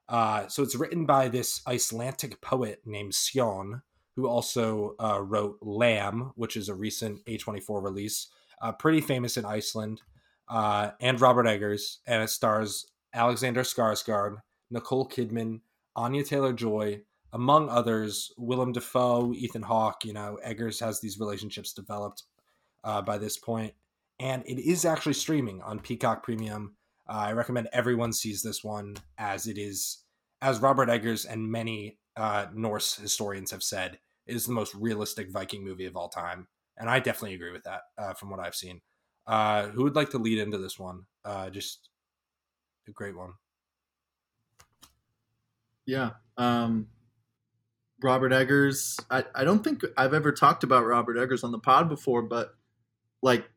Uh, 0.08 0.48
so 0.48 0.64
it's 0.64 0.76
written 0.76 1.06
by 1.06 1.28
this 1.28 1.62
Icelandic 1.68 2.42
poet 2.42 2.82
named 2.86 3.14
Sjon, 3.14 3.82
who 4.16 4.28
also 4.28 4.96
uh, 5.00 5.22
wrote 5.22 5.58
Lamb, 5.62 6.32
which 6.36 6.58
is 6.58 6.70
a 6.70 6.76
recent 6.76 7.24
A24 7.26 7.84
release, 7.84 8.28
uh, 8.62 8.72
pretty 8.72 9.02
famous 9.02 9.38
in 9.38 9.46
Iceland, 9.46 10.02
uh, 10.50 10.92
and 11.00 11.22
Robert 11.22 11.48
Eggers, 11.48 12.00
and 12.08 12.24
it 12.24 12.30
stars 12.30 12.88
Alexander 13.14 13.62
Skarsgård, 13.62 14.38
Nicole 14.72 15.08
Kidman, 15.08 15.62
Anya 15.96 16.24
Taylor 16.24 16.54
Joy, 16.54 17.02
among 17.32 17.70
others, 17.70 18.32
Willem 18.38 18.72
Dafoe, 18.72 19.34
Ethan 19.34 19.64
Hawke. 19.64 20.06
You 20.06 20.14
know, 20.14 20.40
Eggers 20.44 20.80
has 20.80 21.00
these 21.00 21.20
relationships 21.20 21.74
developed 21.74 22.24
uh, 22.84 23.02
by 23.02 23.18
this 23.18 23.38
point, 23.38 23.74
and 24.20 24.44
it 24.46 24.60
is 24.60 24.86
actually 24.86 25.14
streaming 25.14 25.62
on 25.62 25.80
Peacock 25.80 26.24
Premium. 26.24 26.76
Uh, 27.08 27.14
I 27.14 27.32
recommend 27.34 27.70
everyone 27.72 28.14
sees 28.14 28.42
this 28.42 28.64
one 28.64 28.96
as 29.18 29.48
it 29.48 29.58
is, 29.58 30.04
as 30.42 30.60
Robert 30.60 30.90
Eggers 30.90 31.26
and 31.26 31.52
many 31.52 32.00
uh, 32.16 32.48
Norse 32.54 32.96
historians 32.96 33.52
have 33.52 33.64
said, 33.64 34.00
is 34.26 34.46
the 34.46 34.54
most 34.54 34.76
realistic 34.76 35.32
Viking 35.32 35.64
movie 35.64 35.86
of 35.86 35.96
all 35.96 36.10
time, 36.10 36.48
and 36.78 36.90
I 36.90 37.00
definitely 37.00 37.36
agree 37.36 37.52
with 37.52 37.64
that 37.64 37.82
uh, 37.98 38.14
from 38.14 38.30
what 38.30 38.40
I've 38.40 38.56
seen. 38.56 38.82
Uh, 39.30 39.68
who 39.68 39.84
would 39.84 39.96
like 39.96 40.10
to 40.10 40.18
lead 40.18 40.40
into 40.40 40.58
this 40.58 40.80
one? 40.80 41.04
Uh, 41.24 41.52
just 41.52 41.88
a 42.88 42.92
great 42.92 43.16
one. 43.16 43.34
Yeah. 45.86 46.12
Um, 46.36 46.88
Robert 48.02 48.34
Eggers. 48.34 48.98
I, 49.12 49.26
I 49.36 49.44
don't 49.44 49.64
think 49.64 49.84
I've 49.96 50.16
ever 50.16 50.32
talked 50.32 50.64
about 50.64 50.88
Robert 50.88 51.16
Eggers 51.16 51.44
on 51.44 51.52
the 51.52 51.60
pod 51.60 51.90
before, 51.90 52.24
but 52.24 52.56
like 53.22 53.48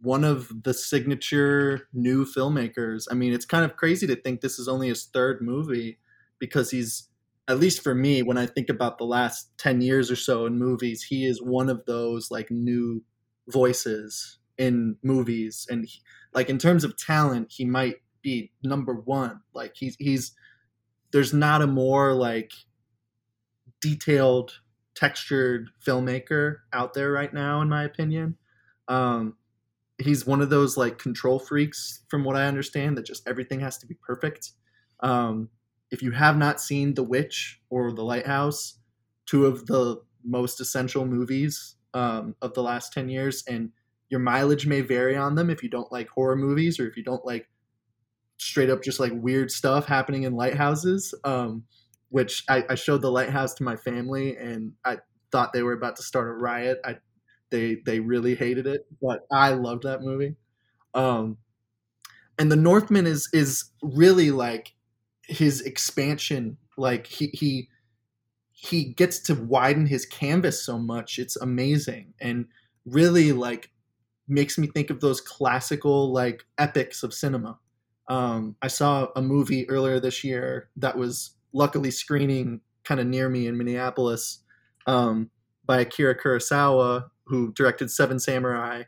one 0.00 0.22
of 0.22 0.62
the 0.62 0.72
signature 0.72 1.88
new 1.92 2.24
filmmakers. 2.24 3.08
I 3.10 3.14
mean, 3.14 3.32
it's 3.32 3.44
kind 3.44 3.64
of 3.64 3.76
crazy 3.76 4.06
to 4.06 4.14
think 4.14 4.40
this 4.40 4.60
is 4.60 4.68
only 4.68 4.86
his 4.86 5.06
third 5.06 5.42
movie 5.42 5.98
because 6.38 6.70
he's, 6.70 7.08
at 7.48 7.58
least 7.58 7.82
for 7.82 7.94
me, 7.94 8.22
when 8.22 8.38
I 8.38 8.46
think 8.46 8.68
about 8.68 8.98
the 8.98 9.04
last 9.04 9.48
10 9.58 9.80
years 9.80 10.12
or 10.12 10.16
so 10.16 10.46
in 10.46 10.60
movies, 10.60 11.02
he 11.02 11.26
is 11.26 11.42
one 11.42 11.68
of 11.68 11.84
those 11.86 12.30
like 12.30 12.52
new 12.52 13.02
voices 13.48 14.38
in 14.58 14.96
movies. 15.02 15.66
And 15.70 15.84
he, 15.84 16.00
like 16.34 16.48
in 16.48 16.58
terms 16.58 16.84
of 16.84 16.96
talent, 16.96 17.48
he 17.50 17.64
might 17.64 17.96
be 18.22 18.52
number 18.62 18.94
one. 18.94 19.40
Like 19.54 19.72
he's, 19.76 19.96
he's, 19.98 20.32
there's 21.12 21.32
not 21.32 21.62
a 21.62 21.66
more 21.66 22.12
like 22.12 22.52
detailed 23.80 24.52
textured 24.94 25.68
filmmaker 25.84 26.58
out 26.72 26.94
there 26.94 27.12
right 27.12 27.34
now 27.34 27.60
in 27.60 27.68
my 27.68 27.84
opinion 27.84 28.34
um 28.88 29.34
he's 29.98 30.26
one 30.26 30.40
of 30.40 30.50
those 30.50 30.76
like 30.76 30.98
control 30.98 31.38
freaks 31.38 32.02
from 32.08 32.24
what 32.24 32.36
i 32.36 32.46
understand 32.46 32.96
that 32.96 33.04
just 33.04 33.26
everything 33.28 33.60
has 33.60 33.76
to 33.78 33.86
be 33.86 33.94
perfect 34.06 34.52
um 35.00 35.48
if 35.90 36.02
you 36.02 36.10
have 36.10 36.36
not 36.36 36.60
seen 36.60 36.94
the 36.94 37.02
witch 37.02 37.60
or 37.68 37.92
the 37.92 38.02
lighthouse 38.02 38.78
two 39.26 39.44
of 39.44 39.66
the 39.66 40.00
most 40.24 40.60
essential 40.60 41.04
movies 41.04 41.76
um, 41.94 42.34
of 42.42 42.52
the 42.54 42.62
last 42.62 42.92
10 42.92 43.08
years 43.08 43.44
and 43.48 43.70
your 44.08 44.20
mileage 44.20 44.66
may 44.66 44.80
vary 44.80 45.16
on 45.16 45.34
them 45.34 45.50
if 45.50 45.62
you 45.62 45.68
don't 45.68 45.90
like 45.92 46.08
horror 46.08 46.36
movies 46.36 46.78
or 46.78 46.88
if 46.88 46.96
you 46.96 47.02
don't 47.02 47.24
like 47.24 47.48
straight 48.38 48.70
up 48.70 48.82
just 48.82 49.00
like 49.00 49.12
weird 49.14 49.50
stuff 49.50 49.86
happening 49.86 50.24
in 50.24 50.34
lighthouses 50.34 51.14
um 51.24 51.64
which 52.10 52.44
I, 52.48 52.64
I 52.70 52.74
showed 52.76 53.02
the 53.02 53.10
lighthouse 53.10 53.54
to 53.54 53.64
my 53.64 53.76
family 53.76 54.36
and 54.36 54.72
I 54.84 54.98
thought 55.32 55.52
they 55.52 55.62
were 55.62 55.72
about 55.72 55.96
to 55.96 56.02
start 56.02 56.28
a 56.28 56.32
riot. 56.32 56.80
I 56.84 56.96
they 57.50 57.76
they 57.84 58.00
really 58.00 58.34
hated 58.34 58.66
it, 58.66 58.86
but 59.00 59.26
I 59.30 59.50
loved 59.50 59.84
that 59.84 60.02
movie. 60.02 60.36
Um, 60.94 61.38
and 62.38 62.50
the 62.50 62.56
Northman 62.56 63.06
is 63.06 63.28
is 63.32 63.70
really 63.82 64.30
like 64.30 64.74
his 65.22 65.60
expansion. 65.62 66.56
Like 66.76 67.06
he 67.06 67.28
he 67.32 67.68
he 68.52 68.84
gets 68.84 69.18
to 69.20 69.34
widen 69.34 69.86
his 69.86 70.06
canvas 70.06 70.64
so 70.64 70.78
much. 70.78 71.18
It's 71.18 71.36
amazing 71.36 72.14
and 72.20 72.46
really 72.84 73.32
like 73.32 73.70
makes 74.28 74.58
me 74.58 74.66
think 74.66 74.90
of 74.90 75.00
those 75.00 75.20
classical 75.20 76.12
like 76.12 76.44
epics 76.58 77.02
of 77.02 77.14
cinema. 77.14 77.58
Um, 78.08 78.56
I 78.62 78.68
saw 78.68 79.08
a 79.16 79.22
movie 79.22 79.68
earlier 79.68 80.00
this 80.00 80.22
year 80.24 80.68
that 80.76 80.96
was 80.96 81.30
luckily 81.52 81.90
screening 81.90 82.60
kind 82.84 83.00
of 83.00 83.06
near 83.06 83.28
me 83.28 83.46
in 83.46 83.58
Minneapolis 83.58 84.40
um, 84.86 85.30
by 85.64 85.80
Akira 85.80 86.16
Kurosawa, 86.18 87.10
who 87.26 87.52
directed 87.52 87.90
Seven 87.90 88.18
Samurai 88.18 88.84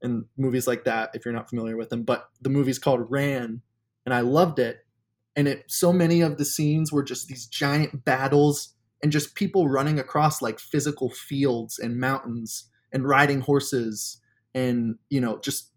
and 0.00 0.24
movies 0.36 0.66
like 0.66 0.84
that. 0.84 1.10
If 1.14 1.24
you're 1.24 1.34
not 1.34 1.48
familiar 1.48 1.76
with 1.76 1.92
him, 1.92 2.02
but 2.02 2.28
the 2.40 2.48
movie's 2.48 2.78
called 2.78 3.10
Ran, 3.10 3.60
and 4.06 4.14
I 4.14 4.20
loved 4.20 4.58
it. 4.58 4.78
And 5.36 5.48
it 5.48 5.64
so 5.68 5.92
many 5.92 6.20
of 6.20 6.38
the 6.38 6.44
scenes 6.44 6.92
were 6.92 7.02
just 7.02 7.28
these 7.28 7.46
giant 7.46 8.04
battles 8.04 8.74
and 9.02 9.12
just 9.12 9.34
people 9.34 9.68
running 9.68 9.98
across 9.98 10.42
like 10.42 10.60
physical 10.60 11.10
fields 11.10 11.78
and 11.78 11.98
mountains 11.98 12.68
and 12.92 13.08
riding 13.08 13.40
horses 13.40 14.18
and 14.54 14.96
you 15.10 15.20
know 15.20 15.38
just 15.40 15.70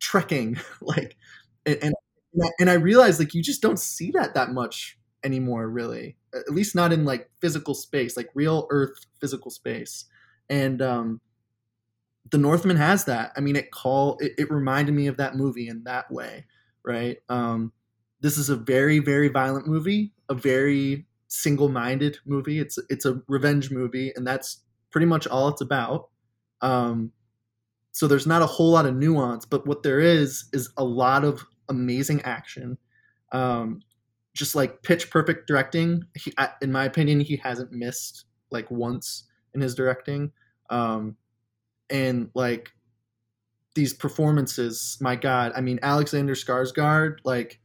trekking 0.00 0.58
like 0.80 1.16
and 1.66 1.78
and, 1.82 1.94
and 2.60 2.70
I 2.70 2.74
realized 2.74 3.18
like 3.18 3.34
you 3.34 3.42
just 3.42 3.62
don't 3.62 3.78
see 3.78 4.10
that 4.12 4.34
that 4.34 4.52
much 4.52 4.98
anymore 5.24 5.68
really 5.68 6.16
at 6.34 6.50
least 6.52 6.74
not 6.74 6.92
in 6.92 7.04
like 7.04 7.28
physical 7.40 7.74
space 7.74 8.16
like 8.16 8.28
real 8.34 8.66
earth 8.70 9.06
physical 9.20 9.50
space. 9.50 10.04
And 10.50 10.80
um 10.82 11.20
the 12.30 12.38
northman 12.38 12.76
has 12.76 13.04
that. 13.06 13.32
I 13.36 13.40
mean 13.40 13.56
it 13.56 13.70
call 13.70 14.18
it, 14.20 14.32
it 14.38 14.50
reminded 14.50 14.92
me 14.94 15.06
of 15.06 15.16
that 15.16 15.36
movie 15.36 15.68
in 15.68 15.84
that 15.84 16.10
way 16.10 16.44
right? 16.84 17.18
Um 17.28 17.72
this 18.20 18.38
is 18.38 18.48
a 18.50 18.56
very 18.56 18.98
very 18.98 19.28
violent 19.28 19.66
movie 19.66 20.12
a 20.30 20.34
very 20.34 21.06
single-minded 21.30 22.18
movie. 22.26 22.58
It's 22.58 22.78
it's 22.90 23.04
a 23.06 23.22
revenge 23.28 23.70
movie 23.70 24.12
and 24.16 24.26
that's 24.26 24.62
pretty 24.90 25.06
much 25.06 25.26
all 25.26 25.48
it's 25.48 25.60
about. 25.60 26.08
Um 26.60 27.12
so 27.98 28.06
there's 28.06 28.26
not 28.26 28.42
a 28.42 28.46
whole 28.46 28.70
lot 28.70 28.86
of 28.86 28.94
nuance 28.94 29.44
but 29.44 29.66
what 29.66 29.82
there 29.82 30.00
is 30.00 30.48
is 30.52 30.70
a 30.76 30.84
lot 30.84 31.24
of 31.24 31.44
amazing 31.68 32.22
action 32.22 32.78
um 33.32 33.80
just 34.38 34.54
like 34.54 34.82
pitch 34.82 35.10
perfect 35.10 35.48
directing. 35.48 36.04
He, 36.14 36.32
in 36.62 36.70
my 36.70 36.84
opinion, 36.84 37.20
he 37.20 37.36
hasn't 37.36 37.72
missed 37.72 38.24
like 38.50 38.70
once 38.70 39.24
in 39.52 39.60
his 39.60 39.74
directing. 39.74 40.30
Um, 40.70 41.16
and 41.90 42.30
like 42.34 42.70
these 43.74 43.92
performances, 43.92 44.96
my 45.00 45.16
God, 45.16 45.52
I 45.56 45.60
mean, 45.60 45.80
Alexander 45.82 46.34
Skarsgård, 46.34 47.16
like, 47.24 47.60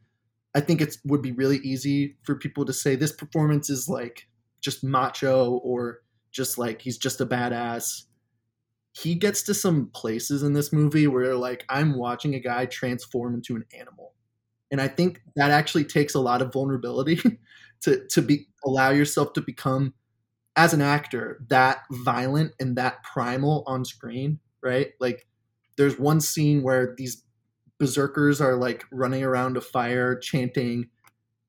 I 0.54 0.60
think 0.60 0.80
it 0.80 0.96
would 1.04 1.22
be 1.22 1.32
really 1.32 1.58
easy 1.58 2.16
for 2.22 2.34
people 2.34 2.64
to 2.64 2.72
say 2.72 2.96
this 2.96 3.12
performance 3.12 3.70
is 3.70 3.88
like 3.88 4.26
just 4.60 4.84
macho 4.84 5.60
or 5.64 6.00
just 6.32 6.58
like 6.58 6.80
he's 6.80 6.98
just 6.98 7.20
a 7.20 7.26
badass. 7.26 8.02
He 8.94 9.14
gets 9.16 9.42
to 9.44 9.54
some 9.54 9.90
places 9.94 10.42
in 10.42 10.52
this 10.54 10.72
movie 10.72 11.06
where 11.06 11.34
like 11.36 11.64
I'm 11.68 11.98
watching 11.98 12.34
a 12.34 12.40
guy 12.40 12.66
transform 12.66 13.34
into 13.34 13.56
an 13.56 13.64
animal. 13.78 14.14
And 14.70 14.80
i 14.80 14.88
think 14.88 15.20
that 15.36 15.50
actually 15.50 15.84
takes 15.84 16.14
a 16.14 16.20
lot 16.20 16.42
of 16.42 16.52
vulnerability 16.52 17.20
to 17.82 18.06
to 18.08 18.22
be 18.22 18.48
allow 18.64 18.90
yourself 18.90 19.32
to 19.34 19.40
become 19.40 19.94
as 20.56 20.72
an 20.72 20.82
actor 20.82 21.44
that 21.48 21.82
violent 21.92 22.52
and 22.60 22.76
that 22.76 23.02
primal 23.04 23.64
on 23.66 23.84
screen 23.84 24.40
right? 24.64 24.92
Like 24.98 25.26
there's 25.76 25.98
one 25.98 26.20
scene 26.20 26.62
where 26.62 26.94
these 26.96 27.22
berserkers 27.78 28.40
are 28.40 28.56
like 28.56 28.84
running 28.90 29.22
around 29.22 29.56
a 29.56 29.60
fire 29.60 30.16
chanting 30.16 30.88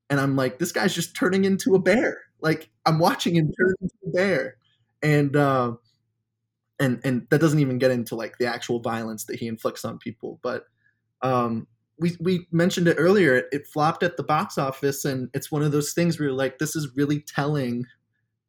and 0.10 0.20
i'm 0.20 0.36
like 0.36 0.58
this 0.58 0.72
guy's 0.72 0.94
just 0.94 1.16
turning 1.16 1.46
into 1.46 1.76
a 1.76 1.80
bear. 1.80 2.20
Like 2.42 2.70
i'm 2.86 3.00
watching 3.00 3.36
him 3.36 3.52
turn 3.52 3.74
into 3.82 3.96
a 4.08 4.12
bear. 4.12 4.58
And 5.02 5.36
uh, 5.36 5.74
and 6.80 7.00
and 7.04 7.28
that 7.30 7.42
doesn't 7.42 7.60
even 7.60 7.78
get 7.78 7.92
into 7.92 8.16
like 8.16 8.38
the 8.38 8.46
actual 8.46 8.80
violence 8.80 9.26
that 9.26 9.38
he 9.38 9.48
inflicts 9.48 9.86
on 9.86 9.98
people. 9.98 10.40
But 10.44 10.64
um, 11.22 11.68
we 12.00 12.16
we 12.20 12.48
mentioned 12.52 12.88
it 12.88 12.96
earlier. 12.98 13.36
It, 13.36 13.46
it 13.52 13.68
flopped 13.68 14.04
at 14.04 14.18
the 14.18 14.24
box 14.24 14.58
office, 14.58 15.06
and 15.06 15.30
it's 15.34 15.52
one 15.52 15.64
of 15.64 15.72
those 15.72 15.94
things 15.94 16.20
where 16.20 16.32
like, 16.32 16.60
this 16.60 16.76
is 16.76 16.96
really 16.96 17.22
telling, 17.22 17.86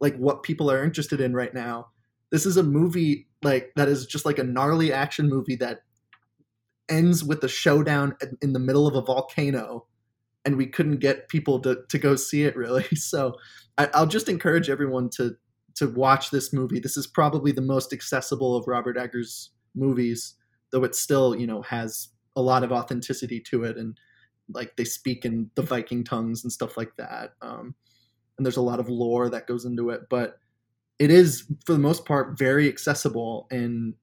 like 0.00 0.16
what 0.16 0.42
people 0.42 0.70
are 0.70 0.84
interested 0.84 1.20
in 1.20 1.34
right 1.34 1.54
now. 1.54 1.88
This 2.30 2.46
is 2.46 2.56
a 2.56 2.62
movie 2.62 3.28
like 3.42 3.72
that 3.76 3.88
is 3.88 4.06
just 4.06 4.26
like 4.26 4.38
a 4.38 4.44
gnarly 4.44 4.92
action 4.92 5.28
movie 5.28 5.56
that 5.56 5.80
ends 6.88 7.24
with 7.24 7.42
a 7.44 7.48
showdown 7.48 8.16
in 8.42 8.52
the 8.52 8.58
middle 8.58 8.86
of 8.86 8.94
a 8.94 9.02
volcano 9.02 9.86
and 10.44 10.56
we 10.56 10.66
couldn't 10.66 10.98
get 10.98 11.28
people 11.28 11.58
to, 11.60 11.78
to 11.88 11.98
go 11.98 12.14
see 12.14 12.44
it 12.44 12.56
really 12.56 12.84
so 12.94 13.34
I, 13.76 13.88
i'll 13.92 14.06
just 14.06 14.28
encourage 14.28 14.70
everyone 14.70 15.10
to 15.16 15.36
to 15.76 15.88
watch 15.88 16.30
this 16.30 16.52
movie. 16.52 16.80
This 16.80 16.96
is 16.96 17.06
probably 17.06 17.52
the 17.52 17.60
most 17.60 17.92
accessible 17.92 18.56
of 18.56 18.66
robert 18.66 18.96
eggers 18.96 19.50
movies 19.74 20.34
though 20.70 20.84
it 20.84 20.94
still 20.94 21.34
you 21.34 21.46
know 21.46 21.62
has 21.62 22.08
a 22.36 22.42
lot 22.42 22.64
of 22.64 22.72
authenticity 22.72 23.40
to 23.40 23.64
it 23.64 23.76
and 23.76 23.98
like 24.52 24.76
they 24.76 24.84
speak 24.84 25.24
in 25.24 25.50
the 25.54 25.62
viking 25.62 26.04
tongues 26.04 26.44
and 26.44 26.52
stuff 26.52 26.76
like 26.76 26.94
that 26.96 27.32
um, 27.42 27.74
and 28.36 28.44
there's 28.44 28.56
a 28.56 28.62
lot 28.62 28.80
of 28.80 28.88
lore 28.88 29.28
that 29.28 29.46
goes 29.46 29.64
into 29.64 29.90
it 29.90 30.02
but 30.10 30.38
it 30.98 31.10
is 31.10 31.50
for 31.64 31.72
the 31.72 31.78
most 31.78 32.04
part 32.04 32.38
very 32.38 32.68
accessible 32.68 33.46
and 33.50 33.94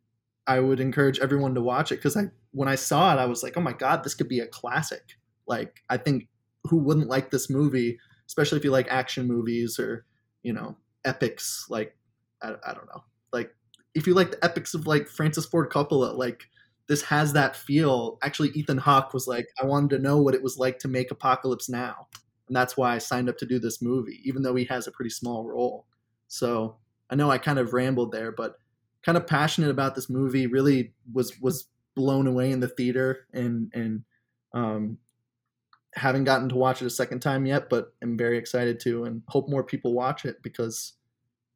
i 0.48 0.60
would 0.60 0.80
encourage 0.80 1.20
everyone 1.20 1.56
to 1.56 1.62
watch 1.62 1.92
it 1.92 1.96
because 1.96 2.18
i 2.18 2.24
when 2.52 2.68
i 2.68 2.76
saw 2.76 3.14
it 3.14 3.20
i 3.20 3.26
was 3.26 3.44
like 3.44 3.58
oh 3.58 3.62
my 3.62 3.74
god 3.74 4.04
this 4.04 4.16
could 4.16 4.30
be 4.30 4.40
a 4.40 4.48
classic. 4.48 5.04
Like 5.46 5.82
i 5.90 5.98
think 5.98 6.28
who 6.64 6.78
wouldn't 6.78 7.10
like 7.10 7.30
this 7.30 7.50
movie 7.50 7.98
especially 8.28 8.58
if 8.58 8.64
you 8.64 8.72
like 8.72 8.88
action 8.90 9.28
movies 9.28 9.78
or 9.78 10.06
you 10.42 10.54
know 10.54 10.78
epics 11.06 11.68
like 11.70 11.96
i, 12.42 12.50
I 12.66 12.74
don't 12.74 12.88
know. 12.88 13.04
Like 13.32 13.54
if 13.96 14.08
you 14.08 14.14
like 14.14 14.32
the 14.32 14.44
epics 14.44 14.74
of 14.74 14.88
like 14.88 15.08
francis 15.08 15.46
ford 15.46 15.70
coppola 15.72 16.18
like 16.18 16.44
this 16.90 17.02
has 17.04 17.32
that 17.34 17.56
feel. 17.56 18.18
Actually 18.22 18.50
ethan 18.50 18.78
hawke 18.78 19.14
was 19.14 19.28
like 19.28 19.48
i 19.62 19.66
wanted 19.66 19.92
to 19.92 20.02
know 20.02 20.22
what 20.22 20.36
it 20.36 20.44
was 20.44 20.58
like 20.58 20.80
to 20.80 20.88
make 20.88 21.12
apocalypse 21.12 21.70
now. 21.70 22.08
And 22.48 22.56
that's 22.56 22.76
why 22.78 22.96
i 22.96 22.98
signed 22.98 23.30
up 23.30 23.38
to 23.38 23.46
do 23.46 23.60
this 23.60 23.82
movie 23.82 24.22
even 24.24 24.44
though 24.44 24.56
he 24.56 24.66
has 24.66 24.88
a 24.88 24.92
pretty 24.92 25.12
small 25.12 25.46
role. 25.46 25.86
So 26.28 26.78
I 27.10 27.16
know 27.16 27.30
I 27.30 27.38
kind 27.38 27.60
of 27.60 27.74
rambled 27.74 28.12
there, 28.12 28.32
but 28.32 28.56
kind 29.04 29.18
of 29.18 29.28
passionate 29.28 29.70
about 29.70 29.96
this 29.96 30.10
movie. 30.10 30.48
Really 30.48 30.94
was 31.12 31.40
was 31.40 31.68
blown 31.96 32.26
away 32.26 32.52
in 32.52 32.60
the 32.60 32.68
theater, 32.68 33.28
and 33.34 33.72
and 33.74 34.04
um, 34.54 34.98
haven't 35.96 36.24
gotten 36.24 36.50
to 36.50 36.56
watch 36.56 36.82
it 36.82 36.86
a 36.86 36.90
second 36.92 37.20
time 37.20 37.46
yet, 37.46 37.70
but 37.70 37.94
I'm 38.02 38.18
very 38.18 38.38
excited 38.38 38.80
to, 38.82 39.06
and 39.06 39.22
hope 39.28 39.50
more 39.50 39.64
people 39.64 39.94
watch 39.94 40.26
it 40.26 40.42
because 40.42 40.94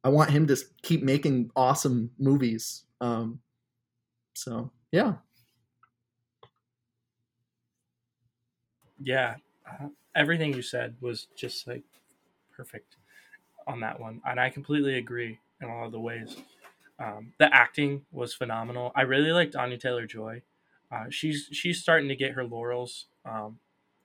I 0.04 0.08
want 0.10 0.30
him 0.30 0.46
to 0.46 0.56
keep 0.82 1.02
making 1.02 1.50
awesome 1.56 2.10
movies. 2.18 2.84
Um, 3.00 3.40
so 4.34 4.70
yeah, 4.92 5.14
yeah, 9.02 9.36
uh, 9.66 9.88
everything 10.14 10.54
you 10.54 10.62
said 10.62 10.96
was 11.00 11.28
just 11.36 11.66
like 11.66 11.82
perfect 12.56 12.96
on 13.66 13.80
that 13.80 14.00
one, 14.00 14.20
and 14.26 14.40
I 14.40 14.50
completely 14.50 14.98
agree 14.98 15.38
in 15.60 15.68
a 15.68 15.74
lot 15.74 15.86
of 15.86 15.92
the 15.92 16.00
ways. 16.00 16.36
Um, 17.00 17.32
the 17.38 17.54
acting 17.54 18.02
was 18.10 18.34
phenomenal. 18.34 18.92
I 18.96 19.02
really 19.02 19.30
liked 19.30 19.54
Anya 19.54 19.78
Taylor 19.78 20.06
Joy. 20.06 20.42
Uh, 20.90 21.04
she's 21.10 21.48
she's 21.52 21.80
starting 21.80 22.08
to 22.08 22.16
get 22.16 22.32
her 22.32 22.44
laurels 22.44 23.06
um, 23.24 23.58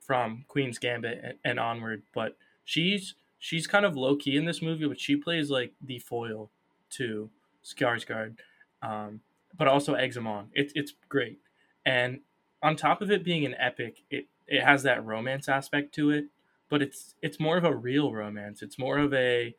from 0.06 0.44
Queen's 0.48 0.78
Gambit 0.78 1.20
and, 1.22 1.38
and, 1.44 1.60
onward, 1.60 2.02
but 2.14 2.36
she's 2.64 3.14
she's 3.38 3.66
kind 3.66 3.84
of 3.84 3.96
low 3.96 4.16
key 4.16 4.36
in 4.36 4.44
this 4.44 4.62
movie, 4.62 4.86
but 4.86 5.00
she 5.00 5.16
plays 5.16 5.50
like 5.50 5.72
the 5.82 5.98
foil 5.98 6.50
to 6.90 7.30
Skarsgård, 7.64 8.36
um, 8.82 9.20
but 9.56 9.68
also 9.68 9.94
Examon. 9.94 10.46
It's 10.52 10.72
it's 10.76 10.92
great, 11.08 11.38
and 11.84 12.20
on 12.62 12.76
top 12.76 13.02
of 13.02 13.10
it 13.10 13.24
being 13.24 13.44
an 13.44 13.54
epic, 13.58 14.02
it 14.10 14.26
it 14.46 14.62
has 14.62 14.82
that 14.82 15.04
romance 15.04 15.48
aspect 15.48 15.94
to 15.94 16.10
it, 16.10 16.26
but 16.68 16.82
it's 16.82 17.14
it's 17.22 17.40
more 17.40 17.56
of 17.56 17.64
a 17.64 17.74
real 17.74 18.12
romance. 18.12 18.62
It's 18.62 18.78
more 18.78 18.98
of 18.98 19.12
a 19.14 19.54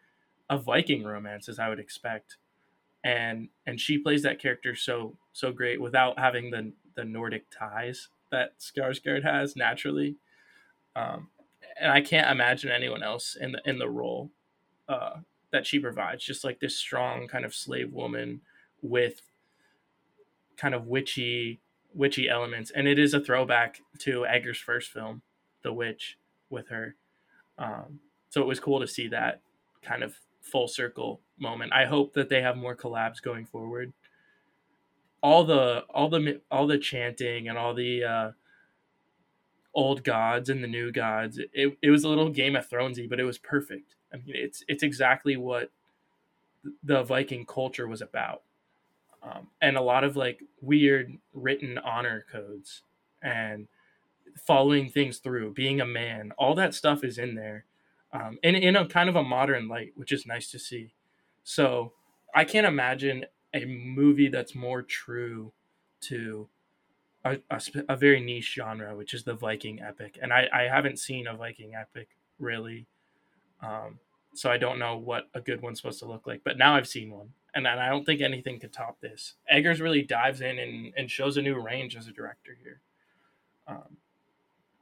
a 0.49 0.57
Viking 0.57 1.03
romance 1.03 1.49
as 1.49 1.59
I 1.59 1.69
would 1.69 1.80
expect. 1.80 2.38
And 3.03 3.49
and 3.65 3.80
she 3.80 3.97
plays 3.97 4.23
that 4.23 4.39
character 4.39 4.76
so 4.76 5.17
so 5.34 5.51
great 5.51 5.81
without 5.81 6.19
having 6.19 6.51
the 6.51 6.73
the 6.95 7.05
Nordic 7.05 7.45
ties 7.49 8.09
that 8.31 8.59
Skarsgård 8.59 9.23
has 9.23 9.55
naturally. 9.55 10.15
Um, 10.95 11.30
and 11.80 11.91
I 11.91 12.01
can't 12.01 12.30
imagine 12.30 12.72
anyone 12.72 13.03
else 13.03 13.35
in 13.39 13.51
the 13.51 13.61
in 13.65 13.80
the 13.80 13.89
role 13.89 14.31
uh, 14.88 15.17
that 15.51 15.65
she 15.65 15.80
provides. 15.80 16.23
Just 16.23 16.43
like 16.43 16.59
this 16.59 16.77
strong 16.77 17.27
kind 17.27 17.45
of 17.45 17.53
slave 17.53 17.91
woman 17.91 18.41
with 18.81 19.22
kind 20.57 20.73
of 20.73 20.88
witchy 20.88 21.59
witchy 21.93 22.30
elements, 22.30 22.72
and 22.72 22.88
it 22.88 22.99
is 22.99 23.13
a 23.13 23.19
throwback 23.19 23.81
to 23.99 24.26
Eggers' 24.26 24.57
first 24.57 24.91
film, 24.91 25.22
The 25.63 25.73
Witch, 25.73 26.17
with 26.49 26.67
her. 26.69 26.95
Um, 27.57 27.99
so 28.30 28.41
it 28.41 28.47
was 28.47 28.59
cool 28.59 28.80
to 28.81 28.88
see 28.88 29.07
that 29.09 29.41
kind 29.81 30.03
of 30.03 30.19
full 30.41 30.67
circle 30.67 31.22
moment. 31.39 31.73
I 31.73 31.85
hope 31.85 32.13
that 32.13 32.30
they 32.30 32.41
have 32.41 32.57
more 32.57 32.76
collabs 32.76 33.22
going 33.22 33.45
forward. 33.45 33.93
All 35.23 35.43
the 35.43 35.84
all 35.89 36.09
the 36.09 36.41
all 36.51 36.67
the 36.67 36.77
chanting 36.77 37.47
and 37.47 37.57
all 37.57 37.73
the 37.73 38.03
uh, 38.03 38.31
old 39.76 40.03
gods 40.03 40.49
and 40.49 40.64
the 40.64 40.68
new 40.68 40.91
gods. 40.91 41.38
It, 41.53 41.77
it 41.81 41.89
was 41.91 42.03
a 42.03 42.10
little 42.10 42.30
Game 42.30 42.56
of 42.56 42.68
Thronesy, 42.68 43.07
but 43.07 43.19
it 43.19 43.26
was 43.26 43.38
perfect. 43.38 43.95
I 44.14 44.18
mean, 44.18 44.35
it's 44.35 44.64
it's 44.68 44.84
exactly 44.84 45.35
what 45.35 45.69
the 46.84 47.03
Viking 47.03 47.45
culture 47.45 47.88
was 47.88 48.02
about, 48.02 48.43
um, 49.22 49.47
and 49.61 49.77
a 49.77 49.81
lot 49.81 50.03
of 50.03 50.15
like 50.15 50.41
weird 50.61 51.18
written 51.34 51.77
honor 51.77 52.26
codes 52.31 52.81
and 53.22 53.68
following 54.38 54.89
things 54.89 55.19
through, 55.19 55.53
being 55.53 55.81
a 55.81 55.85
man. 55.85 56.31
All 56.38 56.56
that 56.56 56.73
stuff 56.73 57.03
is 57.03 57.18
in 57.18 57.35
there, 57.35 57.65
um, 58.14 58.39
in 58.41 58.56
in 58.56 58.76
a 58.76 58.88
kind 58.88 59.10
of 59.10 59.15
a 59.15 59.23
modern 59.23 59.68
light, 59.68 59.91
which 59.95 60.11
is 60.11 60.26
nice 60.26 60.49
to 60.52 60.60
see. 60.60 60.93
So 61.43 61.91
I 62.34 62.45
can't 62.45 62.65
imagine 62.65 63.26
a 63.53 63.65
movie 63.65 64.30
that's 64.30 64.56
more 64.56 64.81
true 64.81 65.52
to 66.02 66.47
a, 67.26 67.38
a, 67.49 67.61
a, 67.89 67.95
very 67.97 68.22
niche 68.22 68.53
genre, 68.53 68.95
which 68.95 69.14
is 69.14 69.23
the 69.23 69.34
Viking 69.34 69.81
epic. 69.81 70.18
And 70.22 70.31
I, 70.31 70.47
I 70.53 70.61
haven't 70.64 70.99
seen 70.99 71.27
a 71.27 71.35
Viking 71.35 71.73
epic 71.76 72.10
really. 72.39 72.85
Um, 73.61 73.99
so 74.35 74.52
I 74.52 74.57
don't 74.57 74.80
know 74.80 74.97
what 74.97 75.27
a 75.34 75.41
good 75.41 75.61
one's 75.61 75.80
supposed 75.80 75.99
to 75.99 76.06
look 76.06 76.27
like. 76.27 76.41
But 76.43 76.57
now 76.57 76.76
I've 76.76 76.88
seen 76.88 77.11
one. 77.11 77.30
And, 77.53 77.65
and 77.65 77.80
I 77.80 77.89
don't 77.89 78.06
think 78.06 78.22
anything 78.22 78.60
could 78.60 78.73
top 78.73 78.99
this. 79.02 79.34
Eggers 79.49 79.81
really 79.81 80.02
dives 80.03 80.41
in 80.41 80.60
and, 80.60 80.93
and 80.95 81.10
shows 81.10 81.38
a 81.38 81.41
new 81.41 81.60
range 81.60 81.95
as 81.95 82.07
a 82.07 82.11
director 82.11 82.56
here. 82.61 82.81
Um, 83.68 83.97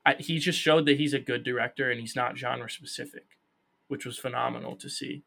I, 0.05 0.15
he 0.15 0.39
just 0.39 0.59
showed 0.59 0.85
that 0.87 0.97
he's 0.97 1.13
a 1.13 1.19
good 1.19 1.43
director 1.43 1.89
and 1.89 2.01
he's 2.01 2.15
not 2.15 2.37
genre 2.37 2.69
specific, 2.69 3.37
which 3.87 4.05
was 4.05 4.17
phenomenal 4.17 4.75
to 4.77 4.89
see. 4.89 5.23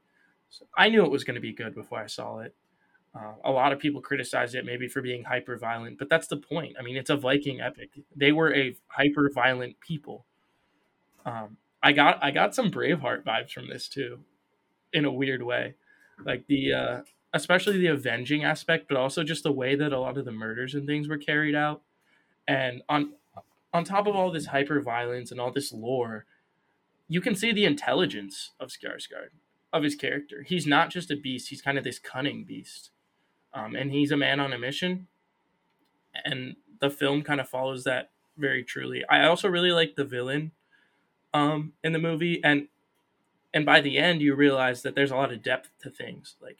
So 0.50 0.66
I 0.76 0.88
knew 0.90 1.04
it 1.04 1.10
was 1.10 1.24
going 1.24 1.36
to 1.36 1.40
be 1.40 1.52
good 1.52 1.74
before 1.74 2.00
I 2.00 2.06
saw 2.06 2.40
it. 2.40 2.54
Uh, 3.16 3.32
a 3.44 3.50
lot 3.50 3.72
of 3.72 3.78
people 3.78 4.00
criticize 4.00 4.54
it 4.54 4.66
maybe 4.66 4.88
for 4.88 5.00
being 5.00 5.24
hyper 5.24 5.56
violent, 5.56 5.98
but 5.98 6.08
that's 6.08 6.26
the 6.26 6.36
point. 6.36 6.76
I 6.78 6.82
mean, 6.82 6.96
it's 6.96 7.08
a 7.08 7.16
Viking 7.16 7.60
epic. 7.60 7.90
They 8.14 8.32
were 8.32 8.54
a 8.54 8.76
hyper 8.88 9.30
violent 9.34 9.80
people. 9.80 10.26
Um, 11.24 11.56
I 11.82 11.92
got 11.92 12.22
I 12.22 12.30
got 12.30 12.54
some 12.54 12.70
Braveheart 12.70 13.24
vibes 13.24 13.50
from 13.50 13.68
this 13.68 13.88
too, 13.88 14.20
in 14.92 15.04
a 15.04 15.12
weird 15.12 15.42
way, 15.42 15.74
like 16.24 16.46
the 16.46 16.72
uh, 16.72 17.00
especially 17.32 17.78
the 17.78 17.86
avenging 17.86 18.44
aspect, 18.44 18.88
but 18.88 18.96
also 18.96 19.22
just 19.22 19.44
the 19.44 19.52
way 19.52 19.76
that 19.76 19.92
a 19.92 20.00
lot 20.00 20.18
of 20.18 20.24
the 20.24 20.32
murders 20.32 20.74
and 20.74 20.86
things 20.86 21.08
were 21.08 21.18
carried 21.18 21.54
out. 21.54 21.82
And 22.46 22.82
on 22.88 23.12
on 23.72 23.84
top 23.84 24.06
of 24.06 24.14
all 24.14 24.30
this 24.30 24.46
hyper 24.46 24.80
violence 24.80 25.30
and 25.30 25.40
all 25.40 25.52
this 25.52 25.72
lore, 25.72 26.26
you 27.08 27.20
can 27.20 27.34
see 27.34 27.52
the 27.52 27.64
intelligence 27.64 28.52
of 28.60 28.70
Skarsgård, 28.70 29.30
of 29.72 29.82
his 29.82 29.94
character. 29.94 30.42
He's 30.42 30.66
not 30.66 30.90
just 30.90 31.10
a 31.10 31.16
beast; 31.16 31.48
he's 31.48 31.62
kind 31.62 31.78
of 31.78 31.84
this 31.84 31.98
cunning 31.98 32.44
beast, 32.44 32.90
um, 33.56 33.74
and 33.74 33.90
he's 33.90 34.12
a 34.12 34.16
man 34.16 34.38
on 34.40 34.52
a 34.52 34.58
mission. 34.58 35.08
And 36.24 36.56
the 36.80 36.90
film 36.90 37.22
kind 37.22 37.40
of 37.40 37.48
follows 37.48 37.84
that 37.84 38.10
very 38.36 38.62
truly. 38.62 39.04
I 39.08 39.26
also 39.26 39.48
really 39.48 39.72
like 39.72 39.96
the 39.96 40.04
villain 40.04 40.52
um, 41.34 41.72
in 41.82 41.92
the 41.92 41.98
movie, 41.98 42.40
and 42.44 42.68
and 43.52 43.64
by 43.64 43.80
the 43.80 43.98
end, 43.98 44.20
you 44.20 44.34
realize 44.34 44.82
that 44.82 44.94
there's 44.94 45.10
a 45.10 45.16
lot 45.16 45.32
of 45.32 45.42
depth 45.42 45.70
to 45.80 45.90
things, 45.90 46.36
like 46.40 46.58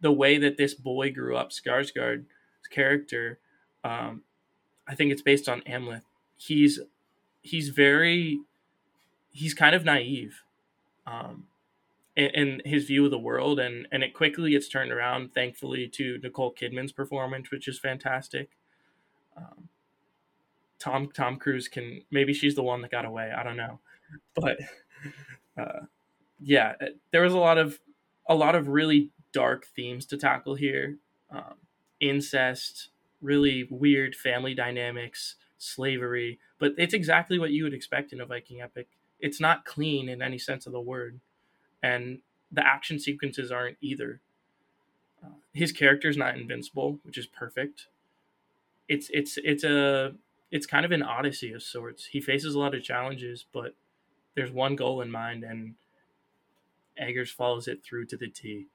the 0.00 0.12
way 0.12 0.38
that 0.38 0.56
this 0.56 0.74
boy 0.74 1.12
grew 1.12 1.36
up, 1.36 1.50
Skarsgård's 1.50 2.26
character. 2.70 3.38
Um, 3.84 4.22
I 4.88 4.94
think 4.94 5.12
it's 5.12 5.22
based 5.22 5.48
on 5.48 5.60
Amleth 5.62 6.02
he's 6.40 6.80
he's 7.42 7.68
very 7.68 8.40
he's 9.30 9.54
kind 9.54 9.74
of 9.74 9.84
naive 9.84 10.42
um, 11.06 11.46
in, 12.28 12.62
his 12.64 12.84
view 12.84 13.04
of 13.04 13.10
the 13.10 13.18
world, 13.18 13.58
and 13.58 13.86
and 13.92 14.02
it 14.02 14.14
quickly 14.14 14.50
gets 14.50 14.68
turned 14.68 14.92
around, 14.92 15.34
thankfully, 15.34 15.88
to 15.88 16.18
Nicole 16.22 16.54
Kidman's 16.54 16.92
performance, 16.92 17.50
which 17.50 17.68
is 17.68 17.78
fantastic. 17.78 18.50
Um, 19.36 19.68
Tom 20.78 21.10
Tom 21.12 21.36
Cruise 21.36 21.68
can 21.68 22.02
maybe 22.10 22.32
she's 22.32 22.54
the 22.54 22.62
one 22.62 22.82
that 22.82 22.90
got 22.90 23.04
away. 23.04 23.32
I 23.36 23.42
don't 23.42 23.56
know, 23.56 23.80
but 24.34 24.58
uh, 25.56 25.80
yeah, 26.40 26.74
there 27.12 27.22
was 27.22 27.34
a 27.34 27.38
lot 27.38 27.58
of 27.58 27.78
a 28.28 28.34
lot 28.34 28.54
of 28.54 28.68
really 28.68 29.10
dark 29.32 29.66
themes 29.76 30.06
to 30.06 30.16
tackle 30.16 30.54
here. 30.54 30.98
Um, 31.30 31.54
incest, 32.00 32.88
really 33.20 33.68
weird 33.70 34.14
family 34.14 34.54
dynamics, 34.54 35.36
slavery, 35.58 36.38
but 36.58 36.72
it's 36.78 36.94
exactly 36.94 37.38
what 37.38 37.50
you 37.50 37.64
would 37.64 37.74
expect 37.74 38.12
in 38.12 38.20
a 38.20 38.26
Viking 38.26 38.60
epic. 38.60 38.88
It's 39.20 39.40
not 39.40 39.64
clean 39.66 40.08
in 40.08 40.22
any 40.22 40.38
sense 40.38 40.66
of 40.66 40.72
the 40.72 40.80
word, 40.80 41.20
and 41.82 42.18
the 42.52 42.66
action 42.66 42.98
sequences 42.98 43.52
aren't 43.52 43.76
either. 43.80 44.20
Uh, 45.24 45.28
his 45.52 45.72
character's 45.72 46.16
not 46.16 46.36
invincible, 46.36 46.98
which 47.02 47.18
is 47.18 47.26
perfect. 47.26 47.86
It's 48.88 49.08
it's 49.12 49.38
it's 49.44 49.64
a 49.64 50.14
it's 50.50 50.66
kind 50.66 50.84
of 50.84 50.92
an 50.92 51.02
odyssey 51.02 51.52
of 51.52 51.62
sorts. 51.62 52.06
He 52.06 52.20
faces 52.20 52.54
a 52.54 52.58
lot 52.58 52.74
of 52.74 52.82
challenges, 52.82 53.44
but 53.52 53.74
there's 54.34 54.50
one 54.50 54.76
goal 54.76 55.00
in 55.00 55.10
mind, 55.10 55.44
and 55.44 55.74
Eggers 56.98 57.30
follows 57.30 57.68
it 57.68 57.82
through 57.84 58.06
to 58.06 58.16
the 58.16 58.28
T. 58.28 58.66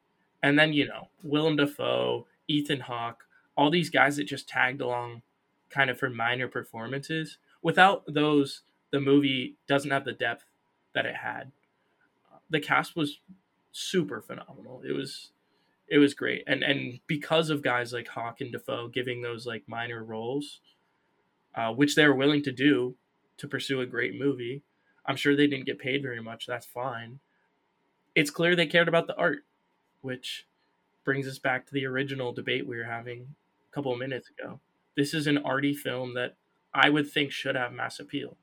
And 0.42 0.58
then 0.58 0.74
you 0.74 0.88
know 0.88 1.10
Willem 1.24 1.58
Dafoe, 1.58 2.28
Ethan 2.48 2.82
Hawke, 2.82 3.26
all 3.58 3.70
these 3.70 3.90
guys 3.90 4.18
that 4.18 4.26
just 4.26 4.48
tagged 4.48 4.82
along, 4.82 5.22
kind 5.70 5.90
of 5.90 5.98
for 5.98 6.10
minor 6.10 6.48
performances. 6.48 7.38
Without 7.62 8.04
those, 8.08 8.62
the 8.92 9.00
movie 9.00 9.56
doesn't 9.68 9.92
have 9.92 10.06
the 10.06 10.14
depth 10.14 10.46
that 10.94 11.06
it 11.06 11.16
had. 11.16 11.52
The 12.50 12.60
cast 12.60 12.96
was 12.96 13.20
super 13.72 14.22
phenomenal. 14.22 14.82
It 14.88 14.94
was 14.94 15.32
it 15.88 15.98
was 16.00 16.14
great. 16.14 16.44
And 16.48 16.64
and 16.64 17.00
because 17.08 17.50
of 17.50 17.62
guys 17.62 17.94
like 17.94 18.08
Hawke 18.08 18.42
and 18.42 18.52
Dafoe 18.52 18.88
giving 18.88 19.22
those 19.22 19.46
like 19.46 19.64
minor 19.68 20.04
roles, 20.04 20.62
uh, 21.56 21.72
which 21.72 21.96
they 21.96 22.08
were 22.08 22.16
willing 22.16 22.44
to 22.44 22.52
do 22.52 22.96
to 23.38 23.48
pursue 23.48 23.82
a 23.82 23.86
great 23.86 24.18
movie, 24.18 24.64
I'm 25.06 25.16
sure 25.16 25.36
they 25.36 25.48
didn't 25.48 25.66
get 25.66 25.80
paid 25.80 26.02
very 26.02 26.22
much. 26.22 26.46
That's 26.48 26.66
fine. 26.66 27.20
It's 28.16 28.32
clear 28.32 28.56
they 28.56 28.66
cared 28.66 28.88
about 28.88 29.08
the 29.08 29.16
art, 29.18 29.40
which 30.02 30.48
brings 31.04 31.28
us 31.28 31.38
back 31.38 31.66
to 31.68 31.74
the 31.74 31.86
original 31.86 32.34
debate 32.34 32.68
we 32.68 32.78
were 32.78 32.86
having 32.86 33.36
a 33.70 33.76
couple 33.76 33.92
of 33.92 34.00
minutes 34.00 34.30
ago. 34.30 34.60
This 34.96 35.14
is 35.14 35.28
an 35.28 35.38
arty 35.40 35.74
film 35.74 36.14
that 36.16 36.36
I 36.74 36.90
would 36.90 37.12
think 37.12 37.32
should 37.32 37.56
have 37.56 37.74
mass 37.74 38.00
appeal. 38.00 38.38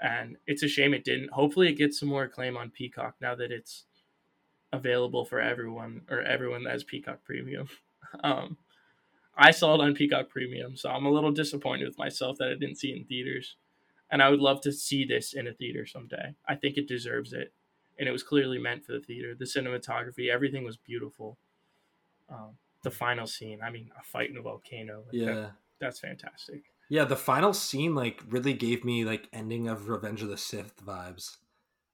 And 0.00 0.36
it's 0.46 0.62
a 0.62 0.68
shame 0.68 0.94
it 0.94 1.04
didn't. 1.04 1.30
Hopefully, 1.30 1.68
it 1.68 1.78
gets 1.78 2.00
some 2.00 2.08
more 2.08 2.24
acclaim 2.24 2.56
on 2.56 2.70
Peacock 2.70 3.16
now 3.20 3.34
that 3.34 3.52
it's 3.52 3.84
available 4.72 5.24
for 5.24 5.40
everyone 5.40 6.02
or 6.10 6.22
everyone 6.22 6.64
that 6.64 6.72
has 6.72 6.84
Peacock 6.84 7.24
Premium. 7.24 7.68
Um, 8.24 8.56
I 9.36 9.52
saw 9.52 9.74
it 9.74 9.80
on 9.80 9.94
Peacock 9.94 10.30
Premium, 10.30 10.76
so 10.76 10.90
I'm 10.90 11.06
a 11.06 11.10
little 11.10 11.30
disappointed 11.30 11.86
with 11.86 11.96
myself 11.96 12.38
that 12.38 12.48
I 12.48 12.54
didn't 12.54 12.78
see 12.78 12.90
it 12.90 12.96
in 12.96 13.04
theaters. 13.04 13.54
And 14.10 14.20
I 14.20 14.30
would 14.30 14.40
love 14.40 14.60
to 14.62 14.72
see 14.72 15.04
this 15.04 15.32
in 15.32 15.46
a 15.46 15.52
theater 15.52 15.86
someday. 15.86 16.34
I 16.48 16.56
think 16.56 16.76
it 16.76 16.88
deserves 16.88 17.32
it, 17.32 17.52
and 17.98 18.08
it 18.08 18.12
was 18.12 18.24
clearly 18.24 18.58
meant 18.58 18.84
for 18.84 18.92
the 18.92 19.00
theater. 19.00 19.36
The 19.38 19.44
cinematography, 19.44 20.28
everything 20.28 20.64
was 20.64 20.76
beautiful. 20.76 21.38
Um, 22.28 22.56
the 22.82 22.90
final 22.90 23.26
scene, 23.26 23.60
I 23.62 23.70
mean, 23.70 23.90
a 23.98 24.02
fight 24.02 24.30
in 24.30 24.36
a 24.36 24.42
volcano. 24.42 25.04
Yeah, 25.12 25.26
that, 25.26 25.52
that's 25.78 26.00
fantastic. 26.00 26.64
Yeah, 26.90 27.04
the 27.04 27.16
final 27.16 27.54
scene 27.54 27.94
like 27.94 28.20
really 28.28 28.52
gave 28.52 28.84
me 28.84 29.04
like 29.04 29.28
ending 29.32 29.68
of 29.68 29.88
Revenge 29.88 30.22
of 30.22 30.28
the 30.28 30.36
Sith 30.36 30.84
vibes, 30.84 31.36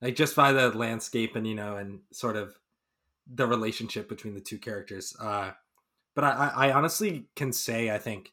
like 0.00 0.16
just 0.16 0.34
by 0.34 0.52
the 0.52 0.70
landscape 0.70 1.36
and 1.36 1.46
you 1.46 1.54
know 1.54 1.76
and 1.76 2.00
sort 2.12 2.34
of 2.34 2.58
the 3.30 3.46
relationship 3.46 4.08
between 4.08 4.32
the 4.32 4.40
two 4.40 4.58
characters. 4.58 5.14
Uh, 5.20 5.50
but 6.14 6.24
I, 6.24 6.50
I 6.56 6.72
honestly 6.72 7.26
can 7.36 7.52
say 7.52 7.90
I 7.90 7.98
think 7.98 8.32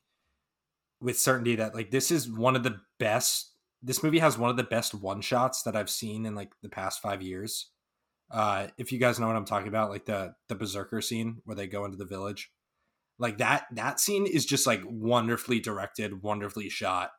with 1.02 1.20
certainty 1.20 1.58
that 1.58 1.76
like 1.76 1.92
this 1.92 2.10
is 2.12 2.30
one 2.30 2.56
of 2.56 2.64
the 2.64 2.80
best. 2.98 3.52
This 3.82 4.02
movie 4.02 4.20
has 4.20 4.38
one 4.38 4.50
of 4.50 4.56
the 4.56 4.64
best 4.64 4.96
one 4.96 5.20
shots 5.20 5.64
that 5.64 5.76
I've 5.76 5.90
seen 5.90 6.26
in 6.26 6.34
like 6.34 6.54
the 6.62 6.70
past 6.70 7.02
five 7.02 7.22
years. 7.22 7.72
Uh, 8.32 8.68
if 8.78 8.94
you 8.94 9.00
guys 9.00 9.20
know 9.20 9.28
what 9.28 9.36
I'm 9.36 9.44
talking 9.44 9.68
about, 9.68 9.90
like 9.90 10.06
the 10.06 10.34
the 10.48 10.56
berserker 10.56 11.02
scene 11.02 11.42
where 11.44 11.58
they 11.58 11.68
go 11.68 11.84
into 11.84 11.98
the 11.98 12.06
village, 12.06 12.53
like 13.24 13.40
that 13.40 13.66
that 13.72 14.00
scene 14.00 14.28
is 14.28 14.46
just 14.46 14.68
like 14.68 14.82
wonderfully 14.86 15.60
directed, 15.60 16.22
wonderfully 16.22 16.70
shot, 16.70 17.10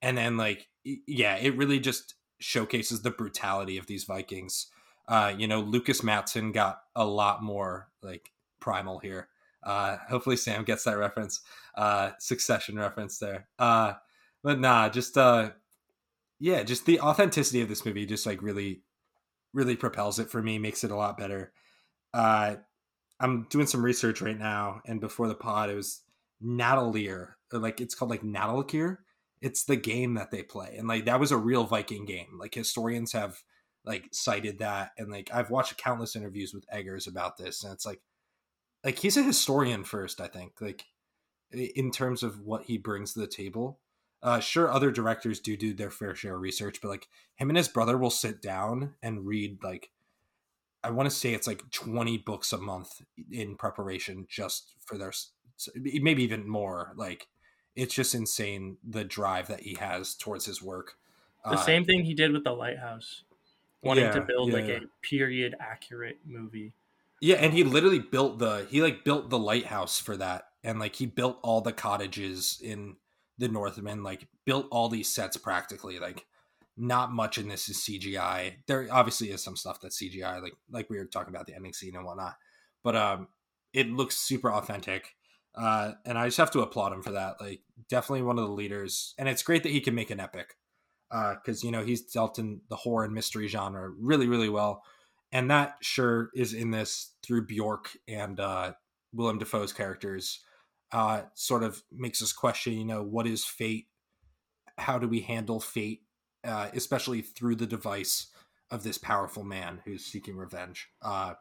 and 0.00 0.16
then 0.16 0.38
like 0.38 0.68
yeah, 0.84 1.36
it 1.36 1.56
really 1.58 1.78
just 1.78 2.14
showcases 2.38 3.02
the 3.02 3.10
brutality 3.10 3.76
of 3.76 3.86
these 3.86 4.04
Vikings 4.04 4.68
uh, 5.10 5.34
you 5.36 5.48
know, 5.48 5.60
Lukas 5.60 6.04
Matsson 6.04 6.52
got 6.52 6.82
a 6.94 7.04
lot 7.04 7.42
more 7.42 7.88
like 8.00 8.30
primal 8.60 9.00
here. 9.00 9.28
Uh, 9.62 9.96
hopefully 10.08 10.36
Sam 10.36 10.62
gets 10.62 10.84
that 10.84 10.96
reference, 10.96 11.40
uh, 11.76 12.12
succession 12.20 12.78
reference 12.78 13.18
there. 13.18 13.48
Uh, 13.58 13.94
but 14.44 14.60
nah, 14.60 14.88
just, 14.88 15.18
uh, 15.18 15.50
yeah, 16.38 16.62
just 16.62 16.86
the 16.86 17.00
authenticity 17.00 17.60
of 17.60 17.68
this 17.68 17.84
movie 17.84 18.06
just 18.06 18.24
like 18.24 18.40
really, 18.40 18.82
really 19.52 19.74
propels 19.74 20.20
it 20.20 20.30
for 20.30 20.40
me, 20.40 20.58
makes 20.58 20.84
it 20.84 20.92
a 20.92 20.96
lot 20.96 21.18
better. 21.18 21.52
Uh, 22.14 22.54
I'm 23.20 23.46
doing 23.50 23.66
some 23.66 23.84
research 23.84 24.22
right 24.22 24.38
now, 24.38 24.80
and 24.86 25.00
before 25.00 25.28
the 25.28 25.34
pod, 25.34 25.70
it 25.70 25.76
was 25.76 26.02
Natilir, 26.42 27.34
like 27.52 27.80
it's 27.80 27.94
called 27.94 28.10
like 28.10 28.22
Natilkir. 28.22 28.98
It's 29.42 29.64
the 29.64 29.76
game 29.76 30.14
that 30.14 30.30
they 30.30 30.42
play, 30.42 30.76
and 30.78 30.88
like 30.88 31.04
that 31.04 31.20
was 31.20 31.32
a 31.32 31.36
real 31.36 31.64
Viking 31.64 32.06
game. 32.06 32.38
Like 32.38 32.54
historians 32.54 33.12
have 33.12 33.42
like 33.84 34.08
cited 34.12 34.58
that 34.58 34.92
and 34.98 35.10
like 35.10 35.30
I've 35.32 35.50
watched 35.50 35.78
countless 35.78 36.16
interviews 36.16 36.52
with 36.52 36.64
Eggers 36.70 37.06
about 37.06 37.36
this 37.36 37.64
and 37.64 37.72
it's 37.72 37.86
like 37.86 38.00
like 38.84 38.98
he's 38.98 39.16
a 39.16 39.22
historian 39.22 39.84
first 39.84 40.20
I 40.20 40.26
think 40.26 40.60
like 40.60 40.84
in 41.52 41.90
terms 41.90 42.22
of 42.22 42.40
what 42.40 42.64
he 42.64 42.78
brings 42.78 43.14
to 43.14 43.20
the 43.20 43.26
table 43.26 43.80
uh 44.22 44.40
sure 44.40 44.70
other 44.70 44.90
directors 44.90 45.40
do 45.40 45.56
do 45.56 45.72
their 45.72 45.90
fair 45.90 46.14
share 46.14 46.36
of 46.36 46.42
research 46.42 46.80
but 46.80 46.88
like 46.88 47.08
him 47.36 47.48
and 47.48 47.56
his 47.56 47.68
brother 47.68 47.96
will 47.96 48.10
sit 48.10 48.42
down 48.42 48.94
and 49.02 49.26
read 49.26 49.58
like 49.62 49.90
I 50.82 50.90
want 50.90 51.08
to 51.08 51.14
say 51.14 51.34
it's 51.34 51.46
like 51.46 51.70
20 51.70 52.18
books 52.18 52.52
a 52.52 52.58
month 52.58 53.02
in 53.30 53.56
preparation 53.56 54.26
just 54.28 54.74
for 54.84 54.96
their 54.96 55.12
maybe 55.74 56.22
even 56.22 56.48
more 56.48 56.92
like 56.96 57.28
it's 57.76 57.94
just 57.94 58.14
insane 58.14 58.78
the 58.82 59.04
drive 59.04 59.46
that 59.48 59.60
he 59.60 59.74
has 59.74 60.14
towards 60.14 60.46
his 60.46 60.62
work 60.62 60.94
the 61.44 61.50
uh, 61.50 61.56
same 61.56 61.84
thing 61.84 62.04
he 62.04 62.14
did 62.14 62.32
with 62.32 62.44
the 62.44 62.52
lighthouse 62.52 63.24
wanting 63.82 64.04
yeah, 64.04 64.12
to 64.12 64.20
build 64.20 64.50
yeah. 64.50 64.54
like 64.54 64.68
a 64.68 64.80
period 65.02 65.54
accurate 65.58 66.18
movie. 66.26 66.72
Yeah, 67.20 67.36
and 67.36 67.52
he 67.52 67.64
literally 67.64 67.98
built 67.98 68.38
the 68.38 68.66
he 68.70 68.82
like 68.82 69.04
built 69.04 69.30
the 69.30 69.38
lighthouse 69.38 70.00
for 70.00 70.16
that, 70.16 70.44
and 70.64 70.78
like 70.78 70.96
he 70.96 71.06
built 71.06 71.38
all 71.42 71.60
the 71.60 71.72
cottages 71.72 72.58
in 72.62 72.96
the 73.38 73.48
Northman, 73.48 74.02
like 74.02 74.26
built 74.44 74.66
all 74.70 74.88
these 74.88 75.08
sets 75.08 75.36
practically. 75.36 75.98
Like, 75.98 76.26
not 76.80 77.12
much 77.12 77.38
in 77.38 77.48
this 77.48 77.68
is 77.68 77.78
CGI. 77.78 78.56
There 78.66 78.88
obviously 78.90 79.30
is 79.30 79.42
some 79.42 79.56
stuff 79.56 79.80
that's 79.80 80.00
CGI, 80.00 80.42
like 80.42 80.54
like 80.70 80.90
we 80.90 80.98
were 80.98 81.04
talking 81.04 81.34
about 81.34 81.46
the 81.46 81.54
ending 81.54 81.72
scene 81.72 81.96
and 81.96 82.04
whatnot, 82.04 82.36
but 82.82 82.96
um, 82.96 83.28
it 83.72 83.90
looks 83.90 84.16
super 84.16 84.52
authentic. 84.52 85.14
Uh, 85.54 85.92
and 86.06 86.16
I 86.16 86.26
just 86.26 86.38
have 86.38 86.52
to 86.52 86.60
applaud 86.60 86.92
him 86.92 87.02
for 87.02 87.10
that. 87.10 87.34
Like, 87.40 87.62
definitely 87.88 88.22
one 88.22 88.38
of 88.38 88.46
the 88.46 88.52
leaders, 88.52 89.14
and 89.18 89.28
it's 89.28 89.42
great 89.42 89.64
that 89.64 89.72
he 89.72 89.80
can 89.80 89.96
make 89.96 90.10
an 90.10 90.20
epic 90.20 90.54
because 91.10 91.64
uh, 91.64 91.66
you 91.66 91.72
know 91.72 91.84
he's 91.84 92.02
dealt 92.02 92.38
in 92.38 92.60
the 92.68 92.76
horror 92.76 93.04
and 93.04 93.12
mystery 93.12 93.48
genre 93.48 93.90
really 93.98 94.28
really 94.28 94.48
well 94.48 94.82
and 95.32 95.50
that 95.50 95.76
sure 95.80 96.30
is 96.34 96.54
in 96.54 96.70
this 96.70 97.14
through 97.22 97.44
bjork 97.46 97.90
and 98.06 98.38
uh, 98.38 98.72
willem 99.12 99.38
dafoe's 99.38 99.72
characters 99.72 100.40
uh, 100.92 101.22
sort 101.34 101.62
of 101.62 101.82
makes 101.92 102.22
us 102.22 102.32
question 102.32 102.74
you 102.74 102.84
know 102.84 103.02
what 103.02 103.26
is 103.26 103.44
fate 103.44 103.86
how 104.78 104.98
do 104.98 105.08
we 105.08 105.20
handle 105.20 105.60
fate 105.60 106.02
uh, 106.44 106.68
especially 106.74 107.22
through 107.22 107.56
the 107.56 107.66
device 107.66 108.28
of 108.70 108.82
this 108.82 108.98
powerful 108.98 109.42
man 109.42 109.80
who's 109.84 110.04
seeking 110.04 110.36
revenge 110.36 110.90
uh, 111.02 111.34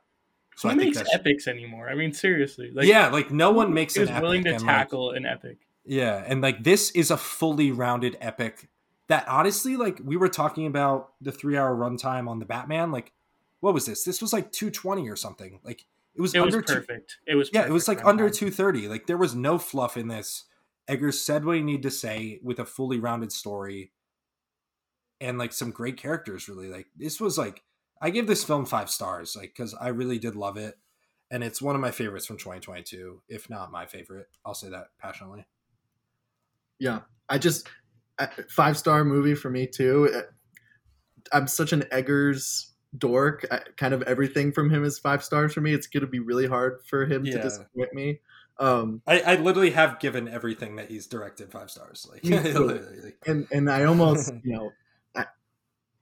so 0.59 0.67
Who 0.67 0.73
I 0.73 0.75
makes 0.75 1.01
epics 1.13 1.47
anymore? 1.47 1.89
I 1.89 1.95
mean, 1.95 2.11
seriously, 2.11 2.69
like 2.73 2.85
yeah, 2.85 3.07
like 3.07 3.31
no 3.31 3.49
one 3.49 3.73
makes. 3.73 3.95
Is 3.95 4.09
willing 4.09 4.43
to 4.43 4.59
tackle 4.59 5.07
like, 5.07 5.15
an 5.15 5.25
epic. 5.25 5.59
Yeah, 5.85 6.21
and 6.27 6.41
like 6.41 6.65
this 6.65 6.91
is 6.91 7.11
a 7.11 7.15
fully 7.15 7.71
rounded 7.71 8.17
epic 8.19 8.67
that 9.07 9.25
honestly, 9.29 9.77
like 9.77 10.01
we 10.03 10.17
were 10.17 10.27
talking 10.27 10.67
about 10.67 11.13
the 11.21 11.31
three 11.31 11.55
hour 11.55 11.73
runtime 11.73 12.27
on 12.27 12.39
the 12.39 12.45
Batman, 12.45 12.91
like 12.91 13.13
what 13.61 13.73
was 13.73 13.85
this? 13.85 14.03
This 14.03 14.21
was 14.21 14.33
like 14.33 14.51
220 14.51 15.07
or 15.09 15.15
something. 15.15 15.61
Like 15.63 15.85
it 16.13 16.19
was 16.19 16.35
it 16.35 16.41
under 16.41 16.57
was 16.57 16.65
perfect. 16.65 17.19
Two, 17.25 17.31
it 17.31 17.35
was 17.35 17.49
yeah, 17.53 17.65
it 17.65 17.71
was 17.71 17.87
like 17.87 18.03
under 18.03 18.29
230. 18.29 18.89
Like 18.89 19.07
there 19.07 19.15
was 19.15 19.33
no 19.33 19.59
fluff 19.59 19.95
in 19.95 20.09
this. 20.09 20.43
Eggers 20.89 21.21
said 21.21 21.45
what 21.45 21.55
he 21.55 21.61
needed 21.61 21.83
to 21.83 21.91
say 21.91 22.41
with 22.43 22.59
a 22.59 22.65
fully 22.65 22.99
rounded 22.99 23.31
story 23.31 23.91
and 25.21 25.37
like 25.37 25.53
some 25.53 25.71
great 25.71 25.97
characters 25.97 26.47
really. 26.47 26.69
Like 26.69 26.87
this 26.95 27.19
was 27.19 27.37
like 27.37 27.63
I 28.01 28.09
give 28.09 28.27
this 28.27 28.43
film 28.43 28.65
5 28.65 28.89
stars 28.89 29.35
like 29.35 29.53
cuz 29.55 29.73
I 29.79 29.89
really 29.89 30.19
did 30.19 30.35
love 30.35 30.57
it 30.57 30.75
and 31.31 31.43
it's 31.43 31.61
one 31.61 31.75
of 31.75 31.81
my 31.81 31.91
favorites 31.91 32.25
from 32.25 32.37
2022, 32.37 33.21
if 33.27 33.49
not 33.49 33.71
my 33.71 33.85
favorite. 33.85 34.27
I'll 34.45 34.55
say 34.55 34.69
that 34.69 34.87
passionately. 34.99 35.45
Yeah. 36.79 37.01
I 37.27 37.37
just 37.37 37.69
five 38.49 38.77
star 38.77 39.03
movie 39.03 39.35
for 39.35 39.49
me 39.49 39.67
too. 39.67 40.09
Uh, 40.13 40.21
I'm 41.31 41.47
such 41.47 41.73
an 41.73 41.83
Eggers 41.91 42.71
dork. 42.97 43.45
I, 43.51 43.59
kind 43.77 43.93
of 43.93 44.01
everything 44.03 44.51
from 44.51 44.69
him 44.69 44.83
is 44.83 44.97
five 44.97 45.23
stars 45.23 45.53
for 45.53 45.61
me. 45.61 45.73
It's 45.73 45.87
going 45.87 46.01
to 46.01 46.07
be 46.07 46.19
really 46.19 46.47
hard 46.47 46.79
for 46.85 47.05
him 47.05 47.25
yeah. 47.25 47.33
to 47.33 47.41
disappoint 47.43 47.93
me. 47.93 48.19
Um, 48.57 49.01
I, 49.07 49.21
I 49.21 49.35
literally 49.35 49.71
have 49.71 49.99
given 49.99 50.27
everything 50.27 50.75
that 50.77 50.89
he's 50.89 51.07
directed 51.07 51.51
five 51.51 51.71
stars. 51.71 52.07
Like, 52.11 52.25
and 53.27 53.47
and 53.51 53.69
I 53.69 53.85
almost 53.85 54.33
you 54.43 54.53
know, 54.53 54.71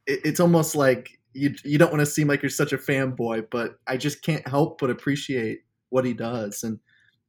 it, 0.07 0.21
it's 0.23 0.39
almost 0.39 0.75
like 0.75 1.19
you 1.33 1.53
you 1.63 1.77
don't 1.77 1.91
want 1.91 2.01
to 2.01 2.05
seem 2.05 2.27
like 2.27 2.41
you're 2.41 2.49
such 2.49 2.73
a 2.73 2.77
fanboy, 2.77 3.47
but 3.51 3.77
I 3.85 3.97
just 3.97 4.23
can't 4.23 4.47
help 4.47 4.79
but 4.79 4.89
appreciate 4.89 5.59
what 5.89 6.05
he 6.05 6.13
does. 6.13 6.63
And 6.63 6.79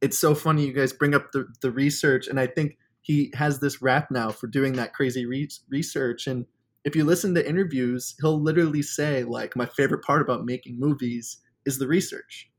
it's 0.01 0.17
so 0.17 0.33
funny 0.33 0.65
you 0.65 0.73
guys 0.73 0.93
bring 0.93 1.13
up 1.13 1.31
the, 1.31 1.47
the 1.61 1.71
research 1.71 2.27
and 2.27 2.39
i 2.39 2.47
think 2.47 2.77
he 3.01 3.31
has 3.33 3.59
this 3.59 3.81
rap 3.81 4.09
now 4.11 4.29
for 4.29 4.47
doing 4.47 4.73
that 4.73 4.93
crazy 4.93 5.25
re- 5.25 5.49
research 5.69 6.27
and 6.27 6.45
if 6.85 6.95
you 6.95 7.03
listen 7.03 7.33
to 7.33 7.47
interviews 7.47 8.15
he'll 8.21 8.41
literally 8.41 8.81
say 8.81 9.23
like 9.23 9.55
my 9.55 9.65
favorite 9.65 10.03
part 10.03 10.21
about 10.21 10.45
making 10.45 10.79
movies 10.79 11.37
is 11.65 11.77
the 11.77 11.87
research 11.87 12.49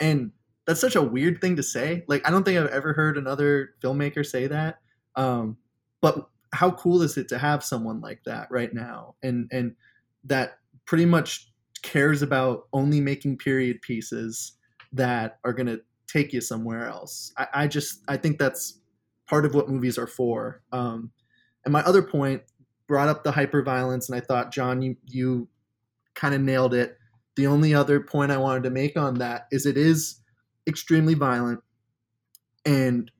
and 0.00 0.30
that's 0.66 0.80
such 0.80 0.96
a 0.96 1.02
weird 1.02 1.40
thing 1.40 1.56
to 1.56 1.62
say 1.62 2.04
like 2.08 2.26
i 2.26 2.30
don't 2.30 2.44
think 2.44 2.58
i've 2.58 2.70
ever 2.70 2.92
heard 2.92 3.16
another 3.16 3.70
filmmaker 3.82 4.24
say 4.24 4.46
that 4.46 4.78
um, 5.14 5.58
but 6.00 6.30
how 6.52 6.70
cool 6.70 7.02
is 7.02 7.16
it 7.16 7.28
to 7.28 7.38
have 7.38 7.64
someone 7.64 8.00
like 8.00 8.22
that 8.24 8.46
right 8.50 8.74
now 8.74 9.14
and 9.22 9.48
and 9.52 9.74
that 10.24 10.58
pretty 10.86 11.06
much 11.06 11.50
cares 11.82 12.22
about 12.22 12.68
only 12.72 13.00
making 13.00 13.38
period 13.38 13.80
pieces 13.82 14.52
that 14.92 15.38
are 15.44 15.52
going 15.52 15.66
to 15.66 15.80
take 16.06 16.32
you 16.32 16.40
somewhere 16.40 16.86
else. 16.86 17.32
I, 17.36 17.46
I, 17.54 17.66
just 17.66 18.00
I 18.08 18.16
think 18.16 18.38
that's 18.38 18.80
part 19.26 19.44
of 19.44 19.54
what 19.54 19.68
movies 19.68 19.98
are 19.98 20.06
for. 20.06 20.62
Um, 20.72 21.10
and 21.64 21.72
my 21.72 21.82
other 21.82 22.02
point 22.02 22.42
brought 22.86 23.08
up 23.08 23.24
the 23.24 23.32
hyper 23.32 23.62
violence, 23.62 24.08
and 24.08 24.16
I 24.16 24.20
thought 24.20 24.52
John, 24.52 24.82
you 24.82 24.96
you 25.06 25.48
kind 26.14 26.34
of 26.34 26.40
nailed 26.40 26.74
it. 26.74 26.98
The 27.36 27.46
only 27.46 27.72
other 27.72 28.00
point 28.00 28.32
I 28.32 28.36
wanted 28.36 28.64
to 28.64 28.70
make 28.70 28.96
on 28.96 29.14
that 29.14 29.46
is 29.50 29.64
it 29.64 29.76
is 29.76 30.16
extremely 30.66 31.14
violent, 31.14 31.60
and 32.66 33.10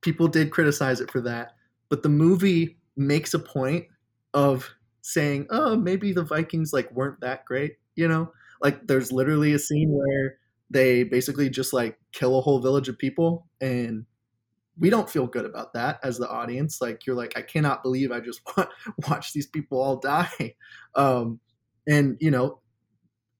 people 0.00 0.28
did 0.28 0.50
criticize 0.50 1.00
it 1.00 1.10
for 1.10 1.20
that. 1.22 1.52
But 1.90 2.02
the 2.02 2.08
movie 2.08 2.78
makes 2.96 3.34
a 3.34 3.38
point 3.38 3.86
of 4.32 4.70
saying, 5.02 5.48
"Oh, 5.50 5.76
maybe 5.76 6.12
the 6.12 6.24
Vikings 6.24 6.72
like 6.72 6.90
weren't 6.92 7.20
that 7.20 7.44
great," 7.44 7.76
you 7.96 8.08
know. 8.08 8.32
Like 8.62 8.86
there's 8.86 9.12
literally 9.12 9.52
a 9.52 9.58
scene 9.58 9.90
where 9.90 10.38
they 10.70 11.02
basically 11.02 11.50
just 11.50 11.72
like 11.72 11.98
kill 12.12 12.38
a 12.38 12.42
whole 12.42 12.60
village 12.60 12.88
of 12.88 12.98
people 12.98 13.46
and 13.60 14.06
we 14.78 14.88
don't 14.88 15.10
feel 15.10 15.26
good 15.26 15.44
about 15.44 15.74
that 15.74 16.00
as 16.02 16.18
the 16.18 16.28
audience. 16.28 16.80
Like 16.80 17.06
you're 17.06 17.16
like 17.16 17.36
i 17.36 17.42
cannot 17.42 17.82
believe 17.82 18.12
i 18.12 18.20
just 18.20 18.40
watch 19.08 19.32
these 19.32 19.46
people 19.46 19.80
all 19.80 19.96
die. 19.96 20.54
Um, 20.94 21.40
and 21.86 22.16
you 22.20 22.30
know 22.30 22.60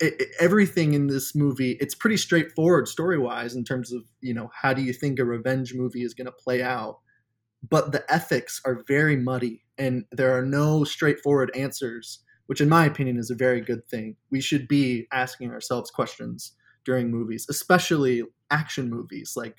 it, 0.01 0.21
it, 0.21 0.29
everything 0.41 0.95
in 0.95 1.07
this 1.07 1.35
movie 1.35 1.77
it's 1.81 1.95
pretty 1.95 2.17
straightforward 2.17 2.89
story 2.89 3.19
wise 3.19 3.55
in 3.55 3.65
terms 3.65 3.93
of 3.93 4.03
you 4.21 4.33
know 4.33 4.51
how 4.55 4.73
do 4.73 4.83
you 4.83 4.93
think 4.93 5.19
a 5.19 5.25
revenge 5.25 5.75
movie 5.75 6.03
is 6.03 6.15
going 6.15 6.27
to 6.27 6.33
play 6.33 6.63
out 6.63 7.01
but 7.69 7.93
the 7.93 8.05
ethics 8.13 8.61
are 8.65 8.83
very 8.87 9.17
muddy 9.17 9.63
and 9.79 10.05
there 10.13 10.37
are 10.37 10.45
no 10.45 10.85
straightforward 10.85 11.51
answers 11.55 12.21
which 12.47 12.61
in 12.61 12.69
my 12.69 12.85
opinion 12.85 13.17
is 13.17 13.31
a 13.31 13.35
very 13.35 13.61
good 13.61 13.87
thing 13.89 14.17
we 14.31 14.41
should 14.41 14.67
be 14.67 15.07
asking 15.13 15.51
ourselves 15.51 15.91
questions 15.91 16.55
during 16.85 17.11
movies, 17.11 17.47
especially 17.49 18.23
action 18.51 18.91
movies. 18.91 19.35
Like 19.37 19.57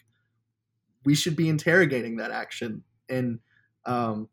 we 1.05 1.15
should 1.15 1.35
be 1.35 1.49
interrogating 1.49 2.17
that 2.17 2.31
action. 2.31 2.83
And 3.09 3.39
um, 3.85 4.29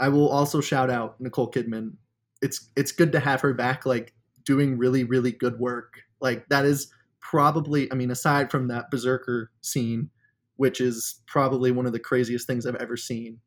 I 0.00 0.08
will 0.08 0.28
also 0.28 0.60
shout 0.60 0.90
out 0.90 1.20
Nicole 1.20 1.50
Kidman. 1.50 1.94
It's 2.40 2.70
it's 2.76 2.92
good 2.92 3.12
to 3.12 3.20
have 3.20 3.40
her 3.40 3.52
back, 3.52 3.84
like 3.84 4.14
doing 4.44 4.78
really 4.78 5.04
really 5.04 5.32
good 5.32 5.58
work. 5.58 5.94
Like 6.20 6.48
that 6.48 6.64
is 6.64 6.92
probably, 7.20 7.90
I 7.92 7.94
mean, 7.94 8.10
aside 8.10 8.50
from 8.50 8.68
that 8.68 8.90
Berserker 8.90 9.50
scene, 9.60 10.10
which 10.58 10.80
is 10.80 11.20
probably 11.26 11.70
one 11.70 11.86
of 11.86 11.92
the 11.92 12.00
craziest 12.00 12.46
things 12.46 12.66
I've 12.66 12.74
ever 12.74 12.96
seen. 12.96 13.38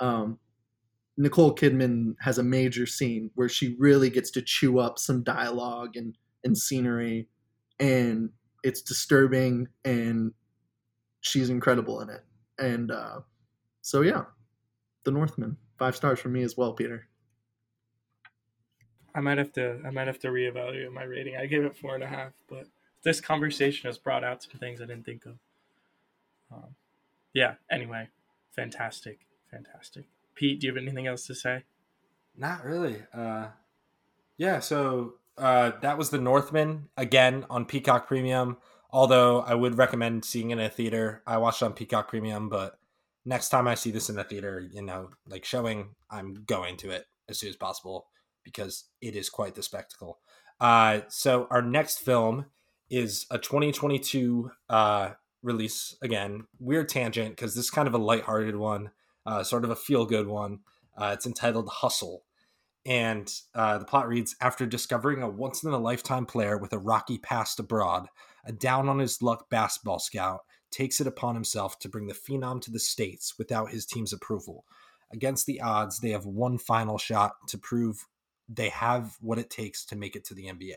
Um, 0.00 0.38
Nicole 1.16 1.54
Kidman 1.54 2.14
has 2.20 2.36
a 2.36 2.42
major 2.42 2.84
scene 2.84 3.30
where 3.34 3.48
she 3.48 3.74
really 3.78 4.10
gets 4.10 4.30
to 4.32 4.42
chew 4.42 4.78
up 4.78 4.98
some 4.98 5.24
dialogue 5.24 5.96
and, 5.96 6.16
and 6.44 6.56
scenery 6.56 7.26
and 7.80 8.28
it's 8.62 8.82
disturbing 8.82 9.66
and 9.86 10.32
she's 11.22 11.48
incredible 11.48 12.02
in 12.02 12.10
it. 12.10 12.24
And 12.58 12.90
uh, 12.90 13.20
so 13.80 14.02
yeah. 14.02 14.24
The 15.04 15.10
northman. 15.10 15.56
Five 15.78 15.96
stars 15.96 16.20
for 16.20 16.28
me 16.28 16.42
as 16.42 16.56
well 16.56 16.74
peter. 16.74 17.08
I 19.14 19.20
might 19.20 19.38
have 19.38 19.52
to 19.54 19.80
i 19.86 19.90
might 19.90 20.06
have 20.06 20.18
to 20.20 20.28
reevaluate 20.28 20.92
my 20.92 21.04
rating. 21.04 21.36
I 21.36 21.46
gave 21.46 21.64
it 21.64 21.76
four 21.76 21.94
and 21.94 22.04
a 22.04 22.08
half 22.08 22.32
but 22.46 22.66
this 23.04 23.22
conversation 23.22 23.88
has 23.88 23.96
brought 23.96 24.22
out 24.22 24.42
some 24.42 24.58
things 24.60 24.82
i 24.82 24.84
didn't 24.84 25.06
think 25.06 25.24
of 25.24 25.38
um, 26.52 26.74
yeah 27.34 27.54
anyway 27.70 28.08
fantastic 28.54 29.26
fantastic 29.50 30.04
pete 30.34 30.60
do 30.60 30.66
you 30.66 30.72
have 30.72 30.82
anything 30.82 31.06
else 31.06 31.26
to 31.26 31.34
say 31.34 31.64
not 32.36 32.64
really 32.64 33.02
uh 33.14 33.46
yeah 34.36 34.58
so 34.58 35.14
uh, 35.38 35.72
that 35.82 35.96
was 35.96 36.10
the 36.10 36.18
Northman 36.18 36.88
again 36.96 37.46
on 37.48 37.64
Peacock 37.64 38.06
Premium. 38.06 38.56
Although 38.90 39.40
I 39.40 39.54
would 39.54 39.76
recommend 39.76 40.24
seeing 40.24 40.50
it 40.50 40.54
in 40.54 40.60
a 40.60 40.68
theater. 40.68 41.22
I 41.26 41.36
watched 41.38 41.62
it 41.62 41.66
on 41.66 41.74
Peacock 41.74 42.08
Premium, 42.08 42.48
but 42.48 42.78
next 43.24 43.50
time 43.50 43.68
I 43.68 43.74
see 43.74 43.90
this 43.90 44.08
in 44.08 44.18
a 44.18 44.24
theater, 44.24 44.66
you 44.72 44.82
know, 44.82 45.10
like 45.26 45.44
showing, 45.44 45.90
I'm 46.10 46.44
going 46.46 46.76
to 46.78 46.90
it 46.90 47.06
as 47.28 47.38
soon 47.38 47.50
as 47.50 47.56
possible 47.56 48.06
because 48.42 48.84
it 49.02 49.14
is 49.14 49.28
quite 49.28 49.54
the 49.54 49.62
spectacle. 49.62 50.18
Uh, 50.58 51.00
so 51.08 51.46
our 51.50 51.60
next 51.60 51.98
film 51.98 52.46
is 52.88 53.26
a 53.30 53.38
2022 53.38 54.50
uh, 54.70 55.10
release. 55.42 55.96
Again, 56.02 56.46
weird 56.58 56.88
tangent 56.88 57.30
because 57.30 57.54
this 57.54 57.66
is 57.66 57.70
kind 57.70 57.88
of 57.88 57.94
a 57.94 57.98
lighthearted 57.98 58.56
one, 58.56 58.90
uh, 59.26 59.42
sort 59.42 59.64
of 59.64 59.70
a 59.70 59.76
feel 59.76 60.06
good 60.06 60.26
one. 60.26 60.60
Uh, 60.96 61.12
it's 61.14 61.26
entitled 61.26 61.68
Hustle. 61.68 62.24
And 62.86 63.30
uh, 63.54 63.78
the 63.78 63.84
plot 63.84 64.08
reads 64.08 64.34
After 64.40 64.66
discovering 64.66 65.22
a 65.22 65.28
once 65.28 65.62
in 65.62 65.70
a 65.70 65.78
lifetime 65.78 66.26
player 66.26 66.56
with 66.56 66.72
a 66.72 66.78
rocky 66.78 67.18
past 67.18 67.60
abroad, 67.60 68.08
a 68.44 68.52
down 68.52 68.88
on 68.88 68.98
his 68.98 69.20
luck 69.20 69.50
basketball 69.50 69.98
scout 69.98 70.40
takes 70.70 71.00
it 71.00 71.06
upon 71.06 71.34
himself 71.34 71.78
to 71.80 71.88
bring 71.88 72.06
the 72.06 72.14
Phenom 72.14 72.60
to 72.62 72.70
the 72.70 72.78
States 72.78 73.34
without 73.38 73.70
his 73.70 73.86
team's 73.86 74.12
approval. 74.12 74.64
Against 75.12 75.46
the 75.46 75.60
odds, 75.60 76.00
they 76.00 76.10
have 76.10 76.26
one 76.26 76.58
final 76.58 76.98
shot 76.98 77.32
to 77.48 77.58
prove 77.58 78.06
they 78.48 78.68
have 78.70 79.16
what 79.20 79.38
it 79.38 79.50
takes 79.50 79.84
to 79.86 79.96
make 79.96 80.16
it 80.16 80.24
to 80.26 80.34
the 80.34 80.46
NBA. 80.46 80.76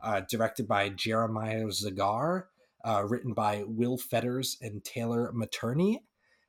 Uh, 0.00 0.22
directed 0.28 0.66
by 0.66 0.88
Jeremiah 0.88 1.66
Zagar, 1.66 2.44
uh, 2.84 3.04
written 3.06 3.32
by 3.32 3.64
Will 3.66 3.96
Fetters 3.98 4.56
and 4.60 4.84
Taylor 4.84 5.32
Materney, 5.32 5.98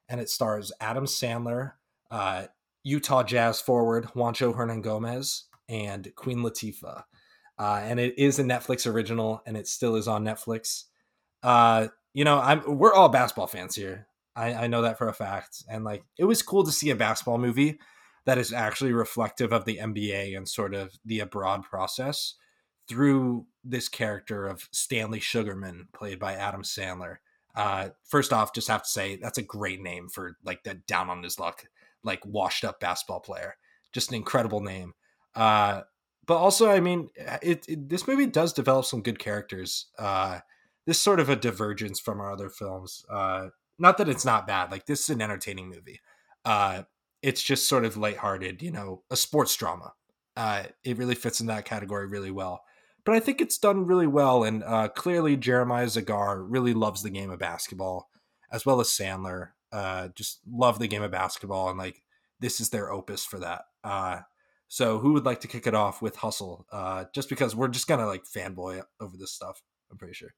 and 0.10 0.20
it 0.20 0.30
stars 0.30 0.72
Adam 0.80 1.06
Sandler, 1.06 1.74
uh, 2.12 2.46
Utah 2.84 3.24
Jazz 3.24 3.62
forward 3.62 4.06
Juancho 4.16 4.56
Hernangomez 4.56 5.44
and 5.70 6.14
Queen 6.16 6.40
Latifah. 6.40 7.04
Uh, 7.58 7.82
and 7.84 8.00
it 8.00 8.18
is 8.18 8.40
a 8.40 8.44
Netflix 8.44 8.92
original, 8.92 9.42
and 9.46 9.56
it 9.56 9.68
still 9.68 9.96
is 9.96 10.08
on 10.08 10.24
Netflix. 10.24 10.86
Uh, 11.44 11.88
you 12.14 12.24
know, 12.24 12.40
I'm 12.40 12.78
we're 12.78 12.94
all 12.94 13.10
basketball 13.10 13.48
fans 13.48 13.76
here. 13.76 14.08
I, 14.36 14.54
I 14.54 14.68
know 14.68 14.82
that 14.82 14.98
for 14.98 15.08
a 15.08 15.14
fact, 15.14 15.64
and 15.70 15.84
like 15.84 16.04
it 16.18 16.26
was 16.26 16.42
cool 16.42 16.64
to 16.64 16.72
see 16.72 16.90
a 16.90 16.96
basketball 16.96 17.38
movie 17.38 17.80
that 18.26 18.38
is 18.38 18.54
actually 18.54 18.94
reflective 18.94 19.52
of 19.52 19.66
the 19.66 19.78
NBA 19.78 20.36
and 20.36 20.48
sort 20.48 20.74
of 20.74 20.98
the 21.06 21.20
abroad 21.20 21.64
process 21.64 22.36
through 22.88 23.46
this 23.64 23.90
character 23.90 24.48
of 24.48 24.68
Stanley 24.72 25.20
Sugarman, 25.20 25.88
played 25.94 26.20
by 26.20 26.34
Adam 26.34 26.64
Sandler. 26.64 27.18
Uh, 27.56 27.90
first 28.04 28.34
off, 28.34 28.54
just 28.54 28.68
have 28.68 28.84
to 28.84 28.90
say 28.90 29.16
that's 29.16 29.38
a 29.38 29.44
great 29.44 29.82
name 29.82 30.10
for 30.10 30.38
like 30.44 30.64
that 30.64 30.88
down 30.88 31.10
on 31.10 31.24
his 31.24 31.40
luck 31.40 31.66
like 32.04 32.26
washed 32.26 32.64
up 32.64 32.80
basketball 32.80 33.20
player. 33.20 33.56
Just 33.92 34.10
an 34.10 34.16
incredible 34.16 34.62
name. 34.62 34.94
Uh, 35.36 35.82
but 36.26 36.38
also, 36.38 36.70
I 36.70 36.80
mean, 36.80 37.10
it, 37.42 37.66
it, 37.68 37.90
this 37.90 38.08
movie 38.08 38.26
does 38.26 38.54
develop 38.54 38.86
some 38.86 39.02
good 39.02 39.20
characters. 39.20 39.88
Uh, 39.98 40.40
this 40.86 41.02
sort 41.02 41.20
of 41.20 41.30
a 41.30 41.36
divergence 41.36 42.00
from 42.00 42.20
our 42.20 42.32
other 42.32 42.50
films. 42.50 43.06
Uh, 43.10 43.48
not 43.80 43.98
that 43.98 44.10
it's 44.10 44.26
not 44.26 44.48
bad. 44.48 44.72
Like 44.72 44.86
this 44.86 45.02
is 45.02 45.10
an 45.10 45.22
entertaining 45.22 45.70
movie. 45.70 46.00
Uh, 46.46 46.84
it's 47.22 47.42
just 47.42 47.68
sort 47.68 47.86
of 47.86 47.98
lighthearted, 47.98 48.62
you 48.62 48.72
know, 48.72 49.04
a 49.10 49.16
sports 49.16 49.56
drama. 49.56 49.94
Uh, 50.36 50.64
it 50.84 50.98
really 50.98 51.16
fits 51.16 51.40
in 51.40 51.48
that 51.48 51.66
category 51.66 52.08
really 52.08 52.32
well. 52.32 52.64
But 53.06 53.16
I 53.16 53.20
think 53.20 53.42
it's 53.42 53.58
done 53.58 53.86
really 53.86 54.08
well, 54.08 54.44
and 54.44 54.64
uh, 54.64 54.88
clearly 54.88 55.36
Jeremiah 55.36 55.88
Zagar 55.88 56.46
really 56.48 56.74
loves 56.74 57.04
the 57.04 57.10
game 57.10 57.32
of 57.32 57.40
basketball, 57.40 58.10
as 58.52 58.66
well 58.66 58.80
as 58.80 58.88
Sandler 58.88 59.50
uh, 59.74 60.10
just 60.10 60.40
love 60.48 60.78
the 60.78 60.88
game 60.88 61.02
of 61.02 61.12
basketball 61.12 61.68
and 61.70 61.80
like 61.80 62.04
this 62.40 62.62
is 62.62 62.70
their 62.70 62.92
opus 62.92 63.26
for 63.26 63.40
that. 63.40 63.64
Uh, 63.84 64.20
so 64.68 65.00
who 65.00 65.14
would 65.14 65.26
like 65.26 65.42
to 65.42 65.48
kick 65.48 65.66
it 65.66 65.74
off 65.74 66.02
with 66.02 66.18
Hustle? 66.18 66.68
Uh, 66.72 67.06
just 67.14 67.28
because 67.28 67.56
we're 67.56 67.68
just 67.68 67.88
gonna 67.88 68.06
like 68.06 68.24
fanboy 68.24 68.84
over 69.00 69.18
this 69.18 69.34
stuff. 69.34 69.64
I'm 69.92 69.98
pretty 69.98 70.14
sure. 70.14 70.36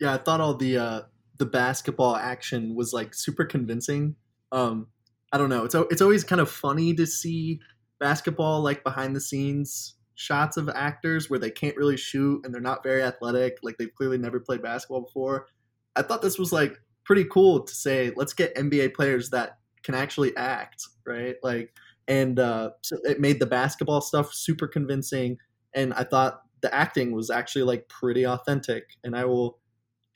Yeah, 0.00 0.14
I 0.14 0.18
thought 0.18 0.40
all 0.40 0.54
the 0.54 0.76
uh, 0.76 1.00
the 1.38 1.46
basketball 1.46 2.14
action 2.14 2.74
was 2.76 2.92
like 2.92 3.14
super 3.14 3.44
convincing. 3.44 4.16
Um, 4.52 4.88
I 5.32 5.38
don't 5.38 5.48
know. 5.48 5.64
It's 5.64 5.74
it's 5.74 6.02
always 6.02 6.24
kind 6.24 6.40
of 6.40 6.50
funny 6.50 6.94
to 6.94 7.06
see 7.06 7.60
basketball 7.98 8.62
like 8.62 8.84
behind 8.84 9.16
the 9.16 9.20
scenes 9.20 9.94
shots 10.18 10.56
of 10.56 10.68
actors 10.68 11.30
where 11.30 11.38
they 11.38 11.50
can't 11.50 11.76
really 11.76 11.96
shoot 11.96 12.44
and 12.44 12.52
they're 12.52 12.60
not 12.60 12.82
very 12.82 13.04
athletic. 13.04 13.56
Like 13.62 13.76
they've 13.78 13.94
clearly 13.94 14.18
never 14.18 14.40
played 14.40 14.60
basketball 14.60 15.02
before. 15.02 15.46
I 15.94 16.02
thought 16.02 16.22
this 16.22 16.40
was 16.40 16.52
like 16.52 16.76
pretty 17.04 17.24
cool 17.30 17.62
to 17.62 17.72
say 17.72 18.10
let's 18.16 18.32
get 18.32 18.54
NBA 18.56 18.94
players 18.94 19.30
that 19.30 19.58
can 19.84 19.94
actually 19.94 20.36
act, 20.36 20.82
right? 21.06 21.36
Like, 21.44 21.72
and 22.08 22.40
uh, 22.40 22.70
so 22.82 22.96
it 23.04 23.20
made 23.20 23.38
the 23.38 23.46
basketball 23.46 24.00
stuff 24.00 24.34
super 24.34 24.66
convincing, 24.66 25.38
and 25.72 25.94
I 25.94 26.02
thought 26.02 26.42
the 26.62 26.74
acting 26.74 27.12
was 27.12 27.30
actually 27.30 27.62
like 27.62 27.88
pretty 27.88 28.26
authentic. 28.26 28.96
And 29.04 29.14
I 29.14 29.24
will 29.24 29.60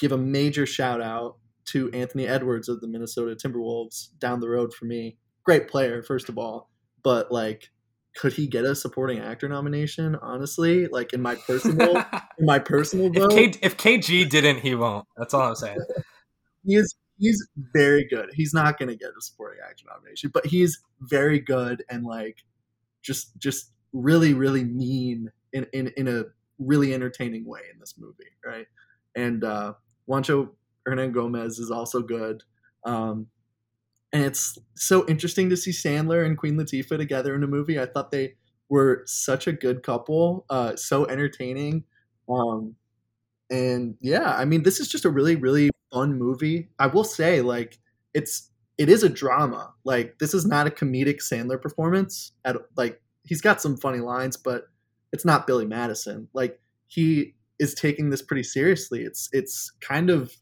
give 0.01 0.11
a 0.11 0.19
major 0.19 0.67
shout 0.67 1.01
out 1.01 1.37
to 1.67 1.91
Anthony 1.93 2.27
Edwards 2.27 2.69
of 2.69 2.81
the 2.81 2.89
Minnesota 2.89 3.37
Timberwolves 3.37 4.09
down 4.19 4.41
the 4.41 4.49
road 4.49 4.75
for 4.75 4.87
me. 4.87 5.17
Great 5.45 5.69
player, 5.69 6.03
first 6.03 6.29
of 6.29 6.39
all, 6.39 6.71
but 7.05 7.31
like, 7.31 7.71
could 8.17 8.33
he 8.33 8.47
get 8.47 8.65
a 8.65 8.75
supporting 8.75 9.19
actor 9.21 9.49
nomination? 9.49 10.17
Honestly, 10.17 10.87
like 10.89 11.13
in 11.13 11.23
my 11.23 11.35
personal, 11.35 11.97
in 12.39 12.47
my 12.47 12.59
personal 12.59 13.07
If, 13.07 13.15
vote, 13.15 13.31
K, 13.31 13.55
if 13.63 13.77
KG 13.77 14.29
didn't, 14.29 14.59
he 14.59 14.75
won't. 14.75 15.07
That's 15.17 15.35
all 15.35 15.43
I'm 15.43 15.55
saying. 15.55 15.79
he 16.65 16.77
is 16.77 16.95
he's 17.19 17.47
very 17.73 18.05
good. 18.09 18.31
He's 18.35 18.53
not 18.53 18.79
going 18.79 18.89
to 18.89 18.97
get 18.97 19.11
a 19.11 19.21
supporting 19.21 19.61
actor 19.69 19.85
nomination, 19.89 20.31
but 20.33 20.47
he's 20.47 20.79
very 21.01 21.39
good 21.39 21.85
and 21.89 22.05
like 22.05 22.39
just 23.03 23.37
just 23.39 23.71
really 23.93 24.35
really 24.35 24.65
mean 24.65 25.31
in 25.53 25.67
in 25.73 25.93
in 25.97 26.09
a 26.09 26.25
really 26.59 26.95
entertaining 26.95 27.47
way 27.47 27.61
in 27.73 27.79
this 27.79 27.95
movie, 27.99 28.31
right? 28.45 28.67
And 29.15 29.45
uh 29.45 29.75
Juancho 30.09 30.51
Hernangomez 30.89 31.61
is 31.61 31.71
also 31.71 32.03
good. 32.03 32.43
Um 32.85 33.29
and 34.13 34.25
it's 34.25 34.59
so 34.77 35.07
interesting 35.09 35.51
to 35.51 35.57
see 35.57 35.71
Sandler 35.71 36.25
and 36.27 36.37
Queen 36.39 36.57
Latifah 36.57 36.99
together 36.99 37.35
in 37.35 37.43
a 37.43 37.47
movie. 37.47 37.81
I 37.81 37.87
thought 37.87 38.11
they 38.11 38.35
were 38.69 39.03
such 39.07 39.47
a 39.47 39.53
good 39.53 39.83
couple, 39.83 40.47
uh 40.51 40.77
so 40.77 41.07
entertaining. 41.07 41.85
Um 42.29 42.77
and 43.51 43.97
yeah, 44.01 44.35
I 44.37 44.45
mean 44.45 44.63
this 44.63 44.81
is 44.81 44.89
just 44.89 45.05
a 45.05 45.11
really 45.11 45.37
really 45.37 45.71
fun 45.93 46.19
movie. 46.19 46.69
I 46.79 46.87
will 46.87 47.05
say, 47.05 47.41
like, 47.43 47.79
it's 48.15 48.51
it 48.79 48.89
is 48.89 49.03
a 49.03 49.09
drama. 49.09 49.73
Like, 49.85 50.19
this 50.19 50.35
is 50.35 50.47
not 50.47 50.67
a 50.67 50.71
comedic 50.71 51.19
Sandler 51.19 51.61
performance. 51.61 52.33
At 52.45 52.57
like, 52.77 53.01
he's 53.25 53.41
got 53.41 53.61
some 53.61 53.77
funny 53.77 54.01
lines, 54.01 54.37
but 54.37 54.65
it's 55.13 55.25
not 55.25 55.47
Billy 55.47 55.67
Madison. 55.67 56.29
Like, 56.33 56.59
he 56.89 57.35
is 57.59 57.75
taking 57.75 58.11
this 58.11 58.23
pretty 58.23 58.43
seriously. 58.43 59.03
It's 59.03 59.29
it's 59.33 59.71
kind 59.81 60.11
of 60.11 60.35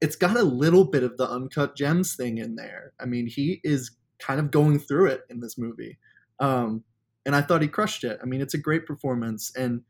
it's 0.00 0.16
got 0.16 0.36
a 0.36 0.42
little 0.42 0.84
bit 0.84 1.02
of 1.02 1.16
the 1.16 1.28
uncut 1.28 1.76
gems 1.76 2.16
thing 2.16 2.38
in 2.38 2.56
there. 2.56 2.92
I 3.00 3.04
mean, 3.04 3.26
he 3.26 3.60
is 3.64 3.90
kind 4.18 4.40
of 4.40 4.50
going 4.50 4.78
through 4.78 5.06
it 5.06 5.22
in 5.28 5.40
this 5.40 5.58
movie. 5.58 5.98
Um, 6.38 6.84
and 7.26 7.36
I 7.36 7.42
thought 7.42 7.62
he 7.62 7.68
crushed 7.68 8.04
it. 8.04 8.18
I 8.22 8.26
mean, 8.26 8.40
it's 8.40 8.54
a 8.54 8.58
great 8.58 8.86
performance, 8.86 9.52
and 9.54 9.82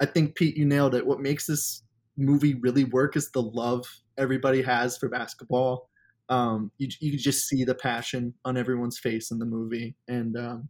I 0.00 0.06
think 0.06 0.36
Pete, 0.36 0.56
you 0.56 0.64
nailed 0.64 0.94
it. 0.94 1.06
What 1.06 1.20
makes 1.20 1.46
this 1.46 1.82
movie 2.16 2.54
really 2.54 2.84
work 2.84 3.16
is 3.16 3.30
the 3.30 3.42
love 3.42 3.84
everybody 4.16 4.62
has 4.62 4.96
for 4.96 5.08
basketball. 5.08 5.88
Um, 6.28 6.70
you 6.78 6.88
you 7.00 7.18
just 7.18 7.48
see 7.48 7.64
the 7.64 7.74
passion 7.74 8.34
on 8.44 8.56
everyone's 8.56 8.98
face 8.98 9.32
in 9.32 9.40
the 9.40 9.46
movie, 9.46 9.96
and 10.06 10.36
um, 10.36 10.68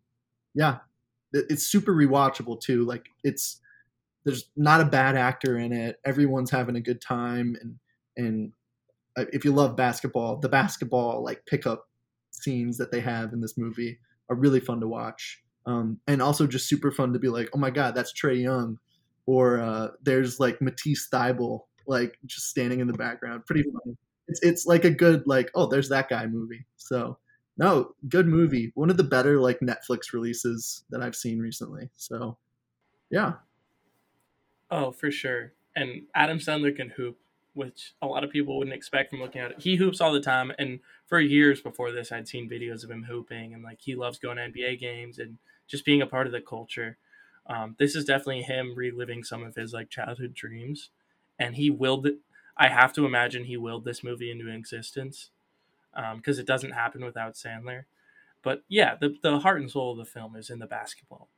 yeah, 0.54 0.78
it's 1.32 1.66
super 1.66 1.92
rewatchable 1.92 2.60
too. 2.60 2.84
Like 2.84 3.06
it's 3.24 3.60
there's 4.24 4.50
not 4.56 4.80
a 4.80 4.86
bad 4.86 5.16
actor 5.16 5.58
in 5.58 5.72
it. 5.72 5.96
Everyone's 6.04 6.50
having 6.50 6.76
a 6.76 6.80
good 6.80 7.02
time, 7.02 7.56
and 7.60 7.76
and 8.16 8.52
if 9.16 9.44
you 9.44 9.52
love 9.52 9.76
basketball, 9.76 10.36
the 10.36 10.48
basketball 10.48 11.22
like 11.24 11.44
pickup 11.46 11.88
scenes 12.30 12.78
that 12.78 12.92
they 12.92 13.00
have 13.00 13.32
in 13.32 13.40
this 13.40 13.58
movie 13.58 13.98
are 14.28 14.36
really 14.36 14.60
fun 14.60 14.80
to 14.80 14.88
watch. 14.88 15.42
Um, 15.66 16.00
and 16.06 16.22
also 16.22 16.46
just 16.46 16.68
super 16.68 16.90
fun 16.90 17.12
to 17.12 17.18
be 17.18 17.28
like, 17.28 17.50
oh 17.54 17.58
my 17.58 17.70
god, 17.70 17.94
that's 17.94 18.12
Trae 18.12 18.40
Young, 18.40 18.78
or 19.26 19.60
uh, 19.60 19.88
there's 20.02 20.40
like 20.40 20.60
Matisse 20.62 21.08
Thybulle, 21.12 21.60
like 21.86 22.18
just 22.26 22.48
standing 22.48 22.80
in 22.80 22.86
the 22.86 22.94
background. 22.94 23.46
Pretty 23.46 23.64
funny. 23.64 23.96
It's 24.28 24.40
it's 24.42 24.66
like 24.66 24.84
a 24.84 24.90
good 24.90 25.24
like, 25.26 25.50
oh, 25.54 25.66
there's 25.66 25.88
that 25.90 26.08
guy 26.08 26.26
movie. 26.26 26.66
So 26.76 27.18
no, 27.58 27.94
good 28.08 28.26
movie. 28.26 28.72
One 28.74 28.90
of 28.90 28.96
the 28.96 29.04
better 29.04 29.38
like 29.40 29.60
Netflix 29.60 30.12
releases 30.12 30.84
that 30.90 31.02
I've 31.02 31.16
seen 31.16 31.40
recently. 31.40 31.90
So 31.96 32.38
yeah, 33.10 33.34
Oh, 34.70 34.92
for 34.92 35.10
sure. 35.10 35.52
And 35.74 36.02
Adam 36.14 36.38
Sandler 36.38 36.74
can 36.74 36.90
hoop, 36.90 37.18
which 37.54 37.94
a 38.00 38.06
lot 38.06 38.24
of 38.24 38.30
people 38.30 38.56
wouldn't 38.56 38.76
expect 38.76 39.10
from 39.10 39.20
looking 39.20 39.40
at 39.40 39.52
it. 39.52 39.60
He 39.60 39.76
hoops 39.76 40.00
all 40.00 40.12
the 40.12 40.20
time, 40.20 40.52
and 40.58 40.80
for 41.06 41.20
years 41.20 41.60
before 41.60 41.92
this, 41.92 42.12
I'd 42.12 42.28
seen 42.28 42.48
videos 42.48 42.84
of 42.84 42.90
him 42.90 43.04
hooping, 43.04 43.54
and 43.54 43.62
like 43.62 43.80
he 43.80 43.94
loves 43.94 44.18
going 44.18 44.36
to 44.36 44.48
NBA 44.48 44.78
games 44.78 45.18
and 45.18 45.38
just 45.66 45.84
being 45.84 46.02
a 46.02 46.06
part 46.06 46.26
of 46.26 46.32
the 46.32 46.40
culture. 46.40 46.98
Um, 47.46 47.74
this 47.78 47.96
is 47.96 48.04
definitely 48.04 48.42
him 48.42 48.74
reliving 48.76 49.24
some 49.24 49.42
of 49.42 49.54
his 49.54 49.72
like 49.72 49.90
childhood 49.90 50.34
dreams, 50.34 50.90
and 51.38 51.56
he 51.56 51.70
willed 51.70 52.06
it. 52.06 52.18
I 52.56 52.68
have 52.68 52.92
to 52.94 53.06
imagine 53.06 53.44
he 53.44 53.56
willed 53.56 53.84
this 53.84 54.04
movie 54.04 54.30
into 54.30 54.48
existence 54.48 55.30
because 56.16 56.38
it 56.38 56.46
doesn't 56.46 56.72
happen 56.72 57.04
without 57.04 57.34
Sandler. 57.34 57.84
But 58.42 58.62
yeah, 58.68 58.94
the 59.00 59.16
the 59.22 59.40
heart 59.40 59.60
and 59.60 59.70
soul 59.70 59.92
of 59.92 59.98
the 59.98 60.04
film 60.04 60.36
is 60.36 60.50
in 60.50 60.58
the 60.58 60.66
basketball. 60.66 61.28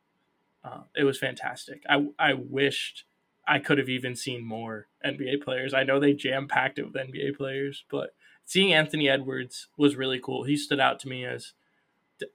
Uh, 0.65 0.83
it 0.95 1.05
was 1.05 1.19
fantastic. 1.19 1.83
I 1.89 2.09
I 2.19 2.35
wished 2.35 3.05
I 3.47 3.59
could 3.59 3.79
have 3.79 3.89
even 3.89 4.15
seen 4.15 4.45
more 4.45 4.87
NBA 5.05 5.43
players. 5.43 5.75
I 5.75 5.83
know 5.83 5.99
they 5.99 6.13
jam 6.13 6.47
packed 6.49 6.79
it 6.79 6.85
with 6.85 6.95
NBA 6.95 7.37
players, 7.37 7.85
but 7.91 8.15
seeing 8.45 8.73
Anthony 8.73 9.09
Edwards 9.09 9.69
was 9.77 9.97
really 9.97 10.21
cool. 10.21 10.45
He 10.45 10.57
stood 10.57 10.81
out 10.81 11.01
to 11.01 11.09
me 11.09 11.25
as 11.25 11.53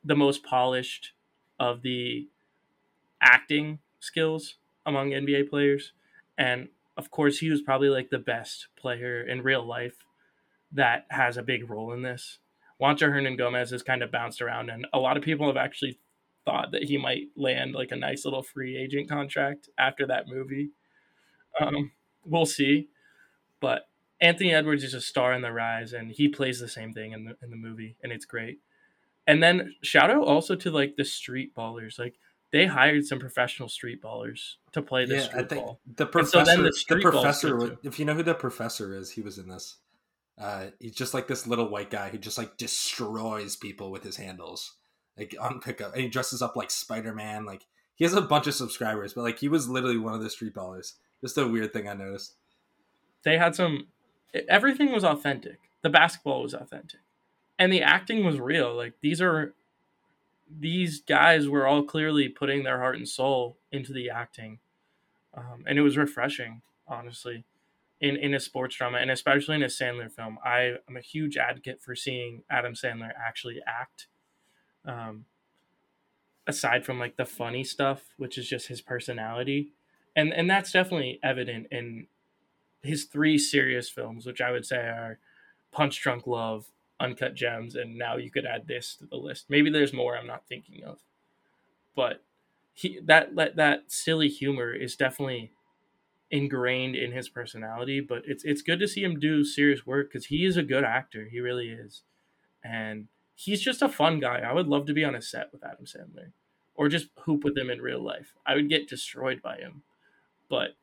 the 0.04 0.16
most 0.16 0.44
polished 0.44 1.14
of 1.60 1.82
the 1.82 2.28
acting 3.22 3.80
skills 4.00 4.56
among 4.86 5.12
NBA 5.12 5.50
players. 5.50 5.94
And 6.38 6.70
of 6.98 7.12
course, 7.12 7.40
he 7.40 7.50
was 7.50 7.62
probably 7.62 7.90
like 7.90 8.10
the 8.10 8.20
best 8.20 8.68
player 8.78 9.22
in 9.22 9.44
real 9.44 9.66
life 9.66 10.06
that 10.72 11.06
has 11.10 11.38
a 11.38 11.44
big 11.44 11.70
role 11.70 11.94
in 11.94 12.02
this. 12.02 12.40
Juancho 12.82 13.10
Hernangomez 13.10 13.72
has 13.72 13.82
kind 13.82 14.04
of 14.04 14.12
bounced 14.12 14.42
around, 14.42 14.70
and 14.70 14.86
a 14.94 15.00
lot 15.00 15.18
of 15.18 15.24
people 15.24 15.48
have 15.48 15.58
actually 15.58 16.00
thought 16.46 16.72
that 16.72 16.84
he 16.84 16.98
might 16.98 17.28
land 17.36 17.74
like 17.74 17.92
a 17.92 17.96
nice 17.96 18.24
little 18.24 18.44
free 18.44 18.78
agent 18.78 19.10
contract 19.10 19.70
after 19.78 20.06
that 20.06 20.28
movie. 20.28 20.70
Um, 21.60 21.92
we'll 22.26 22.46
see, 22.46 22.88
but 23.60 23.88
Anthony 24.22 24.54
Edwards 24.54 24.84
is 24.84 24.94
a 24.94 25.02
star 25.02 25.34
in 25.34 25.42
the 25.42 25.52
rise, 25.52 25.94
and 25.94 26.12
he 26.12 26.28
plays 26.28 26.60
the 26.60 26.68
same 26.68 26.94
thing 26.94 27.12
in 27.12 27.26
the 27.26 27.36
in 27.42 27.50
the 27.50 27.56
movie, 27.58 27.96
and 28.04 28.12
it's 28.12 28.26
great. 28.26 28.60
And 29.26 29.44
then 29.44 29.76
shout 29.84 30.10
out 30.10 30.24
also 30.26 30.56
to 30.56 30.72
like 30.72 30.96
the 30.96 31.06
street 31.06 31.54
ballers, 31.56 32.00
like 32.00 32.16
they 32.52 32.66
hired 32.66 33.06
some 33.06 33.20
professional 33.20 33.68
street 33.70 34.02
ballers 34.02 34.56
to 34.72 34.82
play 34.82 35.06
the 35.06 35.16
yeah, 35.16 35.22
I 35.22 35.26
street 35.26 35.50
think 35.50 35.66
ball. 35.66 35.80
the 35.96 36.06
professor. 36.06 36.46
so 36.46 36.46
then 36.46 36.64
the 36.64 36.84
the, 36.90 37.00
professor. 37.02 37.48
stood 37.48 37.60
was- 37.60 37.70
too. 37.70 37.78
If 37.84 38.00
you 38.00 38.06
know 38.06 38.14
who 38.14 38.24
the 38.24 38.34
professor 38.34 38.94
is, 38.94 39.12
he 39.12 39.22
was 39.22 39.38
in 39.38 39.50
this. 39.50 39.78
Uh, 40.40 40.68
he's 40.80 40.94
just 40.94 41.14
like 41.14 41.28
this 41.28 41.48
little 41.48 41.68
white 41.68 41.90
guy 41.90 42.10
who 42.10 42.18
just 42.18 42.38
like 42.38 42.58
destroys 42.58 43.56
people 43.56 43.92
with 43.92 44.04
his 44.04 44.18
handles, 44.18 44.76
like 45.18 45.36
on 45.40 45.60
pickup. 45.60 45.94
And 45.94 46.04
he 46.04 46.10
dresses 46.10 46.42
up 46.42 46.56
like 46.56 46.72
Spider 46.72 47.14
Man. 47.14 47.46
Like 47.46 47.66
he 47.96 48.06
has 48.06 48.14
a 48.14 48.22
bunch 48.22 48.48
of 48.48 48.54
subscribers, 48.54 49.14
but 49.14 49.24
like 49.24 49.40
he 49.40 49.50
was 49.50 49.68
literally 49.68 49.98
one 49.98 50.14
of 50.14 50.22
the 50.22 50.30
street 50.30 50.54
ballers. 50.54 50.94
Just 51.22 51.38
a 51.38 51.48
weird 51.48 51.74
thing 51.74 51.88
I 51.88 51.94
noticed. 51.94 52.36
They 53.24 53.38
had 53.38 53.56
some. 53.56 53.88
Everything 54.48 54.92
was 54.92 55.04
authentic. 55.04 55.60
The 55.82 55.90
basketball 55.90 56.44
was 56.44 56.54
authentic, 56.54 57.00
and 57.58 57.72
the 57.72 57.82
acting 57.82 58.26
was 58.26 58.40
real. 58.40 58.76
Like 58.76 58.94
these 59.02 59.22
are, 59.22 59.54
these 60.50 61.02
guys 61.02 61.48
were 61.48 61.66
all 61.66 61.84
clearly 61.84 62.30
putting 62.30 62.64
their 62.64 62.80
heart 62.80 62.98
and 62.98 63.08
soul 63.08 63.58
into 63.72 63.94
the 63.94 64.10
acting, 64.10 64.60
um, 65.34 65.64
and 65.68 65.78
it 65.80 65.82
was 65.82 65.98
refreshing, 65.98 66.62
honestly. 66.88 67.46
In, 68.00 68.16
in 68.16 68.36
a 68.36 68.40
sports 68.40 68.76
drama 68.76 69.00
and 69.00 69.10
especially 69.10 69.56
in 69.56 69.64
a 69.64 69.68
Sandler 69.68 70.12
film, 70.12 70.38
I 70.46 70.76
am 70.88 70.96
a 70.96 71.02
huge 71.02 71.36
advocate 71.36 71.82
for 71.82 71.96
seeing 71.96 72.44
Adam 72.48 72.74
Sandler 72.74 73.10
actually 73.20 73.60
act. 73.66 74.06
Um, 74.86 75.26
aside 76.48 76.86
from 76.86 77.00
like 77.00 77.18
the 77.18 77.26
funny 77.26 77.64
stuff, 77.64 78.04
which 78.18 78.38
is 78.38 78.48
just 78.48 78.68
his 78.68 78.82
personality, 78.82 79.74
and 80.18 80.34
and 80.34 80.50
that's 80.50 80.72
definitely 80.74 81.20
evident 81.24 81.68
in 81.72 82.08
his 82.82 83.06
three 83.06 83.38
serious 83.38 83.90
films, 83.90 84.26
which 84.26 84.42
I 84.42 84.52
would 84.52 84.66
say 84.66 84.78
are 84.78 85.20
Punch 85.72 86.02
Drunk 86.02 86.26
Love, 86.28 86.66
Uncut 87.00 87.36
Gems, 87.36 87.76
and 87.76 87.98
now 87.98 88.18
you 88.18 88.32
could 88.32 88.46
add 88.46 88.68
this 88.68 88.96
to 88.98 89.06
the 89.06 89.16
list. 89.16 89.46
Maybe 89.50 89.70
there's 89.70 89.94
more 89.94 90.18
I'm 90.18 90.28
not 90.28 90.48
thinking 90.50 90.84
of, 90.84 91.00
but 91.96 92.24
he 92.74 93.00
that 93.06 93.36
that, 93.36 93.56
that 93.58 93.92
silly 93.92 94.28
humor 94.28 94.74
is 94.74 94.96
definitely 94.96 95.52
ingrained 96.32 96.96
in 96.96 97.12
his 97.12 97.30
personality. 97.30 98.00
But 98.02 98.24
it's 98.26 98.44
it's 98.44 98.64
good 98.64 98.80
to 98.80 98.88
see 98.88 99.04
him 99.04 99.20
do 99.20 99.46
serious 99.46 99.86
work 99.86 100.10
because 100.12 100.26
he 100.28 100.46
is 100.46 100.58
a 100.58 100.64
good 100.64 100.84
actor. 100.84 101.28
He 101.32 101.40
really 101.40 101.70
is, 101.70 102.02
and 102.64 103.08
he's 103.36 103.62
just 103.62 103.84
a 103.84 103.90
fun 103.90 104.20
guy. 104.20 104.40
I 104.40 104.54
would 104.54 104.68
love 104.68 104.88
to 104.88 104.94
be 104.94 105.04
on 105.04 105.16
a 105.16 105.22
set 105.22 105.52
with 105.52 105.64
Adam 105.64 105.86
Sandler, 105.86 106.32
or 106.74 106.90
just 106.90 107.10
hoop 107.26 107.44
with 107.44 107.56
him 107.56 107.70
in 107.70 107.82
real 107.82 108.04
life. 108.04 108.34
I 108.48 108.56
would 108.56 108.68
get 108.70 108.90
destroyed 108.90 109.44
by 109.44 109.58
him, 109.58 109.84
but 110.50 110.76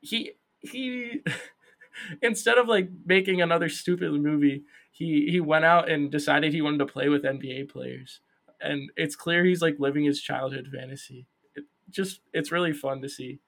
he 0.00 0.32
he 0.60 1.22
instead 2.22 2.58
of 2.58 2.68
like 2.68 2.88
making 3.04 3.40
another 3.40 3.68
stupid 3.68 4.12
movie, 4.12 4.62
he 4.90 5.30
he 5.30 5.40
went 5.40 5.64
out 5.64 5.90
and 5.90 6.10
decided 6.10 6.52
he 6.52 6.62
wanted 6.62 6.78
to 6.78 6.86
play 6.86 7.08
with 7.08 7.24
NBA 7.24 7.70
players, 7.70 8.20
and 8.60 8.90
it's 8.96 9.16
clear 9.16 9.44
he's 9.44 9.62
like 9.62 9.78
living 9.78 10.04
his 10.04 10.20
childhood 10.20 10.68
fantasy. 10.72 11.26
It 11.54 11.64
just 11.90 12.20
it's 12.32 12.52
really 12.52 12.72
fun 12.72 13.02
to 13.02 13.08
see. 13.08 13.38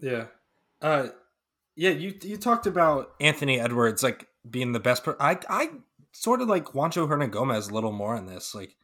Yeah. 0.00 0.26
Uh 0.80 1.08
yeah, 1.74 1.90
you 1.90 2.14
you 2.22 2.36
talked 2.36 2.66
about 2.66 3.14
Anthony 3.20 3.60
Edwards 3.60 4.02
like 4.02 4.28
being 4.48 4.72
the 4.72 4.80
best 4.80 5.04
per- 5.04 5.16
I 5.20 5.38
I 5.48 5.70
sort 6.12 6.40
of 6.40 6.48
like 6.48 6.66
Juancho 6.66 7.08
Hernangomez 7.08 7.70
a 7.70 7.74
little 7.74 7.92
more 7.92 8.16
in 8.16 8.26
this. 8.26 8.54
Like 8.54 8.76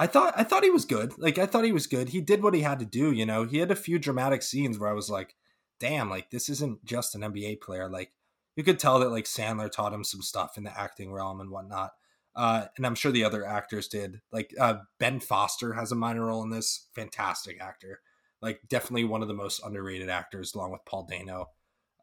I, 0.00 0.06
thought 0.06 0.34
I 0.36 0.44
thought 0.44 0.64
he 0.64 0.70
was 0.70 0.84
good. 0.84 1.12
Like 1.18 1.38
I 1.38 1.46
thought 1.46 1.64
he 1.64 1.72
was 1.72 1.86
good. 1.86 2.08
He 2.08 2.20
did 2.20 2.42
what 2.42 2.54
he 2.54 2.62
had 2.62 2.78
to 2.78 2.86
do, 2.86 3.12
you 3.12 3.26
know. 3.26 3.44
He 3.44 3.58
had 3.58 3.70
a 3.70 3.76
few 3.76 3.98
dramatic 3.98 4.42
scenes 4.42 4.78
where 4.78 4.88
I 4.88 4.94
was 4.94 5.10
like, 5.10 5.36
"Damn, 5.78 6.08
like 6.08 6.30
this 6.30 6.48
isn't 6.48 6.84
just 6.84 7.14
an 7.14 7.22
NBA 7.22 7.60
player. 7.60 7.88
Like 7.88 8.12
you 8.56 8.64
could 8.64 8.78
tell 8.78 8.98
that 9.00 9.10
like 9.10 9.24
Sandler 9.24 9.70
taught 9.70 9.92
him 9.92 10.04
some 10.04 10.22
stuff 10.22 10.56
in 10.56 10.64
the 10.64 10.78
acting 10.78 11.12
realm 11.12 11.40
and 11.40 11.50
whatnot. 11.50 11.92
Uh, 12.34 12.66
and 12.76 12.86
I'm 12.86 12.94
sure 12.94 13.12
the 13.12 13.24
other 13.24 13.44
actors 13.44 13.88
did. 13.88 14.20
Like 14.32 14.54
uh, 14.58 14.78
Ben 14.98 15.20
Foster 15.20 15.74
has 15.74 15.92
a 15.92 15.96
minor 15.96 16.26
role 16.26 16.42
in 16.42 16.50
this. 16.50 16.88
Fantastic 16.94 17.60
actor. 17.60 18.00
Like 18.40 18.60
definitely 18.68 19.04
one 19.04 19.22
of 19.22 19.28
the 19.28 19.34
most 19.34 19.60
underrated 19.64 20.08
actors, 20.08 20.54
along 20.54 20.72
with 20.72 20.84
Paul 20.86 21.06
Dano, 21.10 21.46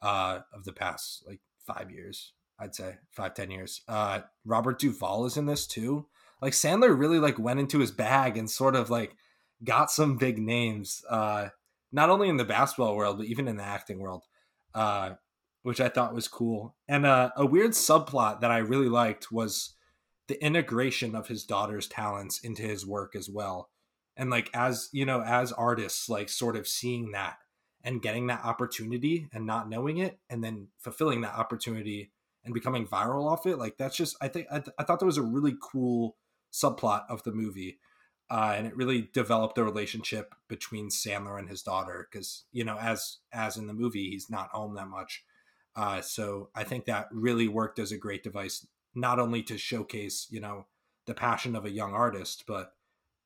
uh, 0.02 0.40
of 0.54 0.66
the 0.66 0.74
past 0.74 1.24
like 1.26 1.40
five 1.66 1.90
years. 1.90 2.34
I'd 2.60 2.76
say 2.76 2.98
five 3.12 3.34
ten 3.34 3.52
years. 3.52 3.82
Uh, 3.88 4.22
Robert 4.46 4.80
Duvall 4.80 5.26
is 5.26 5.38
in 5.38 5.46
this 5.46 5.66
too. 5.66 6.08
Like 6.42 6.54
Sandler 6.54 6.98
really 6.98 7.20
like 7.20 7.40
went 7.40 7.60
into 7.60 7.80
his 7.80 7.92
bag 7.92 8.38
and 8.38 8.50
sort 8.50 8.76
of 8.76 8.90
like 8.90 9.16
got 9.64 9.92
some 9.92 10.18
big 10.18 10.40
names. 10.40 11.04
Uh, 11.10 11.50
not 11.92 12.10
only 12.10 12.30
in 12.30 12.38
the 12.38 12.46
basketball 12.46 12.96
world, 12.96 13.18
but 13.18 13.28
even 13.28 13.48
in 13.48 13.58
the 13.58 13.64
acting 13.64 14.00
world. 14.00 14.24
Uh, 14.74 15.12
which 15.64 15.82
I 15.82 15.90
thought 15.90 16.14
was 16.14 16.30
cool. 16.30 16.76
And 16.88 17.06
uh, 17.06 17.32
a 17.36 17.46
weird 17.46 17.72
subplot 17.72 18.40
that 18.40 18.52
I 18.52 18.60
really 18.60 18.88
liked 18.88 19.34
was 19.34 19.74
the 20.28 20.42
integration 20.42 21.14
of 21.14 21.28
his 21.28 21.44
daughter's 21.44 21.88
talents 21.88 22.40
into 22.40 22.62
his 22.62 22.86
work 22.86 23.16
as 23.16 23.30
well 23.30 23.70
and 24.18 24.30
like 24.30 24.50
as 24.54 24.90
you 24.92 25.06
know 25.06 25.22
as 25.22 25.52
artists 25.54 26.10
like 26.10 26.28
sort 26.28 26.58
of 26.58 26.68
seeing 26.68 27.12
that 27.12 27.38
and 27.84 28.02
getting 28.02 28.28
that 28.28 28.44
opportunity 28.44 29.28
and 29.32 29.46
not 29.46 29.70
knowing 29.70 29.98
it 29.98 30.20
and 30.30 30.44
then 30.44 30.68
fulfilling 30.80 31.22
that 31.22 31.36
opportunity 31.36 32.12
and 32.44 32.54
becoming 32.54 32.86
viral 32.86 33.32
off 33.32 33.46
it 33.46 33.58
like 33.58 33.78
that's 33.78 33.96
just 33.96 34.18
i 34.20 34.28
think 34.28 34.48
i, 34.52 34.60
th- 34.60 34.76
I 34.78 34.84
thought 34.84 35.00
that 35.00 35.06
was 35.06 35.18
a 35.18 35.22
really 35.22 35.56
cool 35.62 36.18
subplot 36.62 37.04
of 37.10 37.24
the 37.24 37.32
movie 37.32 37.80
uh, 38.30 38.54
and 38.58 38.68
it 38.68 38.76
really 38.76 39.10
developed 39.14 39.56
the 39.56 39.64
relationship 39.64 40.36
between 40.50 40.90
sandler 40.90 41.40
and 41.40 41.50
his 41.50 41.62
daughter 41.62 42.08
because 42.12 42.46
you 42.52 42.64
know 42.64 42.78
as 42.78 43.18
as 43.32 43.58
in 43.58 43.68
the 43.68 43.74
movie 43.74 44.10
he's 44.10 44.30
not 44.30 44.50
home 44.50 44.76
that 44.76 44.88
much. 44.88 45.24
Uh, 45.76 46.02
so 46.02 46.50
i 46.56 46.64
think 46.64 46.86
that 46.86 47.08
really 47.12 47.48
worked 47.48 47.78
as 47.78 47.92
a 47.92 47.98
great 47.98 48.24
device 48.24 48.66
not 48.96 49.20
only 49.20 49.44
to 49.44 49.58
showcase 49.58 50.28
you 50.32 50.40
know 50.40 50.66
the 51.06 51.14
passion 51.14 51.56
of 51.56 51.66
a 51.66 51.70
young 51.70 51.94
artist 51.94 52.44
but 52.48 52.74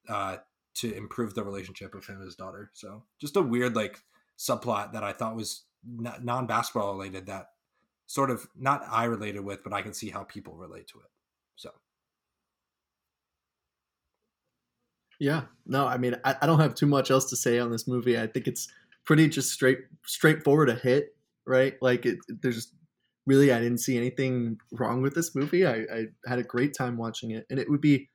uh, 0.09 0.37
to 0.73 0.93
improve 0.95 1.33
the 1.33 1.43
relationship 1.43 1.95
of 1.95 2.05
him 2.05 2.15
and 2.15 2.25
his 2.25 2.35
daughter. 2.35 2.71
So 2.73 3.03
just 3.19 3.35
a 3.35 3.41
weird 3.41 3.75
like 3.75 4.01
subplot 4.41 4.93
that 4.93 5.03
i 5.03 5.13
thought 5.13 5.35
was 5.35 5.65
non-basketball 5.85 6.93
related 6.93 7.27
that 7.27 7.47
sort 8.07 8.31
of 8.31 8.47
not 8.57 8.83
i 8.89 9.03
related 9.03 9.41
with 9.41 9.63
but 9.63 9.73
i 9.73 9.81
can 9.81 9.93
see 9.93 10.09
how 10.09 10.23
people 10.23 10.55
relate 10.55 10.87
to 10.87 10.97
it 10.99 11.11
so 11.55 11.69
yeah 15.21 15.43
no 15.65 15.87
i 15.87 15.97
mean 15.97 16.15
I, 16.25 16.35
I 16.41 16.45
don't 16.45 16.59
have 16.59 16.75
too 16.75 16.87
much 16.87 17.11
else 17.11 17.29
to 17.29 17.35
say 17.35 17.59
on 17.59 17.71
this 17.71 17.87
movie 17.87 18.19
i 18.19 18.27
think 18.27 18.47
it's 18.47 18.67
pretty 19.05 19.29
just 19.29 19.51
straight 19.51 19.79
straightforward 20.05 20.69
a 20.69 20.75
hit 20.75 21.15
right 21.45 21.75
like 21.81 22.05
it, 22.05 22.17
there's 22.41 22.73
really 23.25 23.51
I 23.51 23.59
didn't 23.59 23.79
see 23.79 23.97
anything 23.97 24.57
wrong 24.73 25.01
with 25.01 25.13
this 25.13 25.35
movie. 25.35 25.65
I, 25.65 25.85
I 25.93 26.05
had 26.25 26.39
a 26.39 26.43
great 26.43 26.73
time 26.73 26.97
watching 26.97 27.31
it, 27.31 27.45
and 27.49 27.59
it 27.59 27.69
would 27.69 27.81
be 27.81 28.09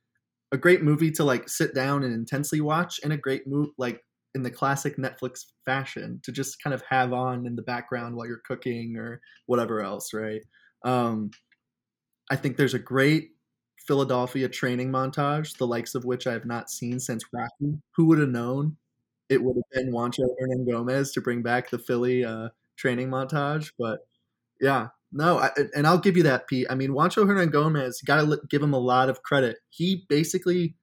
a 0.52 0.56
great 0.56 0.82
movie 0.82 1.10
to 1.12 1.24
like 1.24 1.48
sit 1.48 1.74
down 1.74 2.04
and 2.04 2.12
intensely 2.12 2.60
watch, 2.60 3.00
and 3.02 3.12
a 3.12 3.16
great 3.16 3.46
move 3.46 3.70
like 3.78 4.00
in 4.34 4.42
the 4.42 4.50
classic 4.50 4.96
Netflix 4.96 5.44
fashion 5.64 6.20
to 6.24 6.32
just 6.32 6.62
kind 6.62 6.74
of 6.74 6.82
have 6.88 7.12
on 7.12 7.46
in 7.46 7.56
the 7.56 7.62
background 7.62 8.16
while 8.16 8.26
you're 8.26 8.42
cooking 8.46 8.96
or 8.96 9.20
whatever 9.46 9.80
else, 9.80 10.12
right? 10.12 10.42
Um, 10.84 11.30
I 12.30 12.36
think 12.36 12.56
there's 12.56 12.74
a 12.74 12.78
great 12.78 13.30
Philadelphia 13.86 14.48
training 14.48 14.90
montage, 14.90 15.56
the 15.58 15.66
likes 15.66 15.94
of 15.94 16.04
which 16.04 16.26
I 16.26 16.32
have 16.32 16.46
not 16.46 16.70
seen 16.70 16.98
since 16.98 17.24
Rocky. 17.32 17.78
Who 17.96 18.06
would 18.06 18.18
have 18.18 18.28
known 18.28 18.76
it 19.28 19.42
would 19.42 19.56
have 19.56 19.70
been 19.72 19.92
Juancho 19.92 20.28
Hernangomez 20.40 21.12
to 21.14 21.20
bring 21.20 21.42
back 21.42 21.70
the 21.70 21.78
Philly 21.78 22.24
uh, 22.24 22.48
training 22.76 23.08
montage? 23.08 23.72
But 23.78 24.00
yeah, 24.60 24.88
no, 25.12 25.38
I, 25.38 25.50
and 25.74 25.86
I'll 25.86 25.98
give 25.98 26.16
you 26.16 26.22
that, 26.24 26.48
Pete. 26.48 26.66
I 26.68 26.74
mean, 26.74 26.90
Juancho 26.90 27.24
Hernangomez, 27.24 28.04
got 28.04 28.20
to 28.20 28.40
give 28.50 28.62
him 28.62 28.74
a 28.74 28.78
lot 28.78 29.08
of 29.08 29.22
credit. 29.22 29.58
He 29.70 30.04
basically 30.08 30.74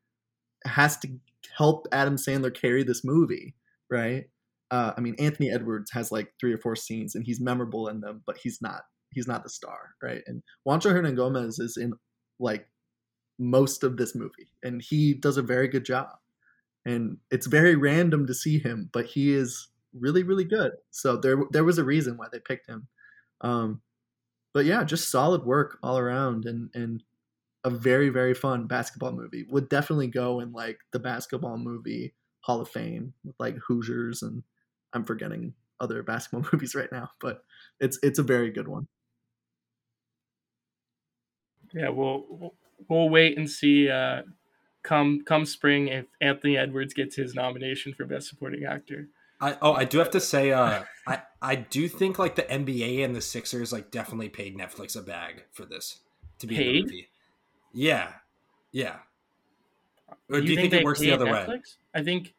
has 0.65 0.97
to 0.99 1.09
help 1.57 1.87
Adam 1.91 2.15
Sandler 2.15 2.53
carry 2.53 2.83
this 2.83 3.03
movie, 3.03 3.55
right? 3.89 4.25
Uh, 4.71 4.93
I 4.97 5.01
mean, 5.01 5.15
Anthony 5.19 5.51
Edwards 5.51 5.91
has 5.91 6.11
like 6.11 6.33
three 6.39 6.53
or 6.53 6.57
four 6.57 6.75
scenes, 6.75 7.15
and 7.15 7.23
he's 7.23 7.39
memorable 7.39 7.87
in 7.89 8.01
them, 8.01 8.23
but 8.25 8.37
he's 8.37 8.61
not 8.61 8.81
he's 9.11 9.27
not 9.27 9.43
the 9.43 9.49
star, 9.49 9.95
right? 10.01 10.21
And 10.25 10.41
Juancho 10.67 10.91
Hernangomez 10.91 11.59
is 11.59 11.77
in 11.77 11.93
like 12.39 12.67
most 13.39 13.83
of 13.83 13.97
this 13.97 14.15
movie, 14.15 14.49
and 14.63 14.81
he 14.81 15.13
does 15.13 15.37
a 15.37 15.41
very 15.41 15.67
good 15.67 15.85
job. 15.85 16.09
And 16.85 17.17
it's 17.31 17.47
very 17.47 17.75
random 17.75 18.27
to 18.27 18.33
see 18.33 18.59
him, 18.59 18.89
but 18.91 19.05
he 19.05 19.33
is 19.33 19.69
really, 19.93 20.23
really 20.23 20.43
good. 20.43 20.73
So 20.91 21.17
there 21.17 21.37
there 21.51 21.63
was 21.63 21.77
a 21.77 21.83
reason 21.83 22.17
why 22.17 22.27
they 22.31 22.39
picked 22.39 22.67
him. 22.67 22.87
Um, 23.41 23.81
but 24.53 24.65
yeah, 24.65 24.83
just 24.83 25.11
solid 25.11 25.43
work 25.45 25.77
all 25.83 25.97
around 25.97 26.45
and 26.45 26.69
and 26.73 27.03
a 27.63 27.69
very 27.69 28.09
very 28.09 28.33
fun 28.33 28.67
basketball 28.67 29.13
movie. 29.13 29.45
Would 29.49 29.69
definitely 29.69 30.07
go 30.07 30.39
in 30.39 30.51
like 30.51 30.79
the 30.91 30.99
basketball 30.99 31.57
movie 31.57 32.13
Hall 32.41 32.61
of 32.61 32.69
Fame 32.69 33.13
with 33.23 33.35
like 33.39 33.55
Hoosiers 33.67 34.21
and 34.21 34.43
I'm 34.93 35.05
forgetting 35.05 35.53
other 35.79 36.03
basketball 36.03 36.49
movies 36.53 36.75
right 36.75 36.91
now, 36.91 37.09
but 37.19 37.43
it's 37.79 37.97
it's 38.03 38.19
a 38.19 38.23
very 38.23 38.51
good 38.51 38.67
one. 38.67 38.87
Yeah, 41.73 41.89
we'll 41.89 42.53
we'll 42.87 43.09
wait 43.09 43.37
and 43.37 43.49
see 43.49 43.89
uh, 43.89 44.23
come 44.83 45.23
come 45.25 45.45
spring 45.45 45.87
if 45.87 46.05
Anthony 46.21 46.57
Edwards 46.57 46.93
gets 46.93 47.15
his 47.15 47.33
nomination 47.33 47.93
for 47.93 48.05
best 48.05 48.29
supporting 48.29 48.65
actor. 48.65 49.07
I 49.41 49.57
oh 49.61 49.73
I 49.73 49.85
do 49.85 49.97
have 49.97 50.11
to 50.11 50.19
say 50.19 50.51
uh 50.51 50.83
I 51.07 51.21
I 51.41 51.55
do 51.55 51.87
think 51.87 52.19
like 52.19 52.35
the 52.35 52.43
NBA 52.43 53.03
and 53.03 53.15
the 53.15 53.21
Sixers 53.21 53.73
like 53.73 53.91
definitely 53.91 54.29
paid 54.29 54.57
Netflix 54.57 54.97
a 54.97 55.01
bag 55.01 55.43
for 55.51 55.65
this 55.65 55.99
to 56.39 56.47
be 56.47 56.55
paid? 56.55 56.67
in 56.67 56.73
the 56.73 56.81
movie. 56.83 57.09
Yeah, 57.73 58.11
yeah. 58.71 58.97
Or 60.29 60.39
do 60.39 60.45
you, 60.45 60.51
you 60.51 60.55
think, 60.55 60.71
think 60.71 60.81
it 60.81 60.85
works 60.85 60.99
the 60.99 61.11
other 61.11 61.25
Netflix? 61.25 61.47
way? 61.47 61.61
I 61.95 62.03
think. 62.03 62.33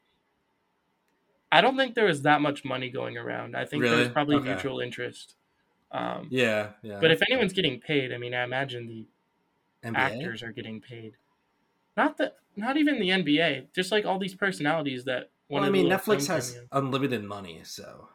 I 1.51 1.61
don't 1.61 1.77
think 1.77 1.95
there 1.95 2.07
was 2.07 2.23
that 2.23 2.41
much 2.41 2.65
money 2.65 2.91
going 2.91 3.17
around. 3.17 3.57
I 3.57 3.65
think 3.65 3.83
really? 3.83 3.95
there 3.95 4.05
was 4.07 4.13
probably 4.13 4.37
okay. 4.37 4.49
mutual 4.49 4.81
interest. 4.81 5.35
Um, 5.93 6.27
yeah, 6.31 6.71
yeah. 6.83 6.99
But 7.01 7.13
if 7.13 7.23
anyone's 7.31 7.53
getting 7.53 7.79
paid, 7.81 8.13
I 8.13 8.19
mean, 8.19 8.35
I 8.35 8.43
imagine 8.43 8.89
the 8.89 9.07
NBA? 9.85 9.97
actors 9.97 10.43
are 10.43 10.53
getting 10.53 10.81
paid. 10.81 11.17
Not 11.97 12.17
the, 12.17 12.33
not 12.57 12.77
even 12.77 12.99
the 12.99 13.11
NBA. 13.11 13.67
Just 13.75 13.93
like 13.93 14.05
all 14.05 14.19
these 14.19 14.35
personalities 14.35 15.05
that 15.05 15.31
one 15.49 15.63
well, 15.63 15.69
I 15.69 15.73
mean, 15.73 15.87
Netflix 15.87 16.27
has 16.29 16.59
unlimited 16.73 17.23
money, 17.25 17.61
so 17.65 18.09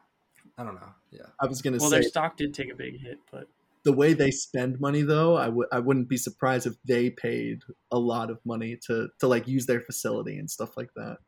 I 0.58 0.64
don't 0.64 0.74
know. 0.74 0.92
Yeah, 1.10 1.26
I 1.40 1.46
was 1.46 1.62
gonna 1.62 1.78
well, 1.78 1.90
say. 1.90 1.94
Well, 1.94 2.02
their 2.02 2.08
stock 2.08 2.36
did 2.36 2.52
take 2.52 2.72
a 2.72 2.74
big 2.74 3.00
hit, 3.00 3.18
but 3.30 3.48
the 3.82 3.92
way 3.92 4.12
they 4.12 4.30
spend 4.30 4.80
money, 4.80 5.02
though, 5.02 5.36
I 5.36 5.48
would 5.48 5.68
I 5.72 5.78
wouldn't 5.78 6.08
be 6.08 6.16
surprised 6.16 6.66
if 6.66 6.74
they 6.84 7.10
paid 7.10 7.62
a 7.90 7.98
lot 7.98 8.30
of 8.30 8.38
money 8.44 8.76
to 8.86 9.08
to 9.20 9.26
like 9.26 9.48
use 9.48 9.66
their 9.66 9.80
facility 9.80 10.38
and 10.38 10.50
stuff 10.50 10.76
like 10.76 10.92
that. 10.96 11.18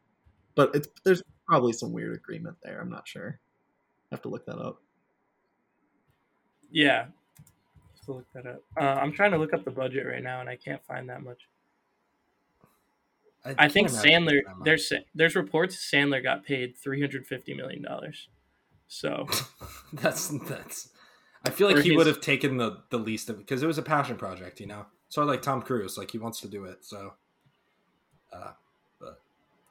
But 0.55 0.75
it's 0.75 0.89
there's 1.05 1.23
probably 1.47 1.73
some 1.73 1.93
weird 1.93 2.15
agreement 2.15 2.57
there. 2.63 2.81
I'm 2.81 2.91
not 2.91 3.09
sure. 3.09 3.39
I 4.11 4.15
have 4.15 4.23
to 4.23 4.29
look 4.29 4.45
that 4.47 4.59
up. 4.59 4.83
Yeah, 6.71 7.07
to 8.07 8.13
look 8.13 8.27
that 8.35 8.47
up. 8.47 8.63
Uh, 8.81 9.01
I'm 9.01 9.13
trying 9.13 9.33
to 9.33 9.39
look 9.39 9.53
up 9.53 9.65
the 9.65 9.71
budget 9.71 10.07
right 10.07 10.23
now, 10.23 10.41
and 10.41 10.49
I 10.49 10.57
can't 10.57 10.85
find 10.85 11.09
that 11.09 11.23
much. 11.23 11.39
I, 13.45 13.55
I 13.59 13.69
think 13.69 13.89
Sandler. 13.89 14.41
There's 14.65 14.93
there's 15.15 15.35
reports 15.35 15.77
Sandler 15.77 16.23
got 16.23 16.45
paid 16.45 16.77
350 16.77 17.55
million 17.55 17.83
dollars. 17.83 18.29
So 18.89 19.27
that's 19.93 20.29
that's. 20.29 20.91
I 21.45 21.51
feel 21.51 21.73
like 21.73 21.83
he 21.83 21.97
would 21.97 22.07
have 22.07 22.21
taken 22.21 22.57
the 22.57 22.83
the 22.91 22.99
least 22.99 23.29
of 23.29 23.37
it 23.37 23.39
because 23.41 23.63
it 23.63 23.67
was 23.67 23.79
a 23.79 23.83
passion 23.83 24.17
project, 24.17 24.61
you 24.61 24.67
know. 24.67 24.87
Of 25.17 25.27
like 25.27 25.43
Tom 25.43 25.61
Cruise, 25.61 25.99
like 25.99 26.11
he 26.11 26.19
wants 26.19 26.41
to 26.41 26.49
do 26.49 26.65
it. 26.65 26.87
So, 26.87 27.13
uh, 28.33 28.53
but 28.99 29.21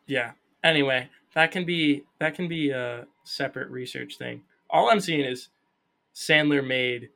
yeah. 0.06 0.34
Anyway, 0.64 1.10
that 1.34 1.52
can 1.52 1.66
be 1.66 2.04
that 2.20 2.36
can 2.36 2.48
be 2.48 2.70
a 2.70 3.08
separate 3.24 3.70
research 3.70 4.18
thing. 4.18 4.44
All 4.70 4.90
I'm 4.90 5.00
seeing 5.00 5.22
is 5.22 5.50
Sandler 6.14 6.66
made 6.66 7.10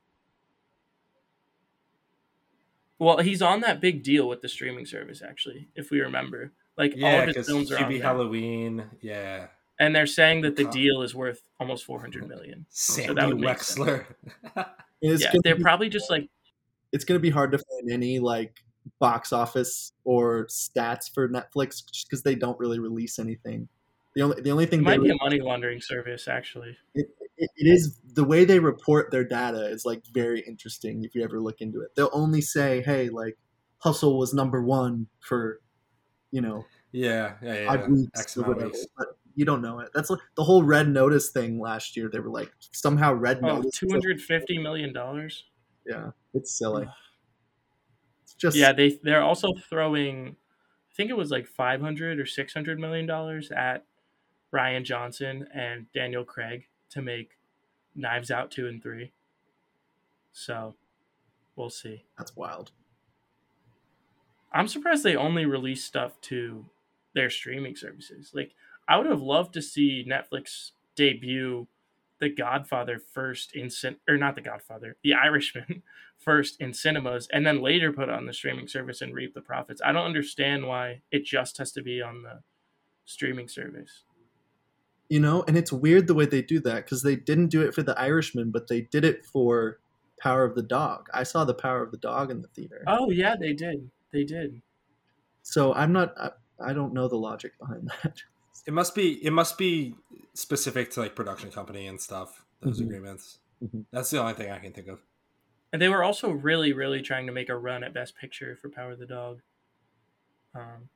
well, 3.00 3.18
he's 3.20 3.42
on 3.42 3.62
that 3.62 3.82
big 3.82 4.04
deal 4.04 4.28
with 4.28 4.42
the 4.42 4.50
streaming 4.50 4.86
service, 4.86 5.22
actually, 5.28 5.70
if 5.76 5.92
we 5.92 6.00
remember. 6.00 6.54
Like 6.78 6.94
yeah, 6.96 7.14
all 7.22 7.30
of 7.30 7.36
his 7.36 7.48
films 7.48 7.72
are 7.72 7.78
Hubie 7.78 7.96
on 7.96 8.02
Halloween, 8.02 8.86
yeah. 9.02 9.48
And 9.80 9.94
they're 9.96 10.08
saying 10.08 10.42
that 10.42 10.56
the 10.56 10.66
deal 10.66 11.02
is 11.02 11.14
worth 11.14 11.42
almost 11.60 11.86
four 11.86 12.00
hundred 12.00 12.24
mm-hmm. 12.24 12.30
million. 12.30 12.66
Sandy 12.70 13.08
so 13.08 13.14
that 13.14 13.28
would 13.28 13.38
Wexler. 13.38 14.06
yeah, 15.02 15.32
they're 15.44 15.56
be, 15.56 15.62
probably 15.62 15.90
just 15.90 16.10
like. 16.10 16.30
It's 16.92 17.04
going 17.04 17.18
to 17.18 17.22
be 17.22 17.30
hard 17.30 17.52
to 17.52 17.58
find 17.58 17.92
any 17.92 18.20
like 18.20 18.64
box 19.00 19.34
office 19.34 19.92
or 20.06 20.48
stats 20.48 21.14
for 21.14 21.28
Netflix 21.28 21.84
just 21.92 22.10
because 22.10 22.24
they 22.24 22.36
don't 22.36 22.58
really 22.60 22.80
release 22.80 23.20
anything. 23.20 23.68
The 24.16 24.22
only 24.22 24.42
the 24.42 24.52
only 24.52 24.66
thing 24.66 24.80
it 24.80 24.84
might 24.84 25.02
be 25.02 25.10
a 25.10 25.16
money 25.22 25.42
laundering 25.42 25.82
service, 25.82 26.28
actually. 26.28 26.78
It, 26.94 27.08
it, 27.38 27.50
it 27.56 27.68
is 27.68 28.00
the 28.14 28.24
way 28.24 28.46
they 28.46 28.60
report 28.60 29.12
their 29.12 29.24
data 29.24 29.68
is 29.68 29.86
like 29.86 30.04
very 30.14 30.42
interesting. 30.42 31.04
If 31.04 31.16
you 31.16 31.24
ever 31.24 31.40
look 31.40 31.62
into 31.62 31.82
it, 31.82 31.96
they'll 31.96 32.10
only 32.14 32.42
say, 32.42 32.82
"Hey, 32.82 33.10
like 33.10 33.38
Hustle 33.80 34.18
was 34.18 34.34
number 34.34 34.64
one 34.64 35.08
for, 35.20 35.62
you 36.32 36.42
know, 36.42 36.66
yeah, 36.92 37.36
yeah, 37.42 37.54
yeah, 37.54 37.88
weeks 37.88 38.38
or 38.38 38.44
whatever." 38.44 38.68
Weeks. 38.68 38.86
But 38.98 39.08
you 39.36 39.44
don't 39.46 39.62
know 39.62 39.80
it. 39.80 39.90
That's 39.94 40.10
like 40.10 40.20
the 40.36 40.44
whole 40.44 40.64
Red 40.64 40.88
Notice 40.88 41.30
thing 41.30 41.60
last 41.60 41.98
year. 41.98 42.10
They 42.12 42.20
were 42.20 42.30
like 42.30 42.52
somehow 42.72 43.14
Red 43.14 43.40
Oh, 43.44 43.58
Notice. 43.58 43.78
two 43.78 43.90
hundred 43.90 44.22
fifty 44.22 44.58
million 44.58 44.94
dollars. 44.94 45.44
Yeah, 45.86 46.12
it's 46.34 46.58
silly. 46.58 46.88
It's 48.24 48.34
just 48.34 48.56
Yeah, 48.56 48.72
they 48.72 49.00
they're 49.04 49.22
also 49.22 49.54
throwing, 49.70 50.38
I 50.90 50.94
think 50.96 51.10
it 51.10 51.18
was 51.18 51.32
like 51.32 51.48
five 51.48 51.82
hundred 51.82 52.20
or 52.20 52.26
six 52.26 52.54
hundred 52.54 52.80
million 52.80 53.06
dollars 53.06 53.52
at 53.52 53.86
Rian 54.54 54.84
Johnson 54.84 55.48
and 55.54 55.88
Daniel 55.94 56.24
Craig 56.24 56.68
to 56.96 57.02
make 57.02 57.32
Knives 57.94 58.32
Out 58.32 58.50
two 58.52 58.68
and 58.68 58.82
three. 58.82 59.12
So, 60.32 60.76
we'll 61.56 61.70
see. 61.70 62.04
that's 62.18 62.36
wild. 62.36 62.72
I'm 64.52 64.68
surprised 64.68 65.04
they 65.04 65.16
only 65.16 65.46
release 65.46 65.84
stuff 65.84 66.20
to 66.22 66.66
their 67.14 67.30
streaming 67.30 67.76
services. 67.76 68.32
Like, 68.34 68.54
I 68.88 68.98
would 68.98 69.08
have 69.08 69.22
loved 69.22 69.54
to 69.54 69.62
see 69.62 70.06
Netflix 70.08 70.72
debut 70.96 71.68
The 72.20 72.30
Godfather 72.30 73.00
first 73.00 73.54
in 73.54 73.70
cin- 73.70 73.98
or 74.08 74.18
not 74.18 74.36
The 74.36 74.42
Godfather, 74.42 74.96
The 75.04 75.14
Irishman 75.14 75.84
first 76.18 76.60
in 76.62 76.74
cinemas, 76.74 77.28
and 77.32 77.46
then 77.46 77.62
later 77.62 77.92
put 77.92 78.10
on 78.10 78.26
the 78.26 78.34
streaming 78.34 78.68
service 78.68 79.02
and 79.02 79.14
reap 79.14 79.34
the 79.34 79.42
profits. 79.42 79.82
I 79.84 79.92
don't 79.92 80.06
understand 80.06 80.68
why 80.68 81.02
it 81.12 81.26
just 81.26 81.58
has 81.58 81.72
to 81.74 81.82
be 81.82 82.02
on 82.02 82.24
the 82.24 82.42
streaming 83.06 83.48
service. 83.50 84.04
You 85.10 85.20
know, 85.20 85.44
and 85.48 85.56
it's 85.58 85.72
weird 85.72 86.08
the 86.08 86.16
way 86.16 86.26
they 86.26 86.42
do 86.42 86.60
that 86.62 86.84
because 86.86 87.04
they 87.04 87.16
didn't 87.16 87.50
do 87.50 87.62
it 87.62 87.76
for 87.76 87.84
The 87.84 87.98
Irishman, 88.00 88.50
but 88.52 88.68
they 88.68 88.82
did 88.82 89.06
it 89.06 89.24
for 89.26 89.80
Power 90.20 90.44
of 90.44 90.56
the 90.56 90.64
Dog. 90.64 91.08
I 91.14 91.22
saw 91.24 91.46
The 91.46 91.54
Power 91.54 91.84
of 91.84 91.92
the 91.92 91.98
Dog 91.98 92.32
in 92.32 92.42
the 92.42 92.48
theater. 92.48 92.84
Oh 92.88 93.12
yeah, 93.12 93.36
they 93.40 93.54
did. 93.54 93.90
They 94.12 94.24
did. 94.24 94.62
So 95.44 95.74
I'm 95.74 95.94
not. 95.94 96.14
I, 96.20 96.32
I 96.60 96.74
don't 96.74 96.94
know 96.94 97.08
the 97.08 97.18
logic 97.18 97.52
behind 97.60 97.92
that. 98.04 98.24
It 98.66 98.74
must 98.74 98.96
be 98.96 99.24
it 99.24 99.32
must 99.32 99.58
be 99.60 99.94
specific 100.34 100.90
to 100.92 101.02
like 101.02 101.16
production 101.16 101.52
company 101.52 101.86
and 101.88 102.02
stuff. 102.02 102.44
Those 102.62 102.80
Mhm. 102.82 102.86
agreements. 102.86 103.38
Mhm. 103.64 103.86
That's 103.92 104.10
the 104.10 104.20
only 104.20 104.34
thing 104.34 104.50
I 104.52 104.58
can 104.60 104.74
think 104.74 104.88
of. 104.88 105.00
And 105.72 105.80
they 105.82 105.90
were 105.90 106.04
also 106.04 106.32
really, 106.32 106.74
really 106.74 107.02
trying 107.02 107.28
to 107.28 107.32
make 107.34 107.50
a 107.50 107.56
run 107.58 107.84
at 107.84 107.94
Best 107.94 108.16
Picture 108.18 108.58
for 108.60 108.70
Power 108.70 108.94
of 108.94 109.00
the 109.00 109.06
Dog. 109.06 109.42
Um, 110.56 110.90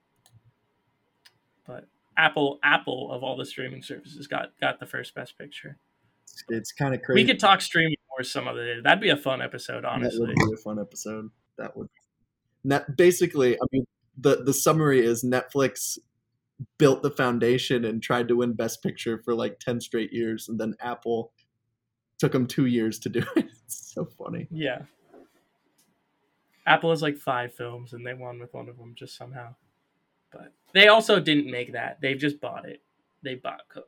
but 1.68 1.86
Apple, 2.20 2.60
Apple 2.64 3.12
of 3.14 3.24
all 3.24 3.38
the 3.38 3.46
streaming 3.46 3.82
services, 3.82 4.28
got 4.28 4.50
got 4.60 4.80
the 4.82 4.86
first 4.86 5.16
Best 5.16 5.38
Picture. 5.38 5.78
It's, 6.24 6.44
it's 6.50 6.72
kind 6.74 6.94
of 6.94 7.02
crazy. 7.02 7.22
We 7.24 7.26
could 7.28 7.40
talk 7.40 7.62
streaming 7.62 7.96
more 8.10 8.24
some 8.24 8.46
other 8.48 8.76
day. 8.76 8.82
That'd 8.84 9.02
be 9.02 9.10
a 9.10 9.16
fun 9.18 9.42
episode, 9.42 9.84
That 9.86 9.94
honestly. 9.94 10.28
would 10.28 10.36
be 10.36 10.54
a 10.54 10.58
fun 10.58 10.80
episode. 10.80 11.30
That 11.58 11.76
would. 11.78 11.88
Net, 12.66 12.98
basically, 12.98 13.56
I 13.56 13.66
mean, 13.72 13.86
the 14.18 14.44
the 14.44 14.54
summary 14.54 15.00
is 15.04 15.24
Netflix 15.24 15.98
built 16.78 17.02
the 17.04 17.10
foundation 17.12 17.86
and 17.86 18.04
tried 18.04 18.28
to 18.28 18.36
win 18.36 18.52
Best 18.54 18.84
Picture 18.84 19.22
for 19.24 19.34
like 19.34 19.60
ten 19.60 19.80
straight 19.80 20.12
years, 20.12 20.50
and 20.50 20.60
then 20.60 20.76
Apple 20.82 21.32
took 22.18 22.34
them 22.34 22.48
two 22.48 22.66
years 22.66 23.00
to 23.00 23.10
do 23.10 23.20
it. 23.38 23.46
It's 23.66 23.94
so 23.94 24.04
funny. 24.06 24.48
Yeah. 24.52 24.82
Apple 26.66 26.90
has 26.90 27.02
like 27.02 27.18
five 27.18 27.54
films, 27.54 27.94
and 27.94 28.06
they 28.06 28.14
won 28.14 28.40
with 28.40 28.54
one 28.54 28.68
of 28.68 28.78
them 28.78 28.94
just 28.94 29.16
somehow. 29.16 29.56
But 30.32 30.54
they 30.74 30.88
also 30.88 31.20
didn't 31.20 31.50
make 31.50 31.74
that. 31.74 32.00
They've 32.02 32.18
just 32.18 32.40
bought 32.40 32.68
it. 32.68 32.82
They 33.24 33.36
bought 33.36 33.62
Coda. 33.70 33.86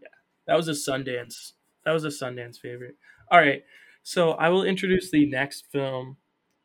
Yeah, 0.00 0.08
that 0.46 0.56
was 0.56 0.68
a 0.68 0.72
Sundance. 0.72 1.52
That 1.84 1.92
was 1.92 2.04
a 2.04 2.08
Sundance 2.08 2.58
favorite. 2.58 2.96
All 3.30 3.40
right, 3.40 3.62
so 4.02 4.32
I 4.32 4.48
will 4.48 4.64
introduce 4.64 5.10
the 5.10 5.26
next 5.26 5.66
film, 5.72 6.16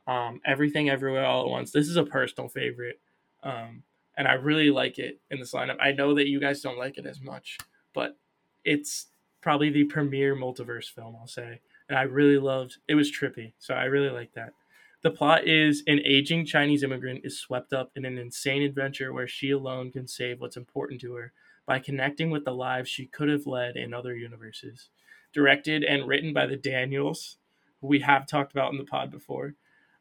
um, 0.07 0.41
Everything 0.45 0.89
Everywhere 0.89 1.25
All 1.25 1.43
at 1.43 1.49
Once. 1.49 1.71
This 1.71 1.87
is 1.87 1.95
a 1.95 2.03
personal 2.03 2.49
favorite, 2.49 2.99
um, 3.43 3.83
and 4.17 4.27
I 4.27 4.33
really 4.33 4.69
like 4.71 4.99
it 4.99 5.19
in 5.29 5.39
this 5.39 5.53
lineup. 5.53 5.77
I 5.79 5.91
know 5.91 6.13
that 6.15 6.27
you 6.27 6.39
guys 6.39 6.61
don't 6.61 6.77
like 6.77 6.97
it 6.97 7.05
as 7.05 7.21
much, 7.21 7.57
but 7.93 8.17
it's 8.63 9.07
probably 9.41 9.69
the 9.69 9.85
premier 9.85 10.35
multiverse 10.35 10.85
film. 10.85 11.15
I'll 11.19 11.27
say, 11.27 11.61
and 11.89 11.97
I 11.97 12.03
really 12.03 12.37
loved. 12.37 12.77
It 12.87 12.95
was 12.95 13.11
trippy, 13.11 13.53
so 13.59 13.73
I 13.73 13.85
really 13.85 14.09
like 14.09 14.33
that. 14.33 14.53
The 15.01 15.11
plot 15.11 15.47
is 15.47 15.83
an 15.87 15.99
aging 16.05 16.45
Chinese 16.45 16.83
immigrant 16.83 17.21
is 17.23 17.39
swept 17.39 17.73
up 17.73 17.91
in 17.95 18.05
an 18.05 18.19
insane 18.19 18.61
adventure 18.61 19.11
where 19.11 19.27
she 19.27 19.49
alone 19.49 19.91
can 19.91 20.07
save 20.07 20.39
what's 20.39 20.57
important 20.57 21.01
to 21.01 21.13
her 21.15 21.33
by 21.65 21.79
connecting 21.79 22.29
with 22.29 22.45
the 22.45 22.53
lives 22.53 22.87
she 22.89 23.07
could 23.07 23.29
have 23.29 23.47
led 23.47 23.75
in 23.75 23.93
other 23.93 24.15
universes. 24.15 24.89
Directed 25.33 25.83
and 25.83 26.07
written 26.07 26.33
by 26.33 26.45
the 26.45 26.55
Daniels, 26.55 27.37
who 27.79 27.87
we 27.87 28.01
have 28.01 28.27
talked 28.27 28.51
about 28.51 28.71
in 28.71 28.77
the 28.77 28.83
pod 28.83 29.09
before, 29.09 29.55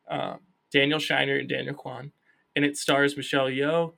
um, 0.08 0.40
Daniel 0.70 0.98
Scheinert 0.98 1.40
and 1.40 1.48
Daniel 1.48 1.74
Kwan, 1.74 2.12
and 2.54 2.64
it 2.64 2.76
stars 2.76 3.16
Michelle 3.16 3.48
Yeoh, 3.48 3.94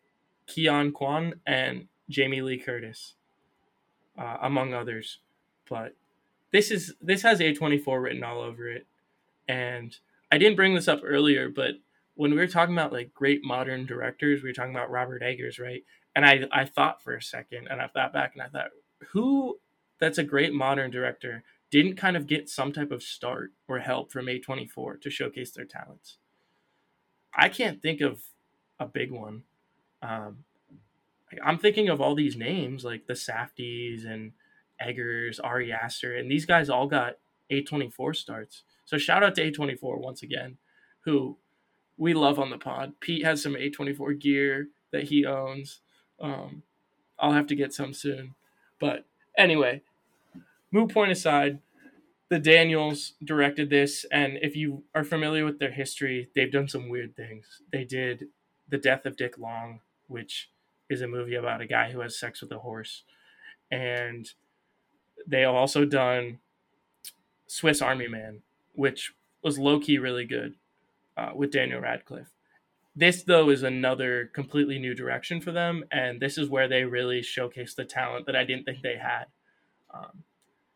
Ke 0.47 0.69
Huy 0.69 0.93
Quan, 0.93 1.35
and 1.47 1.89
Jamie 2.09 2.43
Lee 2.43 2.59
Curtis, 2.59 3.15
uh, 4.16 4.37
among 4.43 4.73
others. 4.73 5.19
But 5.69 5.97
this 6.53 6.70
is 6.70 6.95
this 7.01 7.23
has 7.23 7.41
A24 7.41 8.03
written 8.03 8.23
all 8.23 8.41
over 8.41 8.69
it, 8.69 8.87
and 9.49 9.97
I 10.33 10.39
didn't 10.39 10.57
bring 10.57 10.75
this 10.75 10.89
up 10.89 11.03
earlier, 11.05 11.51
but 11.51 11.75
when 12.15 12.31
we 12.31 12.39
were 12.39 12.47
talking 12.47 12.75
about 12.75 12.93
like 12.93 13.13
great 13.13 13.45
modern 13.45 13.85
directors, 13.85 14.43
we 14.43 14.49
were 14.49 14.55
talking 14.55 14.75
about 14.75 14.91
Robert 14.91 15.23
Eggers, 15.23 15.59
right? 15.59 15.85
And 16.17 16.25
I 16.25 16.45
I 16.51 16.65
thought 16.65 17.03
for 17.03 17.15
a 17.15 17.23
second, 17.23 17.69
and 17.71 17.81
I 17.81 17.87
thought 17.89 18.15
back, 18.15 18.33
and 18.35 18.43
I 18.43 18.49
thought, 18.49 18.71
who 19.11 19.61
that's 20.01 20.19
a 20.19 20.25
great 20.25 20.55
modern 20.55 20.91
director 20.91 21.45
didn't 21.71 21.97
kind 21.97 22.17
of 22.17 22.27
get 22.27 22.49
some 22.49 22.73
type 22.73 22.91
of 22.91 23.03
start 23.03 23.53
or 23.69 23.79
help 23.79 24.11
from 24.11 24.27
A24 24.27 25.01
to 25.03 25.11
showcase 25.11 25.53
their 25.53 25.65
talents. 25.65 26.19
I 27.35 27.49
can't 27.49 27.81
think 27.81 28.01
of 28.01 28.23
a 28.81 28.87
big 28.87 29.11
one. 29.11 29.45
Um, 30.03 30.45
I'm 31.43 31.59
thinking 31.59 31.89
of 31.89 32.01
all 32.01 32.15
these 32.15 32.37
names 32.37 32.85
like 32.85 33.07
the 33.07 33.15
Safdies 33.15 34.07
and 34.07 34.33
Eggers, 34.81 35.41
Ari 35.41 35.73
Aster, 35.73 36.17
and 36.17 36.31
these 36.31 36.45
guys 36.45 36.69
all 36.69 36.87
got 36.87 37.19
A24 37.51 38.17
starts. 38.17 38.65
So 38.85 38.99
shout 38.99 39.23
out 39.23 39.35
to 39.37 39.51
A24 39.51 39.99
once 39.99 40.23
again, 40.23 40.59
who 41.05 41.37
we 41.97 42.15
love 42.15 42.39
on 42.39 42.51
the 42.51 42.59
pod. 42.59 42.95
Pete 43.01 43.25
has 43.25 43.43
some 43.43 43.55
A24 43.55 44.19
gear 44.19 44.69
that 44.93 45.05
he 45.05 45.25
owns. 45.25 45.81
Um, 46.21 46.63
I'll 47.19 47.33
have 47.33 47.47
to 47.49 47.57
get 47.57 47.73
some 47.73 47.95
soon. 47.95 48.35
But 48.81 49.05
anyway, 49.37 49.83
moot 50.71 50.93
point 50.93 51.13
aside, 51.13 51.61
the 52.29 52.39
Daniels 52.39 53.13
directed 53.23 53.69
this, 53.69 54.07
and 54.11 54.39
if 54.41 54.57
you 54.57 54.85
are 54.95 55.05
familiar 55.05 55.45
with 55.45 55.59
their 55.59 55.71
history, 55.71 56.31
they've 56.35 56.51
done 56.51 56.67
some 56.67 56.89
weird 56.89 57.15
things. 57.15 57.61
They 57.71 57.85
did 57.85 58.29
The 58.71 58.79
Death 58.79 59.05
of 59.05 59.19
Dick 59.19 59.37
Long, 59.39 59.81
which 60.09 60.51
is 60.89 61.03
a 61.03 61.07
movie 61.07 61.35
about 61.35 61.61
a 61.61 61.67
guy 61.67 61.91
who 61.91 62.01
has 62.01 62.19
sex 62.19 62.41
with 62.41 62.51
a 62.53 62.59
horse. 62.59 63.03
And 63.71 64.31
they 65.27 65.43
have 65.43 65.55
also 65.55 65.85
done 65.85 66.39
Swiss 67.47 67.83
Army 67.83 68.09
Man, 68.09 68.41
which 68.73 69.12
was 69.43 69.59
low 69.59 69.81
key 69.81 69.99
really 69.99 70.24
good 70.24 70.55
uh, 71.16 71.31
with 71.35 71.51
Daniel 71.51 71.81
Radcliffe. 71.81 72.35
This, 72.94 73.23
though, 73.23 73.49
is 73.49 73.62
another 73.62 74.31
completely 74.35 74.78
new 74.78 74.94
direction 74.94 75.40
for 75.40 75.51
them, 75.51 75.85
and 75.90 76.20
this 76.20 76.36
is 76.36 76.51
where 76.51 76.69
they 76.69 76.85
really 76.85 77.23
showcase 77.23 77.74
the 77.74 77.85
talent 77.86 78.27
that 78.27 78.36
I 78.36 78.44
didn't 78.44 78.65
think 78.65 78.82
they 78.82 78.97
had. 78.97 79.27
Um, 79.93 80.24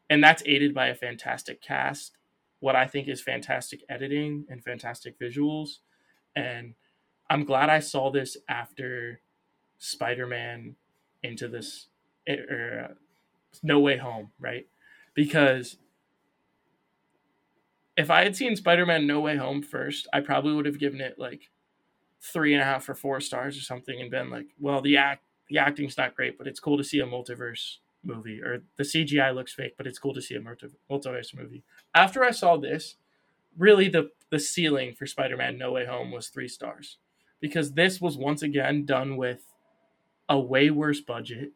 and 0.09 0.23
that's 0.25 0.43
aided 0.47 0.75
by 0.75 0.87
a 0.87 0.95
fantastic 0.95 1.61
cast, 1.61 2.17
what 2.61 2.75
I 2.77 2.87
think 2.87 3.09
is 3.09 3.21
fantastic 3.21 3.83
editing 3.89 4.47
and 4.49 4.65
fantastic 4.65 5.19
visuals. 5.19 5.79
And 6.35 6.75
I'm 7.29 7.45
glad 7.45 7.69
I 7.69 7.81
saw 7.81 8.11
this 8.11 8.37
after 8.49 9.21
Spider 9.79 10.27
Man 10.27 10.77
into 11.23 11.49
this, 11.49 11.89
or 12.27 12.89
uh, 12.91 12.95
No 13.63 13.81
Way 13.81 13.99
Home, 13.99 14.31
right? 14.41 14.67
Because 15.15 15.77
if 17.97 18.11
I 18.11 18.23
had 18.23 18.37
seen 18.37 18.57
Spider 18.57 18.87
Man 18.87 19.07
No 19.07 19.21
Way 19.21 19.37
Home 19.37 19.63
first, 19.63 20.07
I 20.13 20.21
probably 20.21 20.53
would 20.53 20.67
have 20.67 20.79
given 20.79 21.01
it 21.01 21.19
like 21.19 21.51
three 22.21 22.53
and 22.53 22.63
a 22.63 22.65
half 22.65 22.89
or 22.89 22.95
four 22.95 23.21
stars 23.21 23.57
or 23.57 23.63
something 23.63 24.01
and 24.01 24.11
been 24.11 24.31
like, 24.31 24.49
well, 24.59 24.81
the 24.81 24.97
act 24.97 25.23
the 25.49 25.59
acting's 25.59 25.97
not 25.97 26.17
great, 26.17 26.37
but 26.37 26.49
it's 26.49 26.59
cool 26.61 26.77
to 26.77 26.85
see 26.85 26.99
a 26.99 27.07
multiverse 27.07 27.77
movie, 28.03 28.43
or 28.43 28.63
the 28.77 28.83
CGI 28.83 29.33
looks 29.33 29.55
fake, 29.55 29.75
but 29.77 29.87
it's 29.87 29.99
cool 29.99 30.13
to 30.15 30.21
see 30.21 30.35
a 30.35 30.41
multi- 30.41 30.67
multiverse 30.91 31.37
movie. 31.37 31.63
After 31.95 32.25
I 32.25 32.33
saw 32.33 32.57
this, 32.57 32.97
really 33.57 33.89
the 33.89 34.11
the 34.31 34.41
ceiling 34.41 34.95
for 34.95 35.07
Spider 35.07 35.37
Man 35.37 35.57
No 35.57 35.73
Way 35.73 35.87
Home 35.87 36.11
was 36.11 36.29
three 36.29 36.49
stars 36.49 36.99
because 37.41 37.73
this 37.73 38.01
was 38.01 38.17
once 38.19 38.43
again 38.43 38.85
done 38.85 39.17
with 39.17 39.53
a 40.29 40.39
way 40.39 40.69
worse 40.71 41.01
budget, 41.01 41.53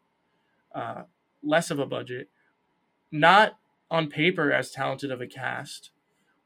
uh, 0.73 1.03
less 1.43 1.69
of 1.69 1.79
a 1.79 1.85
budget, 1.85 2.29
not 3.11 3.57
on 3.89 4.07
paper 4.07 4.53
as 4.53 4.71
talented 4.71 5.11
of 5.11 5.19
a 5.19 5.27
cast 5.27 5.91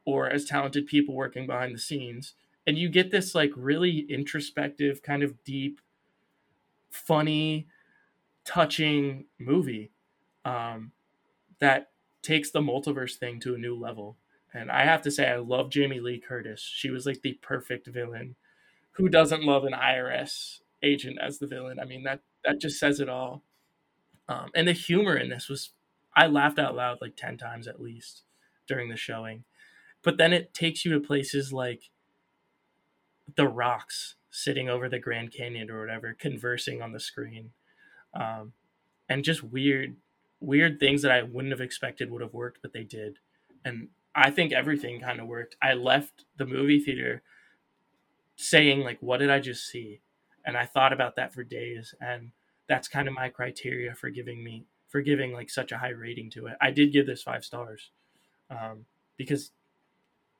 or 0.06 0.30
as 0.30 0.46
talented 0.46 0.86
people 0.86 1.14
working 1.14 1.46
behind 1.46 1.74
the 1.74 1.78
scenes. 1.78 2.32
And 2.66 2.78
you 2.78 2.88
get 2.88 3.10
this 3.10 3.34
like 3.34 3.52
really 3.54 4.06
introspective, 4.08 5.02
kind 5.02 5.22
of 5.22 5.44
deep, 5.44 5.80
funny, 6.90 7.66
touching 8.44 9.26
movie 9.38 9.90
um, 10.44 10.92
that 11.58 11.90
takes 12.22 12.50
the 12.50 12.60
multiverse 12.60 13.16
thing 13.16 13.40
to 13.40 13.54
a 13.54 13.58
new 13.58 13.76
level. 13.76 14.16
And 14.54 14.70
I 14.70 14.84
have 14.84 15.02
to 15.02 15.10
say, 15.10 15.28
I 15.28 15.36
love 15.36 15.70
Jamie 15.70 16.00
Lee 16.00 16.18
Curtis. 16.18 16.60
She 16.60 16.90
was 16.90 17.04
like 17.04 17.20
the 17.22 17.34
perfect 17.42 17.86
villain. 17.88 18.36
Who 18.92 19.08
doesn't 19.08 19.44
love 19.44 19.64
an 19.64 19.74
IRS 19.74 20.60
agent 20.82 21.18
as 21.20 21.38
the 21.38 21.46
villain? 21.46 21.78
I 21.78 21.84
mean, 21.84 22.04
that 22.04 22.20
that 22.44 22.60
just 22.60 22.78
says 22.78 23.00
it 23.00 23.08
all. 23.08 23.42
Um, 24.28 24.50
and 24.54 24.66
the 24.66 24.72
humor 24.72 25.16
in 25.16 25.28
this 25.28 25.48
was, 25.48 25.70
I 26.16 26.26
laughed 26.26 26.58
out 26.58 26.74
loud 26.74 26.98
like 27.00 27.16
10 27.16 27.36
times 27.36 27.68
at 27.68 27.80
least 27.80 28.22
during 28.66 28.88
the 28.88 28.96
showing. 28.96 29.44
But 30.06 30.18
then 30.18 30.32
it 30.32 30.54
takes 30.54 30.84
you 30.84 30.92
to 30.92 31.04
places 31.04 31.52
like 31.52 31.90
the 33.36 33.48
rocks 33.48 34.14
sitting 34.30 34.68
over 34.68 34.88
the 34.88 35.00
Grand 35.00 35.32
Canyon 35.32 35.68
or 35.68 35.80
whatever, 35.80 36.16
conversing 36.16 36.80
on 36.80 36.92
the 36.92 37.00
screen. 37.00 37.50
Um, 38.14 38.52
and 39.08 39.24
just 39.24 39.42
weird, 39.42 39.96
weird 40.38 40.78
things 40.78 41.02
that 41.02 41.10
I 41.10 41.24
wouldn't 41.24 41.50
have 41.50 41.60
expected 41.60 42.12
would 42.12 42.22
have 42.22 42.34
worked, 42.34 42.62
but 42.62 42.72
they 42.72 42.84
did. 42.84 43.18
And 43.64 43.88
I 44.14 44.30
think 44.30 44.52
everything 44.52 45.00
kind 45.00 45.18
of 45.18 45.26
worked. 45.26 45.56
I 45.60 45.72
left 45.72 46.24
the 46.36 46.46
movie 46.46 46.78
theater 46.78 47.24
saying, 48.36 48.82
like, 48.82 48.98
what 49.00 49.16
did 49.16 49.30
I 49.30 49.40
just 49.40 49.66
see? 49.66 50.02
And 50.44 50.56
I 50.56 50.66
thought 50.66 50.92
about 50.92 51.16
that 51.16 51.34
for 51.34 51.42
days. 51.42 51.96
And 52.00 52.30
that's 52.68 52.86
kind 52.86 53.08
of 53.08 53.14
my 53.14 53.28
criteria 53.28 53.92
for 53.96 54.10
giving 54.10 54.44
me, 54.44 54.66
for 54.86 55.00
giving 55.00 55.32
like 55.32 55.50
such 55.50 55.72
a 55.72 55.78
high 55.78 55.88
rating 55.88 56.30
to 56.30 56.46
it. 56.46 56.56
I 56.60 56.70
did 56.70 56.92
give 56.92 57.08
this 57.08 57.24
five 57.24 57.44
stars 57.44 57.90
um, 58.50 58.86
because 59.16 59.50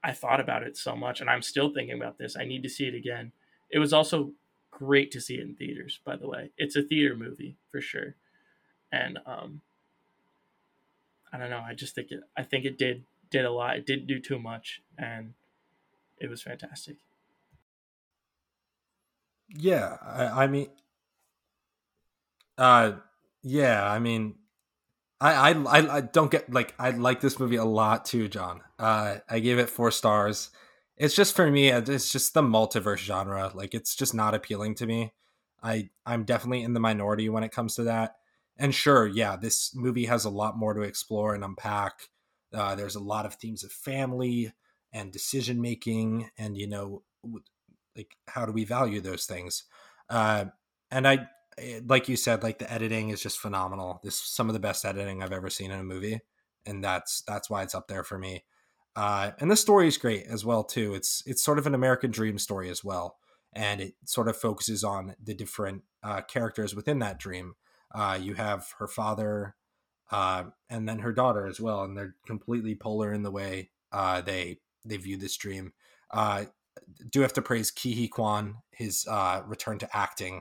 I 0.07 0.13
thought 0.13 0.39
about 0.39 0.63
it 0.63 0.77
so 0.77 0.95
much, 0.95 1.21
and 1.21 1.29
I'm 1.29 1.43
still 1.43 1.75
thinking 1.75 1.97
about 1.97 2.17
this. 2.17 2.37
I 2.37 2.45
need 2.45 2.63
to 2.63 2.69
see 2.69 2.87
it 2.87 2.95
again. 2.95 3.33
It 3.71 3.81
was 3.81 3.93
also 3.93 4.31
great 4.71 5.11
to 5.11 5.21
see 5.21 5.35
it 5.35 5.41
in 5.41 5.57
theaters, 5.57 5.99
by 6.05 6.15
the 6.15 6.29
way. 6.29 6.53
It's 6.57 6.77
a 6.77 6.83
theater 6.83 7.17
movie 7.17 7.57
for 7.73 7.81
sure, 7.81 8.15
and 8.93 9.19
um, 9.27 9.63
I 11.33 11.39
don't 11.39 11.51
know. 11.51 11.59
I 11.59 11.75
just 11.75 11.97
think 11.97 12.13
it. 12.13 12.21
I 12.37 12.45
think 12.45 12.65
it 12.65 12.79
did 12.79 13.03
did 13.33 13.45
a 13.45 13.51
lot. 13.51 13.79
It 13.79 13.85
didn't 13.85 14.07
do 14.07 14.21
too 14.21 14.39
much, 14.39 14.81
and 14.97 15.35
it 16.19 16.31
was 16.31 16.41
fantastic. 16.41 16.99
Yeah, 19.49 19.97
I, 20.01 20.45
I 20.45 20.47
mean, 20.47 20.69
uh, 22.57 22.93
yeah, 23.43 23.91
I 23.91 23.99
mean, 23.99 24.37
I, 25.21 25.51
I 25.51 25.97
I 25.97 26.01
don't 26.01 26.31
get 26.31 26.53
like 26.53 26.75
I 26.79 26.91
like 26.91 27.21
this 27.21 27.41
movie 27.41 27.57
a 27.57 27.65
lot 27.65 28.05
too, 28.05 28.29
John. 28.29 28.61
Uh, 28.79 29.19
I 29.29 29.41
gave 29.41 29.59
it 29.59 29.71
four 29.71 29.91
stars. 29.91 30.51
It's 30.97 31.15
just 31.15 31.35
for 31.37 31.51
me, 31.51 31.71
uh, 31.73 31.83
it's 31.87 32.11
just 32.13 32.35
the 32.35 32.43
multiverse 32.43 32.99
genre. 32.99 33.51
Like 33.55 33.75
it's 33.75 33.95
just 33.95 34.15
not 34.15 34.35
appealing 34.35 34.75
to 34.77 34.87
me. 34.87 35.13
I 35.63 35.91
I'm 36.05 36.25
definitely 36.25 36.63
in 36.63 36.75
the 36.75 36.81
minority 36.81 37.29
when 37.29 37.45
it 37.45 37.53
comes 37.53 37.75
to 37.77 37.85
that. 37.85 38.17
And 38.59 38.75
sure, 38.75 39.07
yeah, 39.07 39.37
this 39.37 39.75
movie 39.75 40.07
has 40.07 40.25
a 40.25 40.31
lot 40.31 40.57
more 40.59 40.75
to 40.75 40.83
explore 40.83 41.35
and 41.35 41.45
unpack. 41.45 42.09
Uh, 42.53 42.75
there's 42.75 42.95
a 42.95 43.01
lot 43.01 43.27
of 43.27 43.35
themes 43.35 43.65
of 43.65 43.73
family 43.73 44.53
and 44.93 45.13
decision 45.13 45.61
making, 45.61 46.31
and 46.39 46.57
you 46.57 46.67
know, 46.67 47.03
like 47.97 48.17
how 48.29 48.47
do 48.47 48.53
we 48.53 48.65
value 48.65 49.01
those 49.01 49.27
things? 49.27 49.65
Uh, 50.09 50.47
and 50.91 51.07
I 51.09 51.29
Eh, 51.59 51.81
like 51.87 52.07
you 52.07 52.17
said, 52.17 52.43
like 52.43 52.59
the 52.59 52.71
editing 52.71 53.09
is 53.09 53.23
just 53.23 53.39
phenomenal. 53.39 53.99
This 54.05 54.21
some 54.21 54.51
of 54.51 54.53
the 54.53 54.61
best 54.61 54.85
editing 54.85 55.23
I've 55.23 55.33
ever 55.33 55.49
seen 55.49 55.71
in 55.71 55.81
a 55.81 55.83
movie, 55.85 56.21
and 56.67 56.85
that's 56.85 57.23
that's 57.23 57.49
why 57.49 57.63
it's 57.63 57.75
up 57.75 57.89
there 57.89 58.05
for 58.05 58.19
me. 58.19 58.45
Uh, 58.97 59.33
and 59.39 59.51
the 59.51 59.57
story 59.57 59.87
is 59.87 59.99
great 59.99 60.25
as 60.27 60.45
well 60.45 60.65
too. 60.65 60.95
It's 60.95 61.23
it's 61.27 61.45
sort 61.45 61.59
of 61.59 61.67
an 61.67 61.75
American 61.75 62.11
dream 62.11 62.39
story 62.39 62.71
as 62.71 62.83
well, 62.83 63.19
and 63.53 63.81
it 63.81 63.95
sort 64.07 64.27
of 64.27 64.39
focuses 64.39 64.83
on 64.83 65.15
the 65.23 65.35
different 65.35 65.83
uh, 66.03 66.23
characters 66.23 66.75
within 66.75 66.99
that 67.01 67.19
dream. 67.19 67.55
Uh, 67.95 68.19
you 68.21 68.35
have 68.35 68.73
her 68.79 68.89
father, 68.89 69.55
uh, 70.11 70.45
and 70.71 70.89
then 70.89 71.01
her 71.01 71.13
daughter 71.13 71.47
as 71.47 71.61
well, 71.61 71.85
and 71.85 71.97
they're 71.97 72.17
completely 72.27 72.75
polar 72.75 73.13
in 73.13 73.23
the 73.23 73.31
way 73.31 73.71
uh, 73.93 74.23
they 74.23 74.61
they 74.87 74.97
view 74.97 75.19
this 75.19 75.37
dream. 75.37 75.75
Uh, 76.11 76.47
do 77.11 77.21
have 77.21 77.35
to 77.35 77.43
praise 77.43 77.71
Huy 77.71 78.09
Quan, 78.09 78.57
his 78.71 79.07
return 79.47 79.79
to 79.79 79.97
acting. 79.97 80.41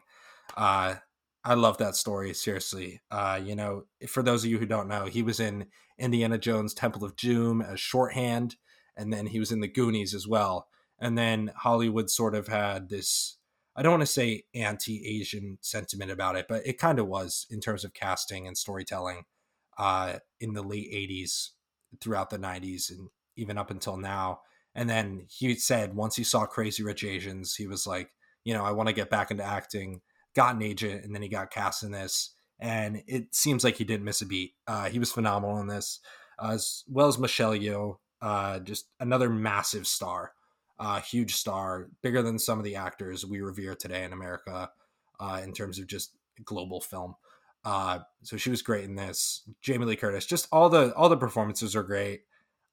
I 0.55 1.53
love 1.53 1.77
that 1.77 1.95
story. 1.95 2.33
Seriously, 2.33 3.01
you 3.43 3.55
know, 3.55 3.83
for 4.07 4.23
those 4.23 4.45
of 4.45 4.49
you 4.49 4.59
who 4.59 4.65
don't 4.65 4.87
know, 4.87 5.05
he 5.05 5.23
was 5.23 5.41
in 5.41 5.65
Indiana 5.97 6.37
Jones 6.37 6.73
Temple 6.73 7.03
of 7.03 7.15
Doom 7.15 7.61
as 7.61 7.79
Short 7.79 8.15
Round, 8.15 8.55
and 8.95 9.11
then 9.11 9.27
he 9.27 9.39
was 9.39 9.51
in 9.51 9.61
the 9.61 9.67
Goonies 9.67 10.13
as 10.13 10.27
well. 10.27 10.67
And 10.99 11.17
then 11.17 11.51
Hollywood 11.55 12.09
sort 12.09 12.35
of 12.35 12.47
had 12.47 12.89
this. 12.89 13.37
I 13.75 13.81
don't 13.81 13.91
want 13.91 14.01
to 14.01 14.07
say 14.07 14.43
anti-Asian 14.53 15.57
sentiment 15.61 16.09
about 16.09 16.37
it, 16.37 16.45
but 16.47 16.65
it 16.65 16.77
kind 16.77 16.97
of 16.97 17.07
was 17.07 17.45
in 17.49 17.59
terms 17.59 17.83
of 17.83 17.93
casting 17.93 18.47
and 18.47 18.57
storytelling 18.57 19.23
uh, 19.77 20.19
in 20.39 20.53
the 20.53 20.63
late 20.63 20.91
'80s, 20.91 21.49
throughout 21.99 22.29
the 22.29 22.39
'90s, 22.39 22.89
and 22.89 23.09
even 23.35 23.57
up 23.57 23.71
until 23.71 23.97
now. 23.97 24.39
And 24.73 24.89
then 24.89 25.25
he 25.29 25.55
said 25.55 25.95
once 25.95 26.15
he 26.15 26.23
saw 26.23 26.45
Crazy 26.45 26.83
Rich 26.83 27.03
Asians, 27.03 27.55
he 27.55 27.67
was 27.67 27.85
like, 27.87 28.09
you 28.43 28.53
know, 28.53 28.63
I 28.63 28.71
want 28.71 28.87
to 28.87 28.93
get 28.93 29.09
back 29.09 29.31
into 29.31 29.43
acting 29.43 30.01
got 30.35 30.55
an 30.55 30.61
agent, 30.61 31.03
and 31.03 31.15
then 31.15 31.21
he 31.21 31.29
got 31.29 31.49
cast 31.49 31.81
in 31.81 31.91
this. 31.91 32.34
And 32.59 33.03
it 33.07 33.35
seems 33.35 33.63
like 33.63 33.75
he 33.75 33.83
didn't 33.83 34.05
miss 34.05 34.21
a 34.21 34.25
beat. 34.25 34.53
Uh, 34.67 34.85
he 34.85 34.99
was 34.99 35.11
phenomenal 35.11 35.59
in 35.59 35.67
this, 35.67 35.99
uh, 36.39 36.51
as 36.53 36.83
well 36.87 37.07
as 37.07 37.19
Michelle 37.19 37.53
Yeoh, 37.53 37.97
uh, 38.21 38.59
just 38.59 38.87
another 38.99 39.29
massive 39.29 39.85
star, 39.85 40.31
uh, 40.79 41.01
huge 41.01 41.35
star, 41.35 41.89
bigger 42.01 42.21
than 42.21 42.39
some 42.39 42.57
of 42.57 42.65
the 42.65 42.75
actors 42.75 43.25
we 43.25 43.41
revere 43.41 43.75
today 43.75 44.03
in 44.03 44.13
America 44.13 44.69
uh, 45.19 45.41
in 45.43 45.53
terms 45.53 45.79
of 45.79 45.87
just 45.87 46.15
global 46.43 46.81
film. 46.81 47.15
Uh, 47.63 47.99
so 48.23 48.37
she 48.37 48.49
was 48.49 48.61
great 48.61 48.85
in 48.85 48.95
this. 48.95 49.43
Jamie 49.61 49.85
Lee 49.85 49.95
Curtis, 49.95 50.25
just 50.25 50.47
all 50.51 50.69
the 50.69 50.93
all 50.95 51.09
the 51.09 51.17
performances 51.17 51.75
are 51.75 51.83
great. 51.83 52.21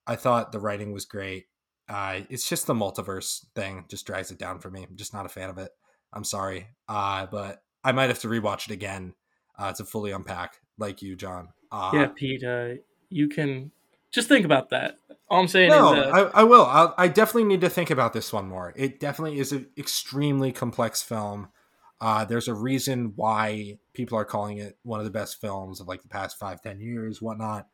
I 0.07 0.17
thought 0.17 0.53
the 0.53 0.61
writing 0.61 0.93
was 0.93 1.07
great. 1.07 1.47
Uh, 1.89 2.21
it's 2.29 2.49
just 2.49 2.67
the 2.67 2.75
multiverse 2.75 3.47
thing 3.55 3.85
just 3.89 4.07
drags 4.07 4.31
it 4.31 4.39
down 4.39 4.59
for 4.59 4.71
me. 4.71 4.87
I'm 4.89 4.97
just 4.97 5.15
not 5.15 5.27
a 5.27 5.31
fan 5.31 5.51
of 5.51 5.59
it. 5.59 5.71
I'm 6.13 6.25
sorry, 6.25 6.69
but 6.87 7.63
I 7.83 7.93
might 7.93 8.11
have 8.11 8.21
to 8.21 8.29
rewatch 8.29 8.67
it 8.67 8.73
again 8.73 9.15
uh, 9.63 9.73
to 9.73 9.85
fully 9.85 10.11
unpack, 10.11 10.61
like 10.77 11.03
you, 11.03 11.15
John. 11.15 11.49
Uh, 11.71 11.91
yeah, 11.95 12.07
Pete, 12.07 12.43
uh, 12.43 12.71
you 13.11 13.29
can 13.29 13.71
just 14.11 14.29
think 14.29 14.45
about 14.45 14.71
that. 14.71 14.99
All 15.31 15.41
I'm 15.41 15.49
saying 15.49 15.71
no, 15.71 15.95
is, 15.95 16.07
uh, 16.07 16.31
I, 16.35 16.41
I, 16.41 16.45
will. 16.45 16.67
I'll, 16.67 16.95
i 16.99 17.07
definitely 17.07 17.45
need 17.45 17.61
to 17.61 17.71
think 17.71 17.91
about 17.91 18.13
this 18.13 18.33
one 18.33 18.49
more. 18.49 18.75
It 18.77 18.99
definitely 18.99 19.39
is 19.39 19.53
an 19.53 19.69
extremely 19.79 20.51
complex 20.51 21.01
film. 21.01 21.49
Uh, 22.01 22.25
there's 22.25 22.49
a 22.49 22.55
reason 22.55 23.13
why 23.15 23.79
people 23.93 24.19
are 24.19 24.25
calling 24.25 24.59
it 24.59 24.77
one 24.83 24.99
of 24.99 25.05
the 25.05 25.13
best 25.13 25.41
films 25.41 25.81
of 25.81 25.87
like 25.87 26.03
the 26.03 26.09
past 26.09 26.39
five, 26.39 26.61
ten 26.61 26.81
years, 26.81 27.23
whatnot. 27.23 27.69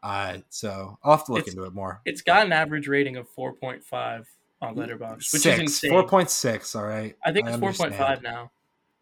Uh, 0.00 0.38
so 0.48 0.96
I'll 1.02 1.16
have 1.16 1.26
to 1.26 1.32
look 1.32 1.40
it's, 1.40 1.50
into 1.50 1.64
it 1.64 1.74
more. 1.74 2.00
It's 2.04 2.22
got 2.22 2.46
an 2.46 2.52
average 2.52 2.86
rating 2.86 3.16
of 3.16 3.28
4.5 3.36 4.26
on 4.60 4.76
Letterboxd, 4.76 5.16
which 5.16 5.42
Six. 5.42 5.46
is 5.46 5.58
insane. 5.58 5.90
Four 5.90 6.06
point 6.06 6.30
six. 6.30 6.76
All 6.76 6.84
right. 6.84 7.16
I 7.24 7.32
think 7.32 7.48
I 7.48 7.50
it's 7.50 7.58
four 7.58 7.72
point 7.72 7.94
five 7.94 8.22
now. 8.22 8.52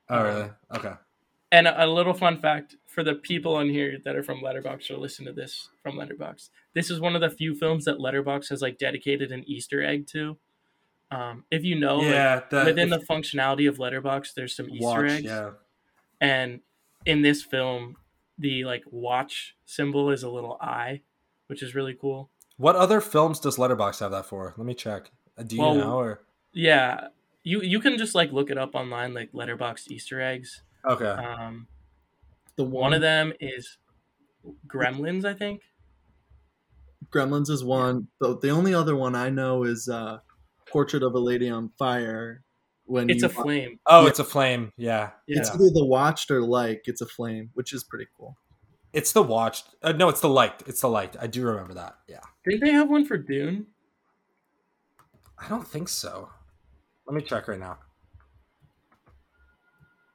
Oh 0.09 0.23
really? 0.23 0.51
Okay. 0.75 0.93
And 1.53 1.67
a, 1.67 1.85
a 1.85 1.87
little 1.87 2.15
fun 2.15 2.41
fact 2.41 2.77
for 2.87 3.03
the 3.03 3.15
people 3.15 3.55
on 3.57 3.69
here 3.69 3.99
that 4.05 4.15
are 4.17 4.23
from 4.23 4.41
Letterboxd 4.41 4.91
or 4.91 4.97
listen 4.99 5.25
to 5.27 5.33
this 5.33 5.69
from 5.83 5.97
Letterboxd, 5.97 6.51
this 6.75 6.91
is 6.91 7.01
one 7.01 7.15
of 7.17 7.21
the 7.21 7.31
few 7.31 7.55
films 7.55 7.85
that 7.87 7.99
Letterboxd 7.99 8.51
has 8.51 8.63
like 8.63 8.79
dedicated 8.79 9.33
an 9.33 9.43
Easter 9.49 9.83
egg 9.83 10.07
to. 10.09 10.37
Um, 11.11 11.45
if 11.51 11.65
you 11.65 11.75
know, 11.79 12.03
Yeah, 12.03 12.43
like, 12.53 12.67
within 12.67 12.91
the 12.91 12.99
functionality 13.01 13.69
of 13.69 13.79
Letterboxd, 13.79 14.35
there's 14.35 14.55
some 14.55 14.71
Easter 14.71 14.85
Watch. 14.87 15.11
eggs, 15.11 15.25
Yeah. 15.25 15.51
and 16.21 16.61
in 17.05 17.23
this 17.23 17.43
film, 17.43 17.97
the 18.39 18.65
like 18.65 18.85
watch 18.91 19.57
symbol 19.67 20.11
is 20.11 20.23
a 20.23 20.31
little 20.31 20.57
eye, 20.61 21.01
which 21.49 21.63
is 21.65 21.75
really 21.75 21.95
cool. 22.01 22.31
What 22.59 22.77
other 22.77 23.01
films 23.01 23.41
does 23.41 23.57
Letterboxd 23.57 24.01
have 24.01 24.13
that 24.13 24.27
for? 24.27 24.55
Let 24.57 24.67
me 24.67 24.75
check. 24.75 25.11
Uh, 25.37 25.43
Do 25.43 25.57
you 25.57 25.63
Well, 25.63 25.75
know 25.75 25.97
or 25.99 26.21
Yeah, 26.53 27.09
you 27.43 27.61
you 27.61 27.81
can 27.81 27.99
just 27.99 28.15
like 28.15 28.31
look 28.31 28.49
it 28.51 28.57
up 28.59 28.77
online, 28.77 29.13
like 29.15 29.33
Letterboxd 29.33 29.89
Easter 29.89 30.21
eggs. 30.21 30.63
Okay? 30.85 31.07
Um, 31.11 31.67
The 32.57 32.65
one 32.65 32.93
of 32.93 33.01
them 33.01 33.33
is 33.41 33.79
Gremlins, 34.67 35.25
I 35.25 35.35
think. 35.35 35.63
Gremlins 37.11 37.51
is 37.51 37.65
one. 37.65 38.09
The, 38.21 38.39
the 38.39 38.51
only 38.51 38.75
other 38.75 38.95
one 38.97 39.15
I 39.15 39.31
know 39.31 39.65
is 39.65 39.89
uh, 39.89 40.19
Portrait 40.69 41.03
of 41.03 41.15
a 41.15 41.19
Lady 41.19 41.49
on 41.49 41.71
Fire. 41.79 42.43
When 42.85 43.09
It's 43.09 43.23
you 43.23 43.27
a 43.29 43.31
flame. 43.31 43.79
oh, 43.87 44.03
yeah. 44.03 44.09
it's 44.09 44.19
a 44.19 44.25
flame. 44.25 44.73
Yeah. 44.77 45.11
Yeah. 45.29 45.39
It's 45.39 45.51
either 45.51 45.71
the 45.73 45.85
watched 45.85 46.31
or 46.31 46.41
like. 46.43 46.83
It's 46.87 47.01
a 47.01 47.07
flame, 47.07 47.51
which 47.55 47.73
is 47.73 47.85
pretty 47.85 48.07
cool. 48.17 48.37
It's 48.93 49.13
the 49.13 49.23
watched. 49.23 49.69
Uh, 49.81 49.93
no, 49.93 50.09
it's 50.09 50.21
the 50.21 50.29
light. 50.29 50.63
It's 50.67 50.81
the 50.81 50.89
light. 50.89 51.15
I 51.21 51.29
do 51.29 51.45
remember 51.45 51.75
that. 51.75 51.95
Yeah. 52.09 52.19
Didn't 52.45 52.65
they 52.65 52.73
have 52.73 52.91
one 52.91 53.05
for 53.05 53.17
Dune? 53.17 53.67
I 55.39 55.49
don't 55.49 55.67
think 55.67 55.89
so. 55.89 56.31
Let 57.07 57.15
me 57.15 57.23
check 57.23 57.47
right 57.47 57.61
now. 57.61 57.79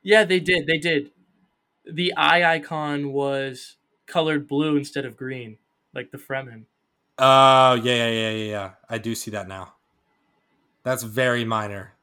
Yeah, 0.06 0.24
they 0.24 0.40
did. 0.40 0.68
They 0.68 0.78
did. 0.78 1.10
The 1.84 2.14
eye 2.16 2.56
icon 2.56 3.12
was 3.12 3.78
colored 4.06 4.48
blue 4.48 4.78
instead 4.78 5.04
of 5.04 5.18
green, 5.18 5.58
like 5.96 6.12
the 6.12 6.18
Fremen. 6.20 6.66
Oh, 7.18 7.74
yeah, 7.74 7.96
yeah, 7.96 8.10
yeah, 8.10 8.30
yeah, 8.30 8.46
yeah. 8.46 8.72
I 8.88 9.00
do 9.00 9.16
see 9.16 9.32
that 9.32 9.48
now. 9.48 9.74
That's 10.84 11.02
very 11.02 11.44
minor. 11.44 11.94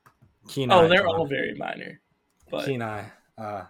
Keen 0.49 0.73
Oh, 0.73 0.89
they're 0.89 0.99
John. 1.03 1.07
all 1.15 1.27
very 1.27 1.55
minor. 1.55 2.01
But 2.51 2.65
keen 2.67 2.83
eye. 2.83 3.13
Uh, 3.39 3.65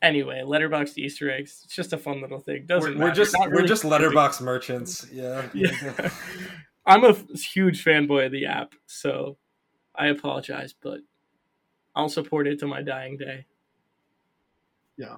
anyway, 0.00 0.42
Letterboxd 0.42 0.96
Easter 0.96 1.30
eggs. 1.30 1.60
It's 1.66 1.76
just 1.76 1.92
a 1.92 1.98
fun 1.98 2.22
little 2.22 2.40
thing. 2.40 2.64
Doesn't 2.66 2.98
we're, 2.98 3.08
we're 3.08 3.14
just 3.14 3.34
Not 3.38 3.50
we're 3.50 3.66
just 3.66 3.82
Letterboxd 3.82 4.40
merchants. 4.40 5.06
Yeah. 5.12 5.46
Yeah. 5.54 6.10
I'm 6.86 7.04
a 7.04 7.12
huge 7.34 7.84
fanboy 7.84 8.26
of 8.26 8.32
the 8.32 8.46
app, 8.46 8.74
so 8.86 9.36
I 9.94 10.06
apologize, 10.06 10.72
but 10.80 11.00
I'll 11.96 12.10
support 12.10 12.46
it 12.46 12.58
to 12.60 12.66
my 12.66 12.82
dying 12.82 13.16
day. 13.16 13.46
Yeah. 14.96 15.16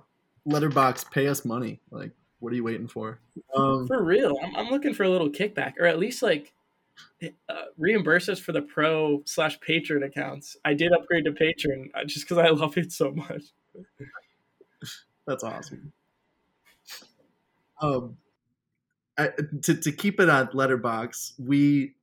Letterboxd, 0.49 1.11
pay 1.11 1.27
us 1.27 1.45
money. 1.45 1.81
Like, 1.91 2.13
what 2.39 2.53
are 2.53 2.57
you 2.57 2.65
waiting 2.65 2.89
for? 2.89 3.21
Um, 3.55 3.87
For 3.87 4.03
real, 4.03 4.39
I'm, 4.43 4.57
I'm 4.57 4.69
looking 4.69 4.95
for 4.95 5.03
a 5.03 5.11
little 5.11 5.29
kickback, 5.29 5.75
or 5.79 5.87
at 5.87 5.99
least 5.99 6.23
like 6.23 6.53
uh, 7.23 7.63
reimburse 7.77 8.29
us 8.29 8.39
for 8.39 8.53
the 8.53 8.63
pro 8.63 9.23
slash 9.27 9.59
patron 9.61 10.05
accounts. 10.05 10.57
I 10.65 10.75
did 10.75 10.93
upgrade 10.93 11.25
to 11.25 11.33
patron 11.33 11.91
uh, 11.95 12.05
just 12.05 12.29
because 12.29 12.39
I 12.39 12.49
love 12.51 12.79
it 12.79 12.93
so 12.93 13.11
much. 13.11 13.43
That's 15.27 15.45
awesome. 15.45 15.93
Um, 17.83 18.17
I, 19.19 19.31
to 19.63 19.75
to 19.75 19.93
keep 19.93 20.21
it 20.21 20.29
on 20.29 20.49
Letterboxd, 20.49 21.33
we, 21.39 21.95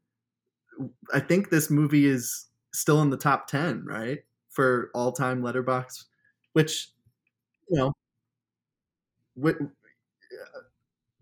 I 1.14 1.20
think 1.20 1.50
this 1.50 1.70
movie 1.70 2.06
is 2.06 2.46
still 2.74 3.02
in 3.02 3.10
the 3.10 3.18
top 3.18 3.48
ten, 3.48 3.84
right, 3.86 4.24
for 4.56 4.92
all 4.96 5.12
time 5.14 5.42
Letterboxd, 5.44 6.06
which, 6.54 6.92
you 7.70 7.78
know, 7.78 7.94
wi- 9.36 9.58
uh, 9.60 10.60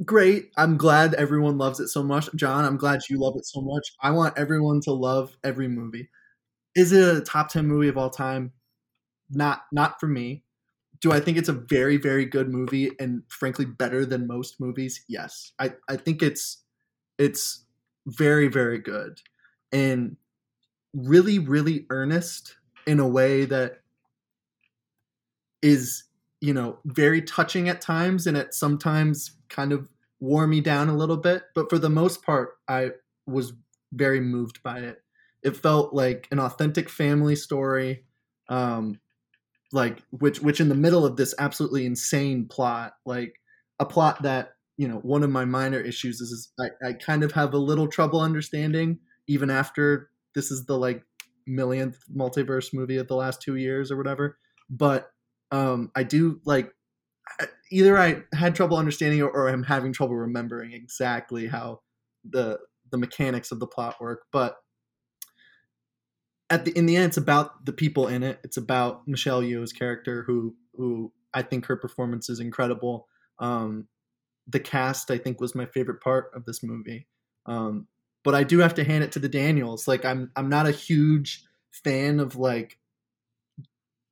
great. 0.05 0.51
I'm 0.57 0.77
glad 0.77 1.13
everyone 1.15 1.57
loves 1.57 1.79
it 1.79 1.89
so 1.89 2.03
much, 2.03 2.29
John. 2.35 2.65
I'm 2.65 2.77
glad 2.77 3.01
you 3.09 3.19
love 3.19 3.35
it 3.37 3.45
so 3.45 3.61
much. 3.61 3.87
I 4.01 4.11
want 4.11 4.37
everyone 4.37 4.81
to 4.81 4.91
love 4.93 5.37
every 5.43 5.67
movie. 5.67 6.09
Is 6.75 6.93
it 6.93 7.17
a 7.17 7.21
top 7.21 7.49
ten 7.49 7.67
movie 7.67 7.89
of 7.89 7.97
all 7.97 8.09
time? 8.09 8.53
Not 9.31 9.63
not 9.71 9.99
for 9.99 10.07
me 10.07 10.43
do 11.01 11.11
I 11.13 11.19
think 11.19 11.37
it's 11.37 11.49
a 11.49 11.53
very, 11.53 11.97
very 11.97 12.25
good 12.25 12.49
movie 12.49 12.91
and 12.99 13.23
frankly 13.29 13.65
better 13.65 14.05
than 14.05 14.27
most 14.27 14.59
movies? 14.61 15.03
Yes. 15.09 15.53
I, 15.59 15.73
I 15.89 15.97
think 15.97 16.23
it's 16.23 16.63
it's 17.19 17.65
very, 18.07 18.47
very 18.49 18.79
good 18.79 19.19
and 19.71 20.17
really, 20.93 21.39
really 21.39 21.85
earnest 21.89 22.55
in 22.85 22.99
a 22.99 23.07
way 23.07 23.45
that 23.45 23.81
is, 25.61 26.03
you 26.41 26.53
know, 26.53 26.79
very 26.85 27.21
touching 27.21 27.69
at 27.69 27.81
times 27.81 28.27
and 28.27 28.37
it 28.37 28.53
sometimes 28.53 29.31
kind 29.49 29.71
of 29.71 29.89
wore 30.19 30.47
me 30.47 30.61
down 30.61 30.89
a 30.89 30.95
little 30.95 31.17
bit. 31.17 31.43
But 31.55 31.69
for 31.69 31.79
the 31.79 31.89
most 31.89 32.23
part, 32.23 32.57
I 32.67 32.91
was 33.25 33.53
very 33.91 34.19
moved 34.19 34.61
by 34.63 34.79
it. 34.79 35.01
It 35.43 35.55
felt 35.55 35.93
like 35.93 36.27
an 36.31 36.39
authentic 36.39 36.89
family 36.89 37.35
story. 37.35 38.05
Um, 38.49 38.99
like 39.73 40.03
which 40.11 40.39
which 40.39 40.61
in 40.61 40.69
the 40.69 40.75
middle 40.75 41.05
of 41.05 41.17
this 41.17 41.33
absolutely 41.39 41.85
insane 41.85 42.45
plot 42.45 42.93
like 43.05 43.33
a 43.79 43.85
plot 43.85 44.21
that 44.21 44.53
you 44.77 44.87
know 44.87 44.97
one 44.97 45.23
of 45.23 45.29
my 45.31 45.43
minor 45.43 45.79
issues 45.79 46.21
is, 46.21 46.31
is 46.31 46.51
I, 46.59 46.89
I 46.89 46.93
kind 46.93 47.23
of 47.23 47.31
have 47.33 47.53
a 47.53 47.57
little 47.57 47.87
trouble 47.87 48.21
understanding 48.21 48.99
even 49.27 49.49
after 49.49 50.11
this 50.35 50.51
is 50.51 50.65
the 50.65 50.77
like 50.77 51.03
millionth 51.47 52.03
multiverse 52.15 52.73
movie 52.73 52.97
of 52.97 53.07
the 53.07 53.15
last 53.15 53.41
two 53.41 53.55
years 53.55 53.91
or 53.91 53.97
whatever 53.97 54.37
but 54.69 55.11
um 55.51 55.91
i 55.95 56.03
do 56.03 56.39
like 56.45 56.71
either 57.71 57.97
i 57.97 58.21
had 58.33 58.55
trouble 58.55 58.77
understanding 58.77 59.21
or, 59.21 59.29
or 59.29 59.49
i'm 59.49 59.63
having 59.63 59.93
trouble 59.93 60.15
remembering 60.15 60.73
exactly 60.73 61.47
how 61.47 61.79
the 62.29 62.59
the 62.91 62.97
mechanics 62.97 63.51
of 63.51 63.59
the 63.59 63.67
plot 63.67 63.99
work 63.99 64.23
but 64.31 64.57
at 66.53 66.65
the 66.65 66.77
in 66.77 66.85
the 66.85 66.95
end, 66.95 67.05
it's 67.05 67.17
about 67.17 67.65
the 67.65 67.73
people 67.73 68.07
in 68.07 68.21
it. 68.21 68.39
It's 68.43 68.57
about 68.57 69.07
Michelle 69.07 69.41
Yeoh's 69.41 69.73
character, 69.73 70.23
who 70.27 70.55
who 70.75 71.11
I 71.33 71.41
think 71.41 71.65
her 71.65 71.75
performance 71.75 72.29
is 72.29 72.39
incredible. 72.39 73.07
Um, 73.39 73.87
the 74.47 74.59
cast, 74.59 75.09
I 75.09 75.17
think, 75.17 75.41
was 75.41 75.55
my 75.55 75.65
favorite 75.65 76.01
part 76.01 76.31
of 76.35 76.45
this 76.45 76.61
movie. 76.61 77.07
Um, 77.47 77.87
but 78.23 78.35
I 78.35 78.43
do 78.43 78.59
have 78.59 78.73
to 78.75 78.83
hand 78.83 79.03
it 79.03 79.11
to 79.13 79.19
the 79.19 79.29
Daniels. 79.29 79.87
Like 79.87 80.05
I'm 80.05 80.31
I'm 80.35 80.49
not 80.49 80.67
a 80.67 80.71
huge 80.71 81.43
fan 81.71 82.19
of 82.19 82.35
like 82.35 82.77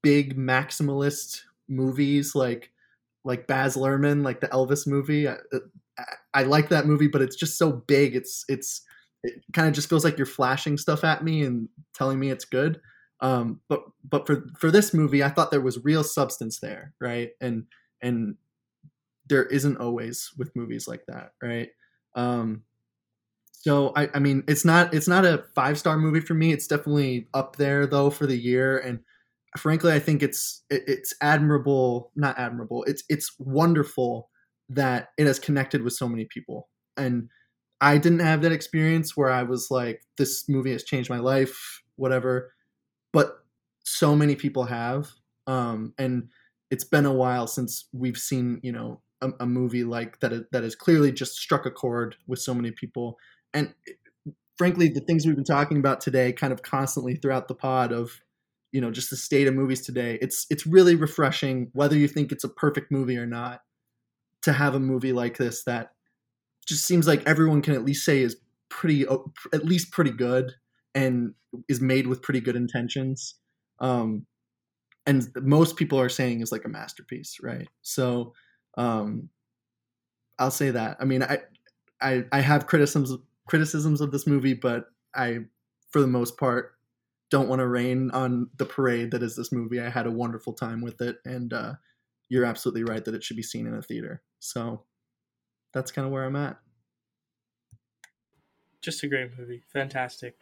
big 0.04 0.36
maximalist 0.36 1.42
movies 1.68 2.36
like 2.36 2.72
like 3.24 3.48
Baz 3.48 3.76
Luhrmann, 3.76 4.24
like 4.24 4.42
the 4.42 4.48
Elvis 4.48 4.88
movie. 4.88 5.28
I, 5.28 5.36
I, 6.34 6.44
like 6.44 6.70
that 6.70 6.88
movie, 6.88 7.08
but 7.08 7.22
it's 7.22 7.36
just 7.36 7.58
so 7.58 7.72
big. 7.72 8.16
It's 8.16 8.44
it's 8.50 8.82
it 9.24 9.44
kind 9.54 9.68
of 9.68 9.76
just 9.76 9.90
feels 9.90 10.04
like 10.04 10.18
you're 10.18 10.26
flashing 10.26 10.78
stuff 10.78 11.04
at 11.04 11.24
me 11.24 11.44
and 11.44 11.70
telling 11.94 12.20
me 12.20 12.32
it's 12.32 12.46
good. 12.46 12.82
Um, 13.20 13.62
but 13.70 13.84
but 14.10 14.26
for 14.26 14.48
for 14.58 14.72
this 14.72 14.94
movie, 14.94 15.24
I 15.24 15.30
thought 15.30 15.52
there 15.52 15.62
was 15.62 15.84
real 15.84 16.04
substance 16.04 16.60
there, 16.60 16.94
right? 17.00 17.32
And 17.40 17.66
and 18.02 18.36
there 19.28 19.46
isn't 19.46 19.78
always 19.78 20.32
with 20.38 20.56
movies 20.56 20.88
like 20.88 21.06
that, 21.08 21.34
right? 21.42 21.70
Um, 22.16 22.64
so 23.62 23.94
I, 23.96 24.10
I 24.16 24.20
mean, 24.20 24.44
it's 24.48 24.66
not 24.66 24.94
it's 24.94 25.08
not 25.08 25.24
a 25.24 25.44
five 25.54 25.78
star 25.78 25.98
movie 25.98 26.20
for 26.20 26.34
me. 26.34 26.52
It's 26.52 26.68
definitely 26.68 27.28
up 27.34 27.58
there 27.58 27.86
though 27.86 28.10
for 28.10 28.26
the 28.26 28.38
year, 28.38 28.80
and 28.80 29.00
frankly, 29.58 29.94
I 29.94 30.00
think 30.00 30.24
it's 30.24 30.64
it, 30.72 30.84
it's 30.88 31.14
admirable, 31.22 32.12
not 32.16 32.40
admirable. 32.40 32.84
It's 32.86 33.04
it's 33.08 33.36
wonderful 33.38 34.30
that 34.70 35.10
it 35.18 35.28
has 35.28 35.38
connected 35.38 35.84
with 35.84 35.94
so 35.94 36.10
many 36.10 36.26
people, 36.26 36.70
and 36.98 37.30
I 37.82 38.00
didn't 38.00 38.20
have 38.20 38.42
that 38.42 38.52
experience 38.52 39.16
where 39.16 39.30
I 39.30 39.44
was 39.44 39.70
like, 39.70 40.02
this 40.18 40.50
movie 40.50 40.72
has 40.72 40.84
changed 40.84 41.10
my 41.10 41.20
life, 41.20 41.82
whatever. 41.98 42.54
But 43.14 43.44
so 43.84 44.16
many 44.16 44.36
people 44.36 44.66
have. 44.66 45.10
Um, 45.48 45.94
and 45.98 46.30
it's 46.72 46.84
been 46.84 47.06
a 47.06 47.14
while 47.14 47.48
since 47.48 47.88
we've 47.92 48.18
seen, 48.18 48.60
you 48.64 48.72
know, 48.72 49.02
a, 49.22 49.32
a 49.42 49.46
movie 49.46 49.84
like 49.84 50.20
that 50.22 50.52
that 50.52 50.64
has 50.64 50.76
clearly 50.76 51.12
just 51.12 51.38
struck 51.38 51.66
a 51.66 51.72
chord 51.72 52.16
with 52.28 52.40
so 52.40 52.54
many 52.54 52.72
people. 52.72 53.18
And 53.54 53.74
frankly, 54.58 54.90
the 54.90 55.02
things 55.02 55.26
we've 55.26 55.36
been 55.36 55.44
talking 55.44 55.78
about 55.78 56.02
today, 56.02 56.32
kind 56.32 56.54
of 56.54 56.62
constantly 56.62 57.16
throughout 57.16 57.48
the 57.48 57.56
pod 57.56 57.92
of, 57.92 58.12
you 58.72 58.82
know, 58.82 58.92
just 58.92 59.10
the 59.10 59.18
state 59.18 59.48
of 59.48 59.54
movies 59.54 59.82
today. 59.82 60.18
It's 60.22 60.46
it's 60.50 60.66
really 60.66 60.96
refreshing, 60.96 61.70
whether 61.74 61.98
you 61.98 62.08
think 62.08 62.32
it's 62.32 62.44
a 62.44 62.50
perfect 62.50 62.92
movie 62.92 63.18
or 63.18 63.26
not, 63.26 63.62
to 64.44 64.54
have 64.54 64.76
a 64.76 64.80
movie 64.80 65.14
like 65.14 65.38
this 65.38 65.64
that 65.64 65.92
just 66.66 66.86
seems 66.86 67.08
like 67.08 67.26
everyone 67.26 67.62
can 67.62 67.74
at 67.74 67.84
least 67.86 68.06
say 68.06 68.22
is 68.22 68.38
pretty 68.70 69.06
at 69.54 69.66
least 69.66 69.92
pretty 69.92 70.12
good 70.12 70.54
and 70.96 71.34
is 71.68 71.82
made 71.82 72.08
with 72.08 72.22
pretty 72.22 72.40
good 72.40 72.56
intentions 72.56 73.36
um 73.80 74.26
and 75.06 75.28
most 75.42 75.76
people 75.76 76.00
are 76.00 76.10
saying 76.10 76.42
is 76.42 76.52
like 76.52 76.64
a 76.64 76.70
masterpiece 76.70 77.38
right 77.42 77.68
so 77.82 78.34
um 78.78 79.30
i'll 80.40 80.52
say 80.52 80.72
that 80.72 80.96
i 81.02 81.06
mean 81.06 81.22
i 81.22 81.40
i 82.02 82.24
i 82.32 82.40
have 82.40 82.68
criticisms 82.68 83.12
criticisms 83.52 84.00
of 84.00 84.12
this 84.12 84.26
movie 84.26 84.54
but 84.54 84.86
i 85.14 85.40
for 85.90 86.00
the 86.00 86.08
most 86.08 86.38
part 86.38 86.72
don't 87.30 87.50
want 87.50 87.60
to 87.60 87.68
rain 87.68 88.10
on 88.12 88.50
the 88.58 88.66
parade 88.66 89.12
that 89.12 89.22
is 89.22 89.36
this 89.36 89.52
movie 89.52 89.82
i 89.82 89.90
had 89.90 90.08
a 90.08 90.12
wonderful 90.12 90.54
time 90.54 90.80
with 90.80 91.02
it 91.02 91.18
and 91.26 91.52
uh 91.52 91.74
you're 92.30 92.46
absolutely 92.46 92.86
right 92.86 93.04
that 93.04 93.14
it 93.14 93.24
should 93.24 93.36
be 93.36 93.44
seen 93.44 93.68
in 93.68 93.74
a 93.74 93.82
theater 93.82 94.22
so 94.40 94.86
that's 95.74 95.92
kind 95.92 96.06
of 96.06 96.12
where 96.12 96.26
I'm 96.26 96.36
at. 96.36 96.58
Just 98.82 99.04
a 99.04 99.08
great 99.08 99.38
movie, 99.38 99.62
fantastic, 99.72 100.36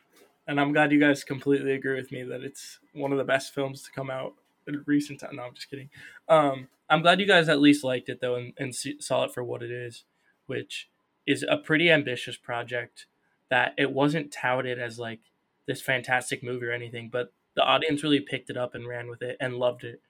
and 0.48 0.60
I'm 0.61 0.72
glad 0.72 0.94
you 0.94 0.99
guys 0.99 1.26
completely 1.26 1.73
agree 1.73 1.95
with 1.95 2.11
me 2.11 2.23
that 2.23 2.41
it's 2.41 2.80
one 2.94 3.11
of 3.11 3.18
the 3.18 3.26
best 3.26 3.53
films 3.53 3.84
to 3.84 3.91
come 3.91 4.10
out 4.10 4.34
in 4.65 4.81
recent 4.86 5.19
time. 5.19 5.36
No, 5.36 5.44
I'm 5.44 5.53
just 5.53 5.69
kidding. 5.69 5.90
Um, 6.30 6.69
I'm 6.90 7.02
glad 7.02 7.19
you 7.19 7.27
guys 7.27 7.49
at 7.49 7.60
least 7.60 7.84
liked 7.84 8.07
it 8.07 8.22
though 8.22 8.36
and, 8.36 8.53
and 8.57 8.73
see, 8.73 8.95
saw 9.02 9.26
it 9.26 9.34
for 9.34 9.44
what 9.44 9.61
it 9.61 9.72
is, 9.72 10.06
which 10.45 10.90
is 11.30 11.46
a 11.48 11.58
pretty 11.58 11.92
ambitious 11.92 12.36
project. 12.36 13.06
That 13.50 13.74
it 13.78 13.92
wasn't 13.92 14.32
touted 14.32 14.80
as 14.80 15.00
like 15.00 15.22
this 15.68 15.82
fantastic 15.82 16.44
movie 16.44 16.66
or 16.66 16.72
anything, 16.72 17.10
but 17.12 17.32
the 17.56 17.64
audience 17.64 18.04
really 18.04 18.20
picked 18.20 18.50
it 18.50 18.58
up 18.58 18.76
and 18.76 18.88
ran 18.88 19.08
with 19.08 19.22
it 19.22 19.38
and 19.40 19.56
loved 19.56 19.84
it. 19.84 20.02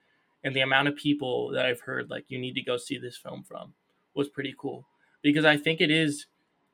And 0.44 0.54
the 0.54 0.60
amount 0.60 0.88
of 0.88 0.96
people 0.96 1.50
that 1.52 1.66
I've 1.66 1.80
heard 1.80 2.10
like 2.10 2.24
you 2.28 2.38
need 2.38 2.54
to 2.54 2.62
go 2.62 2.76
see 2.76 2.98
this 2.98 3.16
film 3.16 3.42
from 3.42 3.74
was 4.14 4.28
pretty 4.28 4.54
cool 4.58 4.86
because 5.22 5.44
I 5.44 5.56
think 5.56 5.80
it 5.80 5.90
is 5.90 6.26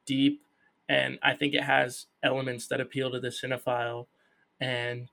deep 0.07 0.43
and 0.89 1.19
I 1.23 1.35
think 1.35 1.55
it 1.55 1.65
has 1.65 2.07
elements 2.23 2.69
that 2.69 2.81
appeal 2.81 3.11
to 3.11 3.21
the 3.21 3.29
cinephile 3.29 4.07
and 4.61 5.09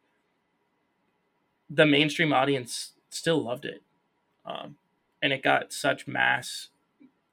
the 1.69 1.85
mainstream 1.85 2.33
audience 2.33 2.93
still 3.09 3.43
loved 3.43 3.65
it. 3.65 3.81
Um, 4.45 4.75
and 5.21 5.33
it 5.33 5.41
got 5.41 5.73
such 5.73 6.07
mass 6.07 6.69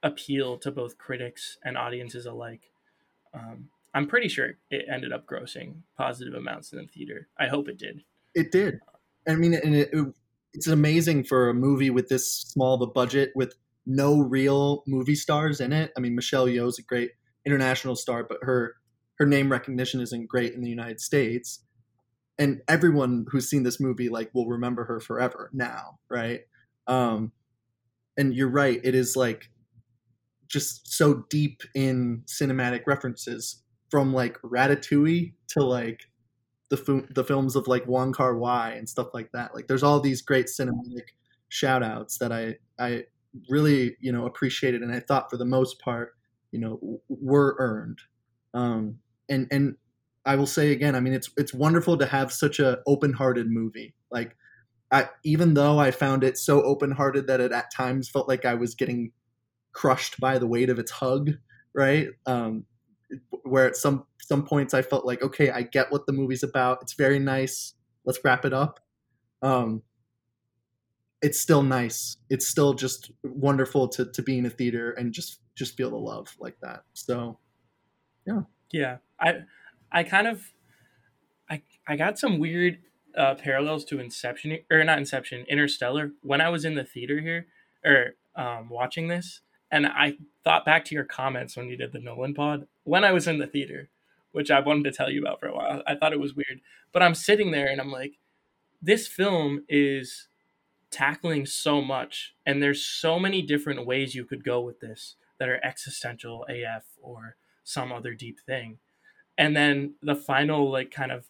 appeal 0.02 0.58
to 0.58 0.70
both 0.70 0.98
critics 0.98 1.58
and 1.64 1.76
audiences 1.76 2.26
alike. 2.26 2.70
Um, 3.34 3.68
I'm 3.92 4.06
pretty 4.06 4.28
sure 4.28 4.52
it 4.70 4.86
ended 4.92 5.12
up 5.12 5.26
grossing 5.26 5.82
positive 5.96 6.34
amounts 6.34 6.72
in 6.72 6.78
the 6.78 6.86
theater. 6.86 7.28
I 7.38 7.48
hope 7.48 7.68
it 7.68 7.78
did. 7.78 8.02
It 8.34 8.52
did. 8.52 8.80
I 9.28 9.34
mean, 9.34 9.54
and 9.54 9.74
it, 9.74 9.90
it, 9.92 10.06
it's 10.54 10.66
amazing 10.66 11.24
for 11.24 11.48
a 11.48 11.54
movie 11.54 11.90
with 11.90 12.08
this 12.08 12.30
small 12.30 12.74
of 12.74 12.82
a 12.82 12.86
budget 12.86 13.32
with 13.34 13.54
no 13.86 14.20
real 14.20 14.84
movie 14.86 15.14
stars 15.14 15.60
in 15.60 15.72
it. 15.72 15.92
I 15.96 16.00
mean, 16.00 16.14
Michelle 16.14 16.46
Yeoh's 16.46 16.78
a 16.78 16.82
great 16.82 17.12
international 17.44 17.96
star, 17.96 18.24
but 18.24 18.38
her 18.42 18.76
her 19.18 19.26
name 19.26 19.52
recognition 19.52 20.00
isn't 20.00 20.28
great 20.28 20.54
in 20.54 20.62
the 20.62 20.70
United 20.70 21.00
States. 21.00 21.60
And 22.38 22.62
everyone 22.68 23.26
who's 23.30 23.50
seen 23.50 23.64
this 23.64 23.78
movie 23.78 24.08
like 24.08 24.30
will 24.32 24.48
remember 24.48 24.84
her 24.84 24.98
forever 24.98 25.50
now, 25.52 25.98
right? 26.08 26.40
Um, 26.86 27.32
and 28.16 28.34
you're 28.34 28.48
right, 28.48 28.80
it 28.82 28.94
is 28.94 29.16
like 29.16 29.50
just 30.50 30.92
so 30.92 31.24
deep 31.30 31.62
in 31.74 32.22
cinematic 32.26 32.82
references 32.86 33.62
from 33.90 34.12
like 34.12 34.36
Ratatouille 34.42 35.32
to 35.48 35.62
like 35.62 36.00
the 36.70 37.06
the 37.14 37.24
films 37.24 37.56
of 37.56 37.66
like 37.68 37.86
Wong 37.86 38.12
Kar 38.12 38.36
Wai 38.36 38.72
and 38.72 38.88
stuff 38.88 39.08
like 39.14 39.30
that. 39.32 39.54
Like 39.54 39.66
there's 39.68 39.82
all 39.82 40.00
these 40.00 40.22
great 40.22 40.46
cinematic 40.46 41.08
shout 41.48 41.82
outs 41.82 42.18
that 42.18 42.32
I 42.32 42.56
I 42.78 43.04
really 43.48 43.96
you 44.00 44.12
know 44.12 44.26
appreciated 44.26 44.82
and 44.82 44.92
I 44.92 45.00
thought 45.00 45.30
for 45.30 45.36
the 45.36 45.44
most 45.44 45.80
part 45.80 46.14
you 46.52 46.60
know 46.60 47.00
were 47.08 47.56
earned. 47.58 47.98
Um, 48.52 48.98
and 49.28 49.46
and 49.50 49.76
I 50.26 50.36
will 50.36 50.46
say 50.46 50.72
again, 50.72 50.94
I 50.94 51.00
mean 51.00 51.12
it's 51.12 51.30
it's 51.36 51.54
wonderful 51.54 51.96
to 51.98 52.06
have 52.06 52.32
such 52.32 52.58
a 52.58 52.78
open-hearted 52.86 53.48
movie. 53.48 53.94
Like 54.10 54.36
I, 54.92 55.08
even 55.24 55.54
though 55.54 55.78
I 55.78 55.92
found 55.92 56.24
it 56.24 56.36
so 56.36 56.62
open-hearted 56.62 57.28
that 57.28 57.40
it 57.40 57.52
at 57.52 57.72
times 57.72 58.08
felt 58.08 58.26
like 58.26 58.44
I 58.44 58.54
was 58.54 58.74
getting 58.74 59.12
crushed 59.72 60.20
by 60.20 60.38
the 60.38 60.46
weight 60.46 60.70
of 60.70 60.78
its 60.78 60.90
hug, 60.90 61.32
right? 61.74 62.08
Um, 62.26 62.64
where 63.42 63.66
at 63.66 63.76
some 63.76 64.04
some 64.20 64.44
points 64.44 64.74
I 64.74 64.82
felt 64.82 65.04
like, 65.04 65.22
okay, 65.22 65.50
I 65.50 65.62
get 65.62 65.90
what 65.90 66.06
the 66.06 66.12
movie's 66.12 66.42
about. 66.42 66.78
It's 66.82 66.92
very 66.94 67.18
nice. 67.18 67.74
Let's 68.04 68.20
wrap 68.24 68.44
it 68.44 68.52
up. 68.52 68.80
Um, 69.42 69.82
it's 71.22 71.40
still 71.40 71.62
nice. 71.62 72.16
It's 72.28 72.46
still 72.46 72.74
just 72.74 73.10
wonderful 73.22 73.88
to 73.88 74.06
to 74.06 74.22
be 74.22 74.38
in 74.38 74.46
a 74.46 74.50
theater 74.50 74.92
and 74.92 75.12
just 75.12 75.40
just 75.54 75.76
feel 75.76 75.90
the 75.90 75.96
love 75.96 76.34
like 76.38 76.58
that. 76.62 76.84
So, 76.94 77.38
yeah, 78.26 78.42
yeah. 78.72 78.96
I 79.20 79.40
I 79.92 80.04
kind 80.04 80.26
of 80.26 80.52
I 81.50 81.62
I 81.86 81.96
got 81.96 82.18
some 82.18 82.38
weird 82.38 82.78
uh, 83.16 83.34
parallels 83.34 83.84
to 83.86 84.00
Inception 84.00 84.58
or 84.70 84.82
not 84.84 84.98
Inception, 84.98 85.44
Interstellar 85.48 86.12
when 86.22 86.40
I 86.40 86.48
was 86.48 86.64
in 86.64 86.74
the 86.74 86.84
theater 86.84 87.20
here 87.20 87.46
or 87.84 88.14
um, 88.36 88.68
watching 88.70 89.08
this, 89.08 89.40
and 89.70 89.86
I 89.86 90.16
thought 90.44 90.64
back 90.64 90.84
to 90.86 90.94
your 90.94 91.04
comments 91.04 91.56
when 91.56 91.68
you 91.68 91.76
did 91.76 91.92
the 91.92 92.00
Nolan 92.00 92.34
pod 92.34 92.66
when 92.84 93.04
I 93.04 93.12
was 93.12 93.28
in 93.28 93.38
the 93.38 93.46
theater, 93.46 93.88
which 94.32 94.50
I 94.50 94.60
wanted 94.60 94.84
to 94.84 94.92
tell 94.92 95.10
you 95.10 95.20
about 95.20 95.40
for 95.40 95.46
a 95.46 95.54
while. 95.54 95.82
I 95.86 95.94
thought 95.94 96.12
it 96.12 96.20
was 96.20 96.34
weird, 96.34 96.60
but 96.92 97.02
I'm 97.02 97.14
sitting 97.14 97.50
there 97.50 97.68
and 97.68 97.80
I'm 97.80 97.92
like, 97.92 98.18
this 98.82 99.06
film 99.06 99.64
is 99.68 100.28
tackling 100.90 101.46
so 101.46 101.80
much, 101.80 102.34
and 102.44 102.62
there's 102.62 102.84
so 102.84 103.18
many 103.18 103.42
different 103.42 103.86
ways 103.86 104.14
you 104.14 104.24
could 104.24 104.42
go 104.42 104.60
with 104.60 104.80
this 104.80 105.16
that 105.38 105.48
are 105.48 105.64
existential 105.64 106.44
AF 106.48 106.84
or 107.00 107.36
some 107.62 107.92
other 107.92 108.14
deep 108.14 108.40
thing. 108.40 108.78
And 109.38 109.56
then 109.56 109.94
the 110.02 110.16
final, 110.16 110.70
like, 110.70 110.90
kind 110.90 111.12
of 111.12 111.26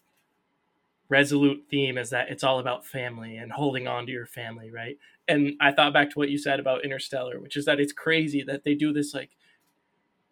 resolute 1.09 1.65
theme 1.69 1.97
is 1.97 2.09
that 2.09 2.29
it's 2.29 2.43
all 2.43 2.59
about 2.59 2.85
family 2.85 3.37
and 3.37 3.51
holding 3.51 3.87
on 3.87 4.05
to 4.05 4.11
your 4.11 4.25
family, 4.25 4.71
right? 4.71 4.97
And 5.31 5.53
I 5.61 5.71
thought 5.71 5.93
back 5.93 6.09
to 6.09 6.19
what 6.19 6.29
you 6.29 6.37
said 6.37 6.59
about 6.59 6.83
Interstellar, 6.83 7.39
which 7.39 7.55
is 7.55 7.63
that 7.63 7.79
it's 7.79 7.93
crazy 7.93 8.43
that 8.43 8.65
they 8.65 8.75
do 8.75 8.91
this, 8.91 9.13
like, 9.13 9.31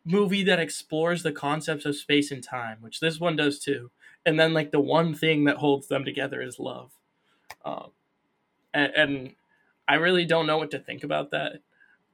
movie 0.04 0.44
that 0.44 0.60
explores 0.60 1.24
the 1.24 1.32
concepts 1.32 1.86
of 1.86 1.96
space 1.96 2.32
and 2.32 2.44
time, 2.44 2.80
which 2.82 3.00
this 3.00 3.18
one 3.18 3.38
does 3.38 3.60
too. 3.60 3.92
And 4.26 4.38
then, 4.38 4.54
like, 4.54 4.72
the 4.72 4.82
one 4.82 5.14
thing 5.14 5.46
that 5.46 5.56
holds 5.56 5.88
them 5.88 6.04
together 6.04 6.42
is 6.42 6.60
love. 6.60 6.92
Um, 7.64 7.92
and, 8.74 8.92
and 8.94 9.36
I 9.88 9.96
really 9.96 10.26
don't 10.26 10.46
know 10.46 10.58
what 10.58 10.72
to 10.72 10.80
think 10.80 11.06
about 11.06 11.32
that. 11.32 11.62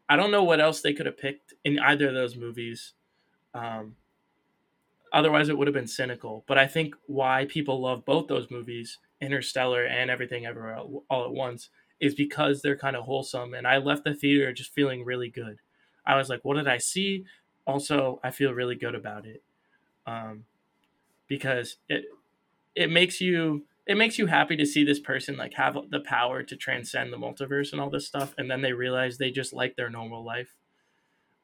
I 0.07 0.15
don't 0.15 0.29
know 0.29 0.43
what 0.43 0.61
else 0.61 0.81
they 0.81 0.93
could 0.93 1.07
have 1.07 1.17
picked 1.17 1.55
in 1.63 1.79
either 1.79 2.09
of 2.09 2.13
those 2.13 2.35
movies. 2.35 2.93
Um, 3.55 3.95
otherwise, 5.11 5.49
it 5.49 5.57
would 5.57 5.65
have 5.65 5.73
been 5.73 5.87
cynical. 5.87 6.43
But 6.45 6.59
I 6.59 6.67
think 6.67 6.93
why 7.07 7.45
people 7.49 7.81
love 7.81 8.05
both 8.05 8.27
those 8.27 8.51
movies, 8.51 8.99
Interstellar 9.19 9.83
and 9.85 10.11
Everything 10.11 10.45
Everywhere 10.45 10.77
All 10.77 11.25
at 11.25 11.31
Once, 11.31 11.71
is 12.05 12.15
because 12.15 12.61
they're 12.61 12.77
kind 12.77 12.95
of 12.95 13.05
wholesome. 13.05 13.53
And 13.53 13.65
I 13.67 13.77
left 13.77 14.03
the 14.03 14.13
theater 14.13 14.53
just 14.53 14.73
feeling 14.73 15.03
really 15.03 15.29
good. 15.29 15.57
I 16.05 16.15
was 16.17 16.29
like, 16.29 16.43
what 16.43 16.55
did 16.55 16.67
I 16.67 16.77
see? 16.77 17.25
Also, 17.65 18.19
I 18.23 18.31
feel 18.31 18.53
really 18.53 18.75
good 18.75 18.95
about 18.95 19.25
it 19.25 19.41
um, 20.05 20.45
because 21.27 21.77
it 21.89 22.05
it 22.75 22.91
makes 22.91 23.21
you 23.21 23.65
it 23.87 23.97
makes 23.97 24.17
you 24.17 24.25
happy 24.25 24.55
to 24.55 24.65
see 24.65 24.83
this 24.83 24.99
person 24.99 25.37
like 25.37 25.53
have 25.53 25.77
the 25.89 25.99
power 25.99 26.43
to 26.43 26.55
transcend 26.55 27.13
the 27.13 27.17
multiverse 27.17 27.71
and 27.71 27.81
all 27.81 27.89
this 27.89 28.07
stuff 28.07 28.33
and 28.37 28.49
then 28.49 28.61
they 28.61 28.73
realize 28.73 29.17
they 29.17 29.31
just 29.31 29.53
like 29.53 29.75
their 29.75 29.89
normal 29.89 30.23
life 30.23 30.57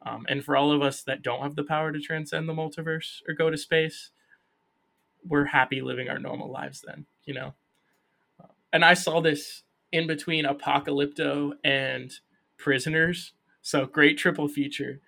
um, 0.04 0.26
and 0.30 0.44
for 0.44 0.58
all 0.58 0.72
of 0.72 0.82
us 0.82 1.04
that 1.04 1.22
don't 1.22 1.42
have 1.42 1.56
the 1.56 1.64
power 1.64 1.92
to 1.92 2.00
transcend 2.00 2.50
the 2.50 2.54
multiverse 2.54 3.22
or 3.28 3.34
go 3.34 3.50
to 3.50 3.58
space 3.58 4.12
we're 5.28 5.46
happy 5.46 5.82
living 5.82 6.10
our 6.10 6.20
normal 6.20 6.52
lives 6.52 6.84
then 6.86 7.06
you 7.26 7.34
know 7.34 7.54
and 8.74 8.84
i 8.84 8.94
saw 8.94 9.22
this 9.22 9.64
in 9.92 10.08
between 10.08 10.46
apocalypto 10.46 11.52
and 11.64 12.20
prisoners 12.58 13.34
so 13.62 13.86
great 13.86 14.18
triple 14.18 14.48
feature 14.48 15.00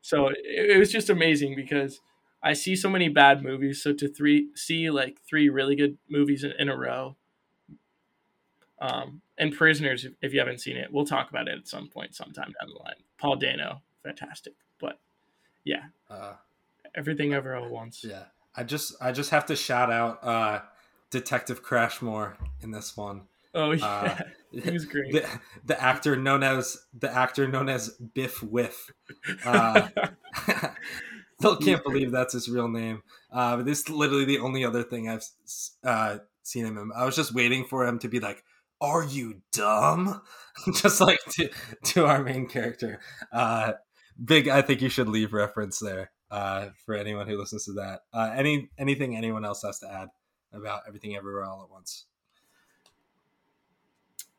so 0.00 0.28
it, 0.28 0.36
it 0.70 0.78
was 0.78 0.92
just 0.92 1.10
amazing 1.10 1.54
because 1.54 2.00
I 2.42 2.52
see 2.52 2.76
so 2.76 2.88
many 2.88 3.08
bad 3.08 3.42
movies, 3.42 3.82
so 3.82 3.92
to 3.94 4.08
three 4.08 4.50
see 4.54 4.90
like 4.90 5.20
three 5.28 5.48
really 5.48 5.74
good 5.74 5.98
movies 6.08 6.44
in, 6.44 6.52
in 6.58 6.68
a 6.68 6.76
row. 6.76 7.16
Um, 8.80 9.22
and 9.36 9.52
Prisoners, 9.52 10.06
if 10.22 10.32
you 10.32 10.38
haven't 10.38 10.60
seen 10.60 10.76
it, 10.76 10.92
we'll 10.92 11.04
talk 11.04 11.30
about 11.30 11.48
it 11.48 11.58
at 11.58 11.66
some 11.66 11.88
point, 11.88 12.14
sometime 12.14 12.52
down 12.60 12.70
the 12.70 12.78
line. 12.78 12.94
Paul 13.18 13.36
Dano, 13.36 13.82
fantastic, 14.04 14.54
but 14.80 15.00
yeah, 15.64 15.86
uh, 16.08 16.34
everything 16.94 17.34
ever 17.34 17.56
all 17.56 17.68
once. 17.68 18.04
Yeah, 18.04 18.24
I 18.54 18.62
just 18.62 18.94
I 19.00 19.10
just 19.10 19.30
have 19.30 19.46
to 19.46 19.56
shout 19.56 19.90
out 19.90 20.22
uh, 20.22 20.60
Detective 21.10 21.64
Crashmore 21.64 22.34
in 22.60 22.70
this 22.70 22.96
one. 22.96 23.22
Oh 23.54 23.72
yeah, 23.72 23.86
uh, 23.86 24.22
he 24.62 24.70
was 24.70 24.84
great. 24.84 25.12
The, 25.12 25.26
the, 25.64 25.82
actor 25.82 26.16
known 26.16 26.42
as 26.42 26.78
the 26.92 27.12
actor 27.12 27.48
known 27.48 27.68
as 27.68 27.90
Biff 27.90 28.42
Wiff. 28.42 28.90
Uh, 29.44 29.88
Still 31.40 31.56
can't 31.56 31.84
believe 31.84 32.10
that's 32.10 32.32
his 32.32 32.48
real 32.48 32.68
name. 32.68 33.02
Uh, 33.32 33.58
but 33.58 33.64
this 33.64 33.80
is 33.80 33.90
literally 33.90 34.24
the 34.24 34.40
only 34.40 34.64
other 34.64 34.82
thing 34.82 35.08
I've 35.08 35.24
uh, 35.84 36.18
seen 36.42 36.66
him 36.66 36.76
in. 36.76 36.90
I 36.96 37.04
was 37.04 37.14
just 37.14 37.32
waiting 37.32 37.64
for 37.64 37.86
him 37.86 38.00
to 38.00 38.08
be 38.08 38.18
like, 38.18 38.42
"Are 38.80 39.04
you 39.04 39.40
dumb?" 39.52 40.20
just 40.74 41.00
like 41.00 41.20
to 41.32 41.48
to 41.84 42.06
our 42.06 42.24
main 42.24 42.48
character. 42.48 42.98
Uh, 43.32 43.74
big, 44.22 44.48
I 44.48 44.62
think 44.62 44.82
you 44.82 44.88
should 44.88 45.08
leave 45.08 45.32
reference 45.32 45.78
there 45.78 46.10
uh, 46.28 46.70
for 46.84 46.96
anyone 46.96 47.28
who 47.28 47.38
listens 47.38 47.66
to 47.66 47.72
that. 47.74 48.00
Uh, 48.12 48.32
any 48.34 48.70
anything 48.76 49.16
anyone 49.16 49.44
else 49.44 49.62
has 49.62 49.78
to 49.78 49.88
add 49.88 50.08
about 50.52 50.82
everything 50.88 51.14
everywhere 51.14 51.44
all 51.44 51.62
at 51.62 51.70
once? 51.70 52.06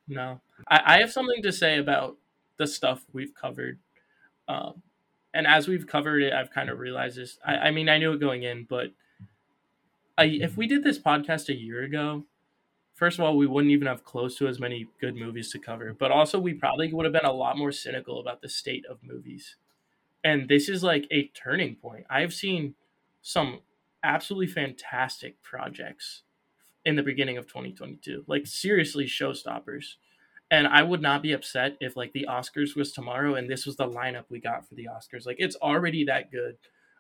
No, 0.10 0.42
I, 0.68 0.82
I 0.86 1.00
have 1.00 1.12
something 1.12 1.42
to 1.44 1.52
say 1.52 1.78
about 1.78 2.18
the 2.58 2.68
stuff 2.68 3.06
we've 3.14 3.34
covered. 3.34 3.80
Um, 4.48 4.82
and 5.34 5.46
as 5.46 5.68
we've 5.68 5.86
covered 5.86 6.24
it, 6.24 6.34
I've 6.34 6.52
kind 6.52 6.70
of 6.70 6.80
realized 6.80 7.18
this. 7.18 7.38
I, 7.46 7.56
I 7.56 7.72
mean, 7.72 7.88
I 7.88 8.00
knew 8.00 8.12
it 8.12 8.20
going 8.20 8.44
in, 8.44 8.66
but 8.68 8.92
I, 10.18 10.26
if 10.26 10.58
we 10.58 10.68
did 10.68 10.84
this 10.84 11.00
podcast 11.00 11.50
a 11.50 11.56
year 11.56 11.84
ago, 11.84 12.26
first 12.96 13.20
of 13.20 13.24
all, 13.24 13.38
we 13.38 13.46
wouldn't 13.46 13.72
even 13.72 13.88
have 13.88 14.04
close 14.04 14.36
to 14.38 14.48
as 14.48 14.60
many 14.60 14.88
good 15.00 15.16
movies 15.16 15.52
to 15.52 15.60
cover. 15.60 15.96
But 15.98 16.12
also, 16.12 16.40
we 16.40 16.54
probably 16.56 16.92
would 16.92 17.06
have 17.06 17.14
been 17.14 17.26
a 17.26 17.32
lot 17.32 17.58
more 17.58 17.72
cynical 17.72 18.20
about 18.20 18.42
the 18.42 18.50
state 18.50 18.86
of 18.90 18.98
movies. 19.04 19.56
And 20.24 20.50
this 20.50 20.68
is 20.68 20.84
like 20.84 21.08
a 21.12 21.28
turning 21.28 21.76
point. 21.76 22.06
I've 22.10 22.34
seen 22.34 22.74
some 23.22 23.62
absolutely 24.04 24.48
fantastic 24.48 25.42
projects 25.44 26.24
in 26.86 26.96
the 26.96 27.04
beginning 27.04 27.38
of 27.38 27.48
2022, 27.48 28.24
like 28.28 28.48
seriously 28.48 29.06
showstoppers 29.06 29.96
and 30.52 30.68
I 30.68 30.84
would 30.84 31.02
not 31.02 31.22
be 31.22 31.32
upset 31.32 31.78
if 31.80 31.96
like 31.96 32.14
the 32.14 32.28
Oscars 32.30 32.76
was 32.76 32.92
tomorrow 32.92 33.36
and 33.36 33.50
this 33.50 33.66
was 33.66 33.76
the 33.76 33.88
lineup 33.88 34.26
we 34.30 34.40
got 34.40 34.68
for 34.68 34.76
the 34.76 34.88
Oscars. 34.92 35.26
Like 35.26 35.38
it's 35.40 35.56
already 35.58 36.06
that 36.06 36.32
good. 36.32 36.58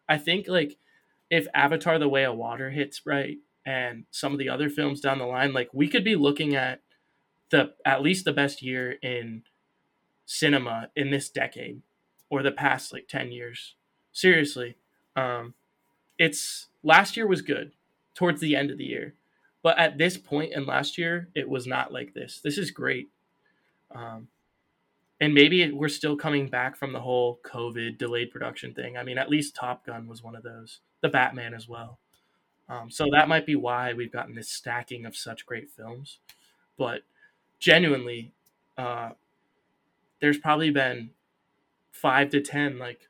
I 0.07 0.18
think 0.18 0.47
like 0.47 0.77
if 1.30 1.47
Avatar 1.53 1.97
the 1.97 2.10
Way 2.10 2.26
of 2.26 2.35
Water 2.35 2.69
hits 2.69 3.06
right 3.06 3.38
and 3.65 4.06
some 4.11 4.34
of 4.34 4.39
the 4.39 4.49
other 4.49 4.69
films 4.69 5.01
down 5.01 5.18
the 5.18 5.26
line, 5.26 5.53
like 5.53 5.69
we 5.73 5.88
could 5.88 6.03
be 6.03 6.15
looking 6.15 6.56
at 6.56 6.81
the 7.49 7.73
at 7.85 8.03
least 8.03 8.26
the 8.26 8.34
best 8.34 8.61
year 8.61 8.91
in 9.01 9.43
cinema 10.26 10.89
in 10.95 11.10
this 11.10 11.30
decade 11.30 11.81
or 12.30 12.43
the 12.43 12.51
past 12.51 12.93
like 12.93 13.07
10 13.07 13.31
years. 13.31 13.76
Seriously. 14.11 14.76
Um 15.15 15.56
it's 16.19 16.68
last 16.84 17.18
year 17.18 17.26
was 17.26 17.41
good 17.41 17.72
towards 18.14 18.41
the 18.41 18.56
end 18.56 18.69
of 18.69 18.77
the 18.77 18.85
year. 18.85 19.15
But 19.61 19.77
at 19.77 19.98
this 19.98 20.18
point 20.18 20.53
in 20.53 20.65
last 20.65 20.98
year, 20.98 21.30
it 21.36 21.48
was 21.48 21.68
not 21.68 21.91
like 21.91 22.14
this. 22.14 22.40
This 22.44 22.57
is 22.57 22.72
great 22.72 23.10
um, 23.91 24.27
and 25.19 25.34
maybe 25.34 25.72
we're 25.72 25.90
still 25.90 26.15
coming 26.15 26.48
back 26.48 26.77
from 26.77 26.94
the 26.94 26.99
whole 26.99 27.40
COVID 27.44 27.98
delayed 27.98 28.31
production 28.31 28.73
thing. 28.73 28.98
I 28.98 29.03
mean, 29.03 29.18
at 29.18 29.30
least 29.30 29.56
Top 29.56 29.86
Gun 29.86 30.07
was 30.07 30.23
one 30.23 30.36
of 30.36 30.44
those, 30.44 30.80
the 31.02 31.10
Batman 31.10 31.53
as 31.53 31.68
well. 31.68 31.99
Um, 32.69 32.90
so 32.90 33.07
that 33.11 33.27
might 33.27 33.45
be 33.45 33.56
why 33.56 33.94
we've 33.94 34.11
gotten 34.11 34.36
this 34.36 34.49
stacking 34.49 35.06
of 35.06 35.18
such 35.18 35.45
great 35.45 35.69
films. 35.69 36.19
But 36.77 37.02
genuinely, 37.60 38.31
uh, 38.77 39.10
there's 40.22 40.38
probably 40.38 40.69
been 40.69 41.10
five 41.91 42.30
to 42.30 42.41
ten, 42.41 42.77
like 42.77 43.10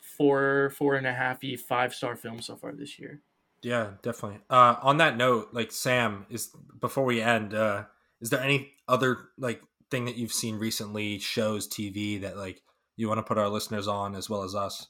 four, 0.00 0.72
four 0.76 0.96
and 0.96 1.06
a 1.06 1.12
half, 1.12 1.40
five 1.66 1.94
star 1.94 2.16
films 2.16 2.46
so 2.46 2.56
far 2.56 2.72
this 2.72 2.98
year. 2.98 3.20
Yeah, 3.62 3.92
definitely. 4.02 4.40
Uh, 4.48 4.76
on 4.82 4.98
that 4.98 5.16
note, 5.16 5.48
like 5.52 5.70
Sam, 5.70 6.26
is 6.30 6.50
before 6.80 7.04
we 7.04 7.20
end, 7.20 7.52
uh, 7.54 7.84
is 8.20 8.30
there 8.30 8.40
any 8.40 8.72
other 8.88 9.18
like 9.38 9.62
thing 9.90 10.06
that 10.06 10.16
you've 10.16 10.32
seen 10.32 10.56
recently, 10.56 11.18
shows, 11.18 11.68
TV 11.68 12.20
that 12.22 12.36
like 12.38 12.62
you 12.96 13.08
want 13.08 13.18
to 13.18 13.22
put 13.22 13.38
our 13.38 13.48
listeners 13.48 13.86
on 13.86 14.14
as 14.14 14.30
well 14.30 14.42
as 14.44 14.54
us? 14.54 14.88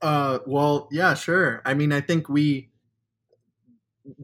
Uh, 0.00 0.38
well, 0.46 0.88
yeah, 0.92 1.14
sure. 1.14 1.60
I 1.64 1.74
mean, 1.74 1.92
I 1.92 2.00
think 2.00 2.28
we, 2.28 2.70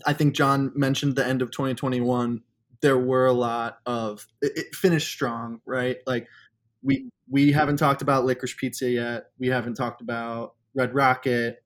I 0.07 0.13
think 0.13 0.35
John 0.35 0.73
mentioned 0.75 1.17
the 1.17 1.27
end 1.27 1.43
of 1.43 1.51
2021 1.51 2.43
there 2.81 2.99
were 2.99 3.25
a 3.27 3.33
lot 3.33 3.79
of 3.87 4.27
it, 4.43 4.53
it 4.57 4.75
finished 4.75 5.09
strong, 5.09 5.61
right? 5.65 5.97
Like 6.07 6.29
we 6.83 7.09
we 7.31 7.51
haven't 7.53 7.79
talked 7.79 8.03
about 8.03 8.25
Licorice 8.27 8.57
Pizza 8.59 8.91
yet. 8.91 9.27
We 9.39 9.49
haven't 9.49 9.75
talked 9.75 10.03
about 10.03 10.55
Red 10.75 10.95
Rocket. 10.95 11.64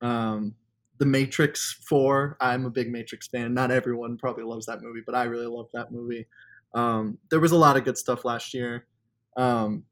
Um, 0.00 0.54
the 0.98 1.06
Matrix 1.06 1.78
Four. 1.88 2.36
I'm 2.40 2.66
a 2.66 2.70
big 2.70 2.90
Matrix 2.90 3.28
fan. 3.28 3.54
Not 3.54 3.70
everyone 3.70 4.18
probably 4.18 4.44
loves 4.44 4.66
that 4.66 4.82
movie, 4.82 5.02
but 5.04 5.14
I 5.14 5.24
really 5.24 5.46
love 5.46 5.68
that 5.74 5.92
movie. 5.92 6.26
Um, 6.74 7.18
there 7.30 7.40
was 7.40 7.52
a 7.52 7.56
lot 7.56 7.76
of 7.76 7.84
good 7.84 7.96
stuff 7.96 8.24
last 8.24 8.52
year. 8.52 8.86
Um, 9.36 9.84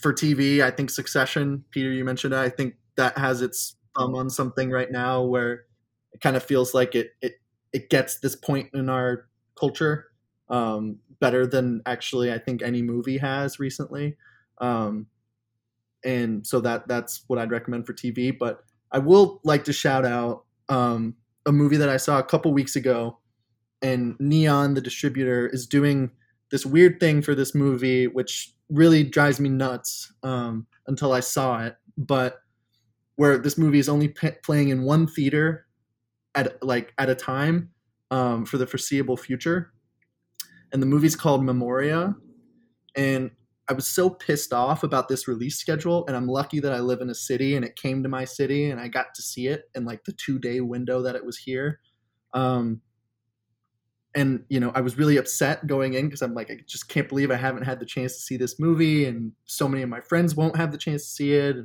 for 0.00 0.12
TV, 0.12 0.62
I 0.62 0.70
think 0.70 0.90
Succession. 0.90 1.64
Peter, 1.70 1.90
you 1.90 2.04
mentioned 2.04 2.34
it. 2.34 2.38
I 2.38 2.48
think 2.48 2.74
that 2.96 3.16
has 3.18 3.42
its 3.42 3.76
thumb 3.96 4.14
on 4.14 4.30
something 4.30 4.70
right 4.70 4.90
now 4.90 5.22
where 5.22 5.64
it 6.12 6.20
kind 6.20 6.36
of 6.36 6.42
feels 6.42 6.74
like 6.74 6.94
it 6.94 7.10
it 7.20 7.34
it 7.72 7.90
gets 7.90 8.20
this 8.20 8.36
point 8.36 8.70
in 8.72 8.88
our 8.88 9.26
culture 9.58 10.06
um, 10.48 10.98
better 11.20 11.46
than 11.46 11.82
actually 11.86 12.32
I 12.32 12.38
think 12.38 12.62
any 12.62 12.82
movie 12.82 13.18
has 13.18 13.58
recently. 13.58 14.16
Um, 14.58 15.06
and 16.04 16.46
so 16.46 16.60
that 16.60 16.86
that's 16.86 17.24
what 17.26 17.38
I'd 17.38 17.50
recommend 17.50 17.86
for 17.86 17.94
TV. 17.94 18.36
But 18.36 18.64
I 18.94 18.98
will 18.98 19.40
like 19.42 19.64
to 19.64 19.72
shout 19.72 20.06
out 20.06 20.44
um, 20.68 21.16
a 21.44 21.52
movie 21.52 21.76
that 21.76 21.88
I 21.88 21.96
saw 21.96 22.20
a 22.20 22.22
couple 22.22 22.52
weeks 22.52 22.76
ago, 22.76 23.18
and 23.82 24.14
Neon, 24.20 24.74
the 24.74 24.80
distributor, 24.80 25.48
is 25.48 25.66
doing 25.66 26.12
this 26.52 26.64
weird 26.64 27.00
thing 27.00 27.20
for 27.20 27.34
this 27.34 27.56
movie, 27.56 28.06
which 28.06 28.54
really 28.70 29.02
drives 29.02 29.40
me 29.40 29.48
nuts 29.48 30.12
um, 30.22 30.68
until 30.86 31.12
I 31.12 31.20
saw 31.20 31.64
it. 31.64 31.76
But 31.98 32.38
where 33.16 33.36
this 33.36 33.58
movie 33.58 33.80
is 33.80 33.88
only 33.88 34.08
p- 34.08 34.30
playing 34.44 34.68
in 34.68 34.84
one 34.84 35.08
theater 35.08 35.66
at 36.36 36.62
like 36.62 36.94
at 36.96 37.10
a 37.10 37.16
time 37.16 37.70
um, 38.12 38.44
for 38.44 38.58
the 38.58 38.66
foreseeable 38.66 39.16
future, 39.16 39.72
and 40.72 40.80
the 40.80 40.86
movie's 40.86 41.16
called 41.16 41.44
Memoria, 41.44 42.14
and 42.94 43.32
I 43.68 43.72
was 43.72 43.86
so 43.86 44.10
pissed 44.10 44.52
off 44.52 44.82
about 44.82 45.08
this 45.08 45.26
release 45.26 45.56
schedule, 45.56 46.04
and 46.06 46.16
I'm 46.16 46.26
lucky 46.26 46.60
that 46.60 46.72
I 46.72 46.80
live 46.80 47.00
in 47.00 47.10
a 47.10 47.14
city 47.14 47.56
and 47.56 47.64
it 47.64 47.76
came 47.76 48.02
to 48.02 48.08
my 48.08 48.24
city 48.24 48.70
and 48.70 48.78
I 48.78 48.88
got 48.88 49.14
to 49.14 49.22
see 49.22 49.46
it 49.46 49.70
in 49.74 49.84
like 49.84 50.04
the 50.04 50.12
two 50.12 50.38
day 50.38 50.60
window 50.60 51.02
that 51.02 51.16
it 51.16 51.24
was 51.24 51.38
here. 51.38 51.80
Um, 52.34 52.82
and 54.14 54.44
you 54.48 54.60
know, 54.60 54.70
I 54.74 54.80
was 54.80 54.98
really 54.98 55.16
upset 55.16 55.66
going 55.66 55.94
in 55.94 56.06
because 56.06 56.22
I'm 56.22 56.34
like, 56.34 56.50
I 56.50 56.58
just 56.66 56.88
can't 56.88 57.08
believe 57.08 57.30
I 57.30 57.36
haven't 57.36 57.64
had 57.64 57.80
the 57.80 57.86
chance 57.86 58.14
to 58.14 58.20
see 58.20 58.36
this 58.36 58.60
movie, 58.60 59.06
and 59.06 59.32
so 59.46 59.66
many 59.66 59.82
of 59.82 59.88
my 59.88 60.00
friends 60.00 60.34
won't 60.34 60.56
have 60.56 60.70
the 60.70 60.78
chance 60.78 61.04
to 61.04 61.10
see 61.10 61.32
it. 61.34 61.56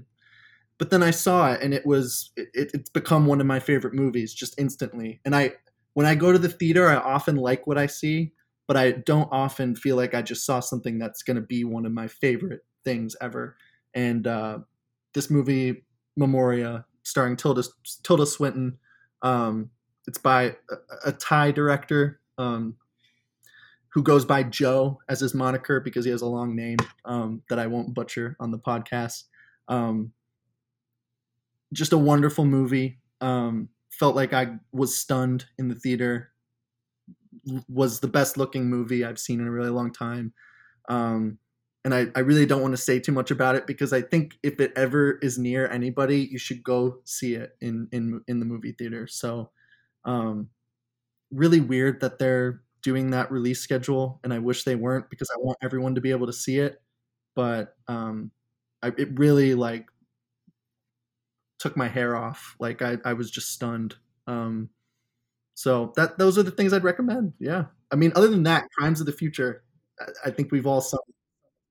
But 0.78 0.90
then 0.90 1.04
I 1.04 1.12
saw 1.12 1.52
it, 1.52 1.62
and 1.62 1.74
it 1.74 1.86
was 1.86 2.32
it, 2.38 2.72
it's 2.74 2.90
become 2.90 3.26
one 3.26 3.42
of 3.42 3.48
my 3.48 3.60
favorite 3.60 3.94
movies 3.94 4.34
just 4.34 4.58
instantly. 4.58 5.20
And 5.26 5.36
I, 5.36 5.54
when 5.94 6.06
I 6.06 6.16
go 6.16 6.32
to 6.32 6.40
the 6.40 6.50
theater, 6.50 6.88
I 6.88 6.96
often 6.96 7.36
like 7.36 7.68
what 7.68 7.78
I 7.78 7.88
see 7.88 8.32
but 8.70 8.78
I 8.78 8.92
don't 8.92 9.28
often 9.32 9.76
feel 9.76 9.96
like 9.96 10.14
I 10.14 10.22
just 10.22 10.46
saw 10.46 10.60
something 10.60 11.00
that's 11.00 11.24
going 11.24 11.38
to 11.38 11.42
be 11.42 11.64
one 11.64 11.88
of 11.88 11.92
my 11.92 12.08
favorite 12.08 12.62
things 12.86 13.16
ever. 13.20 13.58
And 13.96 14.28
uh, 14.28 14.60
this 15.16 15.32
movie, 15.32 15.86
Memoria, 16.16 16.86
starring 17.02 17.36
Tilda 17.36 17.64
Tilda 18.04 18.28
Swinton, 18.28 18.78
um, 19.24 19.72
it's 20.08 20.20
by 20.20 20.56
a, 20.70 20.76
a 21.08 21.12
Thai 21.14 21.50
director 21.50 22.20
um, 22.38 22.76
who 23.94 24.04
goes 24.04 24.24
by 24.24 24.44
Joe 24.44 25.00
as 25.10 25.22
his 25.22 25.34
moniker 25.34 25.80
because 25.80 26.06
he 26.06 26.12
has 26.12 26.22
a 26.22 26.28
long 26.28 26.56
name 26.56 26.78
um, 27.06 27.42
that 27.50 27.58
I 27.58 27.66
won't 27.66 27.96
butcher 27.96 28.38
on 28.40 28.52
the 28.52 28.60
podcast. 28.60 29.24
Um, 29.68 30.12
just 31.74 31.92
a 31.92 31.98
wonderful 31.98 32.46
movie. 32.46 33.00
Um, 33.20 33.70
felt 33.90 34.16
like 34.16 34.32
I 34.32 34.58
was 34.72 34.96
stunned 34.96 35.46
in 35.58 35.70
the 35.70 35.76
theater 35.76 36.34
was 37.68 38.00
the 38.00 38.08
best 38.08 38.38
looking 38.38 38.70
movie 38.70 39.04
I've 39.06 39.20
seen 39.20 39.40
in 39.40 39.48
a 39.48 39.52
really 39.52 39.70
long 39.70 39.92
time. 39.92 40.34
Um, 40.90 41.40
and 41.86 41.94
I, 41.96 42.08
I 42.16 42.20
really 42.22 42.46
don't 42.46 42.62
want 42.62 42.74
to 42.74 42.82
say 42.82 43.00
too 43.00 43.12
much 43.14 43.32
about 43.32 43.56
it 43.56 43.68
because 43.68 43.94
I 43.94 44.02
think 44.02 44.38
if 44.44 44.60
it 44.60 44.74
ever 44.76 45.14
is 45.22 45.40
near 45.40 45.68
anybody, 45.68 46.28
you 46.32 46.38
should 46.38 46.64
go 46.64 47.02
see 47.06 47.36
it 47.36 47.58
in 47.62 47.88
in 47.92 48.22
in 48.28 48.40
the 48.40 48.46
movie 48.46 48.74
theater. 48.74 49.08
So, 49.08 49.52
um, 50.06 50.50
really 51.32 51.62
weird 51.62 52.02
that 52.02 52.20
they're 52.20 52.64
doing 52.84 53.12
that 53.12 53.32
release 53.32 53.62
schedule, 53.62 54.20
and 54.24 54.34
I 54.34 54.40
wish 54.40 54.64
they 54.64 54.76
weren't 54.76 55.10
because 55.10 55.30
I 55.34 55.40
want 55.40 55.58
everyone 55.62 55.96
to 55.96 56.02
be 56.02 56.12
able 56.12 56.28
to 56.28 56.34
see 56.34 56.60
it. 56.60 56.82
But 57.36 57.76
um, 57.88 58.32
I, 58.84 58.90
it 58.98 59.18
really 59.20 59.56
like 59.56 59.88
took 61.60 61.76
my 61.76 61.88
hair 61.88 62.16
off. 62.16 62.56
Like 62.60 62.82
I, 62.82 62.98
I 63.06 63.14
was 63.14 63.30
just 63.32 63.50
stunned. 63.52 63.96
Um, 64.28 64.70
so 65.60 65.92
that 65.98 66.18
those 66.18 66.38
are 66.38 66.44
the 66.44 66.52
things 66.52 66.72
I'd 66.72 66.86
recommend. 66.86 67.34
Yeah, 67.38 67.66
I 67.92 67.98
mean, 67.98 68.14
other 68.16 68.30
than 68.30 68.44
that, 68.44 68.70
Crimes 68.78 69.02
of 69.02 69.06
the 69.06 69.12
Future, 69.12 69.62
I, 70.00 70.28
I 70.28 70.32
think 70.32 70.54
we've 70.54 70.66
all 70.66 70.80
sung 70.80 71.02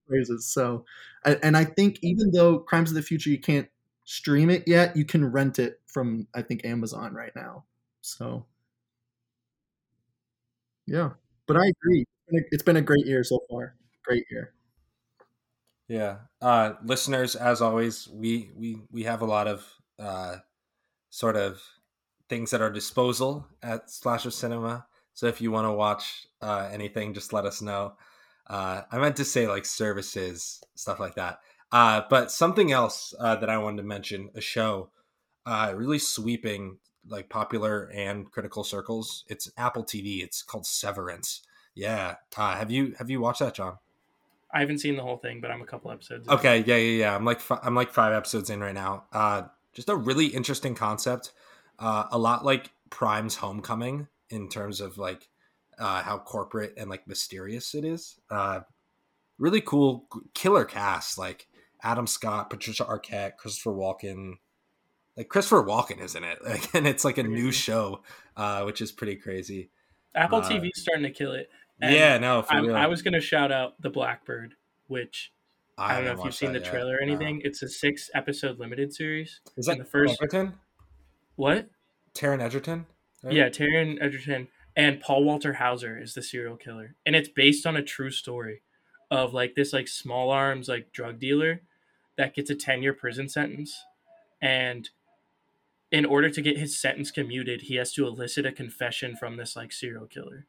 praises. 0.07 0.47
So, 0.47 0.85
and 1.25 1.57
I 1.57 1.65
think 1.65 1.99
even 2.03 2.31
though 2.31 2.59
Crimes 2.59 2.91
of 2.91 2.97
the 2.97 3.03
Future 3.03 3.31
you 3.31 3.41
can't 3.41 3.67
stream 4.05 4.51
it 4.51 4.65
yet, 4.67 4.95
you 4.95 5.07
can 5.07 5.25
rent 5.25 5.59
it 5.59 5.81
from 5.87 6.29
I 6.35 6.43
think 6.43 6.67
Amazon 6.67 7.15
right 7.15 7.33
now. 7.35 7.65
So, 8.03 8.45
yeah, 10.87 11.13
but 11.47 11.57
I 11.57 11.69
agree. 11.69 12.05
It's 12.29 12.63
been 12.63 12.77
a 12.77 12.83
great 12.83 13.07
year 13.07 13.25
so 13.25 13.41
far. 13.49 13.75
Great 14.05 14.27
year. 14.31 14.53
Yeah, 15.89 16.19
uh, 16.43 16.75
listeners, 16.85 17.37
as 17.37 17.63
always, 17.63 18.07
we 18.09 18.51
we 18.55 18.83
we 18.91 19.05
have 19.05 19.23
a 19.23 19.27
lot 19.27 19.47
of 19.49 19.67
uh, 19.99 20.37
sort 21.09 21.37
of 21.37 21.63
things 22.29 22.53
at 22.53 22.61
our 22.61 22.71
disposal 22.71 23.47
at 23.63 23.91
Slasher 23.91 24.31
Cinema. 24.31 24.87
So 25.15 25.27
if 25.27 25.41
you 25.41 25.51
want 25.51 25.67
to 25.67 25.73
watch 25.73 26.27
uh, 26.41 26.69
anything, 26.73 27.15
just 27.15 27.33
let 27.33 27.45
us 27.45 27.61
know. 27.61 27.95
Uh, 28.47 28.83
I 28.91 28.99
meant 28.99 29.17
to 29.17 29.25
say 29.25 29.47
like 29.47 29.67
services, 29.67 30.63
stuff 30.75 31.01
like 31.01 31.15
that. 31.17 31.41
Uh, 31.71 32.03
but 32.09 32.31
something 32.31 32.73
else 32.73 33.15
uh, 33.19 33.37
that 33.37 33.51
I 33.51 33.59
wanted 33.59 33.79
to 33.79 33.89
mention, 33.89 34.31
a 34.35 34.41
show 34.41 34.91
uh, 35.45 35.73
really 35.75 35.99
sweeping 35.99 36.79
like 37.09 37.29
popular 37.29 37.91
and 37.95 38.31
critical 38.31 38.65
circles. 38.65 39.25
It's 39.29 39.51
Apple 39.57 39.85
TV. 39.85 40.23
It's 40.23 40.43
called 40.43 40.67
Severance. 40.67 41.43
Yeah. 41.75 42.17
Uh, 42.37 42.55
have 42.55 42.71
you 42.71 42.95
have 42.99 43.11
you 43.11 43.21
watched 43.21 43.41
that, 43.41 43.55
John? 43.55 43.79
I 44.53 44.61
haven't 44.61 44.79
seen 44.79 44.97
the 44.97 45.03
whole 45.03 45.19
thing, 45.19 45.41
but 45.41 45.51
I'm 45.51 45.61
a 45.61 45.67
couple 45.67 45.91
episodes. 45.91 46.27
In. 46.27 46.35
Okay. 46.35 46.65
Yeah. 46.67 46.77
Yeah. 46.77 46.99
Yeah. 46.99 47.15
I'm 47.17 47.25
like 47.25 47.41
I'm 47.63 47.75
like 47.75 47.93
five 47.93 48.13
episodes 48.13 48.51
in 48.51 48.61
right 48.61 48.75
now. 48.75 49.05
just 49.75 49.89
a 49.89 49.97
really 49.97 50.27
interesting 50.27 50.75
concept 50.75 51.33
uh, 51.79 52.05
a 52.11 52.19
lot 52.19 52.45
like 52.45 52.71
Prime's 52.91 53.37
Homecoming 53.37 54.09
in 54.31 54.49
terms 54.49 54.81
of 54.81 54.99
like 54.99 55.29
uh, 55.79 56.03
how 56.03 56.19
corporate 56.19 56.75
and 56.77 56.91
like 56.91 57.07
mysterious 57.07 57.75
it 57.75 57.85
is. 57.85 58.21
Uh, 58.31 58.61
really 59.39 59.61
cool, 59.61 60.07
killer 60.35 60.65
cast 60.65 61.19
like 61.19 61.49
Adam 61.83 62.07
Scott, 62.07 62.51
Patricia 62.51 62.85
Arquette, 62.85 63.37
Christopher 63.37 63.73
Walken. 63.73 64.35
Like 65.17 65.29
Christopher 65.29 65.65
Walken 65.65 66.01
is 66.01 66.15
in 66.15 66.25
it, 66.25 66.39
like, 66.45 66.75
and 66.75 66.87
it's 66.87 67.05
like 67.05 67.19
a 67.19 67.23
new 67.23 67.51
show, 67.53 68.03
uh, 68.37 68.63
which 68.63 68.81
is 68.81 68.93
pretty 68.93 69.17
crazy. 69.17 69.71
Apple 70.15 70.39
uh, 70.39 70.49
TV's 70.49 70.81
starting 70.81 71.05
to 71.05 71.11
kill 71.11 71.33
it. 71.33 71.51
And 71.81 71.95
yeah, 71.95 72.19
no, 72.19 72.45
I, 72.49 72.59
I, 72.59 72.87
was 72.89 73.03
gonna 73.03 73.21
shout 73.21 73.53
out 73.53 73.81
the 73.81 73.91
Blackbird, 73.91 74.55
which 74.89 75.33
I, 75.77 75.93
I 75.93 75.97
don't 75.97 76.05
know 76.07 76.21
if 76.21 76.25
you've 76.25 76.35
seen 76.35 76.53
the 76.53 76.61
trailer 76.61 76.97
or 76.97 77.01
anything. 77.01 77.37
No. 77.37 77.43
It's 77.45 77.63
a 77.63 77.69
six 77.69 78.11
episode 78.15 78.59
limited 78.59 78.93
series. 78.93 79.41
Is 79.57 79.67
that 79.67 79.79
the 79.79 79.85
first? 79.85 80.17
Everton? 80.21 80.55
What? 81.39 81.71
Taron 82.15 82.43
Egerton. 82.43 82.87
Right? 83.23 83.33
Yeah, 83.33 83.49
Taron 83.49 84.03
Egerton 84.03 84.49
and 84.75 85.01
Paul 85.01 85.23
Walter 85.23 85.53
Hauser 85.53 85.97
is 85.97 86.15
the 86.15 86.23
serial 86.23 86.57
killer, 86.57 86.97
and 87.07 87.15
it's 87.15 87.29
based 87.29 87.65
on 87.65 87.77
a 87.77 87.83
true 87.83 88.11
story 88.11 88.63
of 89.09 89.33
like 89.33 89.55
this 89.55 89.73
like 89.73 89.87
small 89.87 90.31
arms 90.33 90.69
like 90.69 90.93
drug 90.93 91.21
dealer 91.21 91.63
that 92.17 92.35
gets 92.35 92.51
a 92.51 92.57
10 92.57 92.83
year 92.83 92.93
prison 92.93 93.29
sentence 93.29 93.85
and 94.43 94.91
in 95.93 96.05
order 96.05 96.29
to 96.29 96.43
get 96.43 96.59
his 96.59 96.79
sentence 96.79 97.11
commuted 97.11 97.63
he 97.63 97.77
has 97.77 97.93
to 97.93 98.07
elicit 98.07 98.45
a 98.45 98.53
confession 98.53 99.17
from 99.17 99.37
this 99.37 99.57
like 99.57 99.73
serial 99.73 100.07
killer 100.07 100.47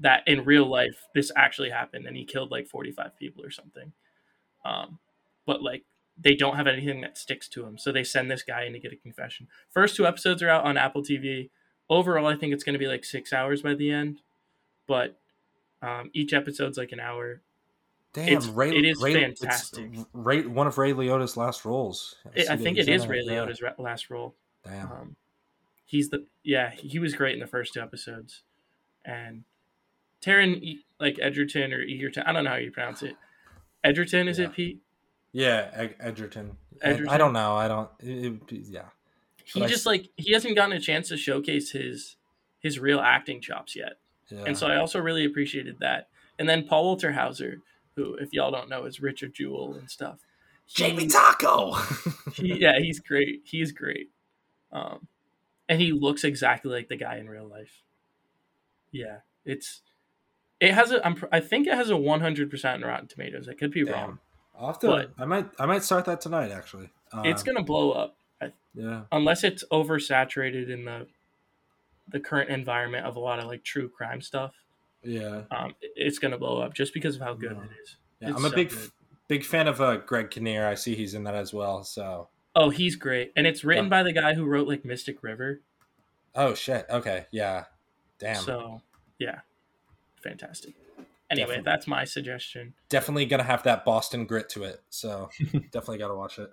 that 0.00 0.24
in 0.26 0.44
real 0.44 0.66
life 0.66 1.04
this 1.14 1.30
actually 1.36 1.70
happened 1.70 2.06
and 2.06 2.16
he 2.16 2.24
killed 2.24 2.50
like 2.50 2.66
45 2.66 3.16
people 3.16 3.44
or 3.44 3.50
something 3.50 3.92
um, 4.64 4.98
but 5.46 5.62
like 5.62 5.84
they 6.18 6.34
don't 6.34 6.56
have 6.56 6.66
anything 6.66 7.00
that 7.00 7.18
sticks 7.18 7.48
to 7.48 7.62
them. 7.62 7.78
So 7.78 7.92
they 7.92 8.04
send 8.04 8.30
this 8.30 8.42
guy 8.42 8.64
in 8.64 8.72
to 8.72 8.78
get 8.78 8.92
a 8.92 8.96
confession. 8.96 9.48
First 9.70 9.96
two 9.96 10.06
episodes 10.06 10.42
are 10.42 10.48
out 10.48 10.64
on 10.64 10.76
Apple 10.76 11.02
TV. 11.02 11.50
Overall, 11.88 12.26
I 12.26 12.36
think 12.36 12.52
it's 12.52 12.64
going 12.64 12.74
to 12.74 12.78
be 12.78 12.86
like 12.86 13.04
six 13.04 13.32
hours 13.32 13.62
by 13.62 13.74
the 13.74 13.90
end, 13.90 14.20
but 14.86 15.18
um, 15.82 16.10
each 16.14 16.32
episode's 16.32 16.78
like 16.78 16.92
an 16.92 17.00
hour. 17.00 17.42
Damn, 18.12 18.28
it's, 18.28 18.46
Ray, 18.46 18.76
it 18.76 18.84
is 18.84 19.00
Ray, 19.00 19.14
fantastic. 19.14 19.90
Ray, 20.12 20.46
one 20.46 20.66
of 20.66 20.78
Ray 20.78 20.92
Liotta's 20.92 21.36
last 21.36 21.64
roles. 21.64 22.16
I, 22.36 22.54
I 22.54 22.56
think 22.56 22.78
it 22.78 22.88
is 22.88 23.06
Ray 23.06 23.26
Liotta's 23.26 23.60
yeah. 23.62 23.70
last 23.78 24.10
role. 24.10 24.34
Damn. 24.64 24.92
Um, 24.92 25.16
he's 25.86 26.10
the 26.10 26.24
yeah 26.42 26.70
he 26.70 26.98
was 26.98 27.14
great 27.14 27.34
in 27.34 27.40
the 27.40 27.46
first 27.46 27.72
two 27.72 27.80
episodes, 27.80 28.42
and 29.04 29.44
Taron 30.22 30.78
like 31.00 31.18
Edgerton 31.20 31.72
or 31.72 31.82
Egerton 31.82 32.24
I 32.26 32.32
don't 32.32 32.44
know 32.44 32.50
how 32.50 32.56
you 32.56 32.70
pronounce 32.70 33.02
it. 33.02 33.16
Edgerton 33.82 34.28
is 34.28 34.38
yeah. 34.38 34.46
it 34.46 34.52
Pete? 34.52 34.80
Yeah, 35.32 35.70
Ed- 35.72 35.96
Edgerton. 36.00 36.56
Edgerton. 36.80 37.08
I, 37.08 37.14
I, 37.14 37.18
don't 37.18 37.32
know. 37.32 37.54
I 37.54 37.68
don't. 37.68 37.90
It, 38.00 38.40
it, 38.50 38.66
yeah. 38.68 38.84
He 39.44 39.60
but 39.60 39.68
just 39.68 39.86
I, 39.86 39.90
like 39.90 40.08
he 40.16 40.32
hasn't 40.32 40.54
gotten 40.56 40.76
a 40.76 40.80
chance 40.80 41.08
to 41.08 41.16
showcase 41.16 41.70
his 41.70 42.16
his 42.60 42.78
real 42.78 43.00
acting 43.00 43.40
chops 43.40 43.74
yet. 43.74 43.94
Yeah. 44.30 44.44
And 44.46 44.56
so 44.56 44.66
I 44.66 44.76
also 44.76 44.98
really 44.98 45.24
appreciated 45.24 45.78
that. 45.80 46.08
And 46.38 46.48
then 46.48 46.66
Paul 46.66 46.84
Walter 46.84 47.12
Hauser, 47.12 47.58
who, 47.96 48.14
if 48.14 48.32
y'all 48.32 48.50
don't 48.50 48.68
know, 48.68 48.84
is 48.84 49.00
Richard 49.00 49.34
Jewell 49.34 49.74
and 49.74 49.90
stuff. 49.90 50.20
He- 50.66 50.84
Jamie 50.84 51.06
Taco. 51.08 51.72
he, 52.34 52.60
yeah, 52.60 52.78
he's 52.78 53.00
great. 53.00 53.42
He's 53.44 53.72
great. 53.72 54.10
Um, 54.70 55.08
and 55.68 55.80
he 55.80 55.92
looks 55.92 56.24
exactly 56.24 56.70
like 56.70 56.88
the 56.88 56.96
guy 56.96 57.16
in 57.16 57.28
real 57.28 57.46
life. 57.46 57.82
Yeah, 58.90 59.18
it's 59.44 59.82
it 60.60 60.74
has 60.74 60.92
a 60.92 61.04
I'm, 61.04 61.16
I 61.32 61.40
think 61.40 61.66
it 61.66 61.74
has 61.74 61.90
a 61.90 61.94
100% 61.94 62.74
in 62.74 62.80
Rotten 62.82 63.08
Tomatoes. 63.08 63.48
I 63.48 63.54
could 63.54 63.72
be 63.72 63.84
Damn. 63.84 63.94
wrong. 63.94 64.18
I'll 64.58 64.68
have 64.68 64.78
to, 64.80 64.86
But- 64.86 65.10
I 65.18 65.24
might 65.24 65.46
I 65.58 65.66
might 65.66 65.82
start 65.82 66.04
that 66.06 66.20
tonight 66.20 66.50
actually. 66.50 66.90
Uh, 67.12 67.22
it's 67.24 67.42
gonna 67.42 67.62
blow 67.62 67.92
up 67.92 68.16
yeah. 68.74 69.02
unless 69.12 69.44
it's 69.44 69.64
oversaturated 69.70 70.70
in 70.70 70.84
the 70.84 71.06
the 72.08 72.20
current 72.20 72.50
environment 72.50 73.06
of 73.06 73.16
a 73.16 73.20
lot 73.20 73.38
of 73.38 73.46
like 73.46 73.62
true 73.64 73.88
crime 73.88 74.20
stuff. 74.20 74.52
Yeah. 75.02 75.42
Um, 75.50 75.74
it's 75.82 76.18
gonna 76.18 76.38
blow 76.38 76.60
up 76.60 76.74
just 76.74 76.92
because 76.94 77.16
of 77.16 77.22
how 77.22 77.34
good 77.34 77.52
Yeah. 77.56 77.64
it 77.64 77.70
is. 77.82 77.96
Yeah, 78.20 78.28
It's 78.28 78.38
I'm 78.38 78.44
a 78.44 78.50
so 78.50 78.54
big 78.56 78.68
good. 78.70 78.90
big 79.28 79.44
fan 79.44 79.68
of 79.68 79.80
uh, 79.80 79.96
Greg 79.98 80.30
Kinnear. 80.30 80.66
I 80.66 80.74
see 80.74 80.94
he's 80.94 81.14
in 81.14 81.24
that 81.24 81.34
as 81.34 81.52
well. 81.52 81.84
So 81.84 82.28
Oh, 82.54 82.68
he's 82.70 82.96
great, 82.96 83.32
and 83.34 83.46
it's 83.46 83.64
written 83.64 83.86
Yeah. 83.86 83.90
by 83.90 84.02
the 84.02 84.12
guy 84.12 84.34
who 84.34 84.44
wrote 84.44 84.68
like 84.68 84.84
Mystic 84.84 85.22
River. 85.22 85.60
oh 86.34 86.54
shit. 86.54 86.86
Okay. 86.90 87.26
Yeah. 87.30 87.64
Damn. 88.18 88.42
So 88.42 88.82
yeah, 89.18 89.40
fantastic. 90.22 90.74
Anyway, 91.32 91.46
Definitely. 91.46 91.62
that's 91.64 91.86
my 91.86 92.04
suggestion. 92.04 92.74
definitely 92.90 93.24
gonna 93.26 93.42
have 93.42 93.62
that 93.64 93.84
Boston 93.86 94.26
grit 94.26 94.48
to 94.50 94.64
it. 94.64 94.80
So 94.90 95.30
definitely 95.72 95.98
gotta 95.98 96.14
watch 96.14 96.38
it. 96.38 96.50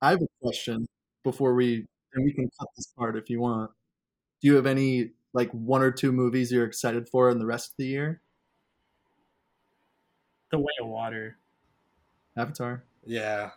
I 0.00 0.10
have 0.10 0.22
a 0.22 0.26
question 0.40 0.86
before 1.24 1.54
we 1.54 1.86
and 2.14 2.24
we 2.24 2.32
can 2.32 2.48
cut 2.58 2.68
this 2.76 2.86
part 2.96 3.16
if 3.16 3.28
you 3.28 3.40
want. 3.40 3.70
Do 4.40 4.48
you 4.48 4.54
have 4.56 4.66
any 4.66 5.10
like 5.32 5.50
one 5.50 5.82
or 5.82 5.90
two 5.90 6.12
movies 6.12 6.50
you're 6.52 6.64
excited 6.64 7.08
for 7.08 7.30
in 7.30 7.38
the 7.38 7.46
rest 7.46 7.72
of 7.72 7.76
the 7.78 7.86
year? 7.86 8.20
The 10.52 10.58
Way 10.58 10.72
of 10.80 10.88
Water. 10.88 11.36
Avatar. 12.36 12.84
Yeah. 13.04 13.50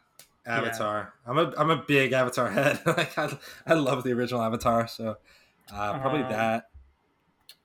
Avatar. 0.45 1.14
I'm 1.26 1.38
a 1.38 1.53
I'm 1.57 1.69
a 1.69 1.77
big 1.88 2.11
Avatar 2.11 2.49
head. 2.51 2.80
like 2.85 3.18
I, 3.18 3.38
I 3.68 3.73
love 3.76 4.03
the 4.03 4.11
original 4.14 4.41
Avatar. 4.41 4.88
So 4.88 5.18
uh, 5.72 5.99
probably 5.99 6.23
Um, 6.23 6.31
that. 6.31 6.65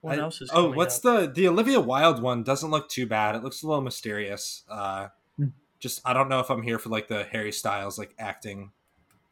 What 0.08 0.18
I- 0.18 0.22
else 0.22 0.40
is? 0.40 0.50
oh, 0.52 0.70
what's 0.72 1.04
up? 1.04 1.34
the 1.34 1.42
the 1.42 1.48
Olivia 1.48 1.80
Wilde 1.80 2.20
one? 2.22 2.42
Doesn't 2.42 2.70
look 2.70 2.88
too 2.88 3.06
bad. 3.06 3.34
It 3.36 3.42
looks 3.44 3.62
a 3.62 3.66
little 3.66 3.82
mysterious. 3.82 4.64
Uh, 4.68 5.08
Hmm. 5.36 5.46
just 5.78 6.00
I 6.04 6.12
don't 6.12 6.28
know 6.28 6.40
if 6.40 6.50
I'm 6.50 6.62
here 6.62 6.78
for 6.78 6.88
like 6.88 7.08
the 7.08 7.24
Harry 7.24 7.52
Styles 7.52 7.98
like 7.98 8.14
acting, 8.18 8.72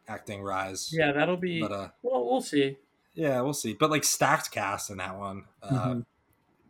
acting 0.08 0.42
rise. 0.42 0.90
Yeah, 0.92 1.12
that'll 1.12 1.36
be. 1.36 1.60
But 1.60 1.72
uh, 1.72 1.88
well, 2.02 2.24
we'll 2.24 2.40
see. 2.42 2.76
yeah, 3.14 3.40
we'll 3.40 3.52
see. 3.54 3.72
But 3.74 3.90
like 3.90 4.04
stacked 4.04 4.50
cast 4.50 4.90
in 4.90 4.98
that 4.98 5.16
one. 5.18 5.44
Uh, 5.62 5.68
Mhm. 5.70 6.04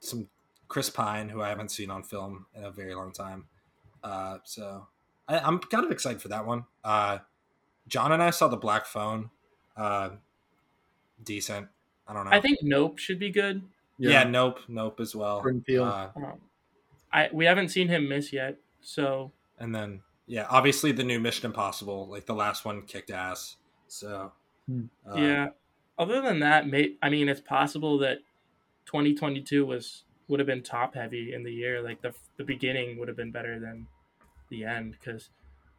Some 0.00 0.28
Chris 0.68 0.90
Pine, 0.90 1.28
who 1.28 1.40
I 1.42 1.48
haven't 1.48 1.70
seen 1.70 1.90
on 1.90 2.02
film 2.02 2.46
in 2.54 2.64
a 2.64 2.70
very 2.70 2.94
long 2.94 3.12
time. 3.12 3.46
Uh, 4.04 4.38
so 4.44 4.86
I, 5.28 5.38
I'm 5.38 5.58
kind 5.58 5.84
of 5.84 5.90
excited 5.90 6.20
for 6.22 6.28
that 6.28 6.46
one. 6.46 6.64
Uh, 6.84 7.18
John 7.88 8.12
and 8.12 8.22
I 8.22 8.30
saw 8.30 8.48
the 8.48 8.56
Black 8.56 8.84
Phone. 8.86 9.30
Uh, 9.76 10.10
decent. 11.22 11.68
I 12.08 12.12
don't 12.12 12.24
know. 12.24 12.30
I 12.30 12.40
think 12.40 12.58
Nope 12.62 12.98
should 12.98 13.18
be 13.18 13.30
good. 13.30 13.62
Yeah. 13.98 14.24
Nope. 14.24 14.60
Nope 14.68 15.01
as 15.01 15.14
well. 15.14 15.40
Jordan 15.43 15.64
Uh, 15.81 16.09
Um, 16.16 16.40
I 17.12 17.31
we 17.32 17.44
haven't 17.44 17.68
seen 17.68 17.89
him 17.89 18.09
miss 18.09 18.32
yet, 18.32 18.59
so 18.81 19.32
And 19.59 19.74
then 19.74 20.02
yeah, 20.27 20.47
obviously 20.51 20.93
the 20.93 21.05
new 21.05 21.20
Mission 21.20 21.47
Impossible, 21.47 22.09
like 22.09 22.27
the 22.27 22.35
last 22.35 22.64
one 22.64 22.82
kicked 22.82 23.10
ass. 23.10 23.56
So 23.89 24.32
Hmm. 24.66 24.86
uh, 25.06 25.16
yeah. 25.16 25.48
Other 25.98 26.20
than 26.20 26.40
that, 26.40 26.66
may, 26.66 26.97
I 27.01 27.09
mean, 27.09 27.28
it's 27.28 27.40
possible 27.40 27.98
that 27.98 28.18
2022 28.85 29.64
was 29.64 30.05
would 30.28 30.40
have 30.40 30.47
been 30.47 30.62
top 30.62 30.94
heavy 30.94 31.32
in 31.32 31.43
the 31.44 31.52
year. 31.52 31.81
Like 31.82 32.02
the 32.02 32.14
the 32.36 32.44
beginning 32.44 32.98
would 32.98 33.09
have 33.09 33.16
been 33.16 33.32
better 33.32 33.59
than 33.59 33.86
the 34.51 34.64
end 34.64 34.93
because 34.93 35.31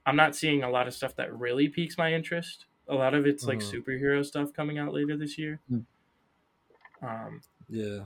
I'm 0.05 0.15
not 0.15 0.35
seeing 0.35 0.63
a 0.63 0.69
lot 0.69 0.87
of 0.87 0.93
stuff 0.93 1.15
that 1.17 1.33
really 1.37 1.69
piques 1.69 1.97
my 1.97 2.13
interest. 2.13 2.65
A 2.87 2.95
lot 2.95 3.13
of 3.13 3.27
it's 3.27 3.47
like 3.47 3.59
Mhm. 3.59 3.71
superhero 3.83 4.25
stuff 4.25 4.53
coming 4.53 4.77
out 4.79 4.93
later 4.93 5.17
this 5.17 5.37
year. 5.37 5.61
Hmm. 5.69 5.81
Um, 7.01 7.41
Yeah. 7.69 8.05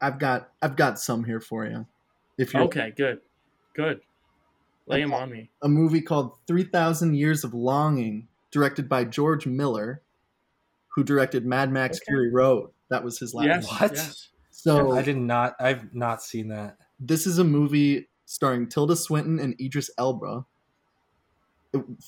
I've 0.00 0.18
got 0.18 0.50
I've 0.62 0.76
got 0.76 0.98
some 0.98 1.24
here 1.24 1.40
for 1.40 1.66
you. 1.66 1.86
If 2.38 2.54
you're 2.54 2.62
okay, 2.64 2.92
good, 2.96 3.20
good. 3.74 4.00
Lay 4.86 5.02
him 5.02 5.12
on 5.12 5.30
me. 5.30 5.50
a 5.62 5.68
movie 5.68 6.00
called 6.00 6.32
3000 6.46 7.14
Years 7.14 7.44
of 7.44 7.52
Longing, 7.54 8.26
directed 8.50 8.88
by 8.88 9.04
George 9.04 9.46
Miller, 9.46 10.02
who 10.88 11.04
directed 11.04 11.44
Mad 11.46 11.70
Max 11.70 11.98
Okay. 11.98 12.04
Fury 12.08 12.30
Road. 12.32 12.70
That 12.88 13.04
was 13.04 13.18
his 13.18 13.34
last 13.34 13.46
Yes, 13.46 13.66
one. 13.68 13.76
What? 13.78 13.92
yes. 13.94 14.28
So 14.50 14.92
I 14.92 15.02
did 15.02 15.16
not 15.16 15.54
I've 15.60 15.94
not 15.94 16.22
seen 16.22 16.48
that. 16.48 16.76
this 16.98 17.26
is 17.26 17.38
a 17.38 17.44
movie 17.44 18.08
starring 18.26 18.68
Tilda 18.68 18.96
Swinton 18.96 19.38
and 19.38 19.54
Idris 19.60 19.90
Elba. 19.98 20.44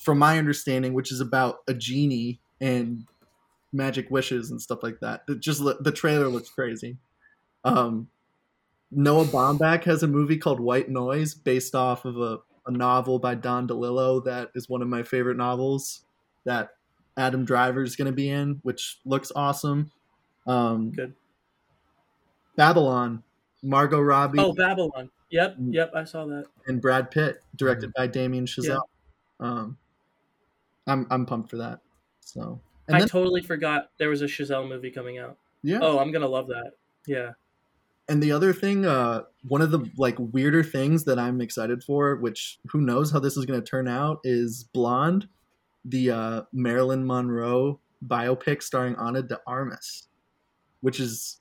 From 0.03 0.19
my 0.19 0.39
understanding, 0.39 0.93
which 0.93 1.13
is 1.13 1.21
about 1.21 1.59
a 1.69 1.75
genie 1.75 2.41
and 2.61 3.05
magic 3.73 4.11
wishes 4.11 4.51
and 4.51 4.61
stuff 4.61 4.83
like 4.83 5.01
that. 5.01 5.23
It 5.29 5.41
just 5.41 5.61
lo- 5.61 5.77
the 5.81 5.93
trailer 5.93 6.29
looks 6.29 6.51
crazy. 6.51 6.97
Um, 7.65 8.09
Noah 8.91 9.25
Baumbach 9.25 9.85
has 9.85 10.03
a 10.03 10.09
movie 10.09 10.37
called 10.37 10.61
White 10.61 10.89
Noise 10.91 11.35
based 11.35 11.75
off 11.75 12.05
of 12.05 12.19
a, 12.19 12.39
a 12.67 12.71
novel 12.71 13.19
by 13.19 13.35
Don 13.35 13.67
DeLillo 13.67 14.23
that 14.25 14.51
is 14.55 14.69
one 14.69 14.83
of 14.83 14.89
my 14.89 15.03
favorite 15.03 15.37
novels 15.37 16.05
that 16.45 16.71
Adam 17.17 17.45
Driver 17.45 17.83
is 17.83 17.97
going 17.97 18.07
to 18.07 18.13
be 18.13 18.29
in, 18.29 18.61
which 18.63 18.99
looks 19.05 19.33
awesome. 19.35 19.91
Um, 20.47 20.91
Good. 20.91 21.15
Babylon, 22.57 23.23
Margot 23.63 24.01
Robbie 24.01 24.39
Oh, 24.41 24.53
Babylon. 24.53 25.11
Yep, 25.31 25.57
Mm. 25.59 25.73
yep. 25.75 25.93
I 25.95 26.05
saw 26.05 26.27
that. 26.27 26.45
and 26.67 26.81
Brad 26.81 27.11
Pitt, 27.11 27.43
directed 27.57 27.93
by 27.95 28.07
Damien 28.07 28.45
Chazelle. 28.45 28.83
Um, 29.41 29.79
I'm 30.87 31.07
I'm 31.11 31.25
pumped 31.25 31.49
for 31.49 31.57
that. 31.57 31.81
So 32.21 32.61
and 32.89 32.97
I 32.97 33.01
then 33.01 33.09
totally 33.09 33.43
forgot 33.43 33.91
there 33.99 34.09
was 34.09 34.23
a 34.23 34.27
Chazelle 34.27 34.69
movie 34.69 34.91
coming 34.91 35.19
out. 35.19 35.37
yeah, 35.63 35.79
Oh, 35.83 35.99
I'm 35.99 36.11
gonna 36.13 36.29
love 36.29 36.49
that. 36.49 36.73
Yeah. 37.07 37.33
and 38.09 38.23
the 38.23 38.33
other 38.33 38.53
thing, 38.53 38.85
uh, 38.87 39.23
one 39.47 39.61
of 39.63 39.71
the 39.71 39.89
like 39.97 40.17
weirder 40.19 40.63
things 40.65 41.05
that 41.05 41.19
I'm 41.19 41.41
excited 41.41 41.83
for, 41.85 42.17
which 42.17 42.59
who 42.69 42.81
knows 42.81 43.11
how 43.11 43.19
this 43.21 43.37
is 43.37 43.45
going 43.47 43.61
to 43.61 43.67
turn 43.67 43.89
out, 43.89 44.21
is 44.25 44.65
Blonde, 44.65 45.29
the 45.85 46.11
uh, 46.11 46.43
Marilyn 46.53 47.05
Monroe 47.07 47.81
biopic 48.07 48.63
starring 48.63 48.97
Ana 48.97 49.23
de 49.23 49.39
Armas, 49.47 50.09
which 50.81 50.99
is 51.01 51.39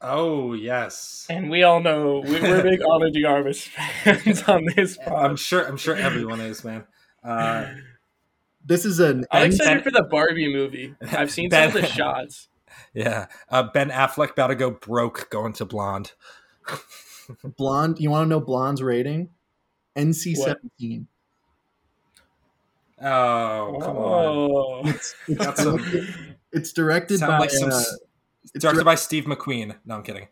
Oh 0.00 0.52
yes. 0.52 1.26
And 1.30 1.48
we 1.50 1.62
all 1.62 1.80
know 1.80 2.20
we- 2.26 2.40
we're 2.40 2.62
big 2.62 2.82
Ana 2.90 3.10
de 3.10 3.24
Armas 3.24 3.62
fans 4.02 4.42
on 4.42 4.66
this 4.76 4.98
I'm 5.06 5.36
sure 5.36 5.64
I'm 5.66 5.76
sure 5.76 5.94
everyone 5.96 6.40
is, 6.40 6.62
man. 6.64 6.84
Uh 7.22 7.66
this 8.64 8.84
is 8.84 8.98
an 9.00 9.24
I'm 9.30 9.44
end- 9.44 9.54
excited 9.54 9.84
for 9.84 9.90
the 9.90 10.02
Barbie 10.02 10.52
movie. 10.52 10.94
I've 11.12 11.30
seen 11.30 11.50
some 11.50 11.64
of 11.68 11.72
the 11.74 11.86
shots. 11.86 12.48
yeah. 12.94 13.26
Uh 13.50 13.62
Ben 13.64 13.90
Affleck 13.90 14.30
about 14.32 14.48
to 14.48 14.54
go 14.54 14.70
broke 14.70 15.28
going 15.30 15.52
to 15.54 15.64
blonde. 15.64 16.12
Blonde. 17.56 18.00
You 18.00 18.10
want 18.10 18.26
to 18.26 18.28
know 18.28 18.40
Blonde's 18.40 18.82
rating? 18.82 19.30
NC 19.96 20.36
seventeen. 20.36 21.06
Oh, 23.00 23.78
come 23.80 23.96
on. 23.96 24.24
Oh. 24.26 24.82
It's 24.84 25.14
it's, 25.28 25.38
That's 25.44 25.60
a- 25.60 25.64
directed, 25.76 26.36
it's 26.52 26.72
directed 26.72 27.20
by 27.20 27.38
like 27.38 27.50
some 27.50 27.70
uh, 27.70 27.82
it's 28.54 28.62
directed 28.62 28.84
by 28.84 28.94
Steve 28.94 29.24
McQueen. 29.24 29.76
No, 29.84 29.96
I'm 29.96 30.02
kidding. 30.02 30.28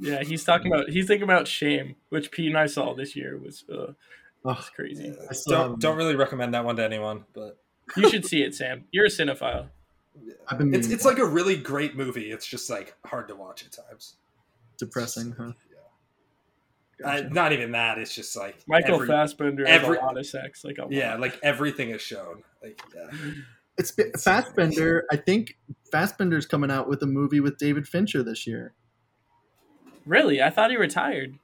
Yeah, 0.00 0.22
he's 0.22 0.44
talking 0.44 0.72
about 0.72 0.88
he's 0.88 1.06
thinking 1.06 1.24
about 1.24 1.46
Shame, 1.48 1.96
which 2.08 2.30
Pete 2.30 2.48
and 2.48 2.56
I 2.58 2.66
saw 2.66 2.94
this 2.94 3.14
year 3.16 3.36
was 3.36 3.64
uh, 3.70 3.92
oh, 4.44 4.50
it's 4.52 4.70
crazy. 4.70 5.14
I 5.28 5.32
still 5.34 5.52
Don't 5.52 5.62
haven't- 5.62 5.80
don't 5.82 5.96
really 5.96 6.16
recommend 6.16 6.54
that 6.54 6.64
one 6.64 6.76
to 6.76 6.84
anyone, 6.84 7.24
but 7.34 7.58
You 7.96 8.08
should 8.10 8.24
see 8.26 8.42
it, 8.42 8.54
Sam. 8.54 8.84
You're 8.92 9.06
a 9.06 9.08
cinephile. 9.10 9.68
I've 10.48 10.58
been 10.58 10.74
it's 10.74 10.88
it's 10.90 11.04
like 11.04 11.18
a 11.18 11.26
really 11.26 11.56
great 11.56 11.96
movie. 11.96 12.30
It's 12.32 12.46
just 12.46 12.68
like 12.68 12.94
hard 13.06 13.28
to 13.28 13.34
watch 13.36 13.64
at 13.64 13.72
times. 13.72 14.16
depressing, 14.78 15.32
huh? 15.38 15.52
Uh, 17.04 17.22
not 17.30 17.52
even 17.52 17.70
that. 17.72 17.96
It's 17.98 18.12
just 18.14 18.36
like 18.36 18.56
Michael 18.66 18.96
every- 18.96 19.06
Fassbender 19.06 19.64
every- 19.64 19.96
has 19.96 20.02
a 20.02 20.06
lot 20.06 20.18
of 20.18 20.26
sex. 20.26 20.64
Like 20.64 20.78
a 20.78 20.86
Yeah, 20.90 21.12
lot. 21.12 21.20
like 21.20 21.38
everything 21.44 21.90
is 21.90 22.02
shown. 22.02 22.42
Like 22.62 22.80
yeah. 22.94 23.30
It's 23.76 23.92
Fassbender. 24.24 25.04
I 25.12 25.16
think 25.16 25.56
Fassbender's 25.92 26.46
coming 26.46 26.70
out 26.72 26.88
with 26.88 27.00
a 27.04 27.06
movie 27.06 27.38
with 27.38 27.56
David 27.58 27.86
Fincher 27.86 28.24
this 28.24 28.44
year. 28.48 28.74
really, 30.04 30.42
I 30.42 30.50
thought 30.50 30.70
he 30.70 30.76
retired. 30.76 31.38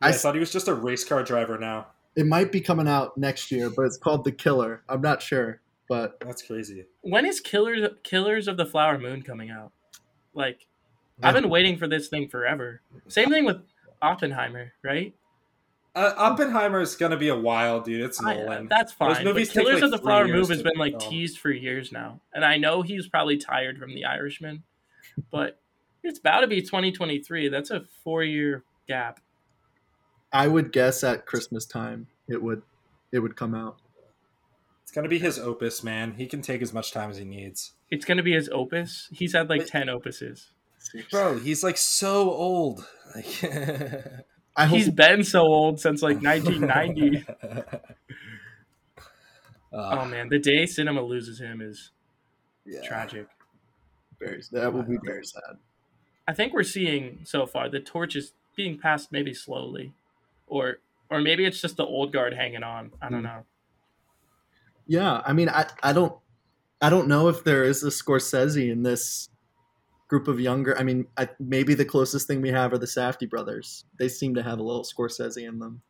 I, 0.00 0.08
I, 0.08 0.12
thought 0.12 0.34
he 0.34 0.40
was 0.40 0.52
just 0.52 0.68
a 0.68 0.74
race 0.74 1.04
car 1.04 1.22
driver 1.22 1.58
now. 1.58 1.88
it 2.16 2.26
might 2.26 2.52
be 2.52 2.60
coming 2.60 2.86
out 2.88 3.16
next 3.18 3.50
year, 3.50 3.70
but 3.70 3.82
it's 3.82 3.96
called 3.96 4.24
The 4.24 4.32
Killer. 4.32 4.82
I'm 4.88 5.00
not 5.00 5.20
sure, 5.22 5.60
but 5.88 6.18
That's 6.20 6.42
crazy. 6.42 6.86
When 7.02 7.24
is 7.26 7.40
Killers 7.40 7.88
Killers 8.04 8.48
of 8.48 8.56
the 8.56 8.66
Flower 8.66 8.98
Moon 8.98 9.22
coming 9.22 9.50
out? 9.50 9.72
Like, 10.34 10.66
I've 11.22 11.34
been 11.34 11.48
waiting 11.48 11.76
for 11.78 11.88
this 11.88 12.08
thing 12.08 12.28
forever. 12.28 12.80
Same 13.08 13.28
thing 13.30 13.44
with 13.44 13.58
Oppenheimer, 14.00 14.72
right? 14.84 15.14
Uh, 15.96 16.14
Oppenheimer 16.16 16.80
is 16.80 16.94
gonna 16.94 17.16
be 17.16 17.28
a 17.28 17.36
while, 17.36 17.80
dude. 17.80 18.02
It's 18.02 18.22
I- 18.22 18.34
Nolan. 18.36 18.68
that's 18.68 18.94
Those 18.94 19.16
fine. 19.16 19.24
movies 19.24 19.48
But 19.48 19.54
take, 19.54 19.64
Killers 19.64 19.82
like, 19.82 19.84
of 19.84 19.90
the 19.90 19.98
Flower 19.98 20.28
Moon 20.28 20.44
has 20.48 20.62
been 20.62 20.76
like 20.76 21.00
film. 21.00 21.10
teased 21.10 21.38
for 21.38 21.50
years 21.50 21.90
now, 21.90 22.20
and 22.32 22.44
I 22.44 22.56
know 22.56 22.82
he's 22.82 23.08
probably 23.08 23.36
tired 23.36 23.78
from 23.78 23.94
The 23.94 24.04
Irishman, 24.04 24.62
but 25.32 25.60
It's 26.04 26.20
about 26.20 26.40
to 26.42 26.46
be 26.46 26.62
2023. 26.62 27.48
That's 27.48 27.70
a 27.72 27.84
four 28.04 28.22
year 28.22 28.62
gap. 28.86 29.18
I 30.32 30.48
would 30.48 30.72
guess 30.72 31.02
at 31.04 31.26
Christmas 31.26 31.64
time 31.64 32.08
it 32.28 32.42
would 32.42 32.62
it 33.12 33.20
would 33.20 33.36
come 33.36 33.54
out. 33.54 33.76
It's 34.82 34.92
gonna 34.92 35.08
be 35.08 35.18
his 35.18 35.38
opus, 35.38 35.82
man. 35.82 36.14
He 36.16 36.26
can 36.26 36.42
take 36.42 36.62
as 36.62 36.72
much 36.72 36.92
time 36.92 37.10
as 37.10 37.18
he 37.18 37.24
needs. 37.24 37.72
It's 37.90 38.04
gonna 38.04 38.22
be 38.22 38.32
his 38.32 38.48
opus. 38.50 39.08
He's 39.12 39.34
had 39.34 39.48
like 39.48 39.60
Wait. 39.60 39.68
ten 39.68 39.86
opuses. 39.86 40.46
Bro, 41.10 41.40
he's 41.40 41.62
like 41.62 41.76
so 41.76 42.30
old. 42.30 42.86
I 44.56 44.66
hope 44.66 44.76
He's 44.76 44.90
been 44.90 45.22
so 45.22 45.42
old 45.42 45.80
since 45.80 46.02
like 46.02 46.20
1990. 46.22 47.24
Uh, 48.96 49.02
oh 49.72 50.04
man, 50.06 50.28
the 50.28 50.38
day 50.38 50.66
cinema 50.66 51.02
loses 51.02 51.40
him 51.40 51.60
is 51.60 51.90
yeah. 52.66 52.80
tragic. 52.86 53.28
very, 54.18 54.42
that 54.52 54.72
would 54.72 54.88
be 54.88 54.96
very 55.04 55.24
sad. 55.24 55.58
I 56.26 56.32
think 56.32 56.52
we're 56.52 56.62
seeing 56.62 57.20
so 57.24 57.46
far 57.46 57.68
the 57.68 57.80
torch 57.80 58.16
is 58.16 58.32
being 58.56 58.78
passed 58.78 59.12
maybe 59.12 59.32
slowly, 59.32 59.92
or 60.48 60.78
or 61.10 61.20
maybe 61.20 61.44
it's 61.44 61.60
just 61.60 61.76
the 61.76 61.84
old 61.86 62.12
guard 62.12 62.34
hanging 62.34 62.62
on. 62.62 62.92
I 63.00 63.08
don't 63.08 63.20
Hmm. 63.20 63.24
know. 63.26 63.44
Yeah, 64.86 65.22
I 65.24 65.32
mean, 65.32 65.48
I, 65.48 65.66
I 65.82 65.92
don't 65.92 66.16
I 66.80 66.90
don't 66.90 67.08
know 67.08 67.28
if 67.28 67.44
there 67.44 67.64
is 67.64 67.82
a 67.84 67.88
Scorsese 67.88 68.70
in 68.70 68.82
this 68.82 69.28
group 70.06 70.28
of 70.28 70.40
younger. 70.40 70.78
I 70.78 70.82
mean, 70.84 71.06
I, 71.16 71.28
maybe 71.38 71.74
the 71.74 71.84
closest 71.84 72.26
thing 72.26 72.40
we 72.40 72.50
have 72.50 72.72
are 72.72 72.78
the 72.78 72.86
Safdie 72.86 73.28
brothers. 73.28 73.84
They 73.98 74.08
seem 74.08 74.34
to 74.36 74.42
have 74.42 74.58
a 74.58 74.62
little 74.62 74.84
Scorsese 74.84 75.46
in 75.46 75.58
them. 75.58 75.82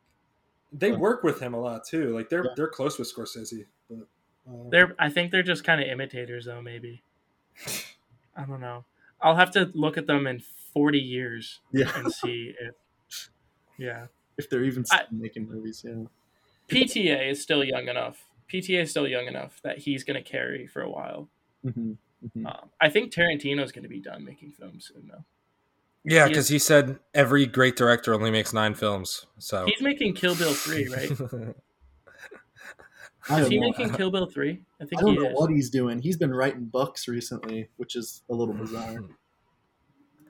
They 0.73 0.91
work 0.91 1.23
with 1.23 1.39
him 1.39 1.53
a 1.53 1.59
lot 1.59 1.85
too. 1.85 2.13
Like 2.15 2.29
they're 2.29 2.43
Yeah. 2.45 2.51
they're 2.55 2.67
close 2.67 2.99
with 2.99 3.13
Scorsese. 3.13 3.65
But, 3.89 4.07
uh, 4.49 4.69
They're 4.69 4.95
I 4.99 5.09
think 5.09 5.31
they're 5.31 5.43
just 5.43 5.63
kind 5.63 5.81
of 5.81 5.87
imitators 5.87 6.45
though. 6.45 6.61
Maybe 6.61 7.03
I 8.35 8.43
don't 8.45 8.61
know. 8.61 8.85
I'll 9.21 9.35
have 9.35 9.51
to 9.51 9.69
look 9.73 9.97
at 9.97 10.07
them 10.07 10.27
in 10.27 10.41
40 10.73 10.99
years 10.99 11.59
Yeah, 11.71 11.91
and 11.97 12.11
see 12.11 12.53
if 12.59 13.29
yeah. 13.77 14.07
If 14.39 14.49
they're 14.49 14.63
even 14.63 14.83
still 14.85 14.99
I- 14.99 15.05
making 15.11 15.47
movies. 15.47 15.83
Yeah, 15.85 16.05
PTA 16.69 17.29
is 17.31 17.41
still 17.43 17.63
young 17.63 17.87
enough. 17.87 18.25
PTA 18.51 18.81
is 18.81 18.89
still 18.89 19.07
young 19.07 19.27
enough 19.27 19.59
that 19.63 19.77
he's 19.79 20.03
going 20.03 20.21
to 20.23 20.27
carry 20.27 20.65
for 20.65 20.81
a 20.81 20.89
while. 20.89 21.29
hmm 21.63 21.93
hmm 22.33 22.45
Um, 22.47 22.69
I 22.81 22.89
think 22.89 23.13
Tarantino's 23.13 23.71
going 23.71 23.83
to 23.83 23.89
be 23.89 23.99
done 24.01 24.25
making 24.25 24.51
films 24.53 24.89
soon, 24.91 25.07
though. 25.11 25.23
yeah, 26.03 26.27
because 26.27 26.47
he 26.49 26.57
said 26.59 26.99
every 27.13 27.45
great 27.45 27.75
director 27.75 28.13
only 28.13 28.31
makes 28.31 28.51
nine 28.53 28.73
films. 28.73 29.25
So 29.37 29.65
He's 29.67 29.81
making 29.81 30.13
Kill 30.15 30.35
Bill 30.35 30.53
3, 30.53 30.87
right? 30.89 31.11
I 33.29 33.41
Is 33.41 33.47
he 33.49 33.59
know. 33.59 33.67
making 33.67 33.91
Kill 33.93 34.09
Bill 34.11 34.25
3? 34.25 34.59
I 34.81 34.85
think 34.85 34.99
I 35.01 35.05
don't 35.05 35.13
he 35.13 35.19
know 35.19 35.29
is. 35.29 35.35
what 35.39 35.51
he's 35.51 35.69
doing. 35.69 36.01
He's 36.01 36.17
been 36.17 36.33
writing 36.33 36.65
books 36.65 37.07
recently, 37.07 37.69
which 37.77 37.95
is 37.95 38.23
a 38.29 38.33
little 38.33 38.53
bizarre. 38.55 39.03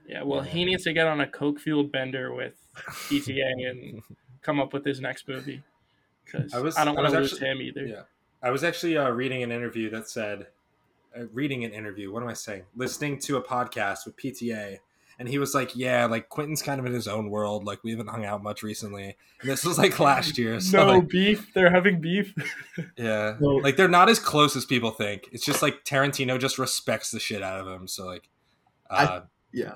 Yeah, 0.10 0.24
well, 0.24 0.42
he 0.42 0.66
needs 0.66 0.84
to 0.86 0.94
get 0.94 1.06
on 1.06 1.22
a 1.22 1.28
coke 1.28 1.60
fueled 1.60 1.92
bender 1.92 2.34
with 2.34 2.56
PTA 2.76 3.70
and 3.70 4.02
come 4.42 4.60
up 4.60 4.74
with 4.74 4.84
his 4.84 5.00
next 5.00 5.28
movie. 5.28 5.62
Because 6.26 6.52
I 6.54 6.82
I, 6.82 6.86
don't 6.86 6.96
want 6.96 7.10
to 7.10 7.20
lose 7.20 7.34
actually- 7.34 7.48
him 7.48 7.62
either. 7.62 7.86
yeah. 7.86 8.02
I 8.42 8.50
was 8.52 8.64
actually 8.64 8.98
uh, 8.98 9.10
reading 9.10 9.44
an 9.44 9.52
interview 9.52 9.90
that 9.92 10.10
said, 10.10 10.48
uh, 11.16 11.26
reading 11.34 11.64
an 11.66 11.74
interview. 11.74 12.12
What 12.12 12.24
am 12.24 12.30
I 12.30 12.34
saying? 12.34 12.64
Listening 12.76 13.20
to 13.20 13.36
a 13.38 13.44
podcast 13.44 14.06
with 14.06 14.16
PTA, 14.16 14.78
and 15.20 15.28
he 15.28 15.38
was 15.38 15.54
like, 15.54 15.76
"Yeah, 15.76 16.06
like 16.06 16.30
Quentin's 16.30 16.62
kind 16.62 16.80
of 16.80 16.86
in 16.86 16.94
his 16.94 17.08
own 17.08 17.30
world. 17.30 17.66
Like 17.66 17.84
we 17.84 17.92
haven't 17.92 18.08
hung 18.08 18.24
out 18.26 18.42
much 18.42 18.64
recently. 18.64 19.18
And 19.42 19.50
this 19.50 19.66
was 19.66 19.78
like 19.78 20.00
last 20.00 20.38
year. 20.38 20.60
So 20.62 20.86
no 20.88 20.94
like, 21.00 21.10
beef. 21.10 21.54
They're 21.54 21.70
having 21.72 22.00
beef. 22.00 22.34
yeah, 22.98 23.36
No. 23.42 23.50
like 23.56 23.76
they're 23.76 23.90
not 23.90 24.08
as 24.10 24.20
close 24.20 24.56
as 24.56 24.66
people 24.66 24.92
think. 24.92 25.28
It's 25.34 25.44
just 25.46 25.62
like 25.62 25.84
Tarantino 25.84 26.40
just 26.40 26.58
respects 26.58 27.12
the 27.12 27.20
shit 27.20 27.44
out 27.44 27.60
of 27.60 27.68
him. 27.68 27.88
So 27.90 28.06
like, 28.06 28.30
uh, 28.90 29.22
Yeah, 29.54 29.76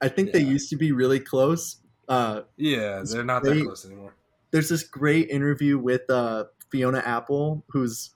I 0.00 0.08
think 0.08 0.32
they 0.32 0.40
used 0.40 0.70
to 0.70 0.76
be 0.76 0.92
really 0.92 1.20
close. 1.20 1.76
Uh, 2.08 2.42
yeah, 2.56 3.02
they're 3.06 3.24
not 3.24 3.42
that 3.44 3.62
close 3.64 3.86
anymore. 3.86 4.14
there's 4.50 4.68
this 4.68 4.82
great 4.82 5.30
interview 5.30 5.78
with 5.78 6.08
uh, 6.10 6.44
Fiona 6.70 6.98
Apple, 7.04 7.64
who's 7.68 8.10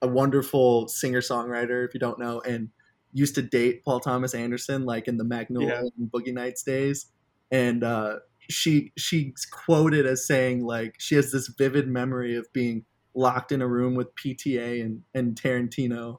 a 0.00 0.08
wonderful 0.08 0.88
singer 0.88 1.20
songwriter, 1.20 1.84
if 1.86 1.94
you 1.94 2.00
don't 2.00 2.18
know, 2.18 2.40
and 2.40 2.70
used 3.12 3.34
to 3.34 3.42
date 3.42 3.84
Paul 3.84 4.00
Thomas 4.00 4.34
Anderson, 4.34 4.84
like 4.86 5.06
in 5.06 5.16
the 5.18 5.24
Magnolia 5.24 5.68
Yeah. 5.82 5.88
and 5.98 6.10
Boogie 6.10 6.32
Nights 6.32 6.62
days. 6.62 7.06
And 7.50 7.84
uh, 7.84 8.20
she 8.48 8.92
she's 8.96 9.44
quoted 9.50 10.06
as 10.06 10.26
saying 10.26 10.64
like 10.64 10.94
she 10.98 11.14
has 11.16 11.30
this 11.32 11.48
vivid 11.48 11.86
memory 11.88 12.34
of 12.36 12.50
being 12.52 12.84
locked 13.14 13.52
in 13.52 13.60
a 13.60 13.68
room 13.68 13.94
with 13.94 14.08
PTA 14.14 14.82
and 14.82 15.02
and 15.14 15.34
Tarantino, 15.40 16.18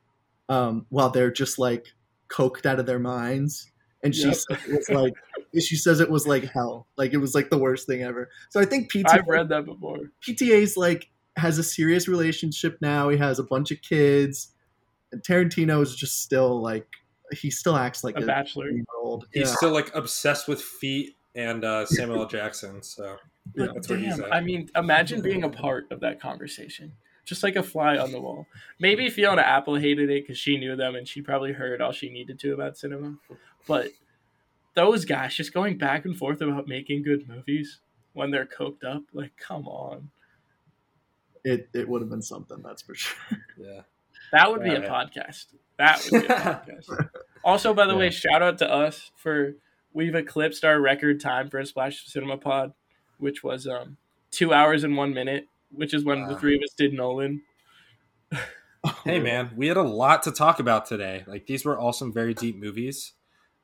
um, 0.50 0.86
while 0.90 1.10
they're 1.10 1.32
just 1.32 1.58
like 1.58 1.88
coked 2.30 2.66
out 2.68 2.80
of 2.80 2.86
their 2.86 3.00
minds. 3.00 3.72
And 4.04 4.14
she 4.14 4.26
Yep. 4.28 4.36
said 4.36 4.58
it 4.68 4.76
was 4.78 4.90
like 4.90 5.14
she 5.60 5.76
says 5.76 6.00
it 6.00 6.10
was 6.10 6.26
like 6.28 6.44
hell, 6.46 6.88
like 6.98 7.14
it 7.14 7.18
was 7.18 7.34
like 7.36 7.50
the 7.50 7.58
worst 7.58 7.88
thing 7.88 8.02
ever. 8.04 8.30
So 8.50 8.60
I 8.60 8.66
think 8.66 8.92
PTA 8.92 9.06
I've 9.20 9.28
read 9.28 9.50
that 9.50 9.66
before. 9.66 9.98
PTA's 10.28 10.76
like 10.78 11.10
has 11.38 11.58
a 11.58 11.64
serious 11.64 12.08
relationship 12.08 12.78
now. 12.82 13.10
He 13.10 13.18
has 13.18 13.40
a 13.40 13.44
bunch 13.44 13.72
of 13.72 13.82
kids. 13.82 14.52
And 15.12 15.22
Tarantino 15.24 15.82
is 15.82 15.96
just 15.96 16.22
still 16.22 16.62
like 16.62 16.88
he 17.32 17.50
still 17.52 17.76
acts 17.78 18.04
like 18.04 18.18
A 18.18 18.24
a 18.24 18.26
bachelor. 18.26 18.70
old. 19.00 19.26
He's 19.32 19.48
Yeah. 19.50 19.56
still 19.56 19.72
like 19.72 19.94
obsessed 19.96 20.48
with 20.48 20.62
feet 20.62 21.16
and 21.36 21.64
uh, 21.64 21.86
Samuel 21.86 22.22
L. 22.22 22.28
Jackson. 22.28 22.82
So 22.84 23.04
Yeah. 23.56 23.66
But 23.68 23.74
That's 23.76 23.90
where 23.90 23.98
he's 24.00 24.16
damn, 24.18 24.26
at. 24.26 24.34
I 24.36 24.42
mean, 24.42 24.70
imagine 24.76 25.22
being 25.22 25.44
a 25.44 25.50
part 25.50 25.92
of 25.92 26.00
that 26.02 26.20
conversation. 26.22 26.94
Just 27.26 27.44
like 27.44 27.56
a 27.56 27.64
fly 27.64 27.98
on 27.98 28.12
the 28.12 28.20
wall. 28.20 28.48
Maybe 28.80 29.10
Fiona 29.10 29.42
Apple 29.42 29.76
hated 29.76 30.10
it 30.10 30.24
because 30.24 30.38
she 30.38 30.58
knew 30.58 30.76
them 30.76 30.96
and 30.96 31.08
she 31.08 31.22
probably 31.22 31.54
heard 31.54 31.82
all 31.82 31.94
she 31.94 32.10
needed 32.10 32.38
to 32.40 32.54
about 32.54 32.78
cinema. 32.78 33.16
But 33.66 33.92
those 34.74 35.06
guys 35.06 35.34
just 35.34 35.54
going 35.54 35.78
back 35.78 36.04
and 36.06 36.18
forth 36.18 36.42
about 36.42 36.68
making 36.68 37.04
good 37.04 37.28
movies 37.30 37.80
when 38.14 38.32
they're 38.32 38.46
coked 38.46 38.84
up, 38.84 39.04
like, 39.14 39.32
come 39.38 39.68
on. 39.68 40.10
It 41.46 41.70
it 41.74 41.88
would 41.88 42.02
have 42.02 42.10
been 42.10 42.22
something, 42.22 42.58
that's 42.64 42.82
for 42.82 42.96
sure. 42.96 43.18
yeah. 43.58 43.82
That 44.32 44.52
would 44.52 44.64
be 44.64 44.74
a 44.74 44.80
man. 44.80 44.90
podcast. 44.90 45.46
That 45.78 46.02
would 46.12 46.22
be 46.22 46.28
a 46.28 46.30
podcast. 46.40 47.10
Also, 47.44 47.74
by 47.74 47.86
the 47.86 47.96
way, 47.96 48.10
shout 48.10 48.42
out 48.42 48.58
to 48.60 48.70
us 48.72 49.12
for 49.16 49.54
we've 49.94 50.16
eclipsed 50.16 50.64
our 50.64 50.80
record 50.80 51.20
time 51.20 51.50
for 51.50 51.60
a 51.60 51.66
Splash 51.66 52.06
Cinema 52.06 52.38
Pod, 52.38 52.74
which 53.18 53.44
was 53.44 53.68
um 53.68 53.98
two 54.32 54.54
hours 54.54 54.84
and 54.84 54.98
one 54.98 55.14
minute, 55.14 55.48
which 55.76 55.94
is 55.94 56.04
when 56.04 56.28
the 56.28 56.38
three 56.38 56.56
of 56.56 56.62
us 56.64 56.74
did 56.78 56.94
Nolan. 56.94 57.42
Hey 59.06 59.22
man, 59.22 59.52
we 59.56 59.68
had 59.68 59.78
a 59.78 59.82
lot 59.82 60.24
to 60.24 60.32
talk 60.32 60.60
about 60.60 60.86
today. 60.86 61.24
Like 61.26 61.48
these 61.48 61.64
were 61.64 61.80
all 61.80 61.94
some 61.94 62.12
very 62.12 62.34
deep 62.34 62.58
movies, 62.58 63.14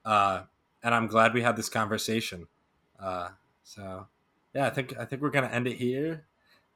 uh, 0.06 0.44
and 0.82 0.96
I'm 0.96 1.08
glad 1.08 1.34
we 1.34 1.42
had 1.42 1.58
this 1.58 1.68
conversation. 1.68 2.48
Uh, 2.98 3.30
so 3.64 4.08
yeah, 4.56 4.66
I 4.66 4.70
think 4.70 4.98
I 4.98 5.04
think 5.04 5.22
we're 5.22 5.30
gonna 5.30 5.48
end 5.48 5.68
it 5.68 5.76
here. 5.76 6.26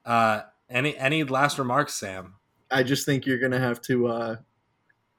Uh, 0.05 0.41
any 0.69 0.97
any 0.97 1.23
last 1.23 1.57
remarks, 1.57 1.93
Sam? 1.93 2.35
I 2.69 2.83
just 2.83 3.05
think 3.05 3.25
you're 3.25 3.39
gonna 3.39 3.59
have 3.59 3.81
to 3.83 4.07
uh, 4.07 4.35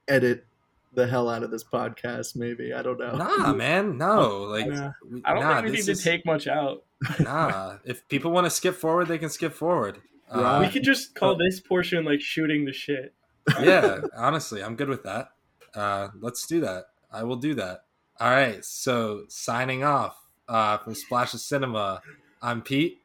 edit 0.07 0.45
the 0.93 1.07
hell 1.07 1.29
out 1.29 1.43
of 1.43 1.51
this 1.51 1.63
podcast. 1.63 2.35
Maybe 2.35 2.73
I 2.73 2.81
don't 2.81 2.99
know. 2.99 3.15
Nah, 3.15 3.53
man, 3.53 3.97
no. 3.97 4.43
Like 4.43 4.67
Nah. 4.67 4.91
I 5.25 5.33
don't 5.33 5.43
nah, 5.43 5.55
think 5.55 5.65
we 5.65 5.71
need 5.71 5.85
this 5.85 6.03
to 6.03 6.09
take 6.09 6.25
much 6.25 6.47
out. 6.47 6.83
Nah, 7.19 7.77
if 7.83 8.07
people 8.07 8.31
want 8.31 8.45
to 8.45 8.49
skip 8.49 8.75
forward, 8.75 9.07
they 9.07 9.17
can 9.17 9.29
skip 9.29 9.53
forward. 9.53 10.01
Right. 10.33 10.57
Uh, 10.57 10.61
we 10.61 10.69
could 10.69 10.83
just 10.83 11.15
call 11.15 11.35
this 11.35 11.59
portion 11.59 12.03
like 12.03 12.21
shooting 12.21 12.65
the 12.65 12.73
shit. 12.73 13.13
yeah, 13.61 14.01
honestly, 14.15 14.63
I'm 14.63 14.75
good 14.75 14.89
with 14.89 15.03
that. 15.03 15.29
Uh, 15.73 16.09
let's 16.19 16.47
do 16.47 16.61
that. 16.61 16.85
I 17.11 17.23
will 17.23 17.35
do 17.35 17.53
that. 17.55 17.83
All 18.19 18.29
right. 18.29 18.63
So 18.65 19.25
signing 19.27 19.83
off 19.83 20.17
uh, 20.47 20.77
from 20.79 20.95
Splash 20.95 21.33
of 21.33 21.41
Cinema. 21.41 22.01
I'm 22.41 22.61
Pete. 22.61 23.01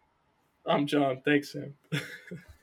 I'm 0.66 0.86
John. 0.86 1.20
Thanks, 1.24 1.52
Sam. 1.52 1.74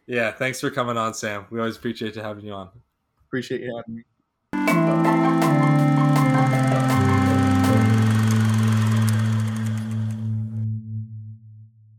Yeah, 0.08 0.32
thanks 0.32 0.62
for 0.62 0.72
coming 0.72 0.95
on, 0.95 1.14
Sam. 1.14 1.45
We 1.49 1.60
always 1.60 1.76
appreciate 1.76 2.16
you 2.16 2.22
having 2.22 2.45
you 2.45 2.54
on. 2.54 2.70
Appreciate 3.28 3.60
you 3.60 3.76
having 3.76 3.95
me. 3.95 4.04